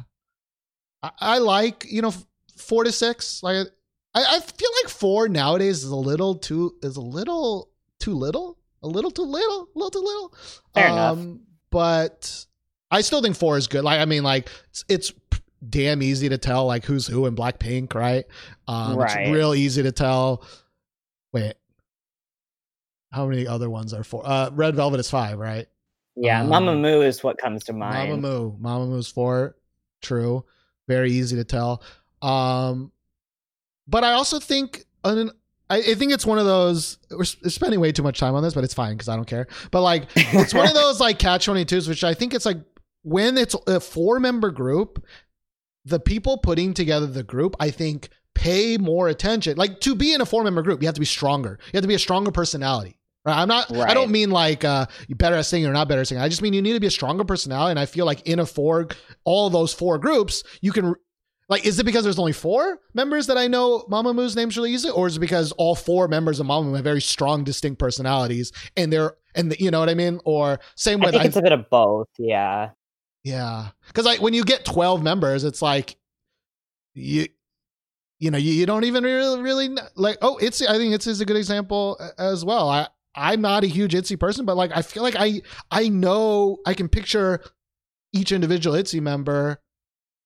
I, 1.01 1.09
I 1.19 1.37
like 1.39 1.85
you 1.89 2.01
know 2.01 2.13
four 2.55 2.83
to 2.83 2.91
six. 2.91 3.41
Like, 3.43 3.67
I, 4.15 4.23
I 4.23 4.39
feel 4.39 4.69
like 4.83 4.89
four 4.91 5.27
nowadays 5.27 5.83
is 5.83 5.89
a 5.89 5.95
little 5.95 6.35
too 6.35 6.75
is 6.83 6.95
a 6.97 7.01
little 7.01 7.69
too 7.99 8.13
little, 8.13 8.59
a 8.83 8.87
little 8.87 9.11
too 9.11 9.23
little, 9.23 9.69
a 9.75 9.77
little 9.77 9.91
too 9.91 9.99
little. 9.99 10.33
Fair 10.73 10.87
enough. 10.87 11.17
Um, 11.17 11.41
But 11.71 12.45
I 12.91 13.01
still 13.01 13.21
think 13.23 13.35
four 13.35 13.57
is 13.57 13.65
good. 13.67 13.83
Like, 13.83 13.99
I 13.99 14.05
mean, 14.05 14.21
like 14.23 14.49
it's, 14.69 14.85
it's 14.87 15.13
damn 15.69 16.01
easy 16.01 16.29
to 16.29 16.37
tell 16.37 16.65
like 16.65 16.85
who's 16.85 17.07
who 17.07 17.25
in 17.25 17.35
Blackpink, 17.35 17.93
right? 17.93 18.25
Um, 18.67 18.95
Right. 18.97 19.27
It's 19.27 19.31
real 19.31 19.53
easy 19.53 19.83
to 19.83 19.91
tell. 19.91 20.43
Wait, 21.31 21.55
how 23.11 23.27
many 23.27 23.47
other 23.47 23.69
ones 23.69 23.93
are 23.93 24.03
four? 24.03 24.23
Uh, 24.25 24.49
Red 24.53 24.75
Velvet 24.75 24.99
is 24.99 25.09
five, 25.09 25.37
right? 25.37 25.67
Yeah, 26.15 26.41
Um, 26.41 26.49
Mama 26.49 26.75
Moo 26.75 27.01
is 27.01 27.23
what 27.23 27.37
comes 27.37 27.63
to 27.65 27.73
mind. 27.73 28.23
Mamamoo. 28.23 28.59
Mamamoo's 28.59 29.07
four. 29.07 29.55
True. 30.01 30.45
Very 30.87 31.11
easy 31.11 31.35
to 31.37 31.43
tell. 31.43 31.81
Um, 32.21 32.91
but 33.87 34.03
I 34.03 34.13
also 34.13 34.39
think 34.39 34.85
an, 35.03 35.31
I, 35.69 35.77
I 35.77 35.95
think 35.95 36.11
it's 36.11 36.25
one 36.25 36.37
of 36.39 36.45
those. 36.45 36.97
We're 37.09 37.23
spending 37.23 37.79
way 37.79 37.91
too 37.91 38.03
much 38.03 38.19
time 38.19 38.35
on 38.35 38.43
this, 38.43 38.53
but 38.53 38.63
it's 38.63 38.73
fine 38.73 38.93
because 38.93 39.09
I 39.09 39.15
don't 39.15 39.25
care. 39.25 39.47
But 39.71 39.81
like, 39.81 40.07
it's 40.15 40.53
one 40.53 40.67
of 40.67 40.73
those 40.75 40.99
like 40.99 41.19
catch 41.19 41.45
twenty 41.45 41.65
twos, 41.65 41.87
which 41.87 42.03
I 42.03 42.13
think 42.13 42.33
it's 42.33 42.45
like 42.45 42.57
when 43.03 43.37
it's 43.37 43.55
a 43.67 43.79
four 43.79 44.19
member 44.19 44.51
group, 44.51 45.03
the 45.85 45.99
people 45.99 46.37
putting 46.37 46.73
together 46.73 47.07
the 47.07 47.23
group, 47.23 47.55
I 47.59 47.71
think, 47.71 48.09
pay 48.35 48.77
more 48.77 49.07
attention. 49.09 49.57
Like 49.57 49.79
to 49.81 49.95
be 49.95 50.13
in 50.13 50.21
a 50.21 50.25
four 50.25 50.43
member 50.43 50.61
group, 50.61 50.81
you 50.81 50.87
have 50.87 50.95
to 50.95 51.01
be 51.01 51.05
stronger. 51.05 51.59
You 51.65 51.77
have 51.77 51.83
to 51.83 51.87
be 51.87 51.95
a 51.95 51.99
stronger 51.99 52.31
personality. 52.31 52.97
Right. 53.25 53.37
I'm 53.37 53.47
not. 53.47 53.73
I 53.73 53.93
don't 53.93 54.11
mean 54.11 54.31
like 54.31 54.65
uh, 54.65 54.85
you 55.07 55.15
better 55.15 55.37
at 55.37 55.45
singing 55.45 55.67
or 55.67 55.71
not 55.71 55.87
better 55.87 56.01
at 56.01 56.07
singing. 56.07 56.21
I 56.21 56.27
just 56.27 56.41
mean 56.41 56.53
you 56.53 56.61
need 56.61 56.73
to 56.73 56.81
be 56.81 56.87
a 56.87 56.91
stronger 56.91 57.23
personality. 57.23 57.71
And 57.71 57.79
I 57.79 57.85
feel 57.85 58.05
like 58.05 58.27
in 58.27 58.39
a 58.39 58.45
four, 58.45 58.89
all 59.23 59.49
those 59.49 59.73
four 59.73 59.97
groups, 59.97 60.43
you 60.61 60.71
can. 60.71 60.93
Like, 61.49 61.65
is 61.65 61.77
it 61.77 61.85
because 61.85 62.03
there's 62.03 62.19
only 62.19 62.31
four 62.31 62.79
members 62.93 63.27
that 63.27 63.37
I 63.37 63.47
know 63.47 63.85
Mamamoo's 63.89 64.35
name's 64.35 64.57
really 64.57 64.71
easy, 64.71 64.89
or 64.89 65.07
is 65.07 65.17
it 65.17 65.19
because 65.19 65.51
all 65.53 65.75
four 65.75 66.07
members 66.07 66.39
of 66.39 66.47
Mamamoo 66.47 66.75
have 66.75 66.83
very 66.83 67.01
strong, 67.01 67.43
distinct 67.43 67.79
personalities, 67.79 68.51
and 68.75 68.91
they're 68.91 69.15
and 69.35 69.51
the, 69.51 69.59
you 69.61 69.69
know 69.71 69.79
what 69.79 69.89
I 69.89 69.93
mean? 69.93 70.19
Or 70.25 70.59
same 70.75 71.01
I 71.01 71.05
with 71.05 71.13
think 71.13 71.23
I, 71.23 71.27
it's 71.27 71.37
a 71.37 71.41
bit 71.41 71.51
of 71.51 71.69
both. 71.69 72.07
Yeah. 72.17 72.71
Yeah, 73.23 73.69
because 73.87 74.05
like 74.05 74.21
when 74.21 74.33
you 74.33 74.43
get 74.43 74.65
twelve 74.65 75.01
members, 75.01 75.43
it's 75.43 75.61
like 75.61 75.95
you, 76.93 77.27
you 78.19 78.31
know, 78.31 78.37
you, 78.37 78.53
you 78.53 78.65
don't 78.65 78.83
even 78.83 79.03
really 79.03 79.41
really 79.41 79.67
kn- 79.67 79.87
like. 79.95 80.17
Oh, 80.21 80.37
it's 80.37 80.61
I 80.61 80.77
think 80.77 80.93
it's 80.93 81.07
is 81.07 81.21
a 81.21 81.25
good 81.25 81.37
example 81.37 81.99
as 82.17 82.43
well. 82.43 82.69
I 82.69 82.87
I'm 83.15 83.41
not 83.41 83.63
a 83.63 83.67
huge 83.67 83.93
ITZY 83.93 84.19
person, 84.19 84.45
but 84.45 84.57
like 84.57 84.71
I 84.75 84.81
feel 84.81 85.03
like 85.03 85.15
I 85.17 85.41
I 85.71 85.87
know 85.87 86.57
I 86.65 86.73
can 86.73 86.89
picture 86.89 87.41
each 88.11 88.31
individual 88.31 88.75
ITZY 88.75 89.01
member 89.01 89.61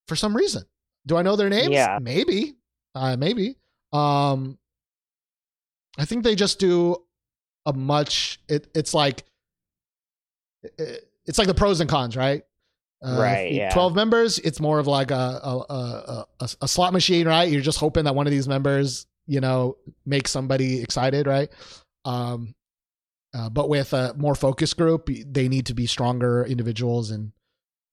for 0.07 0.15
some 0.15 0.35
reason. 0.35 0.63
Do 1.05 1.17
I 1.17 1.21
know 1.21 1.35
their 1.35 1.49
names? 1.49 1.69
Yeah. 1.69 1.99
maybe, 2.01 2.55
uh, 2.95 3.15
maybe. 3.17 3.57
Um, 3.93 4.57
I 5.97 6.05
think 6.05 6.23
they 6.23 6.35
just 6.35 6.59
do 6.59 6.97
a 7.65 7.73
much. 7.73 8.39
It 8.47 8.67
it's 8.73 8.93
like 8.93 9.23
it, 10.63 11.09
it's 11.25 11.37
like 11.37 11.47
the 11.47 11.53
pros 11.53 11.79
and 11.79 11.89
cons, 11.89 12.15
right? 12.15 12.43
Uh, 13.03 13.17
Right, 13.19 13.51
yeah. 13.51 13.69
Twelve 13.69 13.95
members. 13.95 14.39
It's 14.39 14.59
more 14.59 14.79
of 14.79 14.87
like 14.87 15.11
a 15.11 15.39
a, 15.43 16.25
a 16.39 16.49
a 16.61 16.67
slot 16.67 16.93
machine, 16.93 17.27
right? 17.27 17.49
You're 17.49 17.61
just 17.61 17.79
hoping 17.79 18.05
that 18.05 18.15
one 18.15 18.27
of 18.27 18.31
these 18.31 18.47
members, 18.47 19.05
you 19.27 19.39
know, 19.39 19.77
makes 20.05 20.31
somebody 20.31 20.81
excited, 20.81 21.27
right? 21.27 21.49
Um, 22.05 22.55
uh, 23.33 23.49
but 23.49 23.69
with 23.69 23.93
a 23.93 24.15
more 24.17 24.33
focused 24.35 24.77
group, 24.77 25.09
they 25.27 25.47
need 25.47 25.67
to 25.67 25.73
be 25.73 25.85
stronger 25.85 26.43
individuals, 26.45 27.11
and 27.11 27.31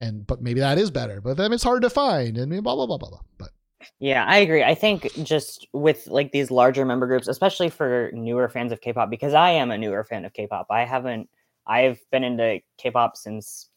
and 0.01 0.27
but 0.27 0.41
maybe 0.41 0.61
that 0.61 0.79
is 0.79 0.91
better. 0.91 1.21
But 1.21 1.37
then 1.37 1.53
it's 1.53 1.65
hard 1.65 1.83
to 1.83 1.91
find, 1.91 2.39
and 2.39 2.51
blah 2.63 2.75
blah 2.75 2.87
blah 2.87 2.99
blah 2.99 3.11
blah. 3.11 3.21
But 3.37 3.51
Yeah, 3.99 4.25
I 4.25 4.39
agree. 4.39 4.63
I 4.63 4.75
think 4.75 5.13
just 5.23 5.67
with 5.73 6.07
like 6.07 6.33
these 6.33 6.51
larger 6.51 6.85
member 6.85 7.07
groups, 7.07 7.29
especially 7.29 7.69
for 7.69 8.11
newer 8.15 8.49
fans 8.49 8.73
of 8.73 8.81
K-pop, 8.81 9.11
because 9.11 9.35
I 9.35 9.51
am 9.51 9.71
a 9.71 9.77
newer 9.77 10.05
fan 10.05 10.25
of 10.25 10.33
K-pop. 10.33 10.69
I 10.71 10.85
haven't. 10.85 11.29
I've 11.67 11.99
been 12.11 12.25
into 12.25 12.61
K-pop 12.79 13.17
since 13.17 13.69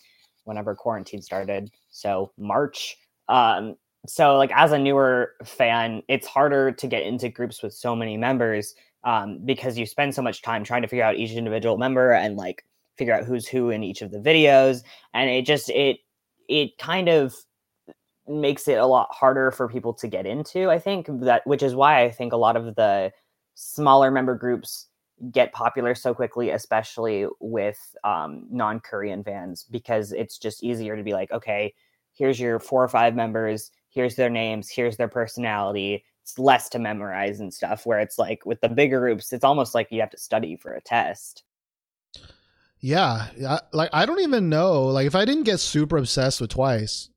whenever 0.48 0.74
quarantine 0.74 1.22
started, 1.22 1.70
so 1.90 2.32
March. 2.38 2.98
Um, 3.30 3.76
so 4.08 4.38
like 4.38 4.52
as 4.56 4.72
a 4.72 4.80
newer 4.80 5.34
fan, 5.44 6.02
it's 6.08 6.26
harder 6.26 6.72
to 6.72 6.88
get 6.88 7.04
into 7.04 7.30
groups 7.30 7.62
with 7.62 7.74
so 7.74 7.96
many 7.96 8.18
members 8.18 8.74
um, 9.04 9.40
because 9.46 9.78
you 9.78 9.86
spend 9.86 10.16
so 10.16 10.22
much 10.22 10.42
time 10.42 10.64
trying 10.64 10.82
to 10.82 10.88
figure 10.88 11.04
out 11.04 11.18
each 11.18 11.32
individual 11.32 11.78
member 11.78 12.14
and 12.14 12.38
like 12.38 12.66
figure 12.98 13.14
out 13.14 13.26
who's 13.26 13.48
who 13.48 13.70
in 13.70 13.84
each 13.84 14.02
of 14.02 14.12
the 14.12 14.18
videos, 14.18 14.84
and 15.14 15.30
it 15.30 15.46
just 15.46 15.70
it 15.70 15.98
it 16.48 16.78
kind 16.78 17.10
of 17.10 17.36
makes 18.28 18.68
it 18.68 18.78
a 18.78 18.86
lot 18.86 19.08
harder 19.12 19.52
for 19.52 19.70
people 19.70 19.94
to 19.94 20.06
get 20.06 20.26
into 20.26 20.70
i 20.70 20.78
think 20.78 21.08
that 21.22 21.48
which 21.48 21.64
is 21.64 21.74
why 21.76 22.04
i 22.04 22.12
think 22.12 22.34
a 22.34 22.38
lot 22.38 22.58
of 22.58 22.76
the 22.76 23.10
smaller 23.56 24.12
member 24.12 24.36
groups 24.36 24.88
get 25.32 25.52
popular 25.52 25.96
so 25.96 26.14
quickly 26.14 26.52
especially 26.52 27.26
with 27.40 27.96
um, 28.04 28.46
non-korean 28.50 29.24
fans 29.24 29.66
because 29.72 30.12
it's 30.12 30.38
just 30.38 30.64
easier 30.64 30.96
to 30.96 31.04
be 31.04 31.14
like 31.14 31.32
okay 31.32 31.74
here's 32.14 32.40
your 32.40 32.60
four 32.60 32.84
or 32.84 32.88
five 32.88 33.16
members 33.16 33.72
here's 33.90 34.16
their 34.16 34.30
names 34.30 34.70
here's 34.70 34.98
their 34.98 35.08
personality 35.08 36.04
it's 36.22 36.38
less 36.38 36.70
to 36.70 36.78
memorize 36.78 37.40
and 37.40 37.54
stuff 37.54 37.86
where 37.86 38.00
it's 38.00 38.20
like 38.20 38.46
with 38.46 38.62
the 38.62 38.70
bigger 38.70 39.00
groups 39.00 39.34
it's 39.34 39.44
almost 39.44 39.74
like 39.74 39.92
you 39.92 40.00
have 40.00 40.10
to 40.10 40.18
study 40.18 40.56
for 40.56 40.74
a 40.74 40.82
test 40.82 41.44
yeah, 42.80 43.28
I, 43.48 43.60
like 43.74 43.90
I 43.92 44.06
don't 44.06 44.22
even 44.22 44.50
know. 44.50 44.86
Like 44.86 45.08
if 45.08 45.16
I 45.16 45.26
didn't 45.26 45.44
get 45.44 45.60
super 45.60 45.98
obsessed 45.98 46.40
with 46.42 46.52
Twice, 46.52 47.10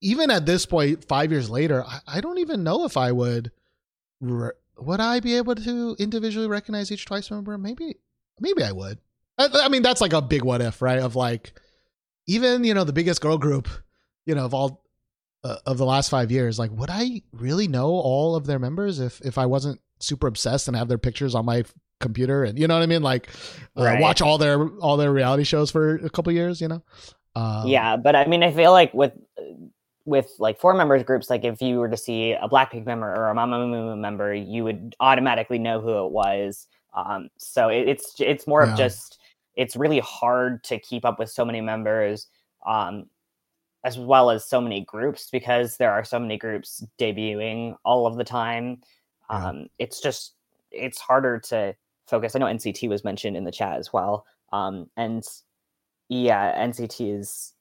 even 0.00 0.30
at 0.30 0.46
this 0.46 0.66
point, 0.66 1.04
five 1.04 1.32
years 1.32 1.50
later, 1.50 1.84
I, 1.84 2.00
I 2.06 2.20
don't 2.20 2.38
even 2.38 2.62
know 2.62 2.84
if 2.84 2.96
I 2.96 3.12
would. 3.12 3.50
Would 4.80 5.00
I 5.00 5.20
be 5.20 5.36
able 5.36 5.54
to 5.54 5.96
individually 5.98 6.48
recognize 6.48 6.90
each 6.90 7.04
Twice 7.06 7.30
member? 7.30 7.56
Maybe, 7.58 7.96
maybe 8.38 8.62
I 8.62 8.72
would. 8.72 8.98
I, 9.38 9.48
I 9.64 9.68
mean, 9.68 9.82
that's 9.82 10.00
like 10.00 10.12
a 10.12 10.22
big 10.22 10.42
what 10.44 10.60
if, 10.60 10.82
right? 10.82 10.98
Of 10.98 11.16
like, 11.16 11.52
even 12.26 12.64
you 12.64 12.74
know 12.74 12.84
the 12.84 12.92
biggest 12.92 13.20
girl 13.20 13.38
group, 13.38 13.68
you 14.26 14.34
know 14.34 14.44
of 14.44 14.54
all 14.54 14.84
uh, 15.44 15.56
of 15.66 15.78
the 15.78 15.86
last 15.86 16.10
five 16.10 16.30
years. 16.30 16.58
Like, 16.58 16.70
would 16.72 16.90
I 16.90 17.22
really 17.32 17.68
know 17.68 17.88
all 17.90 18.36
of 18.36 18.46
their 18.46 18.58
members 18.58 19.00
if 19.00 19.20
if 19.22 19.38
I 19.38 19.46
wasn't 19.46 19.80
super 20.00 20.26
obsessed 20.26 20.68
and 20.68 20.76
have 20.76 20.88
their 20.88 20.98
pictures 20.98 21.34
on 21.34 21.44
my 21.44 21.64
computer 22.00 22.44
and 22.44 22.58
you 22.58 22.66
know 22.66 22.74
what 22.74 22.82
I 22.82 22.86
mean? 22.86 23.02
Like, 23.02 23.28
uh, 23.76 23.84
Right. 23.84 24.00
watch 24.00 24.22
all 24.22 24.38
their 24.38 24.68
all 24.78 24.96
their 24.96 25.12
reality 25.12 25.44
shows 25.44 25.70
for 25.70 25.96
a 25.96 26.10
couple 26.10 26.32
years. 26.32 26.60
You 26.60 26.68
know? 26.68 26.82
Um, 27.36 27.68
yeah 27.68 27.96
but 27.96 28.16
i 28.16 28.26
mean 28.26 28.42
i 28.42 28.50
feel 28.50 28.72
like 28.72 28.92
with 28.92 29.12
with 30.10 30.32
like 30.38 30.60
four 30.60 30.74
members 30.74 31.02
groups 31.04 31.30
like 31.30 31.44
if 31.44 31.62
you 31.62 31.78
were 31.78 31.88
to 31.88 31.96
see 31.96 32.32
a 32.32 32.48
blackpink 32.48 32.84
member 32.84 33.08
or 33.14 33.30
a 33.30 33.34
mamamoo 33.34 33.96
member 33.98 34.34
you 34.34 34.64
would 34.64 34.94
automatically 35.00 35.58
know 35.58 35.80
who 35.80 36.04
it 36.04 36.10
was 36.10 36.66
um 36.94 37.28
so 37.38 37.68
it, 37.68 37.88
it's 37.88 38.14
it's 38.18 38.46
more 38.46 38.64
Yeah. 38.64 38.70
of 38.72 38.76
just 38.76 39.20
it's 39.54 39.76
really 39.76 40.00
hard 40.00 40.64
to 40.64 40.78
keep 40.80 41.04
up 41.04 41.18
with 41.20 41.30
so 41.30 41.44
many 41.44 41.60
members 41.60 42.26
um 42.66 43.06
as 43.84 43.98
well 43.98 44.30
as 44.30 44.44
so 44.44 44.60
many 44.60 44.80
groups 44.84 45.30
because 45.30 45.76
there 45.76 45.92
are 45.92 46.04
so 46.04 46.18
many 46.18 46.36
groups 46.36 46.84
debuting 46.98 47.76
all 47.84 48.06
of 48.06 48.16
the 48.16 48.24
time 48.24 48.80
Yeah. 49.30 49.48
um 49.48 49.66
it's 49.78 50.00
just 50.00 50.34
it's 50.72 50.98
harder 51.00 51.38
to 51.38 51.74
focus 52.08 52.34
i 52.34 52.38
know 52.40 52.46
nct 52.46 52.88
was 52.88 53.04
mentioned 53.04 53.36
in 53.36 53.44
the 53.44 53.52
chat 53.52 53.78
as 53.78 53.92
well 53.92 54.26
um 54.52 54.90
and 54.96 55.24
yeah 56.08 56.66
nct 56.66 57.18
is 57.18 57.54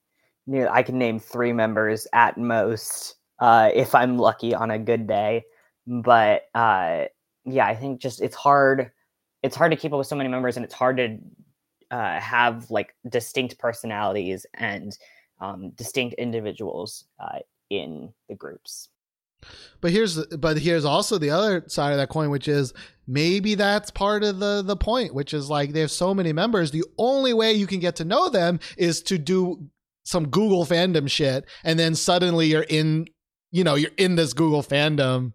you 0.49 0.67
I 0.67 0.83
can 0.83 0.97
name 0.97 1.19
three 1.19 1.53
members 1.53 2.07
at 2.13 2.37
most 2.37 3.15
uh, 3.39 3.69
if 3.73 3.93
I'm 3.93 4.17
lucky 4.17 4.53
on 4.53 4.71
a 4.71 4.79
good 4.79 5.07
day. 5.07 5.45
But 5.85 6.43
uh, 6.53 7.05
yeah, 7.45 7.67
I 7.67 7.75
think 7.75 8.01
just 8.01 8.21
it's 8.21 8.35
hard. 8.35 8.91
It's 9.43 9.55
hard 9.55 9.71
to 9.71 9.77
keep 9.77 9.93
up 9.93 9.99
with 9.99 10.07
so 10.07 10.15
many 10.15 10.29
members, 10.29 10.57
and 10.57 10.65
it's 10.65 10.73
hard 10.73 10.97
to 10.97 11.17
uh, 11.91 12.19
have 12.19 12.69
like 12.69 12.95
distinct 13.07 13.57
personalities 13.57 14.45
and 14.55 14.97
um, 15.39 15.71
distinct 15.71 16.15
individuals 16.15 17.05
uh, 17.19 17.39
in 17.69 18.13
the 18.27 18.35
groups. 18.35 18.89
But 19.81 19.91
here's 19.91 20.25
but 20.25 20.57
here's 20.57 20.83
also 20.83 21.17
the 21.17 21.29
other 21.29 21.63
side 21.67 21.91
of 21.91 21.97
that 21.97 22.09
coin, 22.09 22.29
which 22.29 22.47
is 22.47 22.73
maybe 23.07 23.55
that's 23.55 23.89
part 23.91 24.23
of 24.23 24.39
the 24.39 24.61
the 24.61 24.75
point, 24.75 25.13
which 25.13 25.33
is 25.33 25.49
like 25.49 25.71
they 25.71 25.79
have 25.79 25.91
so 25.91 26.13
many 26.13 26.33
members. 26.33 26.71
The 26.71 26.83
only 26.97 27.33
way 27.33 27.53
you 27.53 27.67
can 27.67 27.79
get 27.79 27.95
to 27.97 28.05
know 28.05 28.29
them 28.29 28.59
is 28.77 29.01
to 29.03 29.17
do 29.17 29.69
some 30.09 30.29
Google 30.29 30.65
fandom 30.65 31.09
shit, 31.09 31.45
and 31.63 31.77
then 31.79 31.95
suddenly 31.95 32.47
you're 32.47 32.63
in, 32.63 33.07
you 33.51 33.63
know, 33.63 33.75
you're 33.75 33.91
in 33.97 34.15
this 34.15 34.33
Google 34.33 34.63
fandom 34.63 35.33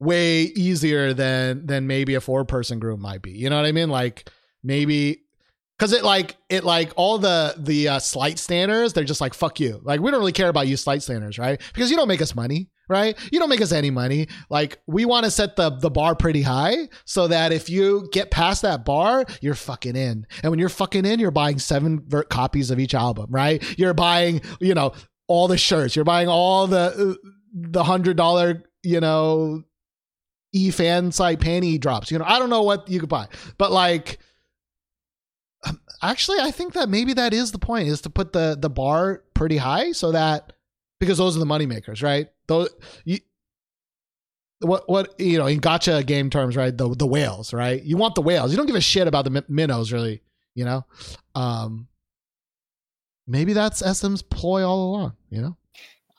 way 0.00 0.42
easier 0.42 1.12
than 1.12 1.66
than 1.66 1.86
maybe 1.86 2.14
a 2.14 2.20
four 2.20 2.44
person 2.44 2.78
group 2.78 3.00
might 3.00 3.22
be. 3.22 3.32
You 3.32 3.50
know 3.50 3.56
what 3.56 3.66
I 3.66 3.72
mean? 3.72 3.88
Like 3.90 4.30
maybe 4.62 5.24
because 5.78 5.92
it 5.92 6.04
like 6.04 6.36
it 6.48 6.64
like 6.64 6.92
all 6.96 7.18
the 7.18 7.54
the 7.58 7.88
uh, 7.88 7.98
slight 7.98 8.38
standers 8.38 8.92
they're 8.92 9.04
just 9.04 9.20
like 9.20 9.34
fuck 9.34 9.58
you 9.60 9.80
like 9.82 10.00
we 10.00 10.10
don't 10.10 10.20
really 10.20 10.32
care 10.32 10.48
about 10.48 10.68
you 10.68 10.76
slight 10.76 11.02
standers 11.02 11.38
right 11.38 11.60
because 11.72 11.90
you 11.90 11.96
don't 11.96 12.08
make 12.08 12.22
us 12.22 12.34
money 12.34 12.68
right? 12.88 13.16
You 13.32 13.38
don't 13.38 13.48
make 13.48 13.60
us 13.60 13.72
any 13.72 13.90
money. 13.90 14.28
Like 14.50 14.80
we 14.86 15.04
want 15.04 15.24
to 15.24 15.30
set 15.30 15.56
the 15.56 15.70
the 15.70 15.90
bar 15.90 16.14
pretty 16.14 16.42
high 16.42 16.88
so 17.04 17.28
that 17.28 17.52
if 17.52 17.68
you 17.70 18.08
get 18.12 18.30
past 18.30 18.62
that 18.62 18.84
bar 18.84 19.24
you're 19.40 19.54
fucking 19.54 19.96
in. 19.96 20.26
And 20.42 20.50
when 20.50 20.58
you're 20.58 20.68
fucking 20.68 21.04
in 21.04 21.20
you're 21.20 21.30
buying 21.30 21.58
seven 21.58 22.06
copies 22.28 22.70
of 22.70 22.78
each 22.78 22.94
album 22.94 23.26
right? 23.30 23.62
You're 23.78 23.94
buying 23.94 24.42
you 24.60 24.74
know 24.74 24.92
all 25.26 25.48
the 25.48 25.58
shirts. 25.58 25.96
You're 25.96 26.04
buying 26.04 26.28
all 26.28 26.66
the 26.66 27.16
the 27.52 27.84
hundred 27.84 28.16
dollar 28.16 28.62
you 28.82 29.00
know 29.00 29.62
e 30.52 30.70
fan 30.70 31.12
site 31.12 31.40
panty 31.40 31.80
drops 31.80 32.10
you 32.10 32.18
know? 32.18 32.24
I 32.26 32.38
don't 32.38 32.50
know 32.50 32.62
what 32.62 32.88
you 32.88 33.00
could 33.00 33.08
buy. 33.08 33.28
But 33.58 33.72
like 33.72 34.18
um, 35.66 35.80
actually 36.02 36.38
i 36.40 36.50
think 36.50 36.74
that 36.74 36.90
maybe 36.90 37.14
that 37.14 37.32
is 37.32 37.52
the 37.52 37.58
point 37.58 37.88
is 37.88 38.02
to 38.02 38.10
put 38.10 38.34
the 38.34 38.56
the 38.60 38.68
bar 38.68 39.22
pretty 39.32 39.56
high 39.56 39.92
so 39.92 40.12
that 40.12 40.52
because 41.00 41.18
those 41.18 41.36
are 41.36 41.40
the 41.40 41.46
money 41.46 41.66
makers 41.66 42.02
right 42.02 42.28
those 42.46 42.70
you 43.04 43.18
what 44.60 44.88
what 44.88 45.18
you 45.20 45.38
know 45.38 45.46
in 45.46 45.60
gacha 45.60 46.04
game 46.06 46.30
terms 46.30 46.56
right? 46.56 46.76
The 46.76 46.88
the 46.94 47.06
whales 47.06 47.52
right? 47.52 47.82
You 47.82 47.96
want 47.96 48.14
the 48.14 48.22
whales. 48.22 48.50
You 48.50 48.56
don't 48.56 48.66
give 48.66 48.76
a 48.76 48.80
shit 48.80 49.08
about 49.08 49.24
the 49.24 49.44
minnows 49.48 49.92
really 49.92 50.22
you 50.54 50.64
know? 50.64 50.84
Um 51.34 51.88
maybe 53.26 53.52
that's 53.52 53.82
sm's 53.82 54.22
ploy 54.22 54.66
all 54.66 54.90
along 54.90 55.12
you 55.30 55.40
know? 55.40 55.56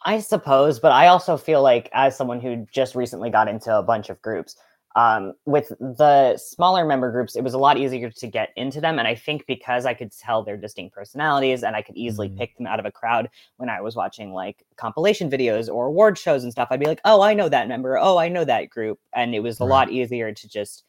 I 0.08 0.20
suppose, 0.20 0.80
but 0.80 0.92
I 0.92 1.08
also 1.08 1.36
feel 1.36 1.64
like, 1.64 1.90
as 1.92 2.16
someone 2.16 2.40
who 2.40 2.68
just 2.72 2.94
recently 2.94 3.32
got 3.32 3.48
into 3.48 3.76
a 3.76 3.82
bunch 3.82 4.10
of 4.12 4.22
groups, 4.22 4.56
um, 4.96 5.34
with 5.46 5.70
the 5.80 6.38
smaller 6.38 6.86
member 6.86 7.12
groups, 7.12 7.36
it 7.36 7.44
was 7.44 7.54
a 7.54 7.58
lot 7.58 7.78
easier 7.78 8.10
to 8.10 8.28
get 8.28 8.50
into 8.56 8.80
them. 8.80 8.98
And 8.98 9.08
I 9.08 9.14
think 9.16 9.46
because 9.46 9.86
I 9.86 9.94
could 9.94 10.12
tell 10.12 10.42
their 10.42 10.56
distinct 10.56 10.96
personalities 10.96 11.64
and 11.64 11.76
I 11.76 11.82
could 11.82 11.98
easily 11.98 12.30
Mhm. 12.30 12.38
pick 12.38 12.56
them 12.58 12.66
out 12.66 12.80
of 12.80 12.86
a 12.86 12.92
crowd 12.92 13.30
when 13.58 13.70
I 13.70 13.82
was 13.82 13.96
watching 13.98 14.32
like 14.34 14.66
compilation 14.78 15.30
videos 15.30 15.74
or 15.74 15.88
award 15.88 16.18
shows 16.18 16.44
and 16.44 16.52
stuff, 16.52 16.70
I'd 16.72 16.80
be 16.80 16.86
like, 16.86 17.02
oh, 17.04 17.22
I 17.22 17.34
know 17.34 17.50
that 17.50 17.68
member. 17.68 17.98
Oh, 17.98 18.18
I 18.18 18.30
know 18.30 18.46
that 18.46 18.70
group. 18.70 19.00
And 19.14 19.36
it 19.36 19.42
was 19.42 19.60
a 19.60 19.66
lot 19.66 19.92
easier 19.92 20.32
to 20.34 20.48
just 20.48 20.86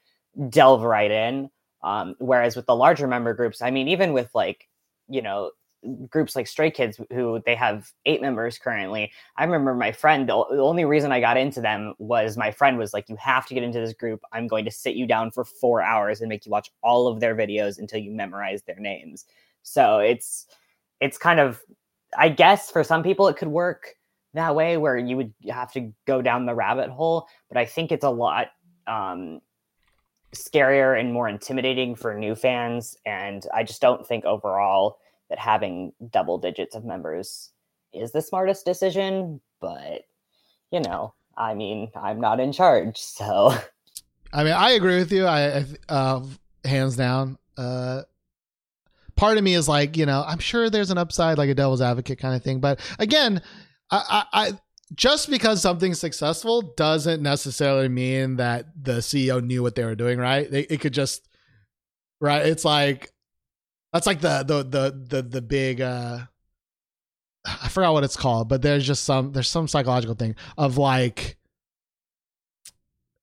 delve 0.50 0.82
right 0.82 1.10
in. 1.10 1.50
Um, 1.82 2.14
whereas 2.18 2.56
with 2.56 2.66
the 2.66 2.76
larger 2.76 3.06
member 3.08 3.34
groups, 3.34 3.60
I 3.60 3.70
mean, 3.70 3.88
even 3.88 4.12
with 4.12 4.30
like, 4.34 4.68
you 5.08 5.22
know, 5.22 5.50
groups 6.08 6.36
like 6.36 6.46
Stray 6.46 6.70
Kids, 6.70 7.00
who 7.12 7.42
they 7.44 7.54
have 7.54 7.90
eight 8.04 8.20
members 8.20 8.58
currently. 8.58 9.12
I 9.36 9.44
remember 9.44 9.74
my 9.74 9.92
friend, 9.92 10.28
the, 10.28 10.34
only 10.34 10.84
reason 10.84 11.12
I 11.12 11.20
got 11.20 11.36
into 11.36 11.60
them 11.60 11.94
was 11.98 12.36
my 12.36 12.50
friend 12.50 12.78
was 12.78 12.92
like, 12.92 13.08
You 13.08 13.16
have 13.16 13.46
to 13.46 13.54
get 13.54 13.62
into 13.62 13.80
this 13.80 13.94
group. 13.94 14.20
I'm 14.32 14.46
going 14.46 14.64
to 14.64 14.70
sit 14.70 14.96
you 14.96 15.06
down 15.06 15.30
for 15.30 15.44
four 15.44 15.82
hours 15.82 16.20
and 16.20 16.28
make 16.28 16.46
you 16.46 16.52
watch 16.52 16.70
all 16.82 17.08
of 17.08 17.20
their 17.20 17.34
videos 17.34 17.78
until 17.78 18.00
you 18.00 18.10
memorize 18.10 18.62
their 18.62 18.78
names. 18.78 19.24
So 19.62 19.98
it's, 19.98 20.46
it's 21.00 21.18
kind 21.18 21.40
of, 21.40 21.60
I 22.16 22.28
guess 22.28 22.70
for 22.70 22.84
some 22.84 23.02
people 23.02 23.28
it 23.28 23.36
could 23.36 23.48
work 23.48 23.94
that 24.34 24.54
way 24.54 24.76
where 24.76 24.96
you 24.96 25.16
would 25.16 25.34
have 25.48 25.72
to 25.72 25.92
go 26.06 26.22
down 26.22 26.46
the 26.46 26.54
rabbit 26.54 26.90
hole. 26.90 27.26
But 27.48 27.58
I 27.58 27.64
think 27.64 27.90
it's 27.90 28.04
a 28.04 28.10
lot 28.10 28.48
um, 28.86 29.40
scarier 30.34 30.98
and 30.98 31.12
more 31.12 31.28
intimidating 31.28 31.94
for 31.94 32.14
new 32.14 32.34
fans. 32.34 32.96
And 33.04 33.44
I 33.54 33.64
just 33.64 33.80
don't 33.80 34.06
think 34.06 34.24
overall 34.24 34.98
that 35.30 35.38
having 35.38 35.92
double 36.10 36.38
digits 36.38 36.74
of 36.74 36.84
members 36.84 37.50
is 37.92 38.12
the 38.12 38.22
smartest 38.22 38.64
decision. 38.64 39.40
But, 39.60 40.02
you 40.70 40.80
know, 40.80 41.14
I 41.36 41.54
mean, 41.54 41.90
I'm 41.94 42.20
not 42.20 42.40
in 42.40 42.52
charge. 42.52 42.98
So, 43.00 43.54
I 44.32 44.44
mean, 44.44 44.52
I 44.52 44.72
agree 44.72 44.98
with 44.98 45.12
you. 45.12 45.26
I, 45.26 45.64
uh, 45.88 46.22
hands 46.64 46.96
down. 46.96 47.38
Uh, 47.56 48.02
part 49.16 49.38
of 49.38 49.44
me 49.44 49.54
is 49.54 49.68
like, 49.68 49.96
you 49.96 50.04
know, 50.04 50.22
I'm 50.26 50.38
sure 50.38 50.68
there's 50.68 50.90
an 50.90 50.98
upside, 50.98 51.38
like 51.38 51.48
a 51.48 51.54
devil's 51.54 51.80
advocate 51.80 52.18
kind 52.18 52.34
of 52.34 52.42
thing. 52.42 52.60
But 52.60 52.80
again, 52.98 53.40
I, 53.90 54.24
I, 54.32 54.46
I 54.48 54.52
just 54.94 55.30
because 55.30 55.62
something's 55.62 55.98
successful 55.98 56.74
doesn't 56.76 57.22
necessarily 57.22 57.88
mean 57.88 58.36
that 58.36 58.66
the 58.80 58.98
CEO 58.98 59.42
knew 59.42 59.62
what 59.62 59.74
they 59.74 59.84
were 59.84 59.94
doing. 59.94 60.18
Right? 60.18 60.50
They, 60.50 60.62
it 60.62 60.80
could 60.80 60.94
just, 60.94 61.26
right? 62.20 62.44
It's 62.44 62.64
like 62.64 63.10
that's 63.96 64.06
like 64.06 64.20
the 64.20 64.44
the 64.46 64.62
the 64.62 65.04
the 65.16 65.22
the 65.22 65.42
big. 65.42 65.80
uh 65.80 66.20
I 67.46 67.68
forgot 67.68 67.92
what 67.92 68.04
it's 68.04 68.16
called, 68.16 68.48
but 68.48 68.60
there's 68.60 68.86
just 68.86 69.04
some 69.04 69.32
there's 69.32 69.48
some 69.48 69.68
psychological 69.68 70.14
thing 70.16 70.34
of 70.58 70.76
like 70.78 71.36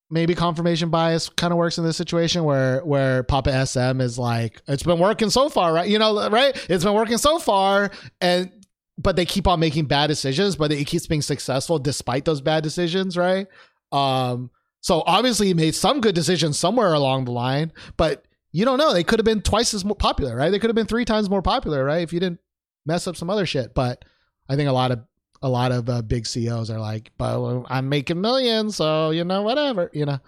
maybe 0.10 0.34
confirmation 0.34 0.90
bias 0.90 1.30
kind 1.30 1.52
of 1.52 1.58
works 1.58 1.78
in 1.78 1.84
this 1.84 1.98
situation 1.98 2.44
where 2.44 2.84
where 2.86 3.24
Papa 3.24 3.66
SM 3.66 4.00
is 4.02 4.18
like 4.18 4.62
it's 4.68 4.84
been 4.84 5.00
working 5.00 5.30
so 5.30 5.50
far, 5.50 5.74
right? 5.74 5.88
You 5.88 6.00
know, 6.00 6.30
right? 6.30 6.56
It's 6.70 6.84
been 6.84 6.94
working 6.94 7.18
so 7.18 7.38
far 7.38 7.92
and 8.22 8.52
but 8.98 9.16
they 9.16 9.26
keep 9.26 9.48
on 9.48 9.60
making 9.60 9.86
bad 9.86 10.08
decisions, 10.08 10.56
but 10.56 10.72
it 10.72 10.86
keeps 10.86 11.06
being 11.06 11.22
successful 11.22 11.80
despite 11.80 12.26
those 12.26 12.42
bad 12.42 12.64
decisions, 12.64 13.18
right? 13.18 13.48
Um 13.92 14.50
so 14.82 15.04
obviously 15.06 15.48
he 15.48 15.54
made 15.54 15.76
some 15.76 16.02
good 16.02 16.16
decisions 16.16 16.58
somewhere 16.58 16.94
along 16.94 17.26
the 17.26 17.32
line, 17.32 17.72
but 17.98 18.26
you 18.54 18.64
don't 18.64 18.78
know. 18.78 18.94
They 18.94 19.04
could 19.04 19.20
have 19.20 19.26
been 19.26 19.42
twice 19.42 19.74
as 19.74 19.84
popular, 19.84 20.36
right? 20.36 20.52
They 20.52 20.60
could 20.60 20.70
have 20.70 20.76
been 20.76 20.86
three 20.86 21.06
times 21.06 21.30
more 21.30 21.42
popular, 21.42 21.84
right? 21.84 22.04
If 22.04 22.14
you 22.14 22.20
didn't 22.20 22.40
mess 22.86 23.08
up 23.08 23.18
some 23.18 23.30
other 23.30 23.46
shit. 23.46 23.74
But 23.74 24.06
I 24.48 24.56
think 24.56 24.70
a 24.70 24.74
lot 24.74 24.92
of 24.92 25.00
a 25.42 25.50
lot 25.50 25.74
of 25.74 25.90
uh, 25.90 26.02
big 26.02 26.26
CEOs 26.26 26.70
are 26.70 26.80
like, 26.80 27.12
but 27.18 27.66
I'm 27.68 27.90
making 27.90 28.22
millions, 28.22 28.78
so 28.78 29.10
you 29.10 29.26
know, 29.26 29.42
whatever, 29.42 29.90
you 29.94 30.06
know. 30.06 30.20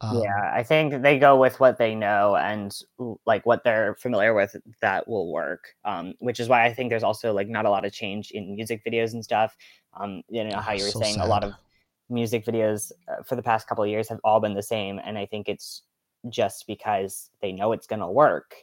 Um, 0.00 0.22
yeah, 0.22 0.52
I 0.54 0.62
think 0.62 1.02
they 1.02 1.18
go 1.18 1.40
with 1.40 1.58
what 1.58 1.78
they 1.78 1.94
know 1.94 2.36
and 2.36 2.76
like 3.26 3.44
what 3.46 3.64
they're 3.64 3.96
familiar 3.96 4.32
with 4.32 4.54
that 4.80 5.08
will 5.08 5.32
work. 5.32 5.74
Um, 5.84 6.14
which 6.20 6.38
is 6.38 6.48
why 6.48 6.66
I 6.66 6.74
think 6.74 6.90
there's 6.90 7.02
also 7.02 7.32
like 7.32 7.48
not 7.48 7.64
a 7.64 7.70
lot 7.70 7.84
of 7.84 7.92
change 7.92 8.30
in 8.32 8.54
music 8.54 8.82
videos 8.84 9.12
and 9.12 9.24
stuff. 9.24 9.56
Um, 9.98 10.22
you 10.28 10.44
know 10.44 10.58
how 10.58 10.72
Ah, 10.72 10.74
you 10.74 10.84
were 10.84 10.90
so 10.90 11.00
saying 11.00 11.18
a 11.18 11.26
lot 11.26 11.44
of 11.44 11.52
music 12.10 12.44
videos 12.44 12.92
uh, 13.08 13.22
for 13.24 13.36
the 13.36 13.42
past 13.42 13.66
couple 13.68 13.84
of 13.84 13.90
years 13.90 14.08
have 14.08 14.20
all 14.22 14.40
been 14.40 14.54
the 14.54 14.62
same, 14.62 15.00
and 15.04 15.18
I 15.18 15.26
think 15.26 15.48
it's 15.48 15.82
just 16.30 16.66
because 16.66 17.30
they 17.40 17.52
know 17.52 17.72
it's 17.72 17.86
going 17.86 18.00
to 18.00 18.08
work, 18.08 18.54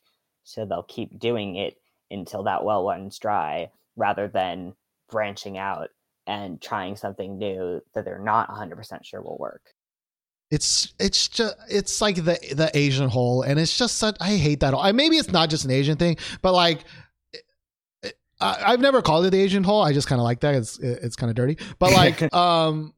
so 0.44 0.66
they'll 0.66 0.84
keep 0.84 1.20
doing 1.20 1.56
it 1.56 1.78
until 2.12 2.44
that 2.44 2.64
well 2.64 2.86
runs 2.86 3.18
dry, 3.20 3.70
rather 3.96 4.28
than 4.28 4.74
branching 5.10 5.58
out 5.58 5.90
and 6.28 6.62
trying 6.62 6.96
something 6.96 7.38
new 7.38 7.82
that 7.94 8.06
they're 8.06 8.20
not 8.20 8.50
100% 8.50 9.04
sure 9.04 9.22
will 9.22 9.38
work. 9.38 9.62
it's 10.52 10.94
it's 11.00 11.28
just 11.28 11.56
it's 11.70 12.02
like 12.02 12.16
the 12.16 12.38
the 12.56 12.70
Asian 12.74 13.10
hole, 13.10 13.42
and 13.42 13.60
it's 13.60 13.78
just 13.78 13.98
such. 13.98 14.16
I 14.20 14.36
hate 14.38 14.60
that. 14.62 14.74
I 14.74 14.92
maybe 14.92 15.18
it's 15.18 15.32
not 15.32 15.50
just 15.50 15.66
an 15.66 15.72
Asian 15.72 15.98
thing, 15.98 16.18
but 16.42 16.54
like. 16.54 16.80
I, 18.38 18.74
I've 18.74 18.82
never 18.82 19.02
called 19.02 19.26
it 19.26 19.30
the 19.30 19.40
Asian 19.40 19.64
hole. 19.64 19.82
I 19.82 19.94
just 19.94 20.10
kind 20.10 20.20
of 20.20 20.26
like 20.26 20.42
that. 20.42 20.56
It's 20.56 20.78
it's 20.80 21.16
kind 21.16 21.30
of 21.30 21.38
dirty, 21.38 21.58
but 21.80 21.94
like 21.94 22.34
um, 22.36 22.94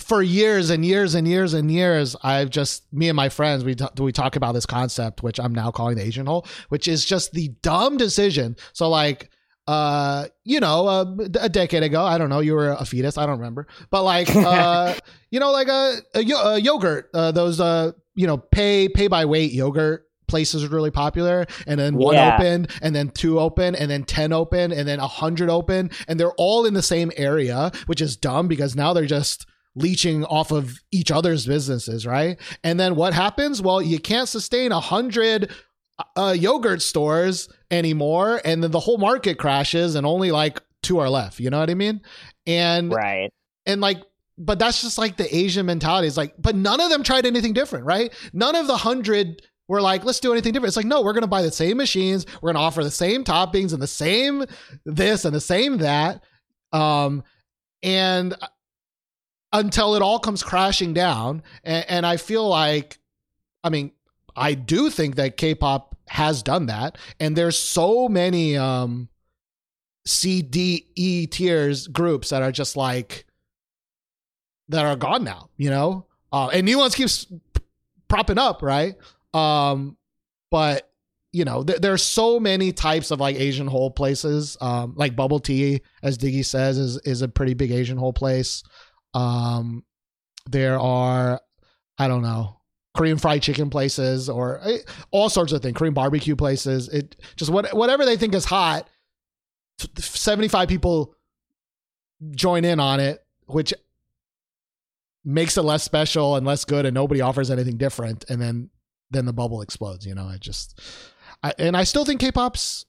for 0.00 0.22
years 0.22 0.70
and 0.70 0.84
years 0.84 1.14
and 1.14 1.28
years 1.28 1.52
and 1.54 1.70
years, 1.70 2.16
I've 2.22 2.50
just 2.50 2.90
me 2.92 3.08
and 3.08 3.16
my 3.16 3.28
friends 3.28 3.64
we 3.64 3.74
t- 3.74 3.84
we 3.98 4.12
talk 4.12 4.36
about 4.36 4.52
this 4.52 4.66
concept, 4.66 5.22
which 5.22 5.38
I'm 5.38 5.54
now 5.54 5.70
calling 5.70 5.96
the 5.96 6.02
Asian 6.02 6.26
hole, 6.26 6.46
which 6.70 6.88
is 6.88 7.04
just 7.04 7.32
the 7.32 7.48
dumb 7.62 7.96
decision. 7.98 8.56
So 8.72 8.88
like 8.88 9.30
uh 9.68 10.26
you 10.42 10.58
know 10.58 10.88
uh, 10.88 11.04
a 11.40 11.48
decade 11.48 11.84
ago 11.84 12.02
i 12.02 12.18
don't 12.18 12.28
know 12.28 12.40
you 12.40 12.52
were 12.52 12.70
a 12.70 12.84
fetus 12.84 13.16
i 13.16 13.24
don't 13.24 13.38
remember 13.38 13.64
but 13.90 14.02
like 14.02 14.28
uh 14.34 14.92
you 15.30 15.38
know 15.38 15.52
like 15.52 15.68
a, 15.68 15.98
a, 16.16 16.20
a 16.32 16.58
yogurt 16.58 17.08
uh 17.14 17.30
those 17.30 17.60
uh 17.60 17.92
you 18.16 18.26
know 18.26 18.36
pay 18.36 18.88
pay 18.88 19.06
by 19.06 19.24
weight 19.24 19.52
yogurt 19.52 20.08
places 20.26 20.68
were 20.68 20.74
really 20.74 20.90
popular 20.90 21.46
and 21.68 21.78
then 21.78 21.94
one 21.94 22.14
Yeah. 22.16 22.34
opened 22.34 22.72
and 22.82 22.92
then 22.92 23.10
two 23.10 23.38
open 23.38 23.76
and 23.76 23.88
then 23.88 24.02
10 24.02 24.32
open 24.32 24.72
and 24.72 24.88
then 24.88 24.98
a 24.98 25.02
100 25.02 25.48
open 25.48 25.90
and 26.08 26.18
they're 26.18 26.32
all 26.32 26.66
in 26.66 26.74
the 26.74 26.82
same 26.82 27.12
area 27.16 27.70
which 27.86 28.00
is 28.00 28.16
dumb 28.16 28.48
because 28.48 28.74
now 28.74 28.92
they're 28.92 29.06
just 29.06 29.46
leeching 29.74 30.24
off 30.26 30.50
of 30.50 30.80
each 30.90 31.10
other's 31.10 31.46
businesses 31.46 32.06
right 32.06 32.38
and 32.62 32.78
then 32.78 32.94
what 32.94 33.14
happens 33.14 33.62
well 33.62 33.80
you 33.80 33.98
can't 33.98 34.28
sustain 34.28 34.70
a 34.70 34.80
hundred 34.80 35.50
uh, 36.16 36.34
yogurt 36.36 36.82
stores 36.82 37.48
anymore 37.70 38.40
and 38.44 38.62
then 38.62 38.70
the 38.70 38.80
whole 38.80 38.98
market 38.98 39.38
crashes 39.38 39.94
and 39.94 40.06
only 40.06 40.30
like 40.30 40.60
two 40.82 40.98
are 40.98 41.08
left. 41.08 41.40
You 41.40 41.50
know 41.50 41.60
what 41.60 41.70
I 41.70 41.74
mean? 41.74 42.00
And 42.46 42.92
right. 42.92 43.30
and 43.66 43.80
like 43.80 44.02
but 44.38 44.58
that's 44.58 44.80
just 44.80 44.96
like 44.98 45.16
the 45.18 45.36
asian 45.36 45.66
mentality 45.66 46.08
it's 46.08 46.16
like 46.16 46.34
but 46.38 46.56
none 46.56 46.80
of 46.80 46.88
them 46.88 47.02
tried 47.02 47.26
anything 47.26 47.52
different 47.52 47.84
right 47.84 48.12
none 48.32 48.56
of 48.56 48.66
the 48.66 48.76
hundred 48.76 49.42
were 49.68 49.80
like 49.80 50.04
let's 50.04 50.18
do 50.20 50.32
anything 50.32 50.52
different 50.52 50.68
it's 50.68 50.76
like 50.76 50.86
no 50.86 51.02
we're 51.02 51.12
gonna 51.12 51.26
buy 51.26 51.42
the 51.42 51.52
same 51.52 51.76
machines 51.76 52.24
we're 52.40 52.50
gonna 52.50 52.64
offer 52.64 52.82
the 52.82 52.90
same 52.90 53.24
toppings 53.24 53.74
and 53.74 53.82
the 53.82 53.86
same 53.86 54.44
this 54.86 55.26
and 55.26 55.34
the 55.34 55.40
same 55.40 55.76
that 55.76 56.24
um 56.72 57.22
and 57.82 58.34
until 59.52 59.94
it 59.94 60.02
all 60.02 60.18
comes 60.18 60.42
crashing 60.42 60.94
down 60.94 61.42
and, 61.64 61.84
and 61.88 62.06
i 62.06 62.16
feel 62.16 62.48
like 62.48 62.98
i 63.64 63.70
mean 63.70 63.92
i 64.36 64.54
do 64.54 64.90
think 64.90 65.16
that 65.16 65.36
k-pop 65.36 65.96
has 66.08 66.42
done 66.42 66.66
that 66.66 66.96
and 67.20 67.36
there's 67.36 67.58
so 67.58 68.08
many 68.08 68.56
um 68.56 69.08
C, 70.06 70.42
D, 70.42 70.88
E 70.96 71.26
tiers 71.26 71.86
groups 71.86 72.30
that 72.30 72.42
are 72.42 72.52
just 72.52 72.76
like 72.76 73.26
that 74.68 74.84
are 74.84 74.96
gone 74.96 75.24
now, 75.24 75.50
you 75.56 75.70
know? 75.70 76.06
Uh, 76.32 76.48
and 76.48 76.64
new 76.64 76.78
ones 76.78 76.94
keeps 76.94 77.26
propping 78.08 78.38
up, 78.38 78.62
right? 78.62 78.94
Um, 79.34 79.96
but 80.50 80.88
you 81.32 81.44
know, 81.44 81.64
th- 81.64 81.80
there's 81.80 82.02
so 82.02 82.38
many 82.38 82.72
types 82.72 83.10
of 83.10 83.20
like 83.20 83.36
Asian 83.36 83.66
hole 83.66 83.90
places. 83.90 84.56
Um, 84.60 84.94
like 84.96 85.16
bubble 85.16 85.40
tea, 85.40 85.80
as 86.02 86.18
Diggy 86.18 86.44
says, 86.44 86.76
is 86.78 86.98
is 86.98 87.22
a 87.22 87.28
pretty 87.28 87.54
big 87.54 87.70
Asian 87.70 87.96
hole 87.96 88.12
place. 88.12 88.62
Um, 89.14 89.84
there 90.46 90.78
are, 90.78 91.40
I 91.98 92.08
don't 92.08 92.22
know, 92.22 92.60
Korean 92.94 93.18
fried 93.18 93.42
chicken 93.42 93.70
places 93.70 94.28
or 94.28 94.60
eh, 94.64 94.78
all 95.10 95.28
sorts 95.28 95.52
of 95.52 95.62
things, 95.62 95.76
Korean 95.76 95.94
barbecue 95.94 96.36
places. 96.36 96.88
It 96.88 97.16
just 97.36 97.50
what 97.50 97.72
whatever 97.74 98.04
they 98.04 98.16
think 98.16 98.34
is 98.34 98.44
hot. 98.44 98.88
75 99.96 100.68
people 100.68 101.14
join 102.32 102.64
in 102.64 102.78
on 102.78 103.00
it, 103.00 103.24
which 103.46 103.72
makes 105.24 105.56
it 105.56 105.62
less 105.62 105.82
special 105.82 106.36
and 106.36 106.46
less 106.46 106.64
good 106.64 106.84
and 106.84 106.94
nobody 106.94 107.20
offers 107.20 107.50
anything 107.50 107.76
different 107.76 108.24
and 108.28 108.40
then 108.40 108.70
then 109.10 109.24
the 109.24 109.32
bubble 109.32 109.62
explodes 109.62 110.04
you 110.04 110.14
know 110.14 110.26
i 110.26 110.36
just 110.36 110.80
I, 111.42 111.52
and 111.58 111.76
i 111.76 111.84
still 111.84 112.04
think 112.04 112.20
k-pop's 112.20 112.86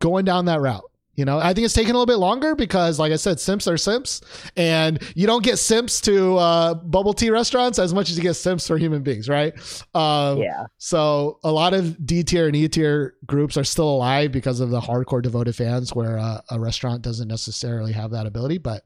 going 0.00 0.24
down 0.24 0.44
that 0.46 0.60
route 0.60 0.90
you 1.16 1.24
know 1.24 1.38
i 1.38 1.52
think 1.54 1.64
it's 1.64 1.74
taking 1.74 1.90
a 1.90 1.94
little 1.94 2.06
bit 2.06 2.18
longer 2.18 2.54
because 2.54 2.98
like 2.98 3.12
i 3.12 3.16
said 3.16 3.38
simps 3.38 3.68
are 3.68 3.76
simps 3.76 4.20
and 4.56 5.00
you 5.14 5.26
don't 5.26 5.44
get 5.44 5.58
simps 5.58 6.00
to 6.00 6.36
uh, 6.36 6.74
bubble 6.74 7.14
tea 7.14 7.30
restaurants 7.30 7.78
as 7.78 7.94
much 7.94 8.10
as 8.10 8.16
you 8.16 8.22
get 8.22 8.34
simps 8.34 8.66
for 8.66 8.76
human 8.78 9.02
beings 9.02 9.28
right 9.28 9.54
um, 9.94 10.38
Yeah. 10.38 10.66
so 10.78 11.38
a 11.44 11.52
lot 11.52 11.72
of 11.74 12.04
D 12.04 12.22
tier 12.24 12.46
and 12.46 12.56
E 12.56 12.68
tier 12.68 13.14
groups 13.26 13.56
are 13.56 13.64
still 13.64 13.88
alive 13.88 14.32
because 14.32 14.60
of 14.60 14.70
the 14.70 14.80
hardcore 14.80 15.22
devoted 15.22 15.54
fans, 15.56 15.94
where 15.94 16.18
uh, 16.18 16.40
a 16.50 16.58
restaurant 16.60 17.02
doesn't 17.02 17.28
necessarily 17.28 17.92
have 17.92 18.10
that 18.10 18.26
ability. 18.26 18.58
But 18.58 18.82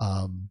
um, 0.00 0.48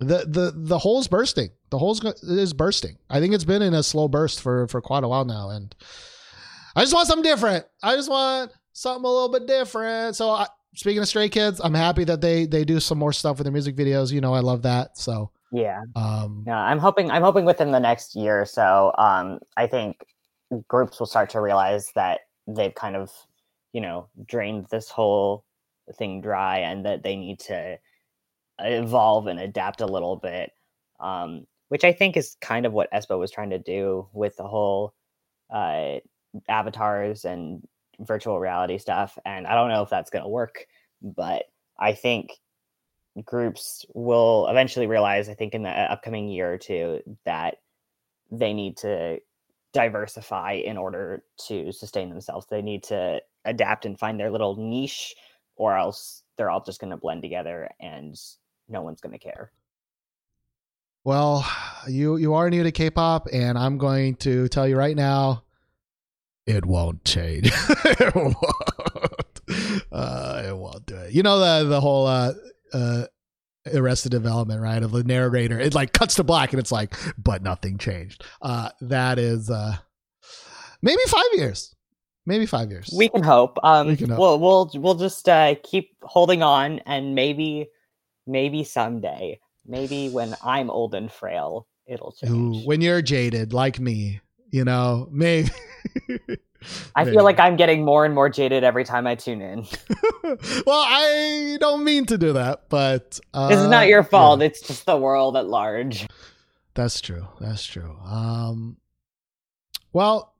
the 0.00 0.24
the 0.28 0.52
the 0.54 0.78
hole's 0.78 1.08
bursting. 1.08 1.50
The 1.70 1.78
hole's 1.78 2.00
go- 2.00 2.12
is 2.22 2.52
bursting. 2.52 2.96
I 3.08 3.20
think 3.20 3.34
it's 3.34 3.44
been 3.44 3.62
in 3.62 3.74
a 3.74 3.82
slow 3.82 4.08
burst 4.08 4.40
for 4.42 4.66
for 4.68 4.80
quite 4.80 5.04
a 5.04 5.08
while 5.08 5.24
now, 5.24 5.50
and 5.50 5.74
I 6.76 6.82
just 6.82 6.94
want 6.94 7.06
something 7.08 7.22
different. 7.28 7.64
I 7.82 7.94
just 7.96 8.10
want 8.10 8.50
something 8.74 9.04
a 9.04 9.08
little 9.12 9.30
bit 9.30 9.46
different. 9.46 10.16
So 10.16 10.30
I, 10.30 10.46
speaking 10.74 11.00
of 11.00 11.08
Stray 11.08 11.30
Kids, 11.30 11.60
I'm 11.64 11.72
happy 11.74 12.04
that 12.04 12.20
they 12.20 12.44
they 12.44 12.64
do 12.64 12.80
some 12.80 12.98
more 12.98 13.12
stuff 13.12 13.38
with 13.38 13.46
their 13.46 13.52
music 13.52 13.76
videos. 13.76 14.12
You 14.12 14.20
know, 14.20 14.34
I 14.34 14.40
love 14.40 14.62
that. 14.62 14.98
So 14.98 15.30
Yeah. 15.52 15.80
um, 15.96 16.42
No, 16.46 16.52
I'm 16.52 16.78
hoping 16.78 17.10
I'm 17.10 17.22
hoping 17.22 17.46
within 17.46 17.70
the 17.70 17.80
next 17.80 18.14
year 18.14 18.42
or 18.42 18.44
so, 18.44 18.92
um, 18.98 19.38
I 19.56 19.66
think 19.66 20.04
groups 20.68 21.00
will 21.00 21.06
start 21.06 21.30
to 21.30 21.40
realize 21.40 21.90
that 21.94 22.20
they've 22.46 22.74
kind 22.74 22.96
of, 22.96 23.10
you 23.72 23.80
know, 23.80 24.08
drained 24.26 24.66
this 24.70 24.90
whole 24.90 25.44
thing 25.96 26.20
dry 26.20 26.58
and 26.58 26.84
that 26.84 27.02
they 27.02 27.16
need 27.16 27.40
to 27.40 27.78
evolve 28.60 29.26
and 29.26 29.40
adapt 29.40 29.80
a 29.80 29.86
little 29.86 30.16
bit. 30.16 30.50
Um, 31.00 31.46
which 31.68 31.84
I 31.84 31.92
think 31.92 32.16
is 32.16 32.36
kind 32.40 32.66
of 32.66 32.72
what 32.72 32.90
aespa 32.92 33.18
was 33.18 33.30
trying 33.32 33.50
to 33.50 33.58
do 33.58 34.06
with 34.12 34.36
the 34.36 34.46
whole 34.46 34.94
uh, 35.52 35.94
avatars 36.48 37.24
and 37.24 37.66
virtual 38.00 38.40
reality 38.40 38.78
stuff. 38.78 39.18
And 39.24 39.46
I 39.46 39.54
don't 39.54 39.70
know 39.70 39.82
if 39.82 39.90
that's 39.90 40.10
going 40.10 40.24
to 40.24 40.28
work, 40.28 40.66
but 41.02 41.44
I 41.78 41.92
think 41.92 42.32
groups 43.24 43.84
will 43.94 44.46
eventually 44.48 44.86
realize, 44.86 45.28
I 45.28 45.34
think, 45.34 45.54
in 45.54 45.62
the 45.62 45.70
uh, 45.70 45.92
upcoming 45.92 46.28
year 46.28 46.52
or 46.52 46.58
two, 46.58 47.00
that 47.24 47.56
they 48.30 48.52
need 48.52 48.76
to 48.78 49.18
diversify 49.72 50.52
in 50.52 50.76
order 50.76 51.22
to 51.46 51.72
sustain 51.72 52.08
themselves. 52.08 52.46
They 52.48 52.62
need 52.62 52.82
to 52.84 53.20
adapt 53.44 53.86
and 53.86 53.98
find 53.98 54.18
their 54.18 54.30
little 54.30 54.56
niche, 54.56 55.14
or 55.56 55.76
else 55.76 56.22
they're 56.36 56.50
all 56.50 56.62
just 56.64 56.80
going 56.80 56.90
to 56.90 56.96
blend 56.96 57.22
together 57.22 57.68
and 57.80 58.18
no 58.68 58.82
one's 58.82 59.00
going 59.00 59.12
to 59.12 59.18
care. 59.18 59.52
Well, 61.04 61.46
you 61.86 62.16
you 62.16 62.32
are 62.34 62.48
new 62.48 62.62
to 62.62 62.72
K-pop, 62.72 63.28
and 63.30 63.58
I'm 63.58 63.76
going 63.76 64.16
to 64.16 64.48
tell 64.48 64.66
you 64.66 64.76
right 64.76 64.96
now, 64.96 65.43
it 66.46 66.66
won't 66.66 67.04
change. 67.04 67.46
it 67.84 68.14
won't. 68.14 68.36
Uh, 69.92 70.42
it 70.46 70.56
won't 70.56 70.86
do 70.86 70.96
it. 70.96 71.12
You 71.12 71.22
know 71.22 71.38
the 71.38 71.68
the 71.68 71.80
whole 71.80 72.06
uh, 72.06 72.32
uh, 72.72 73.06
Arrested 73.72 74.10
Development, 74.10 74.60
right? 74.60 74.82
Of 74.82 74.92
the 74.92 75.04
narrator, 75.04 75.58
it 75.58 75.74
like 75.74 75.92
cuts 75.92 76.16
to 76.16 76.24
black, 76.24 76.52
and 76.52 76.60
it's 76.60 76.72
like, 76.72 76.94
but 77.16 77.42
nothing 77.42 77.78
changed. 77.78 78.24
Uh, 78.42 78.70
that 78.82 79.18
is 79.18 79.50
uh, 79.50 79.76
maybe 80.82 81.00
five 81.08 81.24
years, 81.34 81.74
maybe 82.26 82.46
five 82.46 82.70
years. 82.70 82.92
We 82.96 83.08
can 83.08 83.22
hope. 83.22 83.58
Um, 83.62 83.88
We 83.88 83.96
can 83.96 84.10
hope. 84.10 84.18
We'll 84.18 84.38
we'll 84.38 84.70
we'll 84.74 84.94
just 84.94 85.28
uh, 85.28 85.54
keep 85.62 85.96
holding 86.02 86.42
on, 86.42 86.80
and 86.80 87.14
maybe 87.14 87.68
maybe 88.26 88.64
someday, 88.64 89.40
maybe 89.66 90.10
when 90.10 90.34
I'm 90.44 90.70
old 90.70 90.94
and 90.94 91.10
frail, 91.10 91.66
it'll 91.86 92.12
change. 92.12 92.32
Ooh, 92.32 92.66
when 92.66 92.80
you're 92.80 93.02
jaded 93.02 93.52
like 93.52 93.80
me, 93.80 94.20
you 94.54 94.64
know, 94.64 95.08
maybe. 95.10 95.50
I 96.94 97.02
maybe. 97.02 97.16
feel 97.16 97.24
like 97.24 97.40
I'm 97.40 97.56
getting 97.56 97.84
more 97.84 98.04
and 98.04 98.14
more 98.14 98.28
jaded 98.28 98.62
every 98.62 98.84
time 98.84 99.04
I 99.04 99.16
tune 99.16 99.42
in. 99.42 99.66
well, 100.22 100.84
I 100.86 101.56
don't 101.58 101.82
mean 101.82 102.06
to 102.06 102.16
do 102.16 102.34
that, 102.34 102.68
but 102.68 103.18
uh, 103.34 103.48
this 103.48 103.58
is 103.58 103.68
not 103.68 103.88
your 103.88 104.02
yeah, 104.02 104.08
fault. 104.08 104.42
It's 104.42 104.60
just 104.60 104.86
the 104.86 104.96
world 104.96 105.36
at 105.36 105.48
large. 105.48 106.06
that's 106.74 107.00
true. 107.00 107.26
That's 107.40 107.66
true. 107.66 107.98
Um, 108.04 108.76
well, 109.92 110.36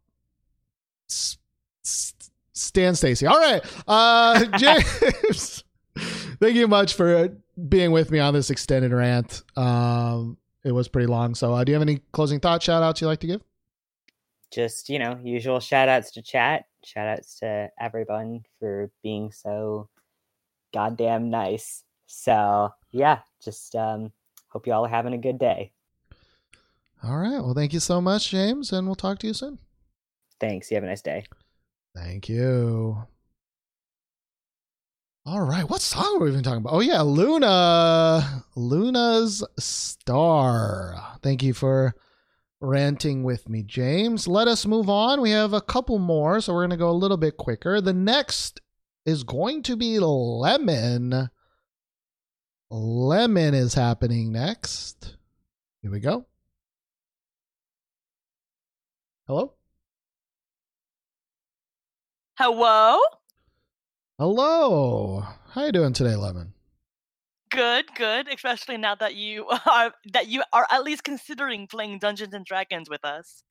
s- 1.11 1.37
s- 1.85 2.15
Stan 2.53 2.93
STAYC. 2.95 3.29
All 3.29 3.41
right, 3.41 3.63
uh, 3.89 4.45
James. 4.59 5.65
thank 6.39 6.55
you 6.55 6.69
much 6.69 6.95
for 6.95 7.37
being 7.69 7.91
with 7.91 8.13
me 8.13 8.21
on 8.21 8.33
this 8.33 8.49
extended 8.51 8.93
rant. 8.93 9.43
Um, 9.57 10.39
it 10.63 10.71
was 10.71 10.87
pretty 10.87 11.09
long. 11.09 11.35
So, 11.35 11.53
uh, 11.53 11.65
do 11.65 11.73
you 11.73 11.75
have 11.75 11.83
any 11.83 12.01
closing 12.13 12.39
thoughts, 12.39 12.65
shout 12.65 12.85
outs 12.85 13.01
you'd 13.01 13.09
like 13.09 13.19
to 13.21 13.27
give? 13.27 13.43
Just, 14.55 14.89
you 14.89 15.01
know, 15.01 15.19
usual 15.25 15.59
shout 15.59 15.89
outs 15.89 16.13
to 16.13 16.23
chat. 16.23 16.67
Shout 16.85 17.09
outs 17.09 17.41
to 17.41 17.71
everyone 17.81 18.45
for 18.61 18.89
being 19.03 19.33
so 19.33 19.89
goddamn 20.73 21.29
nice. 21.29 21.83
So, 22.07 22.71
yeah, 22.93 23.21
just 23.43 23.75
um, 23.75 24.13
hope 24.49 24.69
you 24.69 24.73
all 24.73 24.85
are 24.85 24.89
having 24.89 25.13
a 25.13 25.19
good 25.19 25.41
day. 25.41 25.73
All 27.03 27.17
right. 27.17 27.43
Well, 27.43 27.55
thank 27.55 27.73
you 27.73 27.81
so 27.81 28.01
much, 28.01 28.31
James, 28.31 28.73
and 28.73 28.87
we'll 28.87 28.95
talk 28.95 29.19
to 29.19 29.27
you 29.27 29.35
soon. 29.35 29.59
Thanks. 30.39 30.71
You 30.71 30.77
have 30.77 30.85
a 30.85 30.87
nice 30.87 31.03
day. 31.03 31.25
Thank 31.97 32.29
you. 32.29 32.97
All 35.27 35.41
right, 35.41 35.69
what 35.69 35.81
song 35.81 36.19
were 36.19 36.27
we 36.27 36.33
even 36.33 36.45
talking 36.45 36.59
about? 36.59 36.75
Oh 36.75 36.81
yeah, 36.81 37.01
LOONA, 37.01 38.45
LOONA's 38.57 39.43
Star. 39.59 40.97
Thank 41.23 41.43
you 41.43 41.55
for 41.55 41.95
ranting 42.65 43.23
with 43.23 43.49
me, 43.49 43.63
James. 43.63 44.27
Let 44.27 44.49
us 44.49 44.67
move 44.67 44.89
on. 44.89 45.21
We 45.21 45.31
have 45.31 45.53
a 45.53 45.61
couple 45.61 45.99
more, 45.99 46.41
so 46.41 46.53
we're 46.53 46.61
going 46.61 46.71
to 46.71 46.77
go 46.77 46.91
a 46.91 46.93
little 46.93 47.17
bit 47.17 47.37
quicker. 47.37 47.81
The 47.81 47.93
next 47.93 48.61
is 49.05 49.23
going 49.23 49.63
to 49.65 49.77
be 49.77 49.99
Lemon. 49.99 51.31
Lemon 52.71 53.55
is 53.55 53.75
happening 53.75 54.33
next. 54.33 55.17
Here 55.83 55.91
we 55.91 56.01
go. 56.01 56.27
Hello? 59.27 59.55
Hello? 62.39 62.99
Hello. 64.19 65.25
How 65.51 65.67
you 65.67 65.73
doing 65.73 65.93
today, 65.93 66.17
Lemon? 66.17 66.54
Good, 67.55 67.95
good. 67.95 68.27
Especially 68.33 68.77
now 68.77 68.97
that 68.97 69.15
you 69.15 69.47
are 69.71 69.93
that 70.13 70.29
you 70.29 70.43
are 70.53 70.67
at 70.71 70.83
least 70.83 71.05
considering 71.05 71.69
playing 71.69 72.01
Dungeons 72.01 72.35
and 72.35 72.45
Dragons 72.45 72.91
with 72.91 73.05
us. 73.05 73.45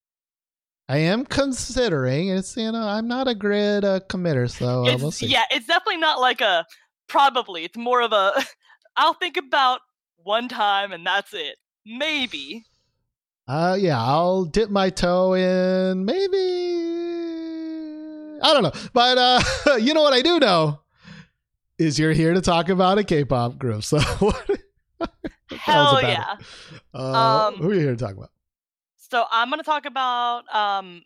I 0.89 0.97
am 0.97 1.25
considering. 1.25 2.27
It's 2.27 2.57
you 2.57 2.71
know 2.71 2.85
I'm 2.85 3.07
not 3.07 3.29
a 3.29 3.35
grid 3.35 3.85
uh, 3.85 4.01
committer, 4.09 4.51
so 4.51 4.85
uh, 4.85 4.97
we'll 4.97 5.11
see. 5.11 5.27
Yeah, 5.27 5.45
it's 5.51 5.67
definitely 5.67 5.97
not 5.97 6.19
like 6.19 6.41
a 6.41 6.65
probably. 7.07 7.63
It's 7.63 7.77
more 7.77 8.01
of 8.01 8.11
a 8.11 8.43
I'll 8.97 9.13
think 9.13 9.37
about 9.37 9.79
one 10.17 10.49
time 10.49 10.91
and 10.91 11.05
that's 11.05 11.33
it. 11.33 11.55
Maybe. 11.85 12.65
Uh, 13.47 13.77
yeah, 13.79 14.01
I'll 14.01 14.45
dip 14.45 14.69
my 14.69 14.89
toe 14.89 15.33
in. 15.33 16.05
Maybe 16.05 16.37
I 18.41 18.53
don't 18.53 18.63
know, 18.63 18.73
but 18.91 19.17
uh, 19.17 19.75
you 19.77 19.93
know 19.93 20.01
what 20.01 20.13
I 20.13 20.21
do 20.21 20.39
know 20.39 20.82
is 21.77 21.99
you're 21.99 22.13
here 22.13 22.33
to 22.33 22.41
talk 22.41 22.69
about 22.69 22.97
a 22.97 23.03
K-pop 23.03 23.57
group. 23.57 23.83
So 23.83 23.99
what? 24.19 24.49
what 24.99 25.11
the 25.49 25.57
Hell 25.57 26.01
yeah. 26.01 26.37
Uh, 26.93 27.47
Um, 27.47 27.55
who 27.55 27.71
are 27.71 27.73
you 27.73 27.81
here 27.81 27.95
to 27.95 27.97
talk 27.97 28.15
about? 28.15 28.29
So 28.97 29.25
I'm 29.31 29.49
gonna 29.49 29.63
talk 29.63 29.85
about 29.85 30.43
um 30.53 31.03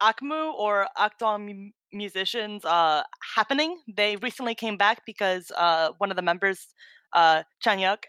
Akmu 0.00 0.54
or 0.54 0.86
Akdong 0.96 1.46
mu- 1.46 1.70
musicians 1.92 2.64
uh 2.64 3.02
happening. 3.34 3.80
They 3.96 4.16
recently 4.16 4.54
came 4.54 4.76
back 4.76 5.02
because 5.06 5.50
uh 5.56 5.90
one 5.98 6.10
of 6.10 6.16
the 6.16 6.22
members 6.22 6.68
uh 7.14 7.42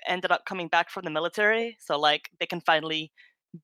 ended 0.07 0.31
up 0.31 0.45
coming 0.45 0.68
back 0.68 0.90
from 0.90 1.06
the 1.06 1.10
military. 1.11 1.77
So 1.80 1.98
like 1.98 2.30
they 2.40 2.45
can 2.45 2.61
finally 2.61 3.11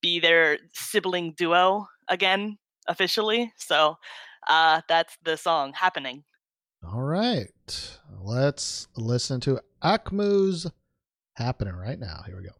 be 0.00 0.18
their 0.18 0.58
sibling 0.74 1.34
duo 1.36 1.86
again 2.08 2.58
officially. 2.88 3.52
So 3.56 3.96
uh 4.48 4.80
that's 4.88 5.16
the 5.24 5.36
song 5.36 5.72
happening. 5.74 6.24
All 6.84 7.02
right, 7.02 7.98
let's 8.26 8.88
listen 8.96 9.40
to 9.40 9.60
Akmu's 9.82 10.66
happening 11.34 11.74
right 11.74 11.98
now. 11.98 12.22
Here 12.26 12.36
we 12.36 12.42
go. 12.42 12.50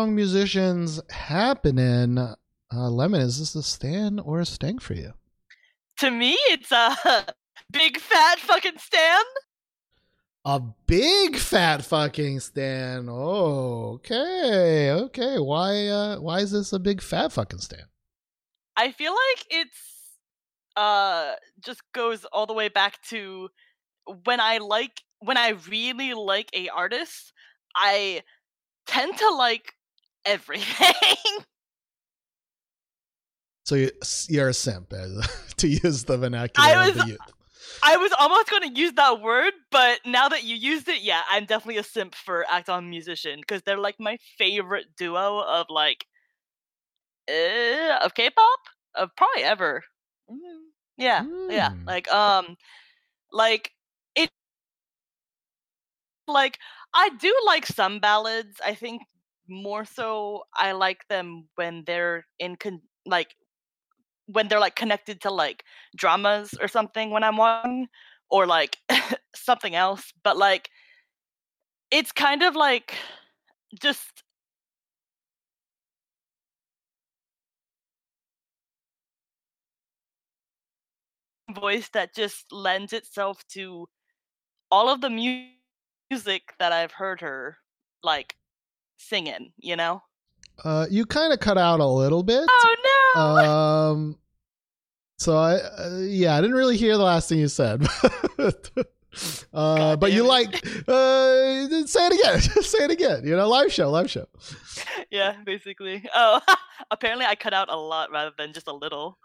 Akdong 0.00 0.14
Musicians 0.14 0.98
happening. 1.10 2.16
Uh, 2.16 2.34
Lemon, 2.72 3.20
is 3.20 3.38
this 3.38 3.54
a 3.54 3.62
Stan 3.62 4.18
or 4.18 4.40
a 4.40 4.46
Stank 4.46 4.80
for 4.80 4.94
you? 4.94 5.12
To 5.98 6.10
me 6.10 6.38
it's 6.48 6.72
a 6.72 6.96
big 7.70 7.98
fat 7.98 8.38
fucking 8.38 8.78
stand. 8.78 9.26
A 10.46 10.58
big 10.86 11.36
fat 11.36 11.84
fucking 11.84 12.40
Stan. 12.40 13.08
Oh, 13.10 13.96
okay, 13.96 14.90
okay. 14.90 15.38
Why? 15.38 15.88
Uh, 15.88 16.16
why 16.16 16.38
is 16.38 16.52
this 16.52 16.72
a 16.72 16.78
big 16.78 17.02
fat 17.02 17.30
fucking 17.32 17.58
Stan? 17.58 17.84
I 18.78 18.92
feel 18.92 19.12
like 19.12 19.44
it's 19.50 20.16
uh 20.76 21.34
just 21.62 21.82
goes 21.92 22.24
all 22.24 22.46
the 22.46 22.54
way 22.54 22.70
back 22.70 23.02
to 23.10 23.50
when 24.24 24.40
I 24.40 24.58
like 24.58 25.02
when 25.18 25.36
I 25.36 25.56
really 25.68 26.14
like 26.14 26.48
a 26.54 26.70
artist, 26.70 27.34
I 27.76 28.22
tend 28.86 29.18
to 29.18 29.28
like 29.34 29.74
everything. 30.30 30.96
So 33.66 33.76
you, 33.76 33.90
you're 34.28 34.48
a 34.48 34.54
simp, 34.54 34.92
to 35.58 35.68
use 35.68 36.02
the 36.02 36.18
vernacular 36.18 36.68
I 36.68 36.88
of 36.88 36.94
the 36.94 37.00
was- 37.02 37.08
youth. 37.10 37.20
I 37.84 37.96
was 37.98 38.12
almost 38.18 38.50
going 38.50 38.62
to 38.74 38.80
use 38.80 38.92
that 38.94 39.20
word, 39.20 39.52
but 39.70 40.00
now 40.04 40.28
that 40.28 40.42
you 40.42 40.56
used 40.56 40.88
it, 40.88 41.02
yeah, 41.02 41.20
I'm 41.30 41.44
definitely 41.44 41.78
a 41.78 41.84
simp 41.84 42.14
for 42.16 42.44
Akdong 42.50 42.88
Musician 42.90 43.38
because 43.38 43.62
they're 43.62 43.78
like 43.78 43.94
my 44.00 44.18
favorite 44.38 44.86
duo 44.98 45.40
of 45.40 45.66
like 45.70 46.04
uh, 47.30 47.98
of 48.02 48.14
K-pop 48.14 48.58
of 48.96 49.10
probably 49.16 49.44
ever. 49.44 49.82
Mm, 50.30 50.36
yeah, 50.98 51.24
yeah, 51.48 51.70
Mm. 51.70 51.86
like 51.86 52.10
um, 52.10 52.56
like 53.30 53.70
it, 54.16 54.30
like 56.26 56.58
I 56.92 57.10
do 57.20 57.34
like 57.46 57.66
some 57.66 58.00
ballads. 58.00 58.60
I 58.64 58.74
think 58.74 59.02
more 59.50 59.84
so 59.84 60.44
I 60.56 60.72
like 60.72 61.06
them 61.08 61.48
when 61.56 61.84
they're 61.86 62.26
in 62.38 62.56
con- 62.56 62.82
like 63.06 63.34
when 64.26 64.48
they're 64.48 64.60
like 64.60 64.76
connected 64.76 65.20
to 65.22 65.30
like 65.30 65.64
dramas 65.96 66.54
or 66.60 66.68
something 66.68 67.10
when 67.10 67.24
I'm 67.24 67.36
watching 67.36 67.88
or 68.30 68.46
like 68.46 68.76
something 69.36 69.74
else. 69.74 70.12
But 70.22 70.36
like 70.36 70.70
it's 71.90 72.12
kind 72.12 72.42
of 72.42 72.56
like 72.56 72.94
just 73.80 74.22
voice 81.50 81.88
that 81.90 82.14
just 82.14 82.50
lends 82.52 82.92
itself 82.92 83.46
to 83.48 83.88
all 84.70 84.88
of 84.90 85.00
the 85.02 85.10
mu- 85.10 85.50
music 86.10 86.54
that 86.60 86.72
I've 86.72 86.92
heard 86.92 87.20
her 87.22 87.58
like 88.02 88.36
singing, 89.00 89.52
you 89.58 89.76
know? 89.76 90.02
Uh, 90.62 90.86
you 90.90 91.06
kind 91.06 91.32
of 91.32 91.40
cut 91.40 91.56
out 91.58 91.80
a 91.80 91.86
little 91.86 92.22
bit. 92.22 92.44
Oh 92.48 92.76
no. 93.16 93.20
Um, 93.22 94.18
so 95.16 95.36
I, 95.36 95.54
uh, 95.56 95.98
yeah, 96.00 96.36
I 96.36 96.40
didn't 96.40 96.56
really 96.56 96.76
hear 96.76 96.96
the 96.96 97.02
last 97.02 97.28
thing 97.28 97.38
you 97.38 97.48
said. 97.48 97.86
uh, 99.52 99.96
but 99.96 100.12
you 100.12 100.24
it. 100.24 100.28
like, 100.28 100.66
uh, 100.88 101.86
say 101.86 102.06
it 102.06 102.12
again. 102.20 102.40
say 102.62 102.84
it 102.84 102.90
again. 102.90 103.26
You 103.26 103.36
know, 103.36 103.48
live 103.48 103.72
show, 103.72 103.90
live 103.90 104.10
show. 104.10 104.26
yeah, 105.10 105.36
basically. 105.44 106.04
Oh, 106.14 106.40
apparently 106.90 107.26
I 107.26 107.34
cut 107.34 107.52
out 107.54 107.68
a 107.70 107.76
lot 107.76 108.10
rather 108.10 108.32
than 108.36 108.52
just 108.52 108.68
a 108.68 108.74
little. 108.74 109.18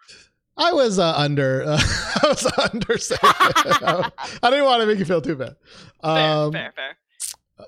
I 0.58 0.72
was 0.72 1.00
uh, 1.00 1.14
under. 1.18 1.64
Uh, 1.68 1.80
I 2.24 2.28
was 2.28 2.46
under. 2.74 2.98
saying. 2.98 3.20
I 3.22 4.10
didn't 4.44 4.66
want 4.66 4.82
to 4.82 4.88
make 4.88 5.00
you 5.00 5.06
feel 5.06 5.22
too 5.22 5.36
bad. 5.36 5.56
Fair, 6.02 6.12
Um, 6.12 6.52
fair, 6.54 6.72
fair. 6.76 6.98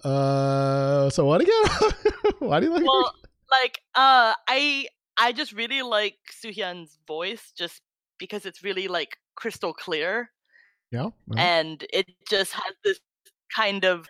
Uh, 0.04 1.10
so 1.10 1.26
what 1.26 1.42
again? 1.42 1.92
Why 2.40 2.60
do 2.60 2.68
you 2.68 2.74
like? 2.74 2.82
her? 2.82 2.88
Well, 2.88 3.14
like 3.50 3.80
uh 3.96 4.34
I 4.48 4.88
I 5.18 5.32
just 5.32 5.54
really 5.54 5.82
like 5.82 6.18
Suhyun's 6.32 6.98
voice 7.08 7.52
just 7.58 7.82
because 8.18 8.46
it's 8.46 8.64
really 8.64 8.88
like 8.88 9.18
crystal 9.36 9.74
clear 9.74 10.32
yeah. 10.92 11.10
and 11.36 11.86
it 11.94 12.08
just 12.30 12.54
has 12.54 12.74
this 12.84 13.00
kind 13.56 13.84
of 13.84 14.08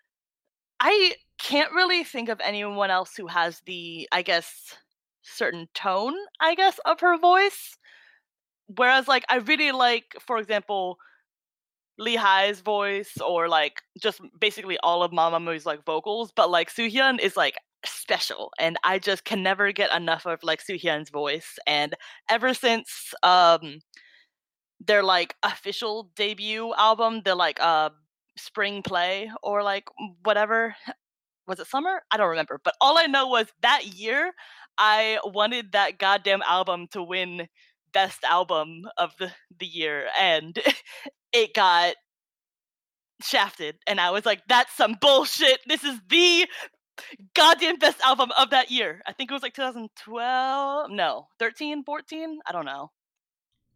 I 0.80 1.16
can't 1.38 1.72
really 1.72 2.04
think 2.04 2.30
of 2.30 2.40
anyone 2.42 2.92
else 2.92 3.16
who 3.16 3.28
has 3.28 3.62
the 3.66 4.08
I 4.12 4.22
guess 4.22 4.76
certain 5.22 5.68
tone 5.74 6.16
I 6.40 6.56
guess 6.56 6.80
of 6.86 7.00
her 7.02 7.18
voice 7.18 7.78
whereas 8.68 9.08
like 9.08 9.26
I 9.30 9.38
really 9.38 9.72
like 9.72 10.16
for 10.20 10.38
example 10.38 10.98
Lee 11.98 12.16
Hi's 12.16 12.62
voice 12.62 13.14
or 13.26 13.48
like 13.50 13.82
just 14.02 14.22
basically 14.40 14.78
all 14.84 15.04
of 15.04 15.12
Mamamoo 15.12 15.64
like 15.66 15.84
vocals 15.86 16.32
but 16.36 16.50
like 16.50 16.72
Suhyun 16.74 17.20
is 17.20 17.36
like 17.38 17.56
special 17.86 18.52
and 18.60 18.78
I 18.84 19.00
just 19.00 19.26
can 19.26 19.44
never 19.44 19.72
get 19.72 19.96
enough 19.96 20.26
of 20.26 20.44
like 20.44 20.62
Suhyun's 20.64 21.10
voice 21.10 21.58
and 21.68 21.96
ever 22.30 22.54
since 22.54 23.14
um 23.24 23.80
their 24.80 25.04
like 25.04 25.36
official 25.44 26.12
debut 26.16 26.74
album 26.76 27.22
the 27.26 27.36
like 27.36 27.60
uh 27.62 27.90
spring 28.38 28.84
play 28.84 29.32
or 29.42 29.64
like 29.64 29.86
whatever 30.24 30.76
was 31.48 31.60
it 31.60 31.68
summer? 31.68 32.02
I 32.12 32.18
don't 32.18 32.30
remember 32.30 32.60
but 32.64 32.76
all 32.82 32.98
i 32.98 33.06
know 33.08 33.28
was 33.28 33.48
that 33.62 33.86
year 33.88 34.34
i 34.78 35.20
wanted 35.26 35.72
that 35.74 35.98
goddamn 36.00 36.42
album 36.44 36.88
to 36.92 37.04
win 37.04 37.48
best 37.94 38.24
album 38.24 38.84
of 38.98 39.14
the 39.20 39.32
the 39.60 39.66
year 39.66 40.08
and 40.20 40.60
it 41.44 41.54
got 41.54 41.96
shafted 43.22 43.76
and 43.88 44.00
i 44.00 44.12
was 44.12 44.26
like 44.26 44.42
that's 44.48 44.76
some 44.76 44.96
bullshit 45.02 45.60
this 45.68 45.84
is 45.84 46.00
the 46.10 46.48
goddamn 47.36 47.78
best 47.78 48.00
album 48.02 48.30
of 48.38 48.50
that 48.52 48.70
year 48.70 49.02
i 49.08 49.12
think 49.14 49.30
it 49.32 49.34
was 49.34 49.42
like 49.44 49.54
2012 49.54 50.90
no 50.92 51.28
13 51.40 51.84
14 51.84 52.40
i 52.46 52.52
don't 52.52 52.66
know 52.66 52.92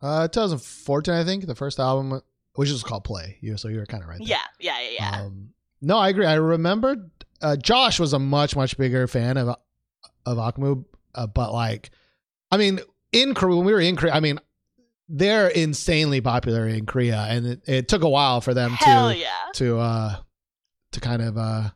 Uh, 0.01 0.27
2014, 0.27 1.13
I 1.13 1.23
think 1.23 1.45
the 1.45 1.53
first 1.53 1.79
album, 1.79 2.21
which 2.55 2.69
is 2.69 2.81
called 2.83 3.03
Play. 3.03 3.37
You 3.41 3.55
so 3.57 3.67
you 3.67 3.77
were 3.77 3.85
kind 3.85 4.01
of 4.01 4.09
right. 4.09 4.17
there. 4.17 4.27
yeah 4.27 4.41
yeah 4.59 4.79
yeah 4.81 4.89
yeah 4.99 5.21
Um, 5.21 5.49
no, 5.83 5.97
I 5.97 6.09
agree. 6.09 6.25
I 6.25 6.35
remember 6.35 6.95
uh, 7.41 7.55
Josh 7.55 7.99
was 7.99 8.13
a 8.13 8.17
much 8.19 8.55
much 8.55 8.77
bigger 8.77 9.07
fan 9.07 9.37
of 9.37 9.55
of 10.25 10.37
Akmu, 10.37 10.85
uh, 11.13 11.27
but 11.27 11.53
like, 11.53 11.91
I 12.51 12.57
mean, 12.57 12.79
in 13.11 13.33
Korea 13.35 13.55
when 13.57 13.65
we 13.65 13.73
were 13.73 13.79
in 13.79 13.95
Korea, 13.95 14.13
I 14.13 14.19
mean, 14.21 14.39
they're 15.13 15.49
insanely 15.49 16.21
popular 16.21 16.67
in 16.67 16.85
Korea, 16.85 17.25
and 17.29 17.45
it, 17.45 17.61
it 17.67 17.87
took 17.87 18.01
a 18.03 18.09
while 18.09 18.41
for 18.41 18.53
them 18.53 18.71
hell 18.71 19.09
to 19.09 19.17
yeah 19.17 19.27
to 19.55 19.77
uh 19.79 20.15
to 20.91 20.99
kind 20.99 21.21
of 21.21 21.37
uh 21.37 21.69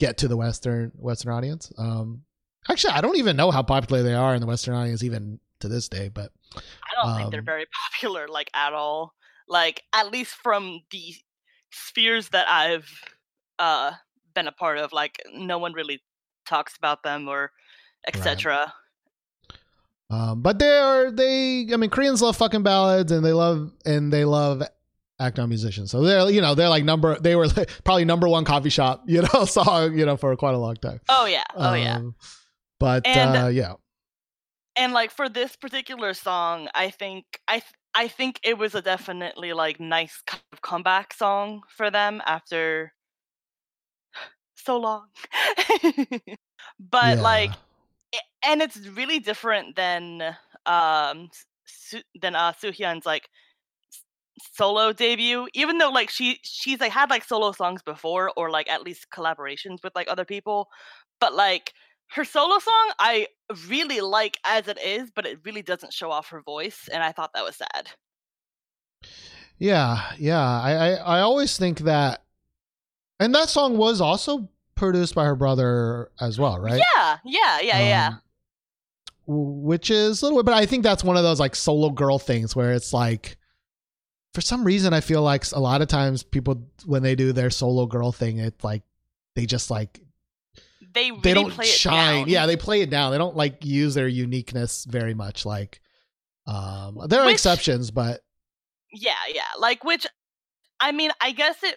get 0.00 0.18
to 0.18 0.28
the 0.28 0.36
western 0.36 0.90
western 0.96 1.32
audience. 1.32 1.72
Um, 1.78 2.22
actually, 2.68 2.94
I 2.94 3.00
don't 3.00 3.16
even 3.16 3.36
know 3.36 3.50
how 3.50 3.62
popular 3.62 4.02
they 4.02 4.14
are 4.14 4.34
in 4.34 4.40
the 4.40 4.46
western 4.46 4.74
audience 4.74 5.02
even 5.04 5.38
to 5.60 5.68
this 5.68 5.88
day, 5.88 6.08
but 6.08 6.32
I 6.56 6.60
don't 6.94 7.16
think 7.16 7.30
they're 7.30 7.40
Um, 7.40 7.46
very 7.46 7.66
popular, 7.92 8.26
like 8.28 8.50
at 8.54 8.72
all. 8.72 9.14
Like 9.48 9.82
at 9.92 10.10
least 10.10 10.34
from 10.34 10.80
the 10.90 11.14
spheres 11.70 12.30
that 12.30 12.48
I've 12.48 12.88
uh 13.58 13.92
been 14.34 14.48
a 14.48 14.52
part 14.52 14.78
of, 14.78 14.92
like 14.92 15.22
no 15.32 15.58
one 15.58 15.72
really 15.72 16.02
talks 16.48 16.76
about 16.76 17.02
them 17.02 17.28
or 17.28 17.52
etc. 18.08 18.72
Um, 20.12 20.42
but 20.42 20.58
they 20.58 20.78
are 20.78 21.10
they. 21.10 21.66
I 21.72 21.76
mean, 21.76 21.90
Koreans 21.90 22.20
love 22.22 22.36
fucking 22.36 22.62
ballads, 22.62 23.10
and 23.12 23.24
they 23.24 23.32
love 23.32 23.72
and 23.86 24.12
they 24.12 24.24
love 24.24 24.62
Akdong 25.20 25.48
Musicians. 25.48 25.90
So 25.90 26.02
they're 26.02 26.28
you 26.30 26.40
know 26.42 26.54
they're 26.54 26.68
like 26.68 26.84
number 26.84 27.18
they 27.18 27.34
were 27.34 27.46
like 27.48 27.70
probably 27.84 28.04
number 28.04 28.28
one 28.28 28.44
coffee 28.44 28.68
shop 28.70 29.04
you 29.06 29.22
know 29.22 29.44
song 29.46 29.96
you 29.98 30.04
know 30.04 30.16
for 30.16 30.34
quite 30.36 30.54
a 30.54 30.58
long 30.58 30.76
time. 30.76 31.00
Oh 31.08 31.24
yeah, 31.26 31.44
oh 31.56 31.74
yeah. 31.74 31.96
Um, 31.96 32.14
But 32.78 33.06
And- 33.06 33.36
uh, 33.36 33.46
yeah, 33.48 33.74
And 34.76 34.92
like 34.92 35.10
for 35.12 35.28
this 35.28 35.56
particular 35.56 36.12
song, 36.14 36.68
I 36.74 36.90
think 36.90 37.24
I 37.48 37.60
th- 37.60 37.72
I 37.94 38.08
think 38.08 38.40
it 38.42 38.58
was 38.58 38.74
a 38.74 38.82
definitely 38.82 39.52
like 39.52 39.78
nice 39.80 40.20
kind 40.26 40.42
of 40.52 40.60
comeback 40.62 41.14
song 41.14 41.62
for 41.68 41.90
them 41.90 42.20
after 42.26 42.92
so 44.56 44.78
long. 44.78 45.06
but 46.80 47.16
Yeah. 47.16 47.22
like 47.22 47.50
and 48.44 48.62
it's 48.62 48.78
really 48.88 49.18
different 49.18 49.76
than 49.76 50.36
um 50.66 51.30
Su- 51.64 52.02
than 52.20 52.34
uh 52.34 52.52
Suhyun's 52.52 53.06
like 53.06 53.28
solo 54.54 54.92
debut 54.92 55.46
even 55.54 55.78
though 55.78 55.90
like 55.90 56.10
she 56.10 56.38
she's 56.42 56.80
like 56.80 56.92
had 56.92 57.10
like 57.10 57.24
solo 57.24 57.52
songs 57.52 57.82
before 57.82 58.32
or 58.36 58.50
like 58.50 58.68
at 58.68 58.82
least 58.82 59.06
collaborations 59.14 59.82
with 59.84 59.94
like 59.94 60.08
other 60.10 60.24
people 60.24 60.68
but 61.20 61.34
like 61.34 61.72
her 62.10 62.24
solo 62.24 62.58
song 62.58 62.92
I 62.98 63.28
really 63.68 64.00
like 64.00 64.38
as 64.44 64.68
it 64.68 64.78
is 64.82 65.10
but 65.14 65.26
it 65.26 65.38
really 65.44 65.62
doesn't 65.62 65.92
show 65.92 66.10
off 66.10 66.28
her 66.30 66.40
voice 66.42 66.88
and 66.92 67.02
I 67.02 67.12
thought 67.12 67.32
that 67.34 67.44
was 67.44 67.56
sad 67.56 67.90
yeah, 69.58 70.12
yeah. 70.18 70.40
I, 70.40 70.72
I 70.72 70.90
I 71.18 71.20
always 71.20 71.56
think 71.56 71.80
that, 71.80 72.24
and 73.20 73.34
that 73.34 73.48
song 73.48 73.76
was 73.76 74.00
also 74.00 74.48
produced 74.74 75.14
by 75.14 75.24
her 75.24 75.36
brother 75.36 76.10
as 76.20 76.38
well, 76.38 76.58
right? 76.58 76.88
yeah 76.96 77.18
yeah 77.24 77.60
yeah 77.60 77.80
yeah 77.80 78.06
Um, 78.08 78.12
w- 78.14 78.31
which 79.26 79.90
is 79.90 80.22
a 80.22 80.24
little 80.24 80.38
bit, 80.38 80.46
but 80.46 80.54
I 80.54 80.66
think 80.66 80.82
that's 80.82 81.04
one 81.04 81.16
of 81.16 81.22
those 81.22 81.40
like 81.40 81.54
solo 81.54 81.90
girl 81.90 82.18
things 82.18 82.56
where 82.56 82.72
it's 82.72 82.92
like, 82.92 83.36
for 84.34 84.40
some 84.40 84.64
reason, 84.64 84.92
I 84.94 85.00
feel 85.00 85.22
like 85.22 85.50
a 85.52 85.60
lot 85.60 85.82
of 85.82 85.88
times 85.88 86.22
people 86.22 86.66
when 86.86 87.02
they 87.02 87.14
do 87.14 87.32
their 87.32 87.50
solo 87.50 87.86
girl 87.86 88.12
thing, 88.12 88.38
it's 88.38 88.64
like 88.64 88.82
they 89.36 89.46
just 89.46 89.70
like 89.70 90.00
they 90.94 91.10
really 91.10 91.22
they 91.22 91.34
don't 91.34 91.50
play 91.50 91.66
shine. 91.66 92.28
Yeah, 92.28 92.46
they 92.46 92.56
play 92.56 92.80
it 92.80 92.90
down. 92.90 93.12
They 93.12 93.18
don't 93.18 93.36
like 93.36 93.64
use 93.64 93.94
their 93.94 94.08
uniqueness 94.08 94.84
very 94.84 95.14
much. 95.14 95.44
Like, 95.44 95.80
um, 96.46 96.98
there 97.08 97.20
are 97.20 97.26
Which- 97.26 97.34
exceptions, 97.34 97.90
but 97.90 98.20
Yeah, 98.92 99.12
yeah. 99.32 99.42
Like 99.58 99.84
which 99.84 100.06
I 100.80 100.92
mean, 100.92 101.10
I 101.20 101.32
guess 101.32 101.62
it 101.62 101.76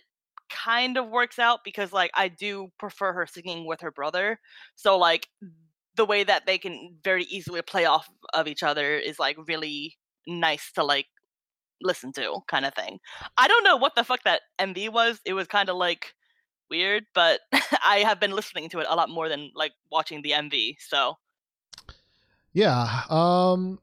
kind 0.49 0.97
of 0.97 1.09
works 1.09 1.39
out 1.39 1.59
because 1.63 1.91
like 1.91 2.11
I 2.13 2.29
do 2.29 2.71
prefer 2.79 3.13
her 3.13 3.27
singing 3.27 3.65
with 3.65 3.81
her 3.81 3.91
brother. 3.91 4.39
So 4.75 4.97
like 4.97 5.27
the 5.95 6.05
way 6.05 6.23
that 6.23 6.45
they 6.45 6.57
can 6.57 6.95
very 7.03 7.23
easily 7.25 7.61
play 7.61 7.85
off 7.85 8.09
of 8.33 8.47
each 8.47 8.63
other 8.63 8.97
is 8.97 9.19
like 9.19 9.37
really 9.47 9.97
nice 10.27 10.71
to 10.73 10.83
like 10.83 11.07
listen 11.81 12.11
to 12.13 12.39
kind 12.47 12.65
of 12.65 12.73
thing. 12.73 12.99
I 13.37 13.47
don't 13.47 13.63
know 13.63 13.77
what 13.77 13.95
the 13.95 14.03
fuck 14.03 14.23
that 14.23 14.41
MV 14.59 14.91
was. 14.91 15.19
It 15.25 15.33
was 15.33 15.47
kind 15.47 15.69
of 15.69 15.77
like 15.77 16.13
weird, 16.69 17.05
but 17.13 17.41
I 17.87 17.99
have 17.99 18.19
been 18.19 18.31
listening 18.31 18.69
to 18.69 18.79
it 18.79 18.87
a 18.89 18.95
lot 18.95 19.09
more 19.09 19.29
than 19.29 19.51
like 19.55 19.73
watching 19.91 20.21
the 20.21 20.31
MV. 20.31 20.77
So 20.79 21.17
Yeah. 22.53 23.03
Um 23.09 23.79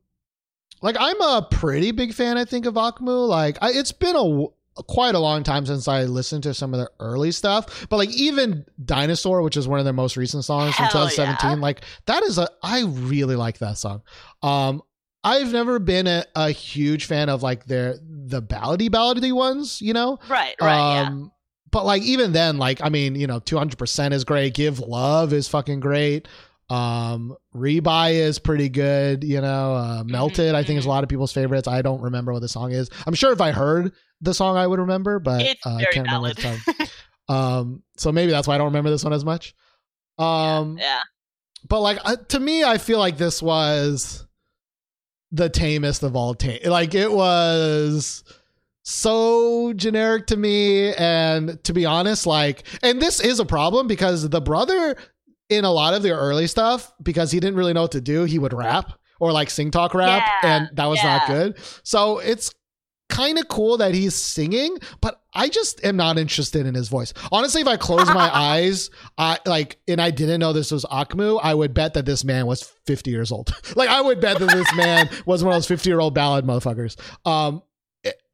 like 0.81 0.97
I'm 0.99 1.21
a 1.21 1.47
pretty 1.51 1.93
big 1.93 2.13
fan 2.13 2.37
I 2.37 2.45
think 2.45 2.67
of 2.67 2.75
Akmu. 2.75 3.29
Like 3.29 3.59
I, 3.63 3.71
it's 3.73 3.93
been 3.93 4.17
a 4.17 4.47
quite 4.75 5.15
a 5.15 5.19
long 5.19 5.43
time 5.43 5.67
since 5.67 5.87
I 5.89 6.05
listened 6.05 6.43
to 6.45 6.55
some 6.55 6.73
of 6.73 6.79
their 6.79 6.91
early 7.01 7.31
stuff. 7.33 7.87
But 7.89 7.97
like 7.97 8.11
even 8.11 8.65
Dinosaur, 8.85 9.43
which 9.43 9.57
is 9.57 9.69
one 9.69 9.79
of 9.79 9.85
their 9.85 9.93
most 9.93 10.17
recent 10.17 10.45
songs 10.45 10.75
from 10.75 10.87
2017, 10.87 11.51
yeah. 11.51 11.57
like 11.57 11.83
that 12.07 12.23
is 12.23 12.39
a 12.39 12.49
I 12.63 12.83
really 12.85 13.37
like 13.37 13.59
that 13.59 13.79
song. 13.79 14.03
Um 14.43 14.83
I've 15.25 15.53
never 15.53 15.79
been 15.79 16.07
a, 16.07 16.25
a 16.35 16.51
huge 16.51 17.05
fan 17.05 17.29
of 17.29 17.43
like 17.43 17.67
their 17.67 17.97
the 18.03 18.43
ballady 18.43 18.89
ballady 18.89 19.33
ones, 19.33 19.81
you 19.81 19.93
know? 19.93 20.19
Right, 20.29 20.55
right, 20.61 20.95
yeah. 20.95 21.09
Um, 21.09 21.33
But 21.71 21.85
like 21.87 22.03
even 22.03 22.33
then, 22.33 22.59
like 22.59 22.81
I 22.83 22.89
mean, 22.89 23.15
you 23.15 23.27
know, 23.27 23.39
two 23.39 23.57
hundred 23.57 23.79
percent 23.79 24.15
is 24.15 24.25
great. 24.25 24.55
Give 24.55 24.81
love 24.81 25.33
is 25.33 25.49
fucking 25.49 25.81
great. 25.81 26.27
Um, 26.73 27.37
Re-Bye 27.53 28.13
is 28.13 28.39
pretty 28.39 28.69
good. 28.69 29.25
You 29.25 29.41
know, 29.41 29.75
uh, 29.75 30.05
Melted 30.07 30.55
I 30.55 30.63
think 30.63 30.79
is 30.79 30.87
a 30.87 30.89
lot 30.89 31.03
of 31.03 31.11
people's 31.11 31.33
favorites. 31.33 31.69
I 31.69 31.83
don't 31.83 32.01
remember 32.01 32.33
what 32.33 32.41
the 32.41 32.49
song 32.49 32.73
is. 32.73 32.89
I'm 33.07 33.15
sure 33.15 33.33
if 33.33 33.41
I 33.41 33.51
heard 33.51 33.93
the 34.21 34.33
song, 34.33 34.57
I 34.57 34.67
would 34.67 34.79
remember, 34.79 35.19
but 35.19 35.43
uh, 35.67 35.77
I 35.77 35.85
can't 35.93 36.07
remember 36.07 36.33
the 36.33 36.41
time. 36.41 36.89
Um, 37.29 37.83
so 37.97 38.13
maybe 38.13 38.33
that's 38.33 38.49
why 38.49 38.57
I 38.57 38.59
don't 38.59 38.67
remember 38.67 38.91
this 38.91 39.05
one 39.05 39.13
as 39.13 39.25
much. 39.25 39.55
Um, 40.19 40.77
yeah. 40.79 41.01
but 41.69 41.81
like 41.81 41.99
uh, 42.05 42.17
to 42.29 42.41
me, 42.41 42.65
I 42.65 42.79
feel 42.79 42.99
like 42.99 43.17
this 43.17 43.43
was 43.43 44.27
the 45.31 45.49
tamest 45.49 46.03
of 46.03 46.17
all 46.17 46.35
tame. 46.35 46.61
Like 46.65 46.95
it 46.95 47.11
was 47.11 48.25
so 48.83 49.73
generic 49.75 50.27
to 50.27 50.37
me, 50.37 50.93
and 50.95 51.63
to 51.65 51.73
be 51.73 51.87
honest, 51.87 52.27
like, 52.27 52.65
and 52.83 53.01
this 53.01 53.21
is 53.21 53.41
a 53.41 53.47
problem 53.47 53.87
because 53.87 54.29
the 54.29 54.41
brother 54.41 54.97
in 55.53 55.65
a 55.65 55.71
lot 55.71 55.95
of 55.95 56.03
the 56.03 56.11
early 56.11 56.47
stuff, 56.47 56.93
because 57.03 57.31
he 57.31 57.41
didn't 57.41 57.57
really 57.57 57.73
know 57.73 57.83
what 57.83 57.93
to 57.93 58.01
do, 58.01 58.25
he 58.25 58.39
would 58.39 58.53
rap 58.53 58.93
or 59.21 59.33
like 59.33 59.51
sing 59.51 59.71
talk 59.71 59.95
rap, 59.95 60.23
Yeah, 60.43 60.57
and 60.57 60.71
that 60.77 60.87
was 60.87 61.03
not 61.03 61.27
good. 61.27 61.57
So 61.85 62.19
it's 62.19 62.53
kind 63.09 63.39
of 63.39 63.47
cool 63.47 63.77
that 63.77 63.95
he's 63.95 64.15
singing, 64.15 64.79
but 65.01 65.21
I 65.35 65.49
just 65.49 65.85
am 65.85 65.97
not 65.97 66.19
interested 66.19 66.67
in 66.67 66.75
his 66.75 66.89
voice. 66.89 67.13
Honestly, 67.31 67.61
if 67.61 67.69
I 67.69 67.77
close 67.77 68.07
my 68.07 68.31
eyes, 68.35 68.91
I 69.19 69.39
like, 69.45 69.79
and 69.87 70.01
I 70.01 70.11
didn't 70.11 70.41
know 70.41 70.53
this 70.53 70.73
was 70.73 70.85
Akmu, 70.87 71.39
I 71.43 71.55
would 71.55 71.75
bet 71.75 71.95
that 71.95 72.07
this 72.07 72.25
man 72.25 72.47
was 72.47 72.63
50 72.87 73.11
years 73.11 73.31
old. 73.31 73.55
like, 73.77 73.91
I 73.91 74.01
would 74.01 74.21
bet 74.21 74.39
that 74.39 74.51
this 74.51 74.75
man 74.75 75.11
was 75.27 75.45
one 75.45 75.53
of 75.53 75.57
those 75.57 75.67
50 75.69 75.89
year 75.89 76.01
old 76.01 76.15
ballad 76.15 76.45
motherfuckers. 76.45 76.97
Um, 77.27 77.63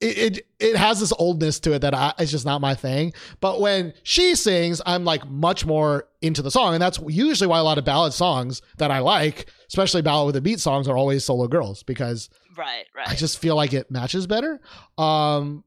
it, 0.01 0.37
it 0.37 0.47
it 0.61 0.77
has 0.77 1.01
this 1.01 1.12
oldness 1.19 1.59
to 1.61 1.73
it 1.73 1.81
that 1.81 1.95
I, 1.95 2.12
it's 2.19 2.31
just 2.31 2.47
not 2.47 2.61
my 2.61 2.75
thing. 2.75 3.12
But 3.41 3.61
when 3.61 3.95
she 4.03 4.35
sings, 4.35 4.81
I'm 4.87 5.05
like 5.05 5.29
much 5.29 5.66
more 5.66 6.09
into 6.23 6.43
the 6.43 6.51
song, 6.51 6.75
and 6.75 6.83
that's 6.83 7.01
usually 7.09 7.49
why 7.49 7.59
a 7.59 7.65
lot 7.65 7.79
of 7.79 7.85
ballad 7.85 8.12
songs 8.12 8.62
that 8.79 8.91
I 8.91 9.01
like, 9.01 9.47
especially 9.69 10.03
ballad 10.03 10.27
with 10.27 10.37
a 10.37 10.41
beat 10.41 10.61
songs, 10.61 10.89
are 10.89 10.97
always 10.97 11.25
solo 11.25 11.49
girls 11.49 11.83
because 11.83 12.31
Right, 12.57 12.87
right. 12.95 13.09
I 13.09 13.15
just 13.15 13.39
feel 13.39 13.55
like 13.55 13.73
it 13.73 13.91
matches 13.91 14.27
better. 14.27 14.61
Um, 14.99 15.62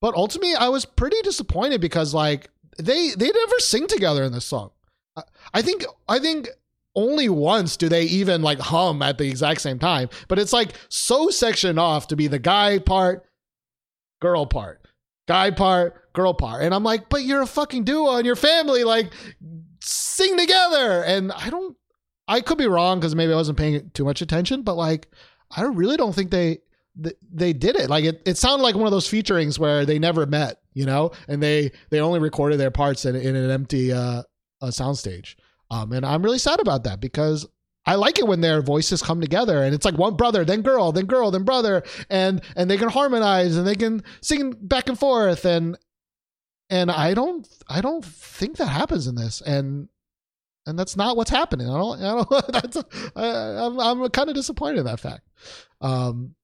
but 0.00 0.14
ultimately, 0.14 0.54
I 0.54 0.68
was 0.68 0.84
pretty 0.86 1.20
disappointed 1.22 1.80
because 1.80 2.14
like 2.14 2.48
they 2.78 3.10
they 3.10 3.30
never 3.30 3.58
sing 3.58 3.86
together 3.86 4.24
in 4.24 4.32
this 4.32 4.46
song. 4.46 4.70
I, 5.16 5.22
I 5.52 5.62
think 5.62 5.84
I 6.08 6.18
think 6.18 6.48
only 6.96 7.28
once 7.28 7.76
do 7.76 7.88
they 7.88 8.04
even 8.04 8.40
like 8.42 8.58
hum 8.58 9.02
at 9.02 9.18
the 9.18 9.28
exact 9.28 9.60
same 9.60 9.78
time. 9.78 10.08
But 10.28 10.38
it's 10.38 10.52
like 10.52 10.72
so 10.88 11.28
sectioned 11.28 11.78
off 11.78 12.08
to 12.08 12.16
be 12.16 12.26
the 12.26 12.38
guy 12.38 12.78
part, 12.78 13.24
girl 14.20 14.46
part, 14.46 14.82
guy 15.28 15.50
part, 15.50 16.12
girl 16.12 16.34
part, 16.34 16.62
and 16.62 16.74
I'm 16.74 16.84
like, 16.84 17.08
but 17.08 17.22
you're 17.22 17.42
a 17.42 17.46
fucking 17.46 17.84
duo 17.84 18.16
and 18.16 18.26
your 18.26 18.36
family 18.36 18.84
like 18.84 19.12
sing 19.80 20.36
together, 20.36 21.02
and 21.04 21.32
I 21.32 21.50
don't. 21.50 21.76
I 22.26 22.40
could 22.40 22.56
be 22.56 22.66
wrong 22.66 23.00
because 23.00 23.14
maybe 23.14 23.34
I 23.34 23.36
wasn't 23.36 23.58
paying 23.58 23.90
too 23.92 24.04
much 24.04 24.22
attention, 24.22 24.62
but 24.62 24.76
like 24.76 25.08
I 25.54 25.62
really 25.62 25.96
don't 25.96 26.14
think 26.14 26.30
they 26.30 26.58
th- 27.02 27.16
they 27.32 27.52
did 27.52 27.76
it. 27.76 27.90
Like 27.90 28.04
it, 28.04 28.22
it 28.24 28.36
sounded 28.36 28.62
like 28.62 28.74
one 28.74 28.86
of 28.86 28.92
those 28.92 29.08
featurings 29.08 29.58
where 29.58 29.84
they 29.84 29.98
never 29.98 30.26
met, 30.26 30.60
you 30.72 30.86
know, 30.86 31.12
and 31.28 31.42
they 31.42 31.72
they 31.90 32.00
only 32.00 32.20
recorded 32.20 32.58
their 32.58 32.70
parts 32.70 33.04
in, 33.04 33.16
in 33.16 33.36
an 33.36 33.50
empty 33.50 33.92
uh, 33.92 34.22
uh 34.60 34.66
soundstage. 34.66 35.34
Um, 35.70 35.92
and 35.92 36.04
I'm 36.04 36.22
really 36.22 36.38
sad 36.38 36.60
about 36.60 36.84
that 36.84 37.00
because 37.00 37.46
I 37.86 37.96
like 37.96 38.18
it 38.18 38.26
when 38.26 38.40
their 38.40 38.62
voices 38.62 39.02
come 39.02 39.20
together 39.20 39.62
and 39.62 39.74
it's 39.74 39.84
like 39.84 39.98
one 39.98 40.16
brother, 40.16 40.44
then 40.44 40.62
girl, 40.62 40.92
then 40.92 41.06
girl, 41.06 41.30
then 41.30 41.44
brother, 41.44 41.82
and 42.08 42.40
and 42.56 42.70
they 42.70 42.76
can 42.76 42.88
harmonize 42.88 43.56
and 43.56 43.66
they 43.66 43.74
can 43.74 44.02
sing 44.20 44.52
back 44.60 44.88
and 44.88 44.98
forth 44.98 45.44
and 45.44 45.76
and 46.70 46.90
I 46.90 47.14
don't 47.14 47.46
I 47.68 47.80
don't 47.80 48.04
think 48.04 48.56
that 48.56 48.66
happens 48.66 49.06
in 49.06 49.14
this 49.14 49.40
and 49.40 49.88
and 50.66 50.78
that's 50.78 50.96
not 50.96 51.16
what's 51.16 51.30
happening. 51.30 51.68
I 51.68 51.76
don't 51.76 52.02
I 52.02 52.24
don't 52.24 52.46
that's 52.52 52.76
I'm 53.14 53.78
I'm 53.78 54.08
kind 54.10 54.28
of 54.28 54.34
disappointed 54.34 54.78
in 54.78 54.86
that 54.86 55.00
fact. 55.00 55.28
Um, 55.80 56.34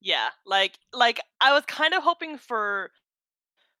Yeah, 0.00 0.28
like 0.44 0.78
like 0.92 1.20
I 1.40 1.52
was 1.52 1.64
kind 1.66 1.94
of 1.94 2.02
hoping 2.02 2.36
for 2.36 2.90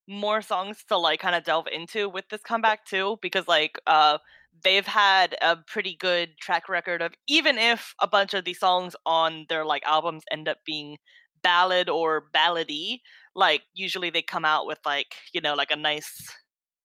more 0.08 0.42
songs 0.42 0.82
to 0.88 0.96
like 0.96 1.20
kind 1.20 1.36
of 1.36 1.44
delve 1.44 1.68
into 1.68 2.08
with 2.08 2.28
this 2.30 2.42
comeback 2.42 2.84
too 2.84 3.18
because 3.22 3.46
like 3.46 3.78
uh 3.86 4.18
they've 4.62 4.86
had 4.86 5.36
a 5.42 5.56
pretty 5.56 5.96
good 5.96 6.36
track 6.40 6.68
record 6.68 7.02
of 7.02 7.12
even 7.26 7.58
if 7.58 7.94
a 8.00 8.08
bunch 8.08 8.34
of 8.34 8.44
these 8.44 8.58
songs 8.60 8.94
on 9.06 9.46
their 9.48 9.64
like 9.64 9.82
albums 9.84 10.22
end 10.30 10.48
up 10.48 10.58
being 10.64 10.98
ballad 11.42 11.88
or 11.88 12.28
ballady 12.34 13.00
like 13.34 13.62
usually 13.74 14.10
they 14.10 14.22
come 14.22 14.44
out 14.44 14.66
with 14.66 14.78
like 14.84 15.14
you 15.32 15.40
know 15.40 15.54
like 15.54 15.70
a 15.70 15.76
nice 15.76 16.30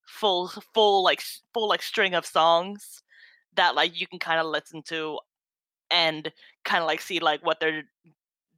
full 0.08 0.48
full 0.74 1.04
like 1.04 1.22
full 1.54 1.68
like 1.68 1.82
string 1.82 2.14
of 2.14 2.26
songs 2.26 3.04
that 3.56 3.76
like 3.76 4.00
you 4.00 4.08
can 4.08 4.20
kind 4.20 4.40
of 4.40 4.46
listen 4.48 4.82
to 4.84 5.20
and 5.92 6.32
kind 6.66 6.82
of 6.82 6.88
like 6.88 7.02
see 7.02 7.20
like 7.20 7.46
what 7.46 7.60
they're 7.60 7.84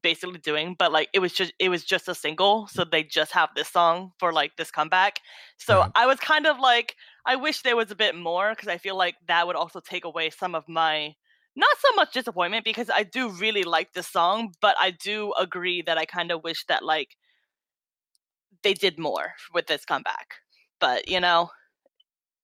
basically 0.04 0.40
doing 0.40 0.76
but 0.78 0.92
like 0.92 1.10
it 1.14 1.20
was 1.20 1.34
just 1.34 1.52
it 1.60 1.70
was 1.70 1.84
just 1.84 2.08
a 2.08 2.16
single 2.16 2.68
so 2.68 2.86
they 2.86 3.04
just 3.04 3.32
have 3.32 3.50
this 3.56 3.68
song 3.68 4.12
for 4.20 4.32
like 4.32 4.56
this 4.56 4.70
comeback 4.72 5.20
so 5.58 5.84
Right. 5.84 5.92
i 5.96 6.06
was 6.06 6.20
kind 6.20 6.46
of 6.46 6.60
like 6.60 6.96
i 7.26 7.36
wish 7.36 7.62
there 7.62 7.76
was 7.76 7.92
a 7.92 7.96
bit 7.96 8.16
more 8.16 8.52
because 8.52 8.68
i 8.68 8.78
feel 8.78 8.96
like 8.96 9.16
that 9.28 9.48
would 9.48 9.56
also 9.56 9.80
take 9.80 10.06
away 10.06 10.30
some 10.30 10.56
of 10.56 10.68
my 10.68 11.14
not 11.56 11.78
so 11.80 11.94
much 11.96 12.14
disappointment 12.14 12.64
because 12.66 12.90
i 12.90 13.04
do 13.04 13.30
really 13.30 13.64
like 13.64 13.94
this 13.94 14.08
song 14.08 14.54
but 14.62 14.76
i 14.80 14.92
do 14.92 15.34
agree 15.40 15.82
that 15.82 15.98
i 15.98 16.06
kind 16.06 16.32
of 16.32 16.44
wish 16.44 16.66
that 16.68 16.84
like 16.84 17.16
they 18.64 18.74
did 18.74 18.98
more 18.98 19.34
with 19.54 19.68
this 19.68 19.86
comeback 19.86 20.36
but 20.80 21.08
you 21.10 21.20
know 21.20 21.50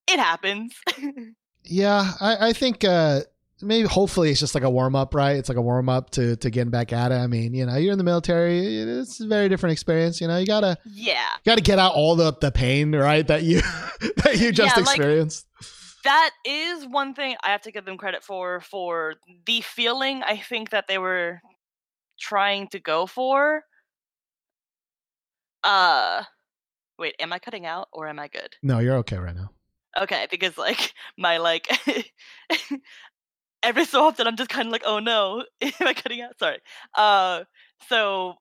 it 0.08 0.20
happens. 0.20 0.76
Yeah, 1.66 2.12
I, 2.20 2.50
I 2.50 2.54
think 2.54 2.84
uh, 2.84 3.22
maybe 3.64 3.88
hopefully 3.88 4.30
it's 4.32 4.40
just 4.40 4.54
like 4.56 4.64
a 4.64 4.70
warm 4.70 4.96
up, 4.96 5.14
right? 5.16 5.38
It's 5.38 5.50
like 5.50 5.58
a 5.58 5.62
warm 5.62 5.90
up 5.90 6.10
to 6.12 6.36
to 6.38 6.50
getting 6.50 6.72
back 6.72 6.94
at 6.94 7.12
it. 7.12 7.16
I 7.16 7.28
mean, 7.28 7.54
you 7.54 7.66
know, 7.66 7.76
you're 7.76 7.92
in 7.94 7.98
the 7.98 8.04
military; 8.04 8.78
it's 8.78 9.20
a 9.20 9.28
very 9.28 9.50
different 9.50 9.74
experience. 9.74 10.20
You 10.22 10.28
know, 10.28 10.38
you 10.38 10.46
gotta 10.46 10.78
yeah 10.86 11.28
you 11.44 11.50
gotta 11.52 11.62
get 11.62 11.80
out 11.80 11.94
all 11.94 12.16
the 12.16 12.34
the 12.40 12.52
pain, 12.52 12.94
right? 12.96 13.26
That 13.28 13.44
you 13.44 13.62
that 14.24 14.38
you 14.40 14.52
just 14.52 14.76
Yeah, 14.78 14.84
like- 14.84 14.98
experienced. 14.98 15.48
that 16.04 16.32
is 16.46 16.86
one 16.86 17.14
thing 17.14 17.36
I 17.44 17.50
have 17.52 17.62
to 17.62 17.72
give 17.72 17.86
them 17.86 17.98
credit 17.98 18.24
for 18.24 18.60
for 18.62 19.16
the 19.46 19.62
feeling 19.62 20.22
I 20.24 20.38
think 20.38 20.70
that 20.72 20.86
they 20.88 20.98
were 20.98 21.40
trying 22.20 22.68
to 22.70 22.80
go 22.80 23.06
for. 23.08 23.64
Uh 25.64 26.24
wait, 27.00 27.16
am 27.20 27.34
I 27.34 27.40
cutting 27.40 27.66
out 27.66 27.88
or 27.94 28.08
am 28.08 28.20
I 28.20 28.28
good? 28.28 28.56
no, 28.62 28.80
you're 28.80 28.98
okay 28.98 29.18
right 29.18 29.36
now. 29.36 29.50
Okay, 29.98 30.28
because 30.30 30.58
like 30.58 30.94
my 31.18 31.38
like 31.38 31.68
every 33.64 33.86
so 33.86 34.04
often 34.04 34.28
I'm 34.28 34.36
just 34.38 34.50
kind 34.50 34.68
of 34.68 34.72
like, 34.72 34.84
oh 34.86 35.00
no, 35.00 35.46
am 35.62 35.72
I 35.82 35.94
cutting 35.94 36.22
out? 36.22 36.38
Sorry. 36.40 36.60
Uh 36.96 37.44
so 37.90 38.36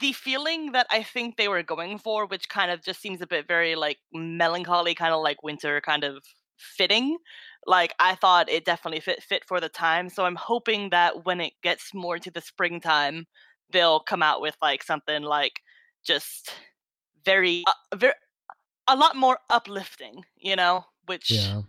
the 0.00 0.12
feeling 0.12 0.72
that 0.72 0.86
I 0.90 1.02
think 1.02 1.36
they 1.36 1.48
were 1.48 1.62
going 1.62 1.98
for, 1.98 2.26
which 2.26 2.48
kind 2.48 2.70
of 2.70 2.82
just 2.82 3.00
seems 3.00 3.20
a 3.20 3.26
bit 3.26 3.48
very 3.48 3.74
like 3.74 3.98
melancholy, 4.12 4.94
kind 4.94 5.12
of 5.12 5.22
like 5.22 5.42
winter, 5.42 5.80
kind 5.80 6.04
of 6.04 6.24
fitting. 6.56 7.18
Like 7.66 7.94
I 7.98 8.14
thought 8.14 8.48
it 8.48 8.64
definitely 8.64 9.00
fit 9.00 9.22
fit 9.22 9.44
for 9.44 9.60
the 9.60 9.68
time. 9.68 10.08
So 10.08 10.24
I'm 10.24 10.36
hoping 10.36 10.90
that 10.90 11.24
when 11.24 11.40
it 11.40 11.54
gets 11.62 11.92
more 11.94 12.18
to 12.18 12.30
the 12.30 12.40
springtime, 12.40 13.26
they'll 13.70 14.00
come 14.00 14.22
out 14.22 14.40
with 14.40 14.56
like 14.62 14.82
something 14.84 15.22
like 15.22 15.60
just 16.04 16.52
very, 17.24 17.64
uh, 17.66 17.96
very 17.96 18.14
a 18.88 18.96
lot 18.96 19.16
more 19.16 19.38
uplifting, 19.50 20.24
you 20.36 20.56
know. 20.56 20.84
Which 21.06 21.52
Yeah, 21.52 21.62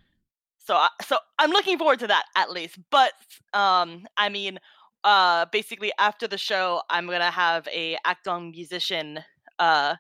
so 0.65 0.75
I, 0.75 0.89
so 1.05 1.17
I'm 1.39 1.51
looking 1.51 1.77
forward 1.77 1.99
to 1.99 2.07
that 2.07 2.25
at 2.35 2.51
least. 2.51 2.77
But 2.91 3.13
um, 3.53 4.05
I 4.17 4.29
mean, 4.29 4.59
uh, 5.03 5.45
basically 5.51 5.91
after 5.99 6.27
the 6.27 6.37
show, 6.37 6.81
I'm 6.89 7.07
gonna 7.07 7.31
have 7.31 7.67
a 7.67 7.97
Akdong 8.05 8.51
Musician 8.51 9.19
uh 9.59 9.95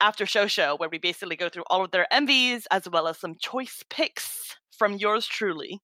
after 0.00 0.26
show 0.26 0.46
show 0.46 0.76
where 0.76 0.88
we 0.88 0.98
basically 0.98 1.36
go 1.36 1.48
through 1.48 1.64
all 1.68 1.84
of 1.84 1.90
their 1.90 2.06
MVs 2.12 2.64
as 2.70 2.88
well 2.88 3.08
as 3.08 3.18
some 3.18 3.34
choice 3.40 3.82
picks 3.90 4.56
from 4.76 4.94
yours 4.94 5.26
truly. 5.26 5.80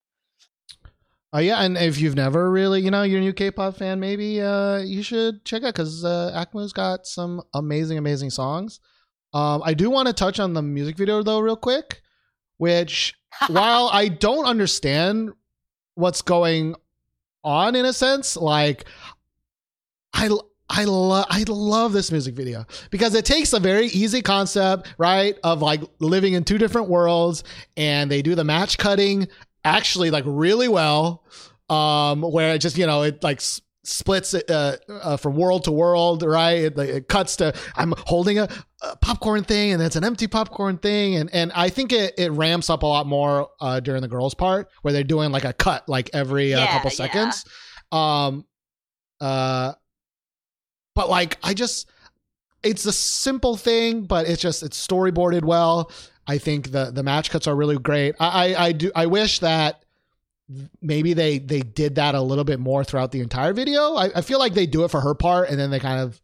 uh, 1.35 1.39
yeah. 1.39 1.62
And 1.62 1.76
if 1.76 2.01
you've 2.01 2.14
never 2.14 2.51
really, 2.51 2.81
you 2.81 2.90
know, 2.90 3.02
you're 3.02 3.18
a 3.18 3.22
new 3.22 3.32
K-pop 3.32 3.76
fan, 3.76 3.98
maybe 3.98 4.40
uh, 4.40 4.78
you 4.78 5.02
should 5.02 5.44
check 5.44 5.64
out 5.64 5.74
because 5.74 6.05
uh, 6.05 6.31
Akmu's 6.35 6.72
got 6.72 7.06
some 7.06 7.43
amazing, 7.55 7.98
amazing 7.98 8.31
songs. 8.31 8.78
Um, 9.32 9.62
I 9.64 9.74
do 9.74 9.90
want 9.90 10.06
to 10.06 10.14
touch 10.14 10.39
on 10.39 10.52
the 10.52 10.62
music 10.62 10.97
video 10.97 11.22
though, 11.24 11.40
real 11.40 11.56
quick, 11.56 12.02
which 12.59 13.14
while 13.48 13.90
I 13.93 14.09
don't 14.09 14.47
understand 14.47 15.32
what's 15.94 16.23
going 16.23 16.74
on 17.43 17.77
in 17.77 17.85
a 17.85 17.93
sense, 17.93 18.36
like 18.36 18.86
I 20.12 20.31
I 20.69 20.85
love 20.85 21.27
I 21.28 21.44
love 21.47 21.93
this 21.93 22.11
music 22.11 22.35
video 22.35 22.65
because 22.90 23.15
it 23.15 23.24
takes 23.24 23.52
a 23.52 23.61
very 23.61 23.86
easy 23.86 24.23
concept, 24.23 24.94
right, 24.98 25.36
of 25.44 25.61
like 25.61 25.82
living 25.98 26.32
in 26.32 26.44
two 26.44 26.59
different 26.59 26.89
worlds 26.89 27.44
and 27.77 28.11
they 28.11 28.23
do 28.23 28.35
the 28.35 28.44
match 28.44 28.78
cutting 28.78 29.28
actually 29.65 30.11
like 30.11 30.24
really 30.27 30.69
well 30.69 31.24
um 31.70 32.20
where 32.20 32.55
it 32.55 32.59
just, 32.59 32.77
you 32.78 32.86
know, 32.86 33.02
it 33.02 33.23
like 33.23 33.40
splits 33.86 34.35
it 34.35 34.51
uh, 34.51 34.77
uh, 34.89 35.16
from 35.16 35.36
world 35.36 35.65
to 35.65 35.73
world, 35.73 36.23
right? 36.23 36.59
It, 36.65 36.78
it 36.78 37.09
cuts 37.09 37.36
to 37.36 37.55
I'm 37.77 37.94
holding 38.06 38.39
a, 38.39 38.48
a 38.82 38.97
popcorn 38.97 39.44
thing 39.44 39.73
and 39.73 39.82
it's 39.82 39.97
an 39.97 40.05
empty 40.05 40.27
popcorn 40.27 40.78
thing 40.78 41.16
and 41.16 41.28
and 41.32 41.52
I 41.55 41.69
think 41.69 41.93
it 41.93 42.15
it 42.19 42.31
ramps 42.32 42.70
up 42.70 42.82
a 42.82 42.86
lot 42.86 43.06
more 43.06 43.48
uh 43.61 43.81
during 43.81 44.02
the 44.02 44.09
girls 44.09 44.35
part 44.35 44.69
where 44.82 44.93
they're 44.93 45.05
doing 45.05 45.31
like 45.32 45.44
a 45.44 45.52
cut 45.52 45.89
like 45.89 46.11
every 46.12 46.55
uh, 46.55 46.61
Yeah, 46.61 46.73
couple 46.73 46.90
yeah. 46.90 46.97
seconds. 46.97 47.44
Um 47.93 48.44
uh 49.20 49.73
but 50.94 51.09
like 51.09 51.39
I 51.43 51.55
just 51.55 51.90
it's 52.62 52.86
a 52.86 52.93
simple 52.93 53.56
thing, 53.56 54.05
but 54.06 54.27
it's 54.28 54.40
just 54.40 54.62
it's 54.62 54.85
storyboarded 54.86 55.44
well. 55.44 55.90
I 56.27 56.39
think 56.39 56.70
the 56.73 56.90
the 56.90 57.02
match 57.02 57.31
cuts 57.31 57.47
are 57.47 57.55
really 57.55 57.77
great. 57.78 58.15
I 58.19 58.55
I, 58.55 58.65
I 58.66 58.73
do 58.73 58.90
I 58.94 59.06
wish 59.06 59.40
that 59.40 59.84
maybe 60.83 61.15
they 61.15 61.39
they 61.39 61.61
did 61.61 61.95
that 61.97 62.15
a 62.15 62.21
little 62.21 62.45
bit 62.45 62.61
more 62.61 62.85
throughout 62.85 63.12
the 63.12 63.21
entire 63.21 63.53
video. 63.53 63.95
I, 63.95 64.11
I 64.16 64.21
feel 64.21 64.39
like 64.39 64.55
they 64.55 64.66
do 64.66 64.85
it 64.85 64.91
for 64.91 65.01
her 65.01 65.15
part, 65.15 65.49
and 65.51 65.59
then 65.59 65.71
they 65.71 65.81
kind 65.81 66.01
of 66.01 66.21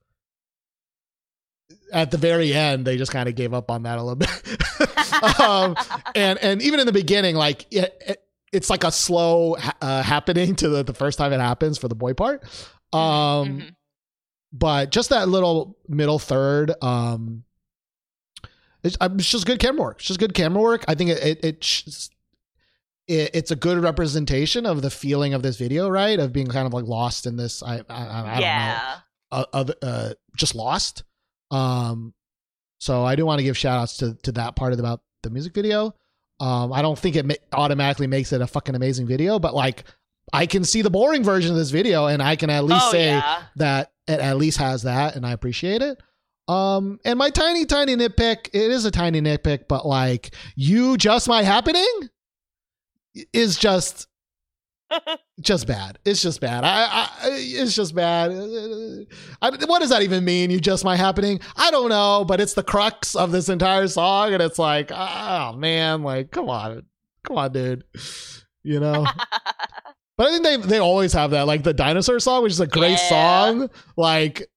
at 1.93 2.11
the 2.11 2.19
very 2.19 2.53
end 2.53 2.85
they 2.87 2.97
just 2.97 3.13
kind 3.13 3.29
of 3.29 3.35
gave 3.35 3.53
up 3.55 3.71
on 3.71 3.83
that 3.85 3.99
a 3.99 4.03
little 4.03 4.17
bit. 4.17 5.41
um, 5.41 5.77
and 6.15 6.39
and 6.39 6.63
even 6.63 6.81
in 6.81 6.87
the 6.87 6.93
beginning, 6.93 7.35
like 7.37 7.67
it, 7.73 7.97
it, 8.07 8.23
it's 8.53 8.71
like 8.71 8.85
a 8.85 8.93
slow 8.93 9.57
uh, 9.81 10.03
happening 10.03 10.55
to 10.57 10.69
the, 10.69 10.83
the 10.85 10.95
first 10.95 11.19
time 11.19 11.33
it 11.33 11.41
happens 11.41 11.79
for 11.79 11.89
the 11.89 11.95
boy 11.95 12.15
part. 12.15 12.43
Um, 12.93 13.01
Mhm. 13.01 13.75
but 14.53 14.91
just 14.91 15.11
that 15.11 15.29
little 15.29 15.79
middle 15.89 16.19
third 16.19 16.73
um 16.83 17.45
it's, 18.83 18.97
um, 19.01 19.15
it's 19.21 19.31
just 19.31 19.47
good 19.47 19.61
camera 19.61 19.83
work 19.83 19.99
it's 19.99 20.07
just 20.09 20.19
good 20.19 20.35
camera 20.35 20.61
work 20.61 20.85
i 20.89 20.95
think 20.97 21.11
it 21.11 21.23
it, 21.23 21.45
it, 21.45 22.09
it 23.11 23.31
it's 23.35 23.51
a 23.51 23.57
good 23.57 23.79
representation 23.79 24.65
of 24.67 24.83
the 24.83 24.91
feeling 24.91 25.35
of 25.35 25.43
this 25.43 25.57
video 25.57 25.89
right 25.89 26.19
of 26.19 26.33
being 26.33 26.47
kind 26.47 26.67
of 26.67 26.73
like 26.73 26.85
lost 26.85 27.27
in 27.27 27.37
this 27.37 27.63
i 27.63 27.77
i, 27.77 27.81
I 27.89 28.41
don't 28.41 28.41
know 28.41 29.01
uh, 29.33 29.65
uh, 29.83 30.11
just 30.37 30.55
lost. 30.55 31.05
Um, 31.51 32.15
so 32.79 33.05
I 33.05 33.17
do 33.17 33.27
want 33.27 33.39
to 33.39 33.45
give 33.45 33.57
shout 33.57 33.79
outs 33.79 33.99
to, 33.99 34.15
to 34.23 34.33
that 34.33 34.57
part 34.57 34.73
of 34.73 34.79
the, 34.79 34.85
about 34.85 35.03
the 35.23 35.31
music 35.31 35.55
video. 35.55 35.95
Um, 36.39 36.73
I 36.73 36.83
don't 36.83 36.99
think 36.99 37.17
it 37.17 37.27
ma- 37.27 37.35
automatically 37.53 38.07
makes 38.07 38.33
it 38.33 38.41
a 38.41 38.47
fucking 38.47 38.75
amazing 38.75 39.07
video, 39.07 39.39
but 39.39 39.55
like 39.55 39.85
I 40.33 40.47
can 40.47 40.65
see 40.65 40.81
the 40.83 40.91
boring 40.91 41.23
version 41.23 41.51
of 41.51 41.59
this 41.59 41.71
video 41.71 42.07
and 42.07 42.23
I 42.23 42.37
can 42.37 42.49
at 42.49 42.65
least 42.65 42.87
oh 42.87 42.93
say 42.93 43.09
yeah. 43.09 43.43
that 43.57 43.93
it 44.09 44.21
at 44.21 44.37
least 44.39 44.59
has 44.59 44.85
that 44.85 45.17
and 45.17 45.27
I 45.27 45.33
appreciate 45.33 45.83
it. 45.83 46.01
Um, 46.49 46.99
and 47.05 47.19
my 47.19 47.31
tiny, 47.31 47.67
tiny 47.67 47.95
nitpick, 47.95 48.49
it 48.53 48.71
is 48.71 48.85
a 48.85 48.91
tiny 48.91 49.21
nitpick, 49.21 49.69
but 49.69 49.87
like 49.87 50.35
you 50.57 50.97
just 50.97 51.29
my 51.29 51.43
happening 51.43 52.09
is 53.33 53.57
just 53.57 54.07
just 55.41 55.67
bad. 55.67 55.99
It's 56.05 56.21
just 56.23 56.41
bad. 56.41 56.65
I, 56.65 56.85
I 56.85 57.09
it's 57.33 57.75
just 57.75 57.95
bad. 57.95 58.31
I, 59.41 59.51
what 59.67 59.81
does 59.81 59.91
that 59.91 60.03
even 60.03 60.25
mean? 60.25 60.51
You 60.51 60.61
just 60.61 60.85
my 60.85 60.97
happening? 60.97 61.41
I 61.57 61.71
don't 61.71 61.89
know, 61.89 62.25
but 62.27 62.41
it's 62.41 62.55
the 62.55 62.63
crux 62.63 63.15
of 63.15 63.31
this 63.33 63.49
entire 63.49 63.87
song, 63.89 64.33
and 64.35 64.43
it's 64.43 64.59
like, 64.59 64.91
oh 64.93 65.55
man, 65.57 66.03
like 66.03 66.31
come 66.31 66.49
on, 66.49 66.83
come 67.25 67.39
on, 67.39 67.53
dude, 67.53 67.85
you 68.63 68.81
know. 68.81 69.07
but 70.17 70.27
I 70.27 70.31
think 70.33 70.43
they 70.45 70.57
they 70.57 70.79
always 70.79 71.13
have 71.13 71.31
that, 71.31 71.47
like 71.47 71.63
the 71.63 71.75
dinosaur 71.75 72.19
song, 72.19 72.43
which 72.43 72.53
is 72.53 72.61
a 72.61 72.67
great 72.67 72.99
Yeah. 72.99 73.09
song. 73.09 73.71
Like 73.97 74.51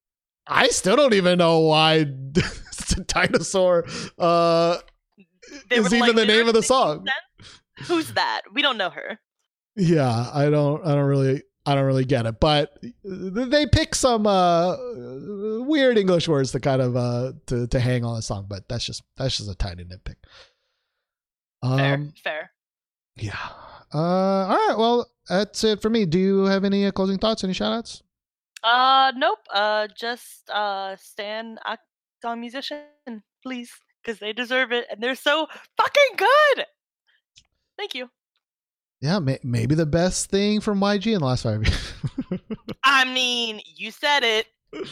I 0.47 0.67
still 0.69 0.95
don't 0.95 1.13
even 1.13 1.37
know 1.37 1.59
why 1.59 2.05
dinosaur. 3.07 3.85
Uh, 4.17 4.77
is 5.69 5.93
even 5.93 5.99
like, 5.99 6.15
the 6.15 6.25
name 6.25 6.47
of 6.47 6.53
the 6.55 6.63
song. 6.63 7.05
sense?" 7.05 7.11
Who's 7.87 8.13
that? 8.13 8.41
We 8.53 8.61
don't 8.61 8.77
know 8.77 8.89
her. 8.89 9.19
Yeah, 9.75 10.29
I 10.33 10.49
don't 10.49 10.85
I 10.85 10.93
don't 10.93 11.05
really 11.05 11.43
I 11.65 11.75
don't 11.75 11.85
really 11.85 12.05
get 12.05 12.25
it. 12.25 12.39
But 12.39 12.77
they 13.03 13.65
pick 13.65 13.95
some 13.95 14.27
uh 14.27 14.75
weird 15.65 15.97
English 15.97 16.27
words 16.27 16.51
to 16.51 16.59
kind 16.59 16.81
of 16.81 16.95
uh 16.95 17.33
to, 17.47 17.67
to 17.67 17.79
hang 17.79 18.05
on 18.05 18.15
the 18.15 18.21
song, 18.21 18.45
but 18.47 18.67
that's 18.69 18.85
just 18.85 19.03
that's 19.17 19.37
just 19.37 19.49
a 19.49 19.55
tiny 19.55 19.83
nitpick. 19.83 20.15
Fair. 21.63 21.93
Um 21.93 22.13
Fair. 22.23 22.51
yeah. 23.15 23.37
Uh 23.93 23.97
all 23.97 24.67
right, 24.67 24.77
well 24.77 25.09
that's 25.27 25.63
it 25.63 25.81
for 25.81 25.89
me. 25.89 26.05
Do 26.05 26.19
you 26.19 26.43
have 26.45 26.65
any 26.65 26.85
uh, 26.85 26.91
closing 26.91 27.17
thoughts, 27.17 27.43
any 27.43 27.53
shout 27.53 27.73
outs? 27.73 28.03
Uh, 28.63 29.11
nope. 29.15 29.39
Uh, 29.53 29.87
just 29.95 30.49
uh, 30.49 30.95
stand 30.95 31.59
Akdong 31.65 32.39
Musician, 32.39 32.85
please, 33.41 33.71
because 34.01 34.19
they 34.19 34.33
deserve 34.33 34.71
it, 34.71 34.85
and 34.89 35.01
they're 35.01 35.15
so 35.15 35.47
fucking 35.77 36.15
good. 36.17 36.65
Thank 37.77 37.95
you. 37.95 38.09
Yeah, 39.01 39.19
may- 39.19 39.39
maybe 39.43 39.75
the 39.75 39.85
best 39.85 40.29
thing 40.29 40.61
from 40.61 40.79
YG 40.79 41.13
in 41.13 41.19
the 41.19 41.25
last 41.25 41.43
five 41.43 41.61
years. 41.65 41.93
I 42.83 43.03
mean, 43.05 43.59
you 43.75 43.91
said 43.91 44.23
it. 44.23 44.47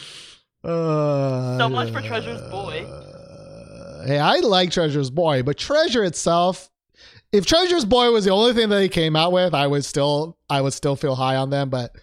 Uh, 0.64 1.58
So 1.58 1.68
much 1.68 1.90
for 1.92 2.00
Treasure's 2.00 2.40
Boy. 2.42 2.84
uh, 2.84 4.06
hey, 4.06 4.20
I 4.20 4.36
like 4.36 4.70
Treasure's 4.70 5.10
Boy, 5.10 5.42
but 5.42 5.56
Treasure 5.58 6.04
itself, 6.04 6.70
if 7.32 7.46
Treasure's 7.46 7.84
Boy 7.84 8.12
was 8.12 8.24
the 8.26 8.30
only 8.30 8.52
thing 8.52 8.68
that 8.68 8.76
they 8.76 8.88
came 8.88 9.16
out 9.16 9.32
with, 9.32 9.54
I 9.54 9.66
would 9.66 9.84
still, 9.84 10.38
I 10.48 10.60
would 10.60 10.72
still 10.72 10.94
feel 10.94 11.16
high 11.16 11.34
on 11.34 11.50
them. 11.50 11.68
But 11.68 11.96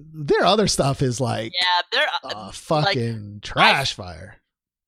their 0.00 0.44
other 0.46 0.66
stuff 0.66 1.02
is 1.02 1.20
like 1.20 1.52
Yeah, 1.54 1.82
they're 1.92 2.08
uh, 2.32 2.48
a 2.48 2.52
fucking 2.52 3.40
trash 3.42 3.92
fire. 3.92 4.36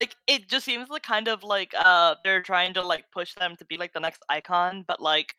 Like 0.01 0.15
it 0.27 0.49
just 0.49 0.65
seems 0.65 0.89
like 0.89 1.03
kind 1.03 1.27
of 1.27 1.43
like 1.43 1.73
uh 1.77 2.15
they're 2.23 2.41
trying 2.41 2.73
to 2.73 2.81
like 2.81 3.05
push 3.13 3.35
them 3.35 3.55
to 3.57 3.65
be 3.65 3.77
like 3.77 3.93
the 3.93 3.99
next 3.99 4.23
icon, 4.27 4.83
but 4.87 4.99
like, 4.99 5.35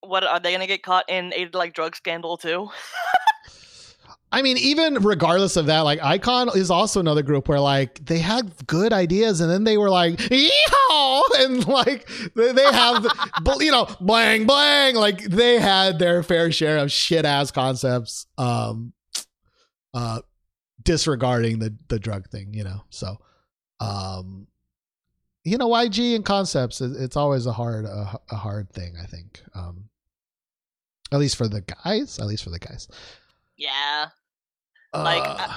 what 0.00 0.24
are 0.24 0.40
they 0.40 0.50
gonna 0.52 0.66
get 0.66 0.82
caught 0.82 1.04
in 1.08 1.32
a 1.36 1.48
like 1.52 1.74
drug 1.74 1.94
scandal 1.94 2.38
too? 2.38 2.70
I 4.32 4.42
mean, 4.42 4.58
even 4.58 4.94
regardless 4.96 5.56
of 5.56 5.66
that, 5.66 5.80
like 5.80 6.00
iKON 6.00 6.54
is 6.56 6.70
also 6.70 7.00
another 7.00 7.22
group 7.22 7.48
where 7.48 7.60
like 7.60 8.04
they 8.04 8.18
had 8.18 8.66
good 8.66 8.92
ideas 8.92 9.40
and 9.40 9.50
then 9.50 9.64
they 9.64 9.78
were 9.78 9.90
like, 9.90 10.16
yeehaw! 10.16 11.22
And 11.38 11.66
like 11.66 12.08
they, 12.34 12.52
they 12.52 12.64
have, 12.64 13.06
you 13.60 13.70
know, 13.70 13.88
blang, 14.00 14.46
blang. 14.46 14.94
Like 14.94 15.22
they 15.22 15.58
had 15.58 15.98
their 15.98 16.22
fair 16.22 16.50
share 16.50 16.78
of 16.78 16.90
shit 16.90 17.24
ass 17.24 17.50
concepts, 17.50 18.26
um, 18.38 18.92
uh, 19.92 20.20
disregarding 20.82 21.58
the, 21.58 21.76
the 21.88 21.98
drug 21.98 22.28
thing, 22.30 22.54
you 22.54 22.64
know? 22.64 22.82
So, 22.90 23.16
um, 23.80 24.46
you 25.44 25.58
know, 25.58 25.68
YG 25.68 26.16
and 26.16 26.24
concepts, 26.24 26.80
it's 26.80 27.16
always 27.16 27.46
a 27.46 27.52
hard, 27.52 27.84
a, 27.84 28.18
a 28.30 28.36
hard 28.36 28.70
thing, 28.72 28.94
I 29.00 29.06
think. 29.06 29.42
Um, 29.54 29.84
at 31.12 31.18
least 31.20 31.36
for 31.36 31.46
the 31.46 31.60
guys, 31.60 32.18
at 32.18 32.26
least 32.26 32.42
for 32.42 32.50
the 32.50 32.58
guys. 32.58 32.88
yeah, 33.56 34.08
Like, 34.92 35.22
Uh, 35.22 35.36
uh, 35.38 35.54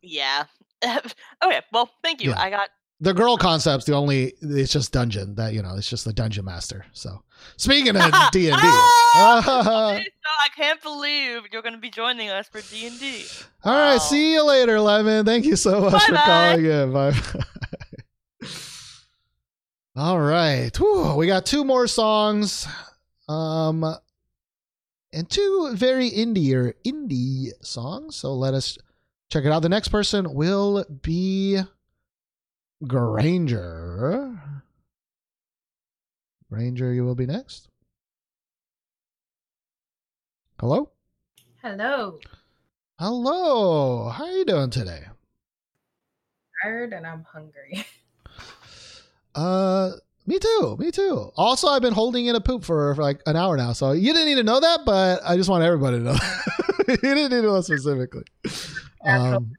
yeah. 0.00 0.44
okay, 1.44 1.60
well, 1.72 1.90
thank 2.02 2.22
you. 2.22 2.30
Yeah. 2.30 2.40
I 2.40 2.48
got 2.48 2.70
the 3.00 3.14
girl 3.14 3.36
concept's 3.36 3.86
the 3.86 3.94
only 3.94 4.34
it's 4.42 4.72
just 4.72 4.92
dungeon 4.92 5.34
that 5.36 5.52
you 5.54 5.62
know 5.62 5.74
it's 5.76 5.88
just 5.88 6.04
the 6.04 6.12
dungeon 6.12 6.44
master. 6.44 6.84
So 6.92 7.22
speaking 7.56 7.96
of 7.96 8.12
d&d 8.32 8.52
Ah! 8.52 9.98
I 10.42 10.48
can't 10.56 10.80
believe 10.82 11.42
you're 11.52 11.62
going 11.62 11.74
to 11.74 11.80
be 11.80 11.90
joining 11.90 12.28
us 12.30 12.48
for 12.48 12.60
D 12.60 12.86
and 12.86 12.98
D. 13.00 13.24
all 13.64 13.72
right 13.72 13.92
Wow. 13.94 13.98
see 13.98 14.32
you 14.34 14.44
later 14.44 14.80
lemon. 14.80 15.24
Thank 15.26 15.44
you 15.46 15.56
so 15.56 15.80
much 15.80 16.02
for 16.04 16.12
Bye-bye. 16.12 16.24
calling 16.24 16.64
in. 16.66 16.92
Bye 16.92 17.12
all 19.96 20.20
right. 20.20 20.74
Whew, 20.78 21.14
we 21.16 21.26
got 21.26 21.46
two 21.46 21.64
more 21.64 21.86
songs 21.86 22.66
um 23.28 23.84
and 25.12 25.28
two 25.28 25.70
very 25.74 26.10
indie 26.10 26.54
or 26.54 26.74
indie 26.86 27.48
songs. 27.62 28.16
So 28.16 28.32
let 28.34 28.54
us 28.54 28.78
check 29.30 29.44
it 29.44 29.52
out. 29.52 29.60
The 29.62 29.68
next 29.68 29.88
person 29.88 30.34
will 30.34 30.84
be 31.02 31.60
granger 32.86 34.40
granger 36.50 36.92
you 36.92 37.04
will 37.04 37.14
be 37.14 37.26
next 37.26 37.68
hello 40.58 40.90
Hello. 41.62 42.18
hello 42.98 44.08
how 44.08 44.24
are 44.24 44.30
you 44.30 44.44
doing 44.44 44.70
today 44.70 45.04
Tired 46.62 46.92
and 46.92 47.06
I'm 47.06 47.24
hungry. 47.24 47.86
Uh, 49.34 49.92
me 50.26 50.38
too. 50.38 50.76
Me 50.78 50.90
too. 50.90 51.30
Also, 51.36 51.68
I've 51.68 51.82
been 51.82 51.92
holding 51.92 52.26
in 52.26 52.34
a 52.34 52.40
poop 52.40 52.64
for, 52.64 52.94
for 52.94 53.02
like 53.02 53.20
an 53.26 53.36
hour 53.36 53.56
now, 53.56 53.72
so 53.72 53.92
you 53.92 54.12
didn't 54.12 54.26
need 54.26 54.34
to 54.34 54.42
know 54.42 54.60
that, 54.60 54.80
but 54.84 55.20
I 55.24 55.36
just 55.36 55.48
want 55.48 55.64
everybody 55.64 55.98
to 55.98 56.02
know. 56.02 56.16
you 56.88 56.96
didn't 56.96 57.30
need 57.30 57.30
to 57.30 57.42
know 57.42 57.60
specifically. 57.60 58.24
Um, 59.04 59.52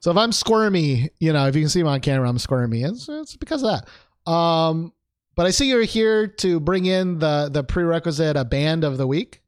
so 0.00 0.10
if 0.10 0.16
I'm 0.16 0.32
squirmy, 0.32 1.10
you 1.18 1.32
know, 1.32 1.46
if 1.46 1.56
you 1.56 1.62
can 1.62 1.68
see 1.68 1.82
me 1.82 1.88
on 1.88 2.00
camera, 2.00 2.28
I'm 2.28 2.38
squirmy. 2.38 2.82
It's, 2.82 3.08
it's 3.08 3.36
because 3.36 3.62
of 3.62 3.70
that. 3.70 4.30
Um, 4.30 4.92
but 5.34 5.46
I 5.46 5.50
see 5.50 5.68
you're 5.68 5.82
here 5.82 6.26
to 6.26 6.60
bring 6.60 6.86
in 6.86 7.18
the 7.18 7.48
the 7.50 7.62
prerequisite 7.62 8.36
a 8.36 8.44
band 8.44 8.84
of 8.84 8.96
the 8.96 9.06
week. 9.06 9.42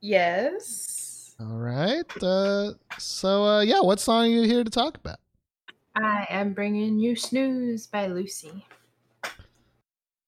Yes. 0.00 1.34
All 1.40 1.58
right. 1.58 2.22
Uh, 2.22 2.72
so 2.98 3.44
uh, 3.44 3.60
yeah, 3.60 3.80
what 3.80 4.00
song 4.00 4.24
are 4.24 4.28
you 4.28 4.42
here 4.42 4.64
to 4.64 4.70
talk 4.70 4.96
about? 4.96 5.18
I 5.96 6.26
am 6.28 6.52
bringing 6.52 6.98
you 6.98 7.14
Snooze 7.14 7.86
by 7.86 8.06
Lucy. 8.06 8.64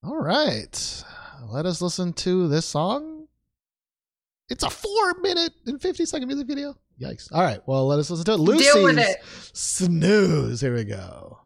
All 0.05 0.17
right. 0.17 1.05
Let 1.49 1.67
us 1.67 1.83
listen 1.83 2.13
to 2.15 2.47
this 2.49 2.67
song. 2.67 3.27
It's 4.49 4.63
a 4.63 4.71
four 4.71 5.15
minute 5.21 5.53
and 5.67 5.81
50 5.81 6.07
second 6.07 6.29
music 6.29 6.47
video. 6.47 6.77
Yikes. 7.01 7.29
All 7.33 7.43
right. 7.43 7.61
Well, 7.67 7.87
let 7.87 7.99
us 7.99 8.11
listen 8.11 8.25
to 8.27 8.33
it. 8.33 8.41
Lucy's 8.41 8.73
Deal 8.73 8.85
with 8.85 8.99
it. 8.99 9.17
Snooze. 9.53 10.61
Here 10.61 10.75
we 10.75 10.85
go. 10.85 11.39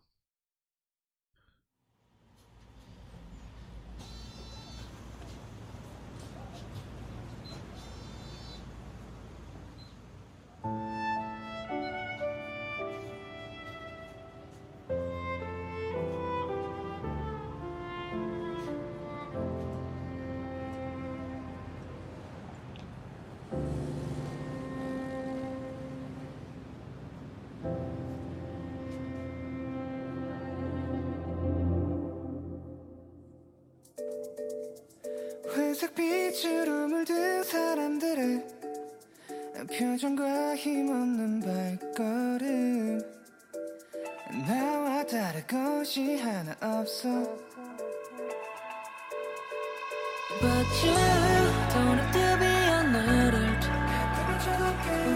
회색 35.80 35.94
빛으로 35.94 36.88
물든 36.88 37.42
사람들의 37.42 38.44
표정과 39.72 40.54
힘없는 40.54 41.40
발걸음 41.40 43.00
나와 44.46 45.02
다를 45.06 45.46
것이 45.46 46.18
하나 46.18 46.54
없어 46.60 47.08
But 50.42 50.66
you 50.84 50.94
don't 51.70 51.98
have 51.98 52.12
to 52.12 52.38
be 52.38 52.52
unalert. 52.76 53.64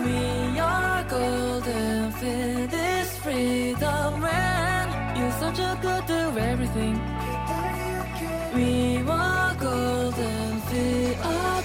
We 0.05 0.59
are 0.59 1.05
golden 1.09 2.11
for 2.13 2.67
this 2.69 3.19
freedom 3.19 4.23
when 4.23 4.89
you're 5.17 5.31
such 5.33 5.59
a 5.59 5.79
good 5.83 6.07
to 6.07 6.41
everything. 6.41 7.14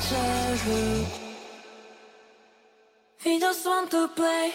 Childhood. 0.10 1.06
We 3.24 3.40
just 3.40 3.66
want 3.66 3.92
to 3.92 4.08
play 4.08 4.52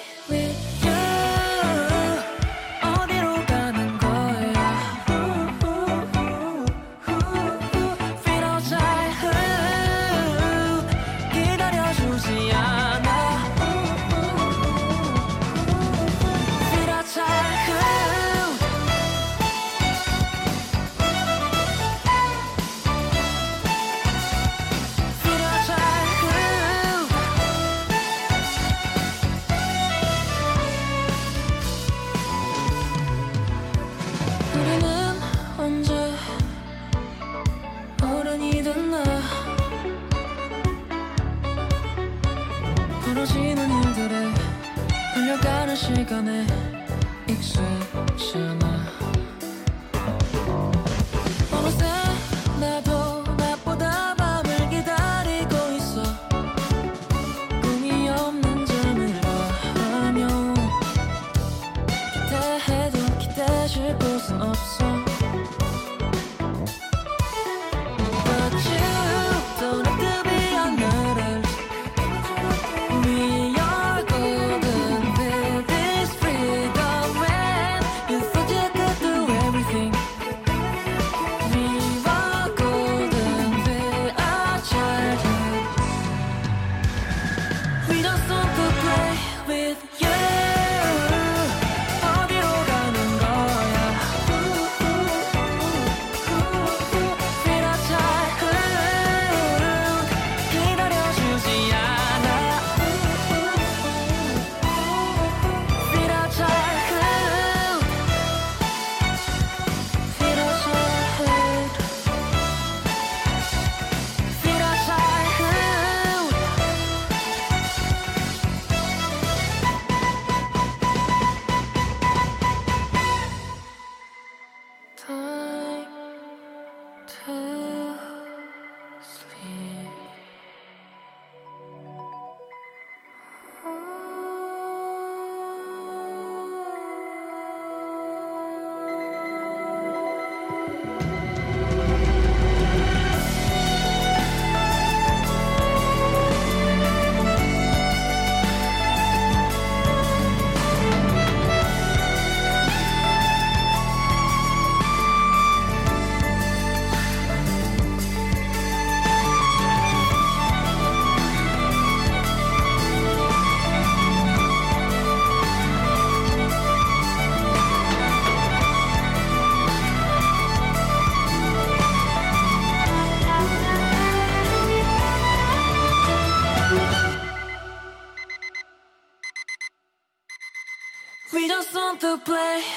play 182.24 182.73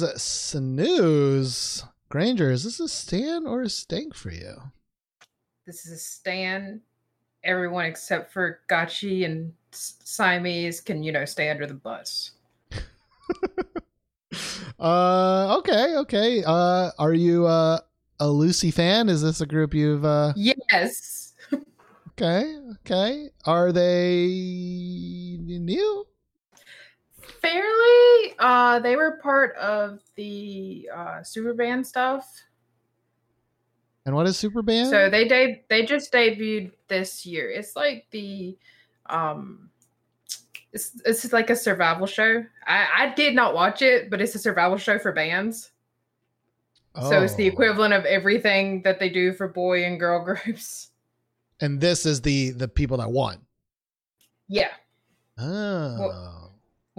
Lucy's 0.00 0.22
snooze. 0.22 1.84
Granger, 2.08 2.50
is 2.50 2.64
this 2.64 2.80
a 2.80 2.88
Stan 2.88 3.46
or 3.46 3.62
a 3.62 3.68
stank 3.68 4.14
for 4.14 4.30
you? 4.30 4.54
This 5.66 5.86
is 5.86 5.92
a 5.92 5.98
Stan. 5.98 6.80
Everyone 7.44 7.84
except 7.84 8.32
for 8.32 8.60
Gachi 8.68 9.24
and 9.24 9.52
Siamese 9.72 10.80
can, 10.80 11.02
you 11.02 11.12
know, 11.12 11.24
stay 11.24 11.50
under 11.50 11.66
the 11.66 11.74
bus. 11.74 12.32
Uh, 14.78 15.56
okay, 15.58 15.96
okay. 15.96 16.44
Uh, 16.44 16.90
are 16.98 17.14
you 17.14 17.46
uh, 17.46 17.78
a 18.20 18.28
Lucy 18.28 18.70
fan? 18.70 19.08
Is 19.08 19.22
this 19.22 19.40
a 19.40 19.46
group 19.46 19.72
you've 19.72 20.04
uh? 20.04 20.32
Yes. 20.36 21.34
Okay, 22.18 22.56
okay. 22.72 23.28
Are 23.44 23.72
they 23.72 24.26
new? 25.38 26.06
Fairly. 27.50 28.34
Uh, 28.38 28.80
they 28.80 28.96
were 28.96 29.18
part 29.22 29.54
of 29.56 30.00
the 30.16 30.88
uh, 30.94 31.22
super 31.22 31.54
band 31.54 31.86
stuff. 31.86 32.28
And 34.04 34.14
what 34.14 34.26
is 34.26 34.36
super 34.36 34.62
band? 34.62 34.90
So 34.90 35.10
they 35.10 35.26
de- 35.26 35.64
they 35.68 35.84
just 35.84 36.12
debuted 36.12 36.72
this 36.88 37.26
year. 37.26 37.50
It's 37.50 37.74
like 37.76 38.06
the 38.10 38.56
um 39.06 39.70
it's 40.72 41.00
it's 41.04 41.32
like 41.32 41.50
a 41.50 41.56
survival 41.56 42.06
show. 42.06 42.44
I, 42.66 42.86
I 42.98 43.14
did 43.14 43.34
not 43.34 43.54
watch 43.54 43.82
it, 43.82 44.10
but 44.10 44.20
it's 44.20 44.34
a 44.34 44.38
survival 44.38 44.78
show 44.78 44.98
for 44.98 45.12
bands. 45.12 45.70
Oh. 46.94 47.10
So 47.10 47.22
it's 47.22 47.34
the 47.34 47.48
Oh. 47.48 47.52
equivalent 47.52 47.94
of 47.94 48.04
everything 48.04 48.82
that 48.82 48.98
they 49.00 49.08
do 49.08 49.32
for 49.32 49.48
boy 49.48 49.84
and 49.84 49.98
girl 49.98 50.24
groups. 50.44 50.90
And 51.60 51.80
this 51.80 52.06
is 52.06 52.20
the 52.22 52.50
the 52.50 52.68
people 52.68 52.98
that 52.98 53.10
won. 53.10 53.38
Yeah. 54.48 54.70
Oh, 55.38 55.96
Well, 55.98 56.45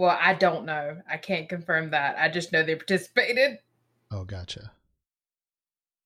I 0.06 0.34
don't 0.34 0.64
know. 0.64 1.00
I 1.10 1.16
can't 1.16 1.48
confirm 1.48 1.90
that. 1.90 2.16
I 2.18 2.28
just 2.28 2.52
know 2.52 2.62
they 2.62 2.76
participated. 2.76 3.58
oh, 4.12 4.24
gotcha. 4.24 4.70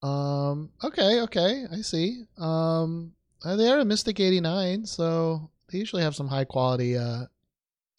Um. 0.02 0.70
Okay. 0.82 1.20
Okay. 1.22 1.64
I 1.70 1.80
see. 1.82 2.24
Um. 2.38 3.12
uh, 3.44 3.56
They 3.56 3.68
are 3.68 3.78
a 3.78 3.84
Mystic 3.84 4.18
eighty 4.18 4.40
nine, 4.40 4.84
so 4.86 5.48
they 5.70 5.78
usually 5.78 6.02
have 6.02 6.16
some 6.16 6.26
high 6.28 6.44
quality 6.44 6.96
uh 6.96 7.26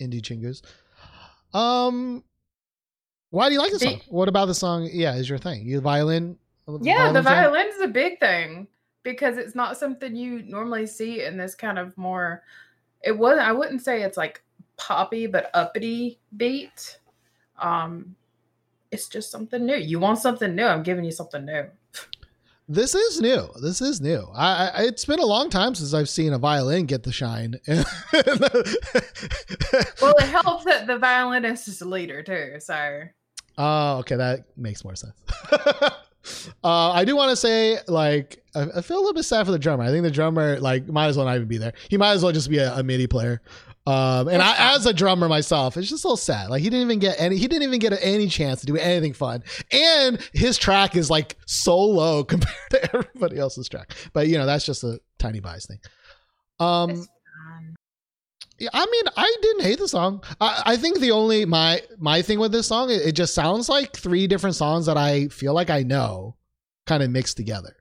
indie 0.02 0.22
chingus. 0.22 0.62
Um. 1.58 2.24
Why 3.30 3.48
do 3.48 3.54
you 3.54 3.60
like 3.60 3.72
the 3.72 3.78
The- 3.78 3.86
song? 3.86 4.02
What 4.10 4.28
about 4.28 4.46
the 4.48 4.54
song? 4.54 4.90
Yeah, 4.92 5.16
is 5.16 5.30
your 5.30 5.38
thing? 5.40 5.66
You 5.66 5.80
violin? 5.82 6.38
Yeah, 6.82 7.12
the 7.12 7.24
fan? 7.24 7.44
violin 7.52 7.68
is 7.68 7.82
a 7.82 7.88
big 7.88 8.20
thing 8.20 8.68
because 9.04 9.38
it's 9.38 9.56
not 9.56 9.78
something 9.78 10.16
you 10.16 10.44
normally 10.44 10.86
see 10.88 11.24
in 11.24 11.38
this 11.38 11.56
kind 11.56 11.78
of 11.80 11.98
more. 11.98 12.44
It 13.04 13.18
wasn't. 13.18 13.48
I 13.48 13.52
wouldn't 13.54 13.82
say 13.82 14.02
it's 14.04 14.18
like 14.18 14.44
poppy, 14.88 15.28
but 15.28 15.50
uppity 15.54 16.20
beat. 16.36 16.98
Um, 17.60 18.16
it's 18.92 19.08
just 19.08 19.32
something 19.32 19.66
new. 19.66 19.76
You 19.76 20.00
want 20.00 20.20
something 20.20 20.56
new? 20.56 20.66
I'm 20.66 20.84
giving 20.84 21.04
you 21.04 21.12
something 21.12 21.46
new. 21.46 21.66
This 22.70 22.96
is 22.96 23.20
new. 23.20 23.50
This 23.62 23.82
is 23.82 24.00
new. 24.00 24.28
I, 24.34 24.68
I 24.68 24.84
it's 24.84 25.06
been 25.06 25.20
a 25.20 25.26
long 25.26 25.50
time 25.50 25.76
since 25.76 25.94
I've 25.94 26.10
seen 26.10 26.34
a 26.34 26.38
violin 26.38 26.86
get 26.86 27.04
the 27.04 27.12
shine. 27.12 27.56
Well, 30.02 30.16
it 30.18 30.28
helps 30.28 30.66
that 30.66 30.86
the 30.86 30.98
violinist 31.00 31.68
is 31.68 31.80
the 31.80 31.88
leader 31.88 32.22
too. 32.22 32.60
So 32.60 33.04
Oh, 33.58 33.98
okay, 34.00 34.16
that 34.16 34.46
makes 34.58 34.84
more 34.84 34.96
sense. 34.96 35.14
uh, 35.52 35.92
I 36.64 37.06
do 37.06 37.16
want 37.16 37.30
to 37.30 37.36
say, 37.36 37.78
like, 37.88 38.44
I, 38.56 38.64
I 38.78 38.82
feel 38.82 38.98
a 38.98 39.00
little 39.00 39.14
bit 39.14 39.24
sad 39.24 39.46
for 39.46 39.52
the 39.52 39.60
drummer. 39.60 39.84
I 39.84 39.90
think 39.90 40.04
the 40.04 40.12
drummer, 40.12 40.60
like, 40.60 40.88
might 40.88 41.08
as 41.08 41.18
well 41.18 41.26
not 41.26 41.36
even 41.36 41.48
be 41.48 41.58
there. 41.58 41.74
He 41.90 41.98
might 41.98 42.14
as 42.14 42.24
well 42.24 42.32
just 42.32 42.50
be 42.50 42.58
a, 42.58 42.74
a 42.76 42.84
MIDI 42.84 43.08
player. 43.08 43.42
Um, 43.86 44.30
and 44.30 44.42
I, 44.42 44.76
as 44.76 44.86
a 44.86 44.94
drummer 44.94 45.28
myself, 45.28 45.76
it's 45.76 45.90
just 45.90 46.06
a 46.06 46.08
little 46.08 46.16
sad. 46.18 46.50
Like, 46.50 46.62
he 46.62 46.70
didn't 46.70 46.86
even 46.86 47.00
get 47.00 47.20
any. 47.20 47.36
He 47.38 47.48
didn't 47.48 47.64
even 47.64 47.80
get 47.80 47.92
any 48.02 48.28
chance 48.28 48.62
to 48.62 48.66
do 48.66 48.78
anything 48.78 49.14
fun. 49.14 49.44
And 49.72 50.20
his 50.32 50.58
track 50.58 50.96
is 50.96 51.10
like 51.10 51.36
so 51.46 51.78
low 51.78 52.24
compared 52.24 52.56
to 52.72 52.96
everybody 52.96 53.38
else's 53.38 53.68
track. 53.68 53.94
But 54.14 54.28
you 54.28 54.38
know, 54.38 54.46
that's 54.46 54.66
just 54.66 54.84
a 54.84 55.00
tiny 55.20 55.42
bias 55.42 55.66
thing. 55.66 55.80
Um, 56.60 57.06
yeah, 58.60 58.70
I 58.72 58.86
mean, 58.86 59.04
I 59.18 59.36
didn't 59.42 59.64
hate 59.64 59.80
the 59.80 59.88
song. 59.88 60.24
I, 60.40 60.62
I 60.66 60.78
think 60.78 61.00
the 61.00 61.12
only 61.12 61.44
my 61.46 61.82
my 61.98 62.22
thing 62.22 62.40
with 62.40 62.52
this 62.52 62.68
song, 62.68 62.90
it, 62.90 63.02
it 63.02 63.12
just 63.14 63.34
sounds 63.34 63.68
like 63.68 63.94
three 63.98 64.28
different 64.28 64.56
songs 64.56 64.86
that 64.86 64.96
I 64.96 65.28
feel 65.28 65.54
like 65.54 65.70
I 65.70 65.84
know, 65.84 66.38
kind 66.86 67.04
of 67.04 67.10
mixed 67.10 67.36
together. 67.36 67.76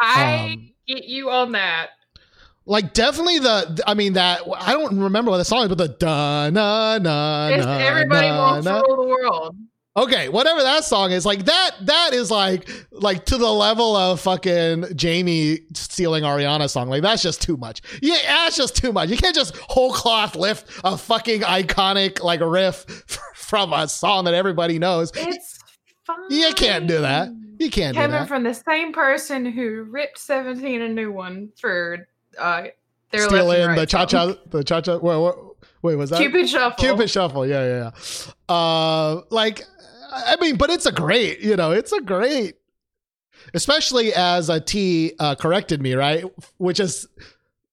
I 0.00 0.54
Um, 0.54 0.72
get 0.88 1.04
you 1.04 1.30
on 1.30 1.52
that. 1.52 1.90
Like 2.66 2.92
definitely 2.94 3.38
the, 3.38 3.82
I 3.86 3.94
mean 3.94 4.14
that 4.14 4.40
I 4.58 4.72
don't 4.72 4.98
remember 4.98 5.30
what 5.30 5.38
the 5.38 5.44
song 5.44 5.62
is, 5.62 5.68
but 5.68 5.78
the 5.78 5.88
da 5.88 6.50
na 6.50 6.98
na 6.98 7.48
It's 7.48 7.64
na 7.64 7.78
everybody 7.78 8.28
na, 8.28 8.38
wants 8.38 8.64
na. 8.66 8.82
to 8.82 8.86
rule 8.88 8.96
the 9.04 9.08
world. 9.08 9.56
Okay, 9.96 10.28
whatever 10.28 10.62
that 10.62 10.84
song 10.84 11.10
is, 11.12 11.24
like 11.24 11.46
that 11.46 11.70
that 11.82 12.10
is 12.12 12.30
like 12.30 12.68
like 12.90 13.24
to 13.26 13.38
the 13.38 13.50
level 13.50 13.96
of 13.96 14.20
fucking 14.20 14.84
Jamie 14.94 15.60
stealing 15.74 16.24
Ariana 16.24 16.68
song. 16.68 16.88
Like 16.90 17.00
that's 17.02 17.22
just 17.22 17.40
too 17.40 17.56
much. 17.56 17.80
Yeah, 18.02 18.16
that's 18.26 18.56
just 18.56 18.76
too 18.76 18.92
much. 18.92 19.08
You 19.08 19.16
can't 19.16 19.34
just 19.34 19.56
whole 19.56 19.92
cloth 19.92 20.36
lift 20.36 20.68
a 20.84 20.98
fucking 20.98 21.42
iconic 21.42 22.22
like 22.22 22.40
riff 22.40 22.84
from 23.34 23.72
a 23.72 23.88
song 23.88 24.24
that 24.24 24.34
everybody 24.34 24.78
knows. 24.78 25.12
It's 25.14 25.58
fine. 26.04 26.16
You 26.30 26.52
can't 26.54 26.86
do 26.86 27.00
that. 27.00 27.28
You 27.58 27.70
can't 27.70 27.94
do 27.94 28.02
Coming 28.02 28.10
that. 28.10 28.28
from 28.28 28.42
the 28.42 28.52
same 28.52 28.92
person 28.92 29.46
who 29.46 29.84
ripped 29.84 30.18
17 30.18 30.82
a 30.82 30.88
new 30.88 31.10
one 31.10 31.52
for 31.58 32.06
uh 32.38 32.66
their 33.10 33.20
left 33.22 33.32
Stealing 33.32 33.60
and 33.60 33.68
right 33.68 33.78
the 33.78 33.86
cha 33.86 34.06
cha 34.06 34.34
the 34.50 34.64
cha 34.64 34.80
cha. 34.80 34.96
Wait, 34.98 35.34
wait, 35.82 35.94
was 35.94 36.10
that 36.10 36.18
Cupid 36.18 36.48
Shuffle. 36.48 36.84
Cupid 36.84 37.08
Shuffle? 37.10 37.46
Yeah, 37.46 37.64
yeah, 37.64 37.90
yeah. 38.48 38.54
Uh, 38.54 39.22
like 39.30 39.62
I 40.12 40.36
mean, 40.40 40.56
but 40.56 40.70
it's 40.70 40.86
a 40.86 40.92
great, 40.92 41.40
you 41.40 41.56
know, 41.56 41.72
it's 41.72 41.92
a 41.92 42.00
great, 42.00 42.54
especially 43.54 44.12
as 44.14 44.48
a 44.48 44.60
T 44.60 45.12
uh, 45.18 45.34
corrected 45.34 45.82
me, 45.82 45.94
right? 45.94 46.24
Which 46.58 46.80
is 46.80 47.06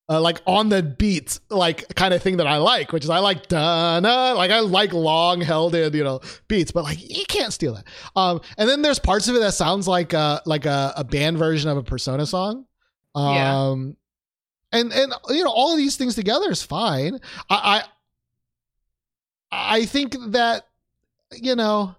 uh, 0.10 0.19
like 0.19 0.41
on 0.45 0.69
the 0.69 0.84
beat, 0.84 1.40
like 1.49 1.95
kind 1.95 2.14
of 2.14 2.22
thing 2.22 2.38
that 2.38 2.48
I 2.48 2.57
like, 2.57 2.91
which 2.91 3.03
is 3.03 3.10
I 3.10 3.19
like 3.19 3.48
dana, 3.48 4.34
like 4.35 4.52
I 4.52 4.60
like 4.60 4.94
long 4.94 5.41
held 5.41 5.73
in, 5.76 5.94
you 5.94 6.03
know, 6.03 6.19
beats, 6.48 6.72
but 6.72 6.84
like 6.84 6.98
you 7.02 7.26
can't 7.27 7.53
steal 7.53 7.76
that. 7.76 7.85
Um, 8.15 8.41
and 8.57 8.68
then 8.69 8.81
there's 8.81 8.99
parts 8.99 9.27
of 9.27 9.35
it 9.35 9.40
that 9.40 9.53
sounds 9.53 9.88
like 9.88 10.14
a 10.14 10.41
like 10.45 10.65
a, 10.65 10.94
a 10.98 11.03
band 11.03 11.38
version 11.38 11.69
of 11.69 11.77
a 11.77 11.84
Persona 11.84 12.26
song. 12.26 12.65
Um, 13.15 13.34
Yeah. 13.35 13.91
And 14.73 14.91
and 14.91 15.13
you 15.29 15.43
know 15.43 15.51
all 15.51 15.71
of 15.71 15.77
these 15.77 15.95
things 15.95 16.15
together 16.15 16.51
is 16.51 16.61
fine. 16.63 17.19
I 17.49 17.83
I, 19.51 19.75
I 19.79 19.85
think 19.85 20.15
that 20.31 20.67
you 21.31 21.55
know. 21.55 21.95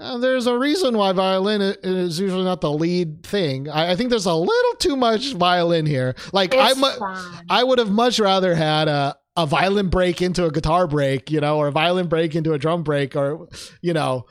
Uh, 0.00 0.16
there's 0.16 0.46
a 0.46 0.56
reason 0.56 0.96
why 0.96 1.10
violin 1.10 1.60
is 1.60 2.20
usually 2.20 2.44
not 2.44 2.60
the 2.60 2.70
lead 2.70 3.26
thing. 3.26 3.68
I, 3.68 3.90
I 3.90 3.96
think 3.96 4.10
there's 4.10 4.26
a 4.26 4.32
little 4.32 4.74
too 4.78 4.94
much 4.94 5.34
violin 5.34 5.86
here. 5.86 6.14
Like 6.32 6.54
I, 6.54 6.72
mu-. 6.74 7.42
I 7.50 7.64
would 7.64 7.80
have 7.80 7.90
much 7.90 8.20
rather 8.20 8.54
had 8.54 8.86
a 8.86 9.16
a 9.38 9.46
violin 9.46 9.88
break 9.88 10.20
into 10.22 10.44
a 10.44 10.50
guitar 10.50 10.86
break, 10.88 11.30
you 11.30 11.40
know, 11.40 11.58
or 11.58 11.68
a 11.68 11.72
violin 11.72 12.08
break 12.08 12.34
into 12.34 12.52
a 12.52 12.58
drum 12.58 12.82
break, 12.84 13.16
or 13.16 13.48
you 13.80 13.92
know, 13.92 14.26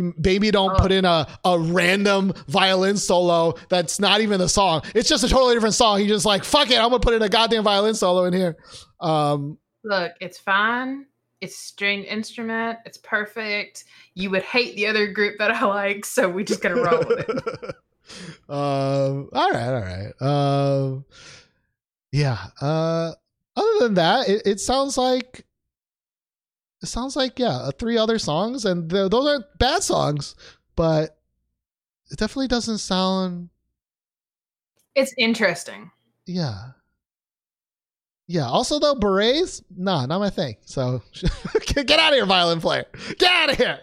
maybe 0.00 0.50
don't 0.50 0.76
put 0.78 0.92
in 0.92 1.04
a 1.04 1.26
a 1.44 1.58
random 1.58 2.32
violin 2.48 2.96
solo 2.96 3.54
that's 3.68 4.00
not 4.00 4.20
even 4.20 4.38
the 4.38 4.48
song. 4.48 4.82
It's 4.94 5.08
just 5.08 5.24
a 5.24 5.28
totally 5.28 5.54
different 5.54 5.74
song. 5.74 6.00
He's 6.00 6.08
just 6.08 6.26
like, 6.26 6.44
fuck 6.44 6.70
it, 6.70 6.78
I'm 6.78 6.90
gonna 6.90 7.00
put 7.00 7.14
in 7.14 7.22
a 7.22 7.28
goddamn 7.28 7.64
violin 7.64 7.94
solo 7.94 8.24
in 8.24 8.32
here. 8.32 8.56
Um, 9.00 9.58
Look, 9.84 10.12
it's 10.20 10.38
fine. 10.38 11.06
It's 11.40 11.56
stringed 11.56 12.06
instrument. 12.06 12.78
It's 12.84 12.98
perfect. 12.98 13.84
You 14.14 14.30
would 14.30 14.42
hate 14.42 14.74
the 14.74 14.86
other 14.86 15.06
group 15.06 15.38
that 15.38 15.50
I 15.50 15.64
like, 15.64 16.04
so 16.04 16.28
we 16.28 16.44
just 16.44 16.60
gotta 16.60 16.76
roll 16.76 16.98
with 16.98 17.28
it. 17.28 17.30
um, 18.48 19.28
all 19.32 19.50
right, 19.50 19.68
all 19.68 19.80
right. 19.80 20.22
Um, 20.22 21.04
yeah. 22.12 22.38
Uh, 22.60 23.12
other 23.56 23.78
than 23.80 23.94
that, 23.94 24.28
it, 24.28 24.42
it 24.46 24.60
sounds 24.60 24.96
like 24.96 25.44
it 26.82 26.86
sounds 26.86 27.16
like 27.16 27.38
yeah, 27.38 27.56
uh, 27.56 27.70
three 27.72 27.98
other 27.98 28.18
songs, 28.18 28.64
and 28.64 28.88
th- 28.90 29.10
those 29.10 29.26
aren't 29.26 29.58
bad 29.58 29.82
songs, 29.82 30.34
but 30.76 31.18
it 32.10 32.18
definitely 32.18 32.48
doesn't 32.48 32.78
sound 32.78 33.50
It's 34.94 35.14
interesting. 35.18 35.90
yeah. 36.26 36.70
Yeah. 38.28 38.46
Also, 38.46 38.78
though, 38.78 38.94
berets, 38.94 39.62
nah, 39.74 40.06
not 40.06 40.20
my 40.20 40.30
thing. 40.30 40.56
So 40.66 41.02
get 41.66 41.90
out 41.98 42.12
of 42.12 42.16
here, 42.16 42.26
violin 42.26 42.60
player. 42.60 42.84
Get 43.18 43.32
out 43.32 43.50
of 43.50 43.56
here. 43.56 43.80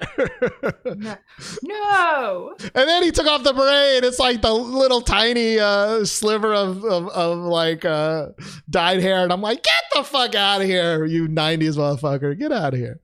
No. 0.95 1.17
no. 1.63 2.55
And 2.61 2.87
then 2.87 3.03
he 3.03 3.11
took 3.11 3.25
off 3.27 3.43
the 3.43 3.53
beret, 3.53 3.97
and 3.97 4.05
it's 4.05 4.19
like 4.19 4.41
the 4.41 4.53
little 4.53 5.01
tiny 5.01 5.59
uh, 5.59 6.05
sliver 6.05 6.53
of, 6.53 6.85
of, 6.85 7.09
of 7.09 7.39
like 7.39 7.83
uh, 7.83 8.27
dyed 8.69 9.01
hair. 9.01 9.23
And 9.23 9.33
I'm 9.33 9.41
like, 9.41 9.63
get 9.63 9.83
the 9.95 10.03
fuck 10.03 10.35
out 10.35 10.61
of 10.61 10.67
here, 10.67 11.05
you 11.05 11.27
90s 11.27 11.75
motherfucker. 11.75 12.37
Get 12.37 12.51
out 12.51 12.73
of 12.73 12.79
here. 12.79 12.99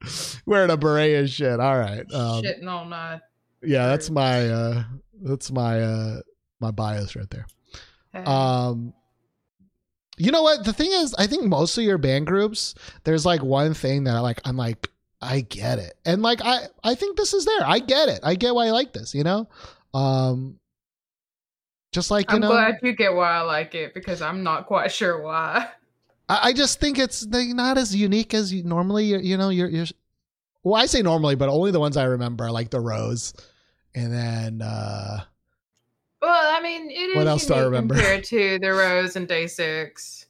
Wearing 0.45 0.69
a 0.69 0.77
beret 0.77 1.15
and 1.15 1.29
shit. 1.29 1.59
All 1.59 1.77
right. 1.77 2.05
Um, 2.13 2.43
Shitting 2.43 2.67
on 2.67 2.93
uh 2.93 3.19
yeah, 3.63 3.87
that's 3.87 4.09
my 4.09 4.49
uh, 4.49 4.83
that's 5.21 5.51
my 5.51 5.81
uh, 5.81 6.21
my 6.59 6.71
bias 6.71 7.15
right 7.15 7.29
there. 7.29 7.45
Um, 8.25 8.93
you 10.21 10.31
know 10.31 10.43
what? 10.43 10.63
The 10.63 10.73
thing 10.73 10.91
is, 10.91 11.15
I 11.15 11.27
think 11.27 11.43
most 11.43 11.77
of 11.77 11.83
your 11.83 11.97
band 11.97 12.27
groups, 12.27 12.75
there's 13.03 13.25
like 13.25 13.41
one 13.41 13.73
thing 13.73 14.03
that 14.03 14.15
I 14.15 14.19
like. 14.19 14.39
I'm 14.45 14.57
like, 14.57 14.89
I 15.21 15.41
get 15.41 15.79
it. 15.79 15.93
And 16.05 16.21
like 16.21 16.41
I 16.43 16.67
I 16.83 16.95
think 16.95 17.17
this 17.17 17.33
is 17.33 17.45
there. 17.45 17.61
I 17.63 17.79
get 17.79 18.09
it. 18.09 18.19
I 18.23 18.35
get 18.35 18.55
why 18.55 18.67
I 18.67 18.71
like 18.71 18.93
this, 18.93 19.13
you 19.13 19.23
know? 19.23 19.47
Um 19.93 20.59
just 21.91 22.09
like, 22.09 22.29
you 22.31 22.35
I'm 22.35 22.41
know, 22.41 22.49
glad 22.49 22.79
you 22.81 22.95
get 22.95 23.13
why 23.13 23.31
I 23.31 23.41
like 23.41 23.75
it 23.75 23.93
because 23.93 24.21
I'm 24.21 24.43
not 24.43 24.65
quite 24.65 24.91
sure 24.99 25.21
why. 25.21 25.67
I, 26.29 26.49
I 26.49 26.53
just 26.53 26.79
think 26.79 26.97
it's 26.97 27.25
not 27.25 27.77
as 27.77 27.95
unique 27.95 28.33
as 28.33 28.53
you 28.53 28.63
normally. 28.63 29.05
You, 29.05 29.19
you 29.19 29.37
know, 29.37 29.49
you're 29.49 29.69
you're. 29.69 29.87
Well, 30.63 30.81
I 30.81 30.85
say 30.85 31.01
normally, 31.01 31.35
but 31.35 31.49
only 31.49 31.71
the 31.71 31.79
ones 31.79 31.97
I 31.97 32.03
remember, 32.03 32.51
like 32.51 32.69
the 32.69 32.79
Rose, 32.79 33.33
and 33.95 34.13
then 34.13 34.61
uh 34.61 35.21
Well, 36.21 36.55
I 36.57 36.61
mean, 36.61 36.89
it 36.89 36.93
is 36.93 37.15
What 37.15 37.27
else 37.27 37.45
do 37.45 37.53
I 37.55 37.61
remember? 37.63 37.95
compared 37.95 38.23
to 38.25 38.59
the 38.59 38.71
Rose 38.71 39.15
and 39.15 39.27
Day 39.27 39.47
Six. 39.47 40.27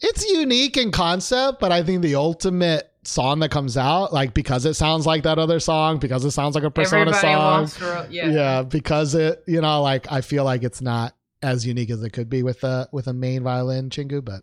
it's 0.00 0.24
unique 0.30 0.76
in 0.76 0.90
concept, 0.90 1.60
but 1.60 1.70
I 1.72 1.82
think 1.82 2.02
the 2.02 2.14
ultimate 2.14 2.90
song 3.04 3.40
that 3.40 3.50
comes 3.50 3.76
out, 3.76 4.12
like 4.12 4.32
because 4.32 4.64
it 4.64 4.74
sounds 4.74 5.06
like 5.06 5.24
that 5.24 5.38
other 5.38 5.60
song, 5.60 5.98
because 5.98 6.24
it 6.24 6.30
sounds 6.30 6.54
like 6.54 6.64
a 6.64 6.70
Persona 6.70 7.10
Everybody 7.10 7.66
song, 7.68 8.06
yeah. 8.10 8.28
yeah. 8.30 8.62
because 8.62 9.14
it, 9.14 9.42
you 9.46 9.60
know, 9.60 9.82
like 9.82 10.10
I 10.10 10.20
feel 10.22 10.44
like 10.44 10.62
it's 10.62 10.80
not 10.80 11.14
as 11.42 11.66
unique 11.66 11.90
as 11.90 12.02
it 12.02 12.10
could 12.10 12.30
be 12.30 12.42
with 12.42 12.62
a 12.64 12.88
with 12.92 13.08
a 13.08 13.12
main 13.12 13.42
violin 13.42 13.90
Chingu, 13.90 14.24
but 14.24 14.42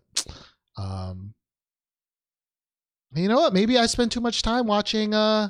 um, 0.77 1.33
you 3.15 3.27
know 3.27 3.37
what? 3.37 3.53
Maybe 3.53 3.77
I 3.77 3.85
spent 3.87 4.11
too 4.11 4.21
much 4.21 4.41
time 4.41 4.67
watching. 4.67 5.13
uh 5.13 5.49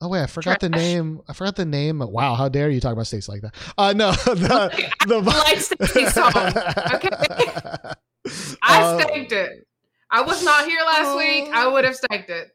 Oh 0.00 0.08
wait, 0.08 0.22
I 0.22 0.26
forgot 0.26 0.60
the 0.60 0.68
name. 0.68 1.20
I 1.28 1.32
forgot 1.32 1.56
the 1.56 1.64
name. 1.64 2.00
Wow, 2.00 2.34
how 2.34 2.48
dare 2.48 2.68
you 2.70 2.80
talk 2.80 2.92
about 2.92 3.06
states 3.06 3.28
like 3.28 3.42
that? 3.42 3.54
Uh 3.78 3.92
no, 3.94 4.12
the 4.24 4.90
the 5.06 5.20
like 5.20 6.10
song, 6.10 6.32
okay. 6.94 7.94
I 8.62 8.82
Uh, 8.82 9.00
staked 9.00 9.32
it. 9.32 9.66
I 10.10 10.22
was 10.22 10.44
not 10.44 10.64
here 10.66 10.80
last 10.86 11.16
week. 11.16 11.50
I 11.52 11.66
would 11.68 11.84
have 11.84 11.96
staked 11.96 12.30
it. 12.30 12.50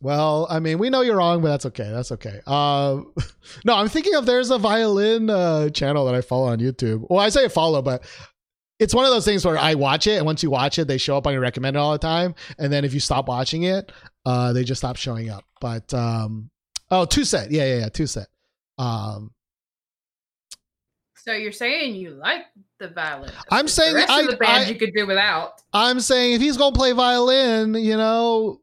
Well, 0.00 0.46
I 0.48 0.60
mean, 0.60 0.78
we 0.78 0.90
know 0.90 1.00
you're 1.00 1.16
wrong, 1.16 1.42
but 1.42 1.48
that's 1.48 1.66
okay. 1.66 1.90
That's 1.90 2.12
okay. 2.12 2.40
Um, 2.46 3.12
no, 3.64 3.74
I'm 3.74 3.88
thinking 3.88 4.14
of 4.14 4.26
there's 4.26 4.50
a 4.50 4.58
violin 4.58 5.28
uh, 5.28 5.70
channel 5.70 6.04
that 6.06 6.14
I 6.14 6.20
follow 6.20 6.46
on 6.48 6.58
YouTube. 6.60 7.04
Well, 7.10 7.18
I 7.18 7.28
say 7.30 7.48
follow, 7.48 7.82
but 7.82 8.04
it's 8.78 8.94
one 8.94 9.04
of 9.04 9.10
those 9.10 9.24
things 9.24 9.44
where 9.44 9.58
I 9.58 9.74
watch 9.74 10.06
it, 10.06 10.16
and 10.18 10.26
once 10.26 10.42
you 10.42 10.50
watch 10.50 10.78
it, 10.78 10.86
they 10.86 10.98
show 10.98 11.16
up 11.16 11.26
on 11.26 11.32
your 11.32 11.42
recommended 11.42 11.80
all 11.80 11.92
the 11.92 11.98
time. 11.98 12.34
And 12.58 12.72
then 12.72 12.84
if 12.84 12.94
you 12.94 13.00
stop 13.00 13.26
watching 13.28 13.64
it, 13.64 13.90
uh, 14.24 14.52
they 14.52 14.62
just 14.62 14.80
stop 14.80 14.96
showing 14.96 15.30
up. 15.30 15.44
But 15.60 15.92
um, 15.92 16.48
oh, 16.90 17.06
TwoSet, 17.06 17.48
yeah, 17.50 17.64
yeah, 17.64 17.78
yeah, 17.80 17.88
TwoSet. 17.88 18.26
Um, 18.78 19.32
So 21.16 21.32
you're 21.32 21.52
saying 21.52 21.94
you 21.96 22.10
like 22.10 22.46
the 22.78 22.88
violin? 22.88 23.30
I'm 23.50 23.66
The 23.66 23.70
saying 23.72 23.96
I- 24.08 24.20
of 24.22 24.30
the 24.30 24.36
band 24.36 24.64
I- 24.66 24.68
you 24.68 24.76
could 24.76 24.94
do 24.94 25.06
without. 25.06 25.60
I'm 25.72 26.00
saying 26.00 26.34
if 26.34 26.40
he's 26.40 26.56
gonna 26.56 26.74
play 26.74 26.92
violin, 26.92 27.74
you 27.74 27.96
know, 27.96 28.60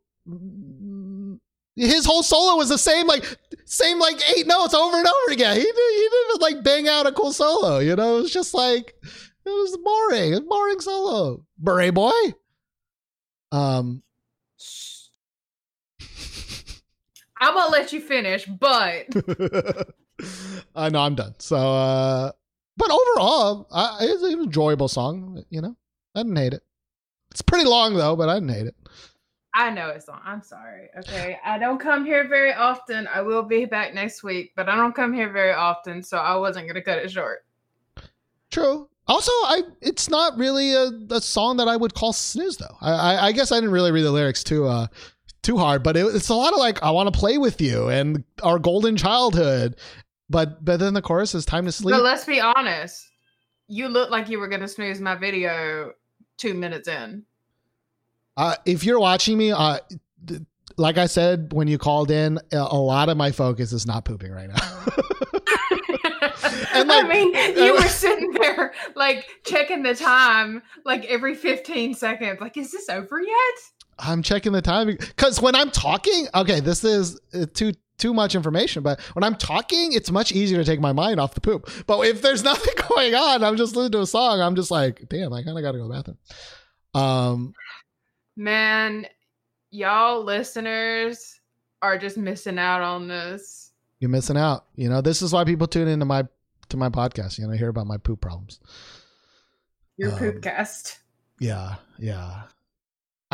his 1.76 2.06
whole 2.06 2.24
solo 2.24 2.56
was 2.56 2.70
the 2.70 2.78
same, 2.78 3.06
like 3.08 3.24
same 3.66 4.00
like 4.00 4.20
eight 4.36 4.48
notes 4.48 4.74
over 4.74 4.98
and 4.98 5.06
over 5.06 5.32
again. 5.34 5.56
He 5.58 5.64
did, 5.64 5.76
he 5.76 6.10
didn't 6.10 6.42
like 6.42 6.64
bang 6.64 6.88
out 6.88 7.06
a 7.06 7.12
cool 7.12 7.34
solo. 7.34 7.80
You 7.80 7.96
know, 7.96 8.18
it 8.18 8.22
was 8.22 8.32
just 8.34 8.54
like 8.54 8.96
it 9.04 9.50
was 9.50 9.78
boring. 9.84 10.32
It 10.34 10.40
was 10.40 10.48
boring 10.50 10.80
solo. 10.80 11.46
Beret 11.60 11.94
boy. 11.94 12.12
Um. 13.52 14.02
I'm 17.40 17.53
gonna 17.53 17.72
let 17.72 17.91
you 17.91 18.02
finish, 18.02 18.45
but 18.45 19.07
I 20.76 20.90
know 20.90 21.02
I'm 21.02 21.16
done. 21.16 21.36
So, 21.40 21.57
uh, 21.57 22.32
but 22.78 22.90
overall, 22.90 23.68
I, 23.72 23.98
it's 24.02 24.24
an 24.24 24.40
enjoyable 24.41 24.88
song. 24.88 25.44
You 25.49 25.62
know, 25.62 25.76
I 26.16 26.20
didn't 26.20 26.36
hate 26.38 26.53
it. 26.53 26.64
It's 27.32 27.41
pretty 27.41 27.66
long 27.66 27.95
though, 27.95 28.16
but 28.16 28.30
I 28.30 28.36
didn't 28.36 28.49
hate 28.49 28.68
it. 28.68 28.76
I 29.53 29.70
know 29.70 29.90
it's 29.90 30.10
on. 30.10 30.20
I'm 30.26 30.41
sorry. 30.41 30.90
Okay, 30.99 31.38
I 31.45 31.57
don't 31.57 31.80
come 31.80 32.06
here 32.06 32.28
very 32.28 32.53
often. 32.53 33.07
I 33.07 33.22
will 33.22 33.44
be 33.44 33.66
back 33.66 33.94
next 33.94 34.24
week, 34.24 34.52
but 34.56 34.68
I 34.68 34.76
don't 34.76 34.94
come 34.94 35.14
here 35.14 35.30
very 35.32 35.53
often, 35.53 36.03
so 36.03 36.18
I 36.18 36.36
wasn't 36.36 36.68
gonna 36.68 36.82
cut 36.82 36.98
it 36.98 37.12
short. 37.12 37.45
True. 38.52 38.90
Also, 39.07 39.32
I 39.32 39.64
it's 39.82 40.10
not 40.10 40.38
really 40.38 40.74
a, 40.74 40.91
a 41.12 41.22
song 41.22 41.57
that 41.57 41.68
I 41.68 41.78
would 41.78 41.94
call 41.94 42.12
snooze 42.12 42.57
though. 42.57 42.76
I, 42.82 42.91
I 42.91 43.26
I 43.28 43.32
guess 43.32 43.52
I 43.52 43.56
didn't 43.57 43.72
really 43.72 43.91
read 43.91 44.03
the 44.03 44.12
lyrics 44.12 44.44
too 44.44 44.66
uh 44.66 44.88
too 45.46 45.58
hard, 45.58 45.84
but 45.84 45.96
it, 45.96 46.06
it's 46.16 46.30
a 46.30 46.34
lot 46.36 46.54
of 46.54 46.60
like 46.60 46.82
I 46.84 46.92
want 46.92 47.14
to 47.14 47.18
play 47.18 47.38
with 47.38 47.62
you 47.62 47.88
and 47.90 48.24
our 48.44 48.60
golden 48.60 48.98
childhood. 48.98 49.76
But 50.30 50.64
but 50.66 50.80
then 50.80 50.94
the 50.94 51.02
chorus 51.02 51.36
is 51.36 51.46
time 51.46 51.66
to 51.66 51.72
sleep. 51.72 51.94
But 51.96 52.02
let's 52.04 52.26
be 52.26 52.40
honest. 52.42 53.08
You 53.68 53.88
look 53.88 54.10
like 54.10 54.30
you 54.30 54.40
were 54.40 54.48
gonna 54.48 54.68
snooze 54.68 55.00
my 55.00 55.16
video 55.16 55.92
two 56.38 56.54
minutes 56.54 56.88
in. 56.88 57.24
Uh, 58.38 58.56
if 58.66 58.84
you're 58.84 59.00
watching 59.00 59.38
me, 59.38 59.52
uh, 59.52 59.80
th- 60.28 60.42
like 60.78 60.98
I 60.98 61.06
said 61.06 61.54
when 61.54 61.68
you 61.68 61.78
called 61.78 62.12
in, 62.12 62.38
a, 62.52 62.58
a 62.58 62.78
lot 62.78 63.08
of 63.10 63.18
my 63.18 63.32
focus 63.32 63.72
is 63.72 63.86
not 63.86 64.04
pooping 64.04 64.32
right 64.32 64.50
now. 64.50 64.84
And, 66.74 66.90
like- 66.90 67.06
I 67.06 67.08
mean, 67.08 67.34
you 67.58 67.74
were 67.74 67.82
sitting 67.84 68.32
there 68.34 68.74
like 68.96 69.26
checking 69.46 69.82
the 69.84 69.96
time 69.96 70.62
like 70.84 71.06
every 71.06 71.34
15 71.34 71.94
seconds. 71.94 72.40
Like, 72.42 72.58
is 72.58 72.72
this 72.72 72.90
over 72.90 73.20
yet? 73.22 73.56
I'm 74.00 74.22
checking 74.22 74.52
the 74.52 74.62
time 74.62 74.88
because 74.88 75.42
when 75.42 75.56
I'm 75.56 75.72
talking, 75.72 76.28
okay, 76.36 76.60
this 76.60 76.84
is 76.84 77.20
uh, 77.34 77.46
too 77.54 77.74
too 77.98 78.14
much 78.14 78.36
information, 78.36 78.84
but 78.84 79.00
when 79.14 79.24
I'm 79.24 79.36
talking, 79.36 79.94
it's 79.94 80.12
much 80.12 80.34
easier 80.34 80.58
to 80.58 80.66
take 80.66 80.82
my 80.82 80.92
mind 80.92 81.18
off 81.20 81.34
the 81.34 81.40
poop. 81.40 81.70
But 81.88 82.02
if 82.06 82.22
there's 82.22 82.44
nothing 82.52 82.74
going 82.90 83.16
on, 83.16 83.42
I'm 83.44 83.56
just 83.56 83.74
listening 83.76 83.94
to 83.94 84.02
a 84.02 84.08
song. 84.08 84.42
I'm 84.42 84.56
just 84.56 84.70
like, 84.70 85.08
damn, 85.08 85.32
I 85.32 85.44
kind 85.44 85.58
of 85.58 85.64
got 85.64 85.72
to 85.72 85.78
go 85.78 85.84
to 85.84 85.88
the 85.88 85.94
bathroom. 85.94 86.18
Um, 86.94 87.54
Man, 88.36 89.06
y'all 89.72 90.24
listeners 90.24 91.40
are 91.82 91.98
just 91.98 92.18
missing 92.18 92.60
out 92.60 92.82
on 92.82 93.08
this. 93.08 93.72
you're 94.00 94.10
missing 94.10 94.36
out. 94.38 94.66
You 94.76 94.90
know, 94.90 95.00
this 95.02 95.22
is 95.22 95.32
why 95.32 95.46
people 95.46 95.68
tune 95.68 95.88
into 95.88 96.06
my 96.06 96.26
to 96.70 96.78
my 96.78 96.90
podcast. 96.90 97.40
You 97.40 97.48
know, 97.48 97.54
hear 97.54 97.70
about 97.70 97.88
my 97.88 97.98
poop 97.98 98.20
problems. 98.20 98.60
Your 99.98 100.12
Um, 100.12 100.20
poopcast. 100.20 100.98
Yeah, 101.40 101.76
yeah. 101.98 102.42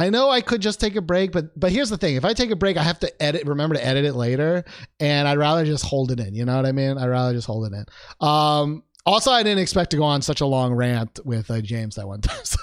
I 0.01 0.09
know 0.09 0.31
I 0.31 0.41
could 0.41 0.61
just 0.61 0.79
take 0.79 0.95
a 0.95 1.01
break, 1.01 1.31
but 1.31 1.57
but 1.59 1.71
here's 1.71 1.91
the 1.91 1.97
thing: 1.97 2.15
if 2.15 2.25
I 2.25 2.33
take 2.33 2.49
a 2.49 2.55
break, 2.55 2.75
I 2.75 2.81
have 2.81 2.99
to 3.01 3.23
edit. 3.23 3.45
Remember 3.45 3.75
to 3.75 3.85
edit 3.85 4.03
it 4.03 4.13
later, 4.13 4.65
and 4.99 5.27
I'd 5.27 5.37
rather 5.37 5.63
just 5.63 5.85
hold 5.85 6.11
it 6.11 6.19
in. 6.19 6.33
You 6.33 6.43
know 6.43 6.55
what 6.55 6.65
I 6.65 6.71
mean? 6.71 6.97
I'd 6.97 7.05
rather 7.05 7.33
just 7.33 7.45
hold 7.45 7.71
it 7.71 7.75
in. 7.75 7.85
Um. 8.27 8.83
Also, 9.05 9.31
I 9.31 9.43
didn't 9.43 9.59
expect 9.59 9.91
to 9.91 9.97
go 9.97 10.03
on 10.03 10.23
such 10.23 10.41
a 10.41 10.45
long 10.45 10.73
rant 10.73 11.19
with 11.23 11.49
uh, 11.49 11.61
James 11.61 11.95
that 11.95 12.07
one 12.07 12.21
time, 12.21 12.43
so 12.43 12.57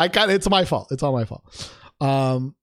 I 0.00 0.08
kind 0.08 0.32
it's 0.32 0.50
my 0.50 0.64
fault. 0.64 0.88
It's 0.90 1.02
all 1.04 1.12
my 1.12 1.24
fault. 1.24 1.72
Um. 2.00 2.56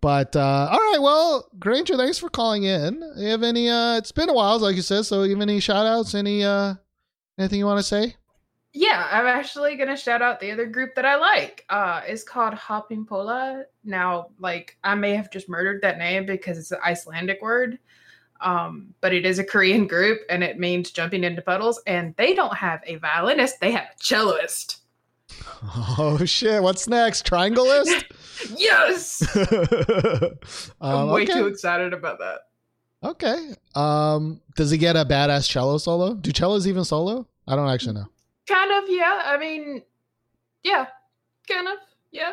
But 0.00 0.34
uh, 0.34 0.68
all 0.68 0.78
right, 0.78 0.98
well, 1.00 1.48
Granger, 1.60 1.96
thanks 1.96 2.18
for 2.18 2.28
calling 2.28 2.64
in. 2.64 3.08
You 3.16 3.28
have 3.28 3.44
any? 3.44 3.68
Uh, 3.68 3.98
it's 3.98 4.10
been 4.10 4.30
a 4.30 4.34
while, 4.34 4.58
like 4.58 4.74
you 4.74 4.82
said. 4.82 5.06
So, 5.06 5.22
you 5.22 5.30
have 5.30 5.40
any 5.40 5.60
shout 5.60 5.86
outs? 5.86 6.16
Any 6.16 6.42
uh, 6.42 6.74
anything 7.38 7.60
you 7.60 7.66
want 7.66 7.78
to 7.78 7.84
say? 7.84 8.16
Yeah, 8.74 9.06
I'm 9.10 9.26
actually 9.26 9.76
gonna 9.76 9.96
shout 9.96 10.22
out 10.22 10.40
the 10.40 10.50
other 10.50 10.66
group 10.66 10.94
that 10.94 11.04
I 11.04 11.16
like. 11.16 11.64
Uh 11.68 12.00
it's 12.06 12.22
called 12.22 12.54
Hoppipolla. 12.54 13.64
Now, 13.84 14.28
like 14.38 14.78
I 14.82 14.94
may 14.94 15.14
have 15.14 15.30
just 15.30 15.48
murdered 15.48 15.82
that 15.82 15.98
name 15.98 16.26
because 16.26 16.58
it's 16.58 16.72
an 16.72 16.78
Icelandic 16.84 17.42
word. 17.42 17.78
Um, 18.40 18.92
but 19.00 19.12
it 19.12 19.24
is 19.24 19.38
a 19.38 19.44
Korean 19.44 19.86
group 19.86 20.20
and 20.28 20.42
it 20.42 20.58
means 20.58 20.90
jumping 20.90 21.22
into 21.22 21.42
puddles, 21.42 21.80
and 21.86 22.14
they 22.16 22.34
don't 22.34 22.56
have 22.56 22.82
a 22.86 22.96
violinist, 22.96 23.60
they 23.60 23.70
have 23.70 23.84
a 23.84 24.02
celloist. 24.02 24.78
Oh 25.98 26.22
shit! 26.24 26.62
What's 26.62 26.88
next? 26.88 27.26
Triangleist? 27.26 28.04
Yes! 28.56 29.22
I'm 30.80 30.96
um, 30.96 31.10
way 31.10 31.22
okay. 31.22 31.34
too 31.34 31.46
excited 31.46 31.92
about 31.92 32.18
that. 32.18 32.40
Okay. 33.04 33.54
Um, 33.76 34.40
does 34.56 34.72
he 34.72 34.78
get 34.78 34.96
a 34.96 35.04
badass 35.04 35.48
cello 35.48 35.78
solo? 35.78 36.14
Do 36.14 36.32
cellos 36.32 36.66
even 36.66 36.84
solo? 36.84 37.28
I 37.46 37.54
don't 37.54 37.68
actually 37.68 37.94
know. 37.94 38.08
Kind 38.48 38.72
of, 38.72 38.90
yeah. 38.90 39.22
I 39.26 39.38
mean, 39.38 39.82
yeah, 40.64 40.86
kind 41.48 41.68
of, 41.68 41.74
yeah. 42.10 42.32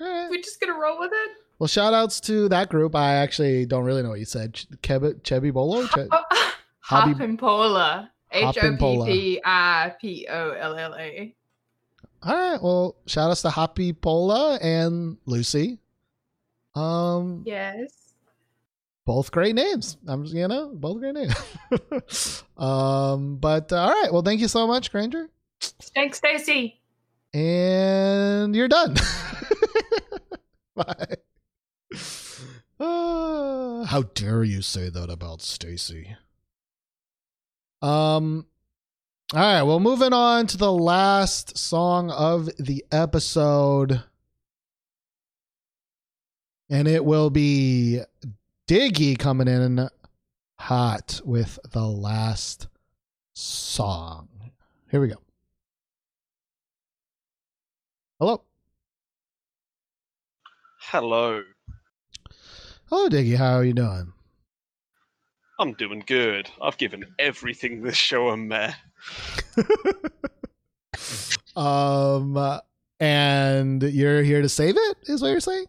Right. 0.00 0.28
We 0.30 0.40
just 0.42 0.60
gonna 0.60 0.78
roll 0.78 0.98
with 0.98 1.12
it. 1.12 1.30
Well, 1.58 1.68
shout 1.68 1.94
outs 1.94 2.20
to 2.20 2.48
that 2.50 2.68
group. 2.68 2.94
I 2.94 3.14
actually 3.14 3.64
don't 3.66 3.84
really 3.84 4.02
know 4.02 4.10
what 4.10 4.18
you 4.18 4.26
said. 4.26 4.54
Ch- 4.54 4.68
Keb- 4.82 5.22
Chebby 5.22 5.52
Bolo? 5.52 5.86
Che- 5.86 6.08
Pola. 7.38 8.10
H 8.30 8.58
O 8.58 8.76
P. 8.76 9.04
P 9.06 9.40
I 9.44 9.94
P 10.00 10.26
O 10.28 10.50
L 10.50 10.76
L 10.76 10.94
A. 10.98 11.34
All 12.22 12.34
right. 12.34 12.62
Well, 12.62 12.96
shout 13.06 13.30
outs 13.30 13.42
to 13.42 13.48
Hoppipolla 13.48 14.58
and 14.62 15.16
Lucy. 15.26 15.78
Um, 16.74 17.42
Yes. 17.46 17.90
Both 19.06 19.30
great 19.30 19.54
names. 19.54 19.96
I'm 20.06 20.24
just, 20.24 20.34
you 20.34 20.46
know, 20.48 20.72
both 20.74 20.98
great 20.98 21.14
names. 21.14 22.42
um, 22.58 23.36
but 23.36 23.72
uh, 23.72 23.76
all 23.76 24.02
right. 24.02 24.12
Well, 24.12 24.22
thank 24.22 24.40
you 24.40 24.48
so 24.48 24.66
much, 24.66 24.90
Granger. 24.90 25.30
Thanks, 25.94 26.20
STAYC. 26.20 26.74
and 27.32 28.54
you're 28.54 28.68
done. 28.68 28.96
Bye. 30.74 31.16
Uh, 32.78 33.84
how 33.84 34.02
dare 34.14 34.44
you 34.44 34.60
say 34.60 34.90
that 34.90 35.08
about 35.08 35.38
STAYC? 35.38 36.16
Um. 37.80 38.46
All 39.32 39.40
right. 39.40 39.62
Well, 39.62 39.80
moving 39.80 40.12
on 40.12 40.46
to 40.48 40.56
the 40.56 40.72
last 40.72 41.56
song 41.56 42.10
of 42.10 42.50
the 42.58 42.84
episode. 42.90 44.02
And 46.68 46.88
it 46.88 47.04
will 47.04 47.30
be 47.30 48.00
Diggy 48.68 49.16
coming 49.16 49.46
in 49.46 49.88
hot 50.58 51.20
with 51.24 51.56
the 51.70 51.86
last 51.86 52.66
song. 53.32 54.28
Here 54.90 55.00
we 55.00 55.06
go. 55.06 55.22
Hello. 58.18 58.42
Hello. 60.80 61.44
Hello, 62.88 63.08
Diggy. 63.08 63.36
How 63.36 63.54
are 63.54 63.64
you 63.64 63.72
doing? 63.72 64.12
I'm 65.60 65.72
doing 65.74 66.02
good. 66.04 66.50
I've 66.60 66.76
given 66.76 67.04
everything 67.20 67.82
this 67.82 67.96
show 67.96 68.30
a 68.30 68.36
meh. 68.36 68.72
um, 71.56 72.60
and 72.98 73.80
you're 73.84 74.24
here 74.24 74.42
to 74.42 74.48
save 74.48 74.74
it, 74.76 74.96
is 75.04 75.22
what 75.22 75.28
you're 75.28 75.38
saying? 75.38 75.66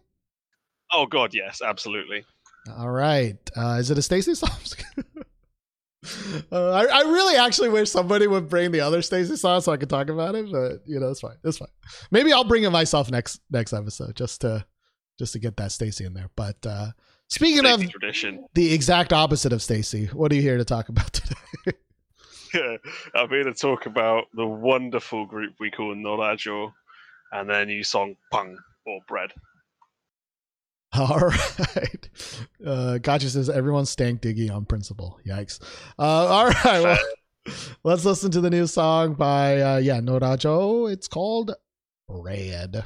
Oh 0.92 1.06
god, 1.06 1.32
yes, 1.32 1.62
absolutely. 1.62 2.24
All 2.76 2.90
right. 2.90 3.36
Uh, 3.56 3.76
is 3.78 3.90
it 3.90 3.98
a 3.98 4.00
STAYC 4.00 4.36
song? 4.36 4.50
uh, 6.52 6.70
I, 6.70 6.84
I 6.84 7.00
really 7.02 7.36
actually 7.36 7.68
wish 7.68 7.90
somebody 7.90 8.26
would 8.26 8.48
bring 8.48 8.70
the 8.70 8.80
other 8.80 9.00
STAYC 9.00 9.36
song 9.38 9.60
so 9.60 9.72
I 9.72 9.76
could 9.76 9.90
talk 9.90 10.08
about 10.08 10.34
it, 10.34 10.50
but 10.50 10.82
you 10.86 11.00
know, 11.00 11.10
it's 11.10 11.20
fine. 11.20 11.36
It's 11.44 11.58
fine. 11.58 11.68
Maybe 12.10 12.32
I'll 12.32 12.44
bring 12.44 12.64
it 12.64 12.70
myself 12.70 13.10
next 13.10 13.40
next 13.50 13.72
episode 13.72 14.14
just 14.16 14.42
to 14.42 14.64
just 15.18 15.32
to 15.32 15.38
get 15.38 15.56
that 15.56 15.70
STAYC 15.70 16.06
in 16.06 16.14
there. 16.14 16.30
But 16.36 16.64
uh 16.66 16.88
speaking 17.28 17.66
of 17.66 17.88
tradition. 17.88 18.46
the 18.54 18.72
exact 18.72 19.12
opposite 19.12 19.52
of 19.52 19.60
STAYC, 19.60 20.12
what 20.12 20.32
are 20.32 20.34
you 20.34 20.42
here 20.42 20.58
to 20.58 20.64
talk 20.64 20.88
about 20.88 21.12
today? 21.12 21.78
yeah, 22.54 22.76
I'm 23.14 23.28
here 23.28 23.44
to 23.44 23.54
talk 23.54 23.86
about 23.86 24.24
the 24.34 24.46
wonderful 24.46 25.26
group 25.26 25.54
we 25.58 25.70
call 25.70 25.94
Norazo 25.94 26.72
and 27.32 27.50
their 27.50 27.66
new 27.66 27.82
song 27.82 28.16
Pang 28.32 28.56
or 28.86 29.00
Bread. 29.06 29.32
All 31.10 31.18
right. 31.18 32.08
Uh, 32.64 32.98
gotcha 32.98 33.30
says 33.30 33.48
everyone 33.48 33.86
stank 33.86 34.20
Diggy 34.20 34.50
on 34.52 34.64
principle. 34.64 35.20
Yikes. 35.24 35.60
Uh, 35.96 36.02
all 36.02 36.48
right. 36.48 36.82
Well, 36.82 36.98
let's 37.84 38.04
listen 38.04 38.32
to 38.32 38.40
the 38.40 38.50
new 38.50 38.66
song 38.66 39.14
by, 39.14 39.60
uh, 39.60 39.76
yeah, 39.76 40.00
Norazo. 40.00 40.90
It's 40.90 41.06
called 41.06 41.54
Red. 42.08 42.84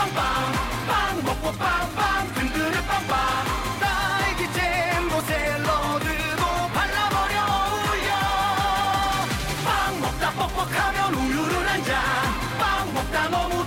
빵빵 0.00 0.14
빵 0.88 1.24
먹고 1.24 1.52
빵빵 1.58 2.32
든든해 2.32 2.86
빵빵. 2.86 3.18
딸기잼도 3.80 5.20
샐러드도 5.20 6.42
발라버려 6.72 7.36
어울려. 7.44 8.10
빵 9.62 10.00
먹다 10.00 10.30
뻑뻑하면 10.32 11.14
우유를 11.14 11.68
한잔빵 11.68 12.94
먹다 12.94 13.28
너무 13.28 13.66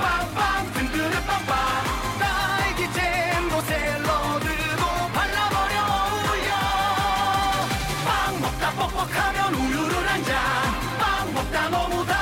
빵빵 0.00 0.72
든든해 0.72 1.16
빵빵. 1.26 1.56
딸기 2.18 2.80
잼도 2.92 3.60
샐러드도 3.62 4.84
발라버려 5.14 5.74
어울려. 6.00 6.50
빵 8.06 8.40
먹다 8.40 8.70
뻑뻑하면 8.72 9.54
우유를 9.54 9.92
한잔빵 10.10 11.34
먹다 11.34 11.68
너무 11.68 12.04
달 12.06 12.19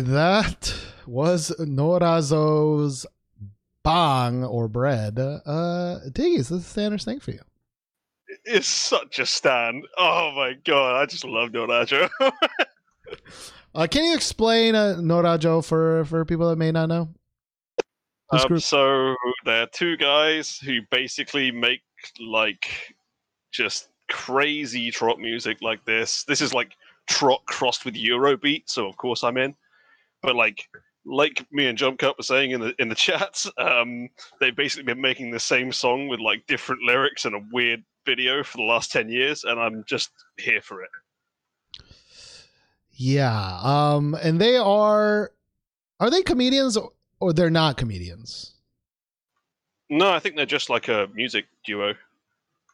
That 0.00 0.74
was 1.06 1.50
Norazo's 1.58 3.06
bang 3.82 4.44
or 4.44 4.68
bread. 4.68 5.18
Uh, 5.18 5.98
Diggy, 6.08 6.38
is 6.38 6.48
this 6.48 6.66
a 6.66 6.68
standard 6.68 7.02
thing 7.02 7.20
for 7.20 7.32
you? 7.32 7.40
It's 8.44 8.66
such 8.66 9.18
a 9.18 9.26
stand. 9.26 9.84
Oh 9.98 10.32
my 10.34 10.54
god, 10.64 11.02
I 11.02 11.06
just 11.06 11.24
love 11.24 11.50
Norazo. 11.50 12.08
Uh, 13.74 13.86
can 13.86 14.04
you 14.04 14.14
explain 14.14 14.74
uh, 14.74 14.96
Norazo 14.98 15.64
for, 15.64 16.04
for 16.04 16.26
people 16.26 16.48
that 16.50 16.56
may 16.56 16.70
not 16.70 16.90
know? 16.90 17.08
Um, 18.30 18.60
so 18.60 19.16
they're 19.44 19.66
two 19.66 19.96
guys 19.96 20.58
who 20.58 20.80
basically 20.90 21.50
make 21.50 21.80
like 22.20 22.94
just 23.50 23.88
crazy 24.08 24.90
trot 24.90 25.18
music 25.18 25.62
like 25.62 25.84
this. 25.84 26.24
This 26.24 26.40
is 26.40 26.52
like 26.52 26.76
trot 27.06 27.42
crossed 27.46 27.84
with 27.84 27.94
Eurobeat, 27.94 28.64
so 28.66 28.86
of 28.86 28.96
course 28.96 29.24
I'm 29.24 29.36
in. 29.36 29.54
But 30.22 30.36
like 30.36 30.68
like 31.04 31.44
me 31.50 31.66
and 31.66 31.76
Jump 31.76 31.98
Cut 31.98 32.16
were 32.16 32.22
saying 32.22 32.52
in 32.52 32.60
the 32.60 32.74
in 32.78 32.88
the 32.88 32.94
chats, 33.06 33.50
um, 33.58 34.08
they've 34.40 34.56
basically 34.56 34.84
been 34.84 35.00
making 35.00 35.30
the 35.30 35.40
same 35.40 35.72
song 35.72 36.08
with 36.08 36.20
like 36.20 36.46
different 36.46 36.82
lyrics 36.82 37.24
and 37.24 37.34
a 37.34 37.40
weird 37.52 37.82
video 38.06 38.42
for 38.42 38.58
the 38.58 38.64
last 38.64 38.92
ten 38.92 39.08
years, 39.08 39.44
and 39.44 39.58
I'm 39.60 39.84
just 39.86 40.10
here 40.38 40.60
for 40.60 40.82
it. 40.82 40.90
Yeah. 42.94 43.58
Um, 43.62 44.16
and 44.22 44.40
they 44.40 44.56
are 44.56 45.32
are 45.98 46.10
they 46.10 46.22
comedians 46.22 46.76
or, 46.76 46.92
or 47.20 47.32
they're 47.32 47.50
not 47.50 47.76
comedians? 47.76 48.52
No, 49.88 50.10
I 50.10 50.20
think 50.20 50.36
they're 50.36 50.46
just 50.46 50.70
like 50.70 50.88
a 50.88 51.08
music 51.14 51.46
duo. 51.64 51.94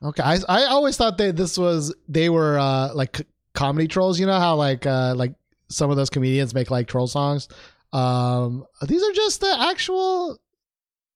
Okay. 0.03 0.23
I 0.23 0.39
I 0.49 0.65
always 0.67 0.97
thought 0.97 1.19
that 1.19 1.37
this 1.37 1.59
was 1.59 1.95
they 2.09 2.29
were 2.29 2.59
uh 2.59 2.93
like 2.95 3.27
comedy 3.55 3.89
trolls, 3.89 4.21
you 4.21 4.27
know 4.27 4.39
how 4.39 4.57
like 4.57 4.87
uh 4.87 5.15
like 5.17 5.35
some 5.71 5.91
of 5.91 5.97
those 5.97 6.11
comedians 6.11 6.55
make 6.55 6.71
like 6.71 6.87
troll 6.89 7.07
songs. 7.07 7.49
Um 7.93 8.65
these 8.87 9.03
are 9.03 9.13
just 9.13 9.41
the 9.41 9.57
actual 9.71 10.39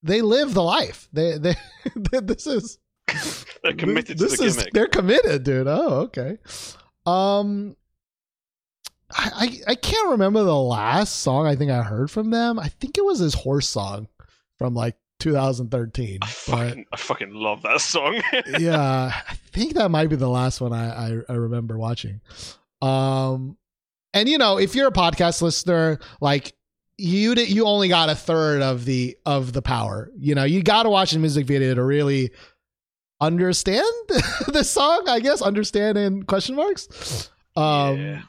they 0.03 0.21
live 0.21 0.55
the 0.55 0.63
life. 0.63 1.09
They 1.13 1.39
they 1.39 1.55
this 2.23 2.47
is 2.47 2.79
They're 3.63 3.75
committed 3.75 4.19
this 4.19 4.33
to 4.33 4.37
the 4.39 4.45
is- 4.45 4.57
gimmick. 4.57 4.73
They're 4.73 4.87
committed, 4.89 5.45
dude. 5.45 5.67
Oh, 5.69 6.01
okay. 6.09 6.39
Um, 7.07 7.77
I, 9.15 9.31
I 9.67 9.73
I 9.73 9.75
can't 9.75 10.11
remember 10.11 10.43
the 10.45 10.57
last 10.57 11.17
song 11.21 11.47
I 11.47 11.55
think 11.57 11.71
I 11.71 11.83
heard 11.83 12.11
from 12.11 12.31
them. 12.31 12.59
I 12.59 12.69
think 12.69 12.97
it 12.97 13.05
was 13.05 13.19
his 13.19 13.35
horse 13.35 13.69
song 13.69 14.09
from 14.59 14.75
like 14.75 14.97
2013. 15.21 16.19
I 16.23 16.27
But 16.27 16.29
fucking, 16.29 16.87
I 16.93 16.97
fucking 16.97 17.35
love 17.35 17.63
that 17.63 17.81
song. 17.81 18.23
yeah, 18.59 19.13
I 19.29 19.35
think 19.53 19.75
that 19.75 19.91
might 19.91 20.09
be 20.09 20.17
the 20.17 20.29
last 20.29 20.61
one 20.61 20.73
I, 20.73 21.09
I 21.11 21.19
I 21.29 21.33
remember 21.35 21.77
watching. 21.79 22.21
Um, 22.81 23.57
and 24.15 24.29
you 24.29 24.39
know, 24.39 24.59
if 24.59 24.75
you're 24.75 24.89
a 24.89 24.93
podcast 24.93 25.43
listener, 25.43 25.99
like 26.21 26.55
you 26.99 27.35
you 27.35 27.65
only 27.67 27.89
got 27.89 28.09
a 28.11 28.15
third 28.15 28.63
of 28.63 28.85
the 28.85 29.17
of 29.27 29.53
the 29.53 29.63
power. 29.63 30.11
You 30.19 30.35
know, 30.35 30.45
you 30.45 30.63
got 30.63 30.83
to 30.85 30.91
watch 30.91 31.13
the 31.13 31.19
music 31.19 31.47
video 31.47 31.75
to 31.75 31.83
really 31.83 32.31
understand 33.21 33.85
the 34.49 34.63
song. 34.65 35.05
I 35.09 35.21
guess 35.21 35.43
understand 35.43 35.97
in 35.99 36.23
question 36.25 36.55
marks. 36.57 37.31
Um, 37.57 37.99
Yeah. 37.99 38.23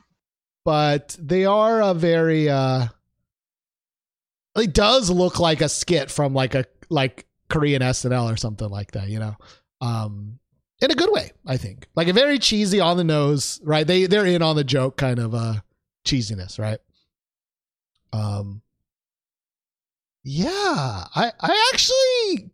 but 0.66 1.16
they 1.20 1.46
are 1.46 1.82
a 1.82 1.94
very 1.94 2.50
uh 2.50 2.88
it 4.56 4.74
does 4.74 5.10
look 5.10 5.40
like 5.40 5.62
a 5.62 5.70
skit 5.70 6.12
from 6.12 6.34
like 6.34 6.56
a 6.56 6.66
like 6.90 7.26
Korean 7.50 7.82
SNL 7.82 8.32
or 8.32 8.38
something 8.38 8.70
like 8.70 8.92
that, 8.92 9.10
you 9.10 9.20
know. 9.20 9.36
Um 9.82 10.40
in 10.82 10.92
a 10.92 10.96
good 10.96 11.12
way, 11.12 11.32
I 11.46 11.58
think. 11.58 11.88
Like 11.96 12.08
a 12.08 12.14
very 12.14 12.40
cheesy 12.40 12.80
on 12.80 12.98
the 12.98 13.04
nose, 13.04 13.60
right? 13.64 13.86
They 13.88 14.06
they're 14.06 14.26
in 14.26 14.42
on 14.42 14.56
the 14.56 14.64
joke 14.64 14.98
kind 14.98 15.20
of 15.20 15.34
uh 15.34 15.56
cheesiness, 16.06 16.60
right? 16.60 16.80
Um 18.12 18.62
Yeah, 20.24 20.52
I 20.54 21.32
I 21.40 21.70
actually 21.74 22.50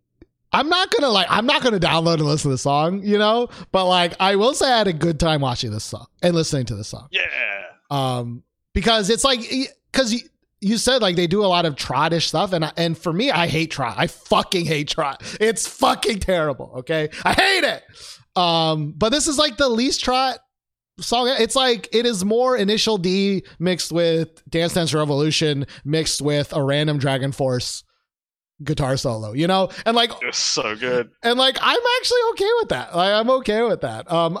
I'm 0.52 0.68
not 0.68 0.90
gonna 0.90 1.10
like 1.10 1.26
I'm 1.30 1.46
not 1.46 1.62
gonna 1.62 1.78
download 1.78 2.14
and 2.14 2.24
listen 2.26 2.50
to 2.50 2.54
the 2.54 2.58
song, 2.58 3.02
you 3.04 3.18
know, 3.18 3.48
but 3.70 3.86
like 3.86 4.14
I 4.18 4.36
will 4.36 4.54
say 4.54 4.70
I 4.72 4.78
had 4.78 4.88
a 4.88 4.92
good 4.92 5.20
time 5.20 5.40
watching 5.40 5.70
this 5.70 5.84
song 5.84 6.06
and 6.22 6.34
listening 6.34 6.66
to 6.66 6.74
this 6.74 6.88
song. 6.88 7.08
Yeah. 7.10 7.22
um 7.90 8.42
because 8.72 9.10
it's 9.10 9.24
like 9.24 9.40
because 9.92 10.12
you, 10.12 10.20
you 10.60 10.76
said 10.78 11.02
like 11.02 11.16
they 11.16 11.26
do 11.26 11.44
a 11.44 11.46
lot 11.46 11.66
of 11.66 11.74
trottish 11.76 12.22
stuff 12.28 12.52
and 12.52 12.64
I- 12.64 12.72
and 12.76 12.96
for 12.98 13.12
me 13.12 13.30
i 13.30 13.46
hate 13.46 13.70
trot. 13.70 13.94
I 13.96 14.06
fucking 14.08 14.66
hate 14.66 14.88
trot. 14.88 15.22
It's 15.40 15.66
fucking 15.68 16.20
terrible 16.20 16.72
okay? 16.78 17.10
I 17.24 17.32
hate 17.32 17.64
it! 17.64 17.82
Um 18.36 18.92
but 18.96 19.10
this 19.10 19.28
is 19.28 19.38
like 19.38 19.56
the 19.56 19.68
least 19.68 20.02
trot 20.02 20.38
song 21.00 21.28
it's 21.38 21.56
like 21.56 21.88
it 21.92 22.06
is 22.06 22.24
more 22.24 22.56
initial 22.56 22.98
d 22.98 23.42
mixed 23.58 23.92
with 23.92 24.42
dance 24.48 24.74
dance 24.74 24.92
revolution 24.94 25.66
mixed 25.84 26.20
with 26.22 26.52
a 26.52 26.62
random 26.62 26.98
DragonForce 27.00 27.82
guitar 28.62 28.96
solo 28.96 29.32
you 29.32 29.46
know 29.46 29.70
and 29.86 29.96
like 29.96 30.10
It 30.10 30.26
was 30.26 30.36
so 30.36 30.76
good. 30.76 31.10
and 31.22 31.38
like 31.38 31.56
I'm 31.60 31.80
actually 32.00 32.20
okay 32.32 32.50
with 32.60 32.68
that. 32.70 32.94
Like 32.94 33.12
I'm 33.14 33.30
okay 33.30 33.62
with 33.62 33.80
that. 33.82 34.10
Um 34.12 34.38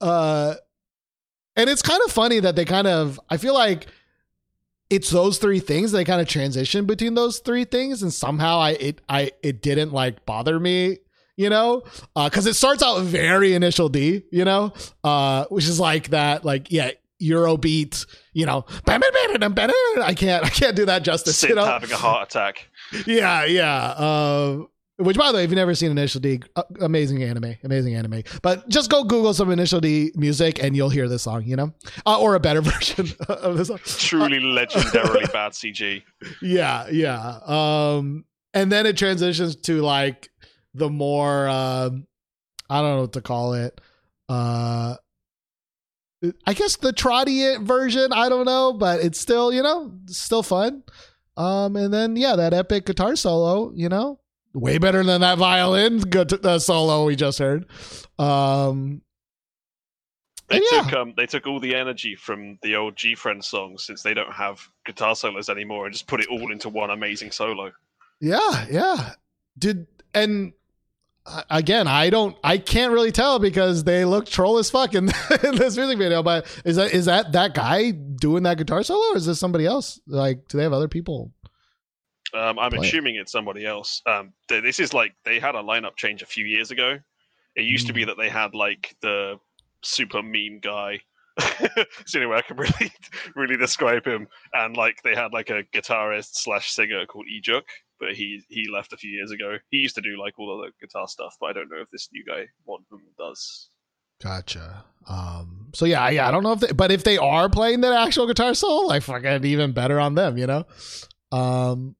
uh 0.00 0.54
and 1.56 1.68
it's 1.70 1.82
kind 1.82 2.00
of 2.04 2.10
funny 2.12 2.40
that 2.40 2.56
they 2.56 2.64
kind 2.64 2.86
of 2.86 3.20
I 3.28 3.36
feel 3.36 3.54
like 3.54 3.86
it's 4.88 5.10
those 5.10 5.38
three 5.38 5.60
things 5.60 5.92
they 5.92 6.04
kind 6.04 6.20
of 6.20 6.26
transition 6.26 6.84
between 6.86 7.14
those 7.14 7.38
three 7.38 7.64
things 7.64 8.02
and 8.02 8.12
somehow 8.12 8.58
I 8.58 8.70
it 8.72 9.00
I 9.08 9.30
it 9.42 9.62
didn't 9.62 9.92
like 9.92 10.26
bother 10.26 10.58
me, 10.58 10.98
you 11.36 11.48
know? 11.50 11.82
Uh 12.16 12.28
cuz 12.30 12.46
it 12.46 12.54
starts 12.54 12.82
out 12.82 13.02
very 13.02 13.54
initial 13.54 13.88
D, 13.88 14.22
you 14.30 14.44
know? 14.44 14.72
Uh 15.04 15.44
which 15.50 15.66
is 15.66 15.78
like 15.80 16.08
that 16.10 16.44
like 16.44 16.70
yeah, 16.70 16.90
Eurobeat, 17.22 18.06
you 18.32 18.46
know. 18.46 18.64
I 18.88 20.14
can't 20.16 20.44
I 20.44 20.48
can't 20.48 20.76
do 20.76 20.86
that 20.86 21.02
justice, 21.02 21.38
Sid 21.38 21.50
you 21.50 21.56
know? 21.56 21.64
having 21.64 21.92
a 21.92 21.96
heart 21.96 22.30
attack. 22.30 22.68
yeah, 23.06 23.44
yeah. 23.44 23.90
Um, 23.92 24.68
which, 24.96 25.16
by 25.16 25.32
the 25.32 25.36
way, 25.38 25.44
if 25.44 25.50
you've 25.50 25.56
never 25.56 25.74
seen 25.74 25.90
Initial 25.90 26.20
D, 26.20 26.40
uh, 26.56 26.62
amazing 26.80 27.22
anime, 27.22 27.56
amazing 27.64 27.94
anime. 27.94 28.22
But 28.42 28.68
just 28.68 28.90
go 28.90 29.02
Google 29.02 29.32
some 29.32 29.50
Initial 29.50 29.80
D 29.80 30.12
music, 30.14 30.62
and 30.62 30.76
you'll 30.76 30.90
hear 30.90 31.08
this 31.08 31.22
song, 31.22 31.44
you 31.44 31.56
know, 31.56 31.72
uh, 32.04 32.20
or 32.20 32.34
a 32.34 32.40
better 32.40 32.60
version 32.72 33.08
of 33.28 33.56
this 33.56 33.68
song. 33.68 33.78
Truly 33.84 34.40
legendarily 34.40 35.32
bad 35.32 35.52
CG. 35.52 36.02
Yeah, 36.42 36.86
yeah. 36.90 37.38
Um, 37.46 38.24
and 38.52 38.70
then 38.70 38.84
it 38.84 38.96
transitions 38.98 39.56
to 39.56 39.80
like 39.80 40.29
the 40.74 40.88
more, 40.90 41.48
um, 41.48 42.06
I 42.68 42.80
don't 42.80 42.94
know 42.96 43.00
what 43.02 43.12
to 43.14 43.20
call 43.22 43.54
it. 43.54 43.80
Uh, 44.28 44.96
I 46.46 46.52
guess 46.52 46.76
the 46.76 46.92
trotty 46.92 47.56
version. 47.56 48.12
I 48.12 48.28
don't 48.28 48.44
know, 48.44 48.72
but 48.74 49.00
it's 49.00 49.18
still, 49.20 49.52
you 49.52 49.62
know, 49.62 49.92
still 50.06 50.42
fun. 50.42 50.82
Um, 51.36 51.76
and 51.76 51.92
then 51.92 52.16
yeah, 52.16 52.36
that 52.36 52.52
epic 52.52 52.84
guitar 52.86 53.16
solo, 53.16 53.72
you 53.74 53.88
know, 53.88 54.20
way 54.52 54.78
better 54.78 55.02
than 55.02 55.22
that 55.22 55.38
violin 55.38 56.02
uh, 56.14 56.58
solo 56.58 57.06
we 57.06 57.16
just 57.16 57.38
heard. 57.38 57.64
Um, 58.18 59.00
They 60.48 60.60
yeah, 60.70 60.82
took 60.82 60.92
um, 60.92 61.14
they 61.16 61.26
took 61.26 61.46
all 61.46 61.60
the 61.60 61.74
energy 61.74 62.16
from 62.16 62.58
the 62.62 62.74
old 62.76 62.96
GFriend 62.96 63.44
songs 63.44 63.84
since 63.84 64.02
they 64.02 64.14
don't 64.14 64.32
have 64.32 64.60
guitar 64.84 65.14
solos 65.14 65.48
anymore 65.48 65.86
and 65.86 65.92
just 65.94 66.06
put 66.08 66.20
it 66.20 66.26
all 66.28 66.50
into 66.52 66.68
one 66.68 66.90
amazing 66.90 67.30
solo. 67.30 67.72
yeah, 68.20 68.66
yeah. 68.70 69.12
Did 69.58 69.86
and 70.12 70.52
again, 71.48 71.86
I 71.86 72.10
don't, 72.10 72.36
I 72.42 72.58
can't 72.58 72.92
really 72.92 73.12
tell 73.12 73.38
because 73.38 73.84
they 73.84 74.04
look 74.04 74.26
troll 74.26 74.58
as 74.58 74.70
fuck 74.70 74.94
in, 74.94 75.04
in 75.44 75.56
this 75.56 75.76
music 75.76 75.98
video. 75.98 76.22
But 76.22 76.46
is 76.64 76.76
that 76.76 76.92
is 76.92 77.06
that 77.06 77.32
that 77.32 77.54
guy 77.54 77.90
doing 77.90 78.42
that 78.44 78.58
guitar 78.58 78.82
solo, 78.82 79.12
or 79.12 79.16
is 79.16 79.26
this 79.26 79.38
somebody 79.38 79.66
else? 79.66 80.00
Like, 80.06 80.48
do 80.48 80.56
they 80.58 80.64
have 80.64 80.72
other 80.72 80.88
people? 80.88 81.32
Um, 82.32 82.58
I'm 82.58 82.72
assuming 82.74 83.16
it's 83.16 83.32
somebody 83.32 83.66
else. 83.66 84.02
Um, 84.06 84.32
th- 84.48 84.62
this 84.62 84.78
is 84.78 84.94
like 84.94 85.14
they 85.24 85.40
had 85.40 85.54
a 85.54 85.62
lineup 85.62 85.96
change 85.96 86.22
a 86.22 86.26
few 86.26 86.44
years 86.44 86.70
ago. 86.70 86.98
It 87.56 87.62
used 87.62 87.88
to 87.88 87.92
be 87.92 88.04
that 88.04 88.16
they 88.16 88.28
had 88.28 88.54
like 88.54 88.94
the 89.02 89.38
super 89.82 90.22
meme 90.22 90.60
guy. 90.62 91.00
it's 91.38 92.12
the 92.12 92.18
only 92.18 92.26
way 92.26 92.36
I 92.38 92.42
can 92.42 92.56
really 92.56 92.92
really 93.34 93.56
describe 93.56 94.06
him. 94.06 94.28
And 94.52 94.76
like 94.76 95.02
they 95.02 95.14
had 95.14 95.32
like 95.32 95.50
a 95.50 95.64
guitarist 95.74 96.34
slash 96.34 96.70
singer 96.70 97.04
called 97.06 97.26
Lee 97.26 97.42
Hyuk, 97.44 97.62
but 98.00 98.14
he 98.14 98.42
he 98.48 98.66
left 98.72 98.92
a 98.92 98.96
few 98.96 99.10
years 99.10 99.30
ago. 99.30 99.56
He 99.70 99.76
used 99.78 99.94
to 99.96 100.00
do 100.00 100.18
like 100.18 100.38
all 100.38 100.58
of 100.60 100.66
the 100.66 100.86
guitar 100.86 101.06
stuff, 101.06 101.36
but 101.40 101.50
I 101.50 101.52
don't 101.52 101.70
know 101.70 101.80
if 101.82 101.90
this 101.90 102.08
new 102.12 102.24
guy 102.26 102.46
one 102.64 102.80
of 102.80 102.88
them 102.90 103.06
does. 103.18 103.68
Gotcha. 104.22 104.84
Um. 105.08 105.68
So 105.74 105.84
yeah, 105.86 106.08
yeah. 106.10 106.28
I 106.28 106.30
don't 106.30 106.42
know 106.42 106.52
if, 106.52 106.60
they, 106.60 106.72
but 106.72 106.90
if 106.90 107.04
they 107.04 107.16
are 107.18 107.48
playing 107.48 107.80
that 107.82 107.92
actual 107.92 108.26
guitar 108.26 108.52
solo, 108.54 108.86
like 108.86 109.02
fucking 109.02 109.44
even 109.44 109.72
better 109.72 110.00
on 110.00 110.14
them, 110.14 110.36
you 110.38 110.46
know. 110.46 110.64
Um. 111.32 111.94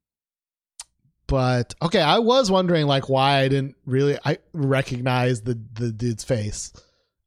But 1.26 1.74
okay, 1.80 2.00
I 2.00 2.18
was 2.18 2.50
wondering 2.50 2.86
like 2.86 3.08
why 3.08 3.38
I 3.38 3.48
didn't 3.48 3.76
really 3.86 4.18
I 4.24 4.38
recognize 4.52 5.42
the 5.42 5.58
the 5.74 5.92
dude's 5.92 6.24
face. 6.24 6.72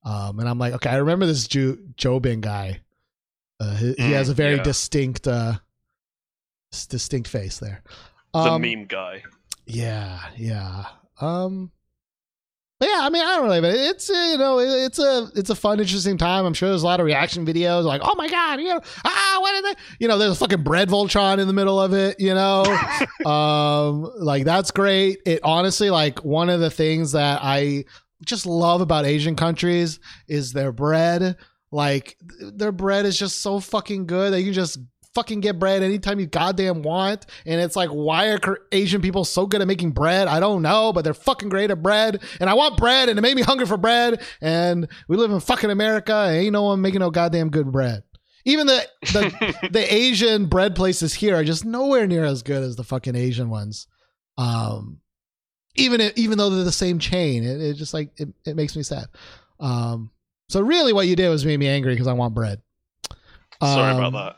Um, 0.06 0.40
and 0.40 0.50
I'm 0.50 0.60
like, 0.60 0.74
okay, 0.74 0.90
I 0.90 0.98
remember 0.98 1.26
this 1.26 1.48
Ju- 1.48 1.80
Jobin 1.96 2.42
guy. 2.42 2.82
Uh, 3.62 3.74
he, 3.78 3.94
he 3.94 4.04
Mm, 4.10 4.14
has 4.14 4.28
a 4.28 4.34
very 4.34 4.58
yeah. 4.58 4.64
distinct, 4.64 5.26
uh, 5.30 5.54
distinct 6.90 7.30
face 7.30 7.60
there. 7.60 7.82
The 8.34 8.40
Um, 8.40 8.62
meme 8.62 8.86
guy. 8.86 9.24
yeah, 9.66 10.20
yeah. 10.38 10.86
Um 11.22 11.72
but 12.80 12.90
yeah, 12.90 13.00
I 13.04 13.10
mean, 13.12 13.22
I 13.24 13.36
don't 13.38 13.46
really, 13.46 13.62
but 13.62 13.74
it's 13.76 14.10
uh, 14.10 14.30
you 14.34 14.38
know, 14.38 14.60
it- 14.60 14.68
it's 14.86 15.00
a 15.00 15.30
it's 15.36 15.50
a 15.50 15.56
fun, 15.56 15.80
interesting 15.80 16.18
time. 16.18 16.44
I'm 16.46 16.54
sure 16.54 16.68
there's 16.68 16.84
a 16.84 16.86
lot 16.86 17.00
of 17.00 17.06
reaction 17.06 17.46
videos 17.46 17.84
like, 17.86 18.02
oh 18.04 18.14
my 18.16 18.28
god, 18.28 18.60
you 18.60 18.68
know, 18.74 18.82
ah, 19.06 19.38
what 19.40 19.52
did 19.54 19.64
they, 19.66 19.80
you 20.00 20.08
know, 20.10 20.18
there's 20.18 20.32
a 20.34 20.36
fucking 20.36 20.64
bread 20.64 20.90
Voltron 20.90 21.38
in 21.40 21.48
the 21.48 21.54
middle 21.54 21.80
of 21.80 21.94
it, 21.94 22.20
you 22.20 22.34
know, 22.34 22.64
um, 23.26 24.12
like 24.18 24.44
that's 24.44 24.72
great. 24.72 25.20
It 25.26 25.40
honestly, 25.44 25.90
like 25.92 26.26
one 26.26 26.50
of 26.50 26.60
the 26.60 26.70
things 26.72 27.14
that 27.14 27.40
I 27.42 27.86
just 28.26 28.46
love 28.46 28.82
about 28.82 29.06
Asian 29.06 29.36
countries 29.38 30.00
is 30.28 30.52
their 30.52 30.72
bread. 30.74 31.38
Like 31.72 32.18
their 32.40 32.72
bread 32.74 33.06
is 33.06 33.18
just 33.18 33.42
so 33.42 33.60
fucking 33.62 34.08
good. 34.08 34.34
They 34.34 34.44
can 34.44 34.54
just 34.54 34.78
fucking 35.16 35.40
get 35.42 35.60
bread 35.60 35.84
anytime 35.84 36.20
you 36.20 36.26
goddamn 36.26 36.82
want. 36.82 37.26
And 37.46 37.62
it's 37.62 37.76
like, 37.76 37.90
why 37.90 38.30
are 38.30 38.58
Asian 38.72 39.02
people 39.02 39.26
so 39.26 39.46
good 39.46 39.62
at 39.62 39.68
making 39.68 39.92
bread? 39.92 40.28
I 40.28 40.40
don't 40.40 40.62
know, 40.62 40.92
but 40.94 41.04
they're 41.04 41.14
fucking 41.14 41.50
great 41.50 41.72
at 41.72 41.82
bread. 41.84 42.22
And 42.40 42.50
I 42.50 42.54
want 42.54 42.78
bread, 42.78 43.10
and 43.10 43.18
it 43.18 43.22
made 43.22 43.36
me 43.36 43.42
hungry 43.42 43.66
for 43.66 43.78
bread. 43.78 44.22
And 44.42 44.88
we 45.08 45.18
live 45.18 45.32
in 45.32 45.40
fucking 45.40 45.70
America. 45.70 46.14
And 46.14 46.36
ain't 46.38 46.54
no 46.54 46.64
one 46.64 46.82
making 46.82 47.00
no 47.00 47.10
goddamn 47.12 47.50
good 47.50 47.72
bread. 47.72 48.04
Even 48.46 48.68
the 48.68 48.86
the, 49.14 49.68
the 49.72 49.94
Asian 49.94 50.48
bread 50.48 50.76
places 50.76 51.14
here 51.14 51.36
are 51.36 51.44
just 51.44 51.64
nowhere 51.64 52.08
near 52.08 52.26
as 52.26 52.44
good 52.44 52.62
as 52.64 52.76
the 52.76 52.84
fucking 52.84 53.16
Asian 53.16 53.50
ones. 53.50 53.88
Um, 54.38 55.00
even 55.76 56.02
if, 56.02 56.18
even 56.18 56.38
though 56.38 56.50
they're 56.50 56.64
the 56.64 56.72
same 56.72 57.00
chain, 57.00 57.44
it, 57.44 57.62
it 57.62 57.74
just 57.76 57.94
like 57.94 58.10
it, 58.18 58.30
it 58.46 58.56
makes 58.56 58.76
me 58.76 58.84
sad. 58.84 59.06
Um, 59.60 60.12
so 60.50 60.62
really, 60.62 60.92
what 60.92 61.08
you 61.08 61.16
did 61.16 61.30
was 61.30 61.46
made 61.46 61.58
me 61.60 61.68
angry 61.68 61.94
because 61.94 62.08
I 62.08 62.14
want 62.14 62.34
bread. 62.36 62.62
Sorry 63.62 63.92
Um, 63.94 63.98
about 64.04 64.14
that. 64.14 64.36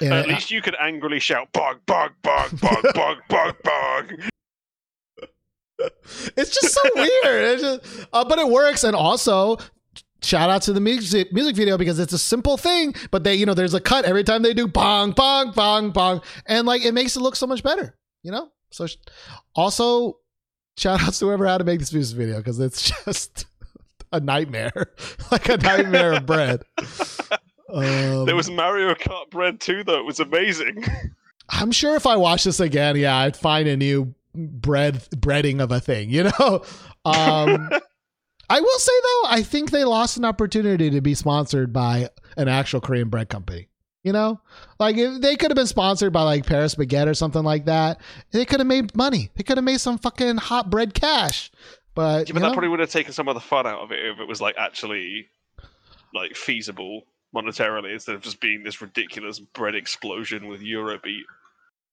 And 0.00 0.12
At 0.12 0.26
I- 0.28 0.34
least 0.34 0.50
you 0.50 0.62
could 0.62 0.76
angrily 0.80 1.20
shout 1.20 1.52
bog 1.52 1.78
bog 1.86 2.12
bog 2.22 2.58
bog 2.60 2.82
bog 2.94 3.16
bog 3.28 3.56
bog. 3.62 4.12
it's 6.36 6.50
just 6.50 6.74
so 6.74 6.80
weird. 6.94 7.60
Just, 7.60 8.06
uh, 8.12 8.24
but 8.24 8.38
it 8.38 8.48
works, 8.48 8.84
and 8.84 8.94
also 8.94 9.56
shout 10.22 10.50
out 10.50 10.60
to 10.62 10.72
the 10.74 10.80
music 10.80 11.32
music 11.32 11.56
video 11.56 11.78
because 11.78 11.98
it's 11.98 12.12
a 12.12 12.18
simple 12.18 12.56
thing, 12.56 12.94
but 13.10 13.24
they 13.24 13.34
you 13.34 13.46
know 13.46 13.54
there's 13.54 13.74
a 13.74 13.80
cut 13.80 14.04
every 14.04 14.24
time 14.24 14.42
they 14.42 14.52
do 14.54 14.66
bong 14.68 15.12
bong 15.12 15.52
bong 15.52 15.90
bong, 15.90 16.20
and 16.46 16.66
like 16.66 16.84
it 16.84 16.92
makes 16.92 17.16
it 17.16 17.20
look 17.20 17.36
so 17.36 17.46
much 17.46 17.62
better. 17.62 17.96
You 18.22 18.32
know. 18.32 18.50
So 18.72 18.86
sh- 18.86 18.96
also 19.54 20.18
shout 20.76 21.02
outs 21.02 21.18
to 21.20 21.26
whoever 21.26 21.46
had 21.46 21.58
to 21.58 21.64
make 21.64 21.80
this 21.80 21.92
music 21.92 22.16
video 22.16 22.36
because 22.38 22.60
it's 22.60 22.90
just 23.04 23.46
a 24.12 24.20
nightmare, 24.20 24.92
like 25.32 25.48
a 25.48 25.56
nightmare 25.56 26.12
of 26.12 26.26
bread. 26.26 26.62
Um, 27.72 28.26
there 28.26 28.36
was 28.36 28.50
Mario 28.50 28.94
Kart 28.94 29.30
bread 29.30 29.60
too, 29.60 29.84
though. 29.84 29.98
It 29.98 30.04
was 30.04 30.20
amazing. 30.20 30.84
I'm 31.50 31.72
sure 31.72 31.96
if 31.96 32.06
I 32.06 32.16
watch 32.16 32.44
this 32.44 32.60
again, 32.60 32.96
yeah, 32.96 33.16
I'd 33.16 33.36
find 33.36 33.68
a 33.68 33.76
new 33.76 34.14
bread 34.34 35.02
breading 35.16 35.60
of 35.60 35.72
a 35.72 35.80
thing, 35.80 36.10
you 36.10 36.24
know? 36.24 36.64
Um 37.02 37.70
I 38.50 38.60
will 38.60 38.78
say 38.78 38.92
though, 39.02 39.28
I 39.30 39.42
think 39.42 39.70
they 39.70 39.84
lost 39.84 40.18
an 40.18 40.26
opportunity 40.26 40.90
to 40.90 41.00
be 41.00 41.14
sponsored 41.14 41.72
by 41.72 42.10
an 42.36 42.46
actual 42.46 42.82
Korean 42.82 43.08
bread 43.08 43.30
company. 43.30 43.68
You 44.02 44.12
know? 44.12 44.38
Like 44.78 44.98
if 44.98 45.22
they 45.22 45.36
could 45.36 45.50
have 45.50 45.56
been 45.56 45.66
sponsored 45.66 46.12
by 46.12 46.22
like 46.24 46.44
Paris 46.44 46.74
Baguette 46.74 47.06
or 47.06 47.14
something 47.14 47.42
like 47.42 47.64
that. 47.64 48.02
They 48.32 48.44
could 48.44 48.60
have 48.60 48.66
made 48.66 48.94
money. 48.94 49.30
They 49.34 49.44
could 49.44 49.56
have 49.56 49.64
made 49.64 49.80
some 49.80 49.96
fucking 49.96 50.36
hot 50.36 50.68
bread 50.68 50.92
cash. 50.92 51.50
But, 51.94 52.28
Yeah, 52.28 52.34
but 52.34 52.40
that 52.40 52.48
know? 52.48 52.52
probably 52.52 52.68
would 52.68 52.80
have 52.80 52.90
taken 52.90 53.14
some 53.14 53.28
of 53.28 53.34
the 53.34 53.40
fun 53.40 53.66
out 53.66 53.80
of 53.80 53.90
it 53.92 54.04
if 54.04 54.20
it 54.20 54.28
was 54.28 54.42
like 54.42 54.56
actually 54.58 55.28
like 56.12 56.36
feasible 56.36 57.04
monetarily 57.34 57.92
instead 57.92 58.14
of 58.14 58.22
just 58.22 58.40
being 58.40 58.62
this 58.62 58.80
ridiculous 58.80 59.38
bread 59.38 59.74
explosion 59.74 60.48
with 60.48 60.60
Eurobeat. 60.60 61.22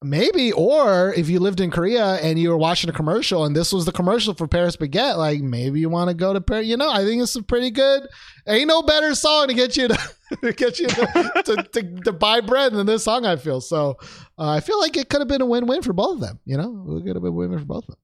Maybe, 0.03 0.51
or 0.51 1.11
if 1.15 1.27
you 1.27 1.39
lived 1.39 1.59
in 1.59 1.71
Korea 1.71 2.17
and 2.17 2.37
you 2.37 2.49
were 2.49 2.57
watching 2.57 2.87
a 2.87 2.93
commercial 2.93 3.45
and 3.45 3.55
this 3.55 3.73
was 3.73 3.85
the 3.85 3.91
commercial 3.91 4.35
for 4.35 4.47
Paris 4.47 4.77
Baguette, 4.77 5.17
like 5.17 5.41
maybe 5.41 5.79
you 5.79 5.89
want 5.89 6.11
to 6.11 6.13
go 6.13 6.33
to 6.33 6.41
Paris. 6.41 6.67
You 6.67 6.77
know, 6.77 6.87
I 6.87 7.03
think 7.03 7.23
it's 7.23 7.35
a 7.35 7.41
pretty 7.41 7.71
good. 7.71 8.07
Ain't 8.47 8.67
no 8.67 8.83
better 8.83 9.15
song 9.15 9.47
to 9.47 9.55
get 9.55 9.75
you 9.75 9.87
to, 9.87 9.97
to 10.43 10.53
get 10.53 10.77
you 10.77 10.87
to, 10.87 11.31
to, 11.45 11.63
to, 11.63 12.01
to 12.01 12.11
buy 12.11 12.41
bread 12.41 12.73
than 12.73 12.85
this 12.85 13.05
song. 13.05 13.25
I 13.25 13.37
feel 13.37 13.59
so. 13.59 13.97
Uh, 14.37 14.51
I 14.51 14.59
feel 14.59 14.79
like 14.79 14.95
it 14.97 15.09
could 15.09 15.21
have 15.21 15.27
been 15.27 15.41
a 15.41 15.47
win-win 15.47 15.81
for 15.81 15.93
both 15.93 16.17
of 16.17 16.21
them. 16.21 16.39
You 16.45 16.57
know, 16.57 16.97
it 16.97 17.03
could 17.03 17.15
have 17.15 17.23
been 17.23 17.31
a 17.33 17.35
win-win 17.35 17.57
for 17.57 17.65
both 17.65 17.85
of 17.85 17.95
them. 17.95 17.99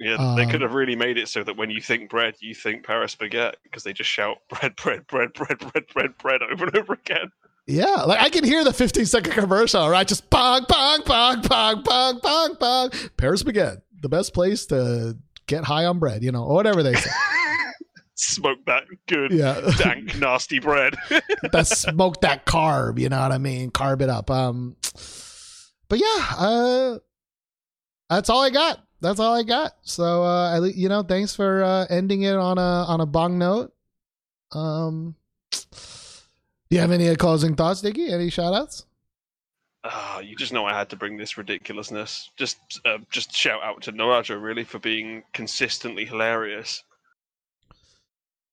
Yeah, 0.00 0.34
they 0.36 0.44
Um, 0.44 0.50
could 0.50 0.60
have 0.60 0.74
really 0.74 0.96
made 0.96 1.18
it 1.18 1.28
so 1.28 1.42
that 1.44 1.56
when 1.56 1.70
you 1.70 1.80
think 1.80 2.10
bread, 2.10 2.34
you 2.40 2.54
think 2.54 2.84
Paris 2.86 3.14
baguette 3.16 3.54
because 3.62 3.84
they 3.84 3.92
just 3.92 4.10
shout 4.10 4.38
bread, 4.48 4.76
bread, 4.76 5.06
bread, 5.06 5.32
bread, 5.32 5.58
bread, 5.58 5.86
bread, 5.92 6.18
bread 6.18 6.42
over 6.42 6.66
and 6.66 6.76
over 6.76 6.92
again. 6.94 7.30
Yeah, 7.66 8.02
like 8.02 8.20
I 8.20 8.28
can 8.28 8.42
hear 8.44 8.64
the 8.64 8.72
15 8.72 9.06
second 9.06 9.32
commercial, 9.34 9.88
right? 9.88 10.06
Just 10.06 10.28
bong, 10.30 10.64
bong, 10.68 11.02
bong, 11.06 11.42
bong, 11.42 11.82
bong, 11.82 12.18
bong, 12.20 12.56
bong. 12.58 12.90
Paris 13.16 13.44
Baguette, 13.44 13.82
the 14.00 14.08
best 14.08 14.34
place 14.34 14.66
to 14.66 15.16
get 15.46 15.62
high 15.64 15.84
on 15.84 16.00
bread, 16.00 16.24
you 16.24 16.32
know, 16.32 16.42
or 16.42 16.54
whatever 16.54 16.82
they 16.82 16.94
say. 16.94 17.10
Smoke 18.14 18.58
that 18.66 18.84
good, 19.08 19.30
Yeah. 19.32 19.60
dank, 19.78 20.18
nasty 20.18 20.58
bread. 20.58 20.96
that 21.52 21.66
smoke 21.66 22.20
that 22.20 22.46
carb 22.46 22.98
you 23.00 23.08
know 23.08 23.20
what 23.20 23.32
i 23.32 23.38
mean 23.38 23.70
carb 23.70 24.00
it 24.02 24.08
up 24.08 24.30
um 24.30 24.76
but 25.88 25.98
yeah 25.98 26.26
uh 26.38 26.98
that's 28.10 28.28
all 28.30 28.42
i 28.42 28.50
got 28.50 28.78
that's 29.02 29.20
all 29.20 29.34
i 29.36 29.42
got 29.42 29.72
so 29.82 30.22
uh 30.22 30.58
I, 30.60 30.66
you 30.68 30.88
know 30.88 31.02
thanks 31.02 31.34
for 31.36 31.62
uh 31.62 31.86
ending 31.90 32.22
it 32.22 32.34
on 32.36 32.56
a 32.58 32.84
on 32.88 33.00
a 33.00 33.06
bong 33.06 33.36
note 33.38 33.72
um 34.52 35.16
do 35.52 36.76
you 36.76 36.78
have 36.78 36.90
any 36.92 37.14
closing 37.16 37.54
thoughts 37.56 37.82
Diggy? 37.82 38.10
any 38.10 38.30
shout 38.30 38.54
outs 38.54 38.86
Ah, 39.84 40.20
you 40.20 40.36
just 40.36 40.52
know 40.52 40.64
I 40.64 40.78
had 40.78 40.90
to 40.90 40.96
bring 40.96 41.16
this 41.16 41.36
ridiculousness. 41.36 42.30
Just, 42.36 42.56
uh, 42.84 42.98
just 43.10 43.34
shout 43.34 43.60
out 43.64 43.82
to 43.82 43.92
Norazo 43.92 44.40
really 44.40 44.62
for 44.62 44.78
being 44.78 45.24
consistently 45.32 46.04
hilarious. 46.04 46.84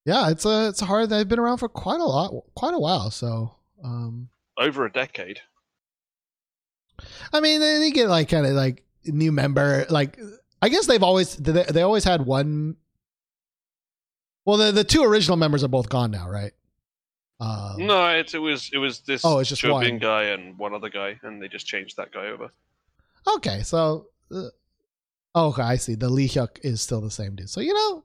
yeah 0.05 0.31
it's 0.31 0.43
a 0.45 0.69
it's 0.69 0.80
hard 0.80 1.11
they've 1.11 1.27
been 1.27 1.38
around 1.38 1.59
for 1.59 1.69
quite 1.69 1.99
a 1.99 2.03
lot 2.03 2.34
quite 2.55 2.73
a 2.73 2.80
while 2.80 3.11
so 3.11 3.53
um 3.84 4.30
Over 4.57 4.85
a 4.85 4.91
decade. 4.91 5.41
I 7.31 7.39
mean, 7.41 7.59
they, 7.59 7.77
they 7.77 7.91
get 7.91 8.09
like 8.09 8.30
kind 8.30 8.45
of 8.47 8.53
like 8.53 8.84
new 9.05 9.31
member. 9.31 9.85
Like, 9.89 10.19
I 10.61 10.69
guess 10.69 10.86
they've 10.88 11.03
always 11.03 11.36
they, 11.38 11.64
they 11.64 11.81
always 11.81 12.03
had 12.03 12.26
one. 12.26 12.76
Well, 14.45 14.57
the 14.57 14.72
the 14.72 14.84
two 14.84 15.03
original 15.03 15.38
members 15.38 15.64
are 15.64 15.68
both 15.69 15.90
gone 15.90 16.11
now, 16.11 16.30
right? 16.30 16.52
Um, 17.40 17.86
No, 17.88 18.07
it, 18.10 18.34
it 18.34 18.40
was 18.40 18.69
it 18.73 18.77
was 18.77 18.99
this 19.02 19.22
Oh, 19.23 19.40
it's 19.40 19.49
just 19.49 19.64
one. 19.64 19.98
guy 19.99 20.23
and 20.26 20.57
one 20.57 20.73
other 20.73 20.90
guy, 20.90 21.19
and 21.23 21.41
they 21.41 21.48
just 21.48 21.65
changed 21.65 21.98
that 21.98 22.11
guy 22.11 22.27
over. 22.27 22.49
Okay, 23.36 23.61
so 23.64 24.07
uh, 24.31 24.49
okay, 25.36 25.61
I 25.61 25.76
see. 25.77 25.95
The 25.95 26.10
Lee 26.10 26.27
Hyuk 26.27 26.60
is 26.64 26.81
still 26.81 27.02
the 27.02 27.11
same 27.11 27.36
dude. 27.36 27.49
So 27.49 27.61
you 27.61 27.73
know, 27.73 28.03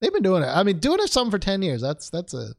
they've 0.00 0.12
been 0.12 0.22
doing 0.22 0.42
it. 0.42 0.46
I 0.46 0.62
mean, 0.62 0.78
doing 0.78 1.00
it 1.00 1.10
something 1.10 1.30
for 1.30 1.38
ten 1.38 1.60
years. 1.62 1.82
That's 1.82 2.08
that's 2.10 2.32
a 2.32 2.54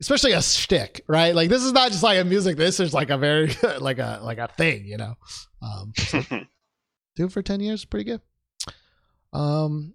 especially 0.00 0.32
a 0.32 0.40
shtick, 0.40 1.04
right? 1.08 1.34
Like 1.34 1.48
this 1.50 1.62
is 1.62 1.72
not 1.72 1.90
just 1.90 2.02
like 2.02 2.18
a 2.20 2.24
music. 2.24 2.56
This 2.56 2.80
is 2.80 2.94
like 2.94 3.10
a 3.10 3.18
very 3.18 3.50
like 3.80 3.98
a 3.98 4.20
like 4.22 4.38
a 4.38 4.48
thing, 4.48 4.86
you 4.86 4.96
know. 4.96 5.16
Um, 5.60 5.92
so 5.96 6.22
do 7.18 7.26
it 7.26 7.32
for 7.32 7.42
10 7.42 7.60
years 7.60 7.84
pretty 7.84 8.04
good. 8.04 8.20
Um 9.32 9.94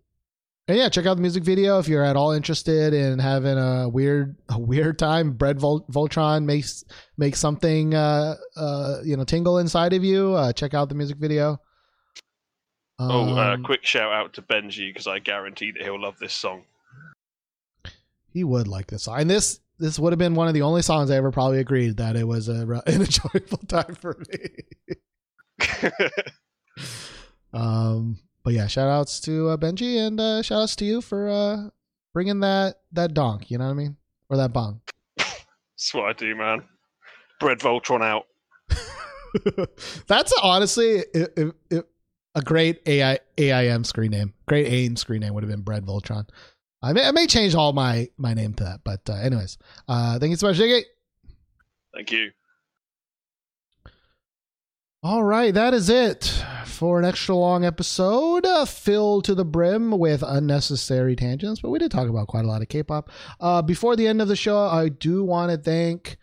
and 0.68 0.78
yeah 0.78 0.88
check 0.90 1.06
out 1.06 1.16
the 1.16 1.22
music 1.22 1.44
video 1.44 1.80
if 1.80 1.88
you're 1.88 2.06
at 2.06 2.16
all 2.16 2.32
interested 2.32 2.94
in 2.94 3.20
having 3.20 3.58
a 3.58 3.90
weird 3.90 4.36
a 4.50 4.60
weird 4.60 5.00
time. 5.00 5.34
Bread 5.34 5.60
Vol- 5.60 5.86
voltron 5.91 6.44
makes 6.45 6.84
makes 7.18 7.40
something 7.40 7.94
uh 7.95 8.36
uh 8.56 9.00
you 9.04 9.18
know 9.18 9.24
tingle 9.24 9.58
inside 9.58 9.94
of 9.94 10.04
you. 10.04 10.34
Uh 10.34 10.54
check 10.54 10.74
out 10.74 10.90
the 10.90 10.95
music 10.95 11.18
video. 11.18 11.60
Oh, 13.00 13.36
uh, 13.36 13.54
Um, 13.56 13.64
quick 13.64 13.84
shout 13.86 14.14
out 14.14 14.34
to 14.34 14.41
Benji 14.44 14.90
because 14.90 15.08
I 15.08 15.18
guarantee 15.20 15.72
that 15.72 15.82
he'll 15.82 16.00
love 16.00 16.20
this 16.20 16.34
song. 16.34 16.64
he 18.32 18.44
would 18.44 18.68
like 18.68 18.88
this 18.88 19.04
song. 19.04 19.20
And 19.22 19.30
this 19.30 19.60
this 19.80 19.98
would 19.98 20.14
have 20.14 20.20
been 20.20 20.36
one 20.36 20.48
of 20.48 20.54
the 20.54 20.62
only 20.62 20.84
songs 20.84 21.10
i 21.10 21.16
ever 21.16 21.32
probably 21.32 21.60
agreed 21.60 21.98
that 21.98 22.16
it 22.16 22.28
was 22.28 22.48
a, 22.48 22.54
an 22.86 23.02
enjoyable 23.02 23.58
time 23.68 23.95
for 23.95 24.16
me 24.30 24.40
Um, 27.53 28.19
but 28.43 28.53
yeah, 28.53 28.67
shout 28.67 28.89
outs 28.89 29.19
to 29.21 29.49
uh, 29.49 29.57
Benji 29.57 29.97
and 29.97 30.19
uh, 30.19 30.41
shout 30.41 30.63
outs 30.63 30.75
to 30.77 30.85
you 30.85 31.01
for 31.01 31.30
uh, 31.30 31.69
bringing 32.13 32.39
that 32.41 32.81
that 32.91 33.13
donk. 33.13 33.49
You 33.49 33.57
know 33.57 33.65
what 33.65 33.71
I 33.71 33.75
mean, 33.75 33.97
or 34.30 34.38
that 34.38 34.53
bong. 34.53 34.81
That's 35.17 35.93
what 35.93 36.05
I 36.05 36.13
do, 36.13 36.35
man. 36.35 36.63
Bread 37.39 37.59
Voltron 37.59 38.01
out. 38.01 38.25
That's 40.07 40.34
honestly 40.41 41.03
a 42.35 42.41
great 42.41 42.81
AI 42.85 43.19
AIM 43.38 43.84
screen 43.84 44.11
name. 44.11 44.34
Great 44.47 44.67
AIM 44.67 44.95
screen 44.95 45.21
name 45.21 45.34
would 45.34 45.43
have 45.43 45.51
been 45.51 45.61
Bread 45.61 45.85
Voltron. 45.85 46.27
I 46.81 46.91
may, 46.91 47.05
I 47.05 47.11
may 47.11 47.27
change 47.27 47.55
all 47.55 47.71
my 47.71 48.09
my 48.17 48.34
name 48.34 48.53
to 48.55 48.63
that, 48.65 48.81
but 48.84 49.09
uh, 49.09 49.13
anyways, 49.13 49.57
uh, 49.88 50.19
thank 50.19 50.31
you 50.31 50.35
so 50.35 50.47
much, 50.47 50.57
Diggy. 50.57 50.84
Thank 51.93 52.11
you. 52.11 52.31
All 55.05 55.25
right, 55.25 55.53
that 55.53 55.73
is 55.73 55.89
it 55.89 56.45
for 56.65 56.97
an 56.97 57.03
extra 57.03 57.35
long 57.35 57.65
episode, 57.65 58.45
uh, 58.45 58.63
filled 58.63 59.25
to 59.25 59.35
the 59.35 59.43
brim 59.43 59.91
with 59.91 60.23
unnecessary 60.25 61.13
tangents. 61.13 61.59
But 61.59 61.71
we 61.71 61.80
did 61.80 61.91
talk 61.91 62.07
about 62.07 62.30
quite 62.30 62.45
a 62.45 62.47
lot 62.47 62.61
of 62.61 62.69
K-pop. 62.69 63.09
Uh, 63.38 63.61
before 63.61 63.97
the 63.97 64.07
end 64.07 64.21
of 64.21 64.30
the 64.30 64.38
show, 64.38 64.57
I 64.57 64.88
do 64.88 65.25
want 65.25 65.51
to 65.51 65.57
thank 65.57 66.15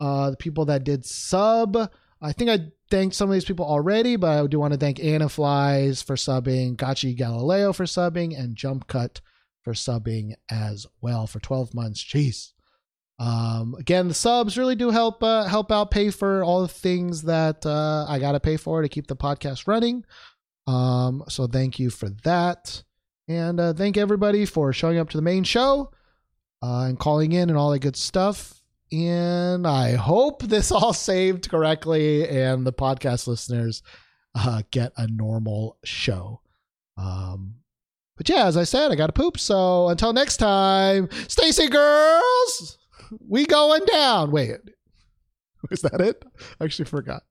uh, 0.00 0.32
the 0.32 0.36
people 0.36 0.66
that 0.66 0.84
did 0.84 1.06
sub. 1.06 1.78
I 2.20 2.32
think 2.32 2.50
I 2.50 2.72
thanked 2.90 3.14
some 3.14 3.30
of 3.30 3.32
these 3.32 3.46
people 3.46 3.64
already, 3.64 4.16
but 4.16 4.44
I 4.44 4.46
do 4.46 4.60
want 4.60 4.74
to 4.74 4.78
thank 4.78 5.02
Anna 5.02 5.30
Flies 5.30 6.02
for 6.02 6.14
subbing, 6.14 6.76
Gachi 6.76 7.16
Galileo 7.16 7.72
for 7.72 7.84
subbing, 7.84 8.38
and 8.38 8.54
Jump 8.54 8.86
Cut 8.86 9.22
for 9.62 9.72
subbing 9.72 10.34
as 10.50 10.86
well 11.00 11.26
for 11.26 11.40
12 11.40 11.72
months. 11.72 12.04
Jeez. 12.04 12.52
Um, 13.18 13.74
again, 13.78 14.08
the 14.08 14.14
subs 14.14 14.58
really 14.58 14.74
do 14.74 14.90
help 14.90 15.22
uh, 15.22 15.44
help 15.44 15.72
out 15.72 15.90
pay 15.90 16.10
for 16.10 16.44
all 16.44 16.62
the 16.62 16.68
things 16.68 17.22
that 17.22 17.64
uh, 17.64 18.04
I 18.08 18.18
gotta 18.18 18.40
pay 18.40 18.56
for 18.56 18.82
to 18.82 18.88
keep 18.88 19.06
the 19.06 19.16
podcast 19.16 19.66
running. 19.66 20.04
Um, 20.66 21.24
so 21.28 21.46
thank 21.46 21.78
you 21.78 21.90
for 21.90 22.10
that, 22.24 22.82
and 23.28 23.58
uh, 23.58 23.72
thank 23.72 23.96
everybody 23.96 24.44
for 24.44 24.72
showing 24.72 24.98
up 24.98 25.08
to 25.10 25.16
the 25.16 25.22
main 25.22 25.44
show 25.44 25.92
uh, 26.62 26.82
and 26.82 26.98
calling 26.98 27.32
in 27.32 27.48
and 27.48 27.58
all 27.58 27.70
that 27.70 27.80
good 27.80 27.96
stuff. 27.96 28.62
And 28.92 29.66
I 29.66 29.94
hope 29.94 30.42
this 30.42 30.70
all 30.70 30.92
saved 30.94 31.48
correctly 31.48 32.28
and 32.28 32.66
the 32.66 32.72
podcast 32.72 33.26
listeners 33.26 33.82
uh, 34.34 34.62
get 34.70 34.92
a 34.96 35.06
normal 35.06 35.78
show. 35.84 36.40
Um, 36.96 37.56
but 38.16 38.28
yeah, 38.28 38.46
as 38.46 38.56
I 38.56 38.64
said, 38.64 38.90
I 38.90 38.94
got 38.94 39.08
to 39.08 39.12
poop. 39.12 39.38
So 39.38 39.88
until 39.88 40.12
next 40.12 40.38
time, 40.38 41.08
STAYC 41.08 41.70
girls, 41.70 42.78
we 43.26 43.46
going 43.46 43.84
down. 43.86 44.30
Wait, 44.30 44.56
is 45.70 45.82
that 45.82 46.00
it? 46.00 46.24
I 46.60 46.64
actually 46.64 46.86
forgot. 46.86 47.22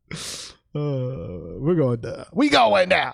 Uh, 0.75 1.57
we're 1.59 1.75
going 1.75 2.01
down. 2.01 2.25
We 2.33 2.49
going 2.49 2.89
down. 2.89 3.13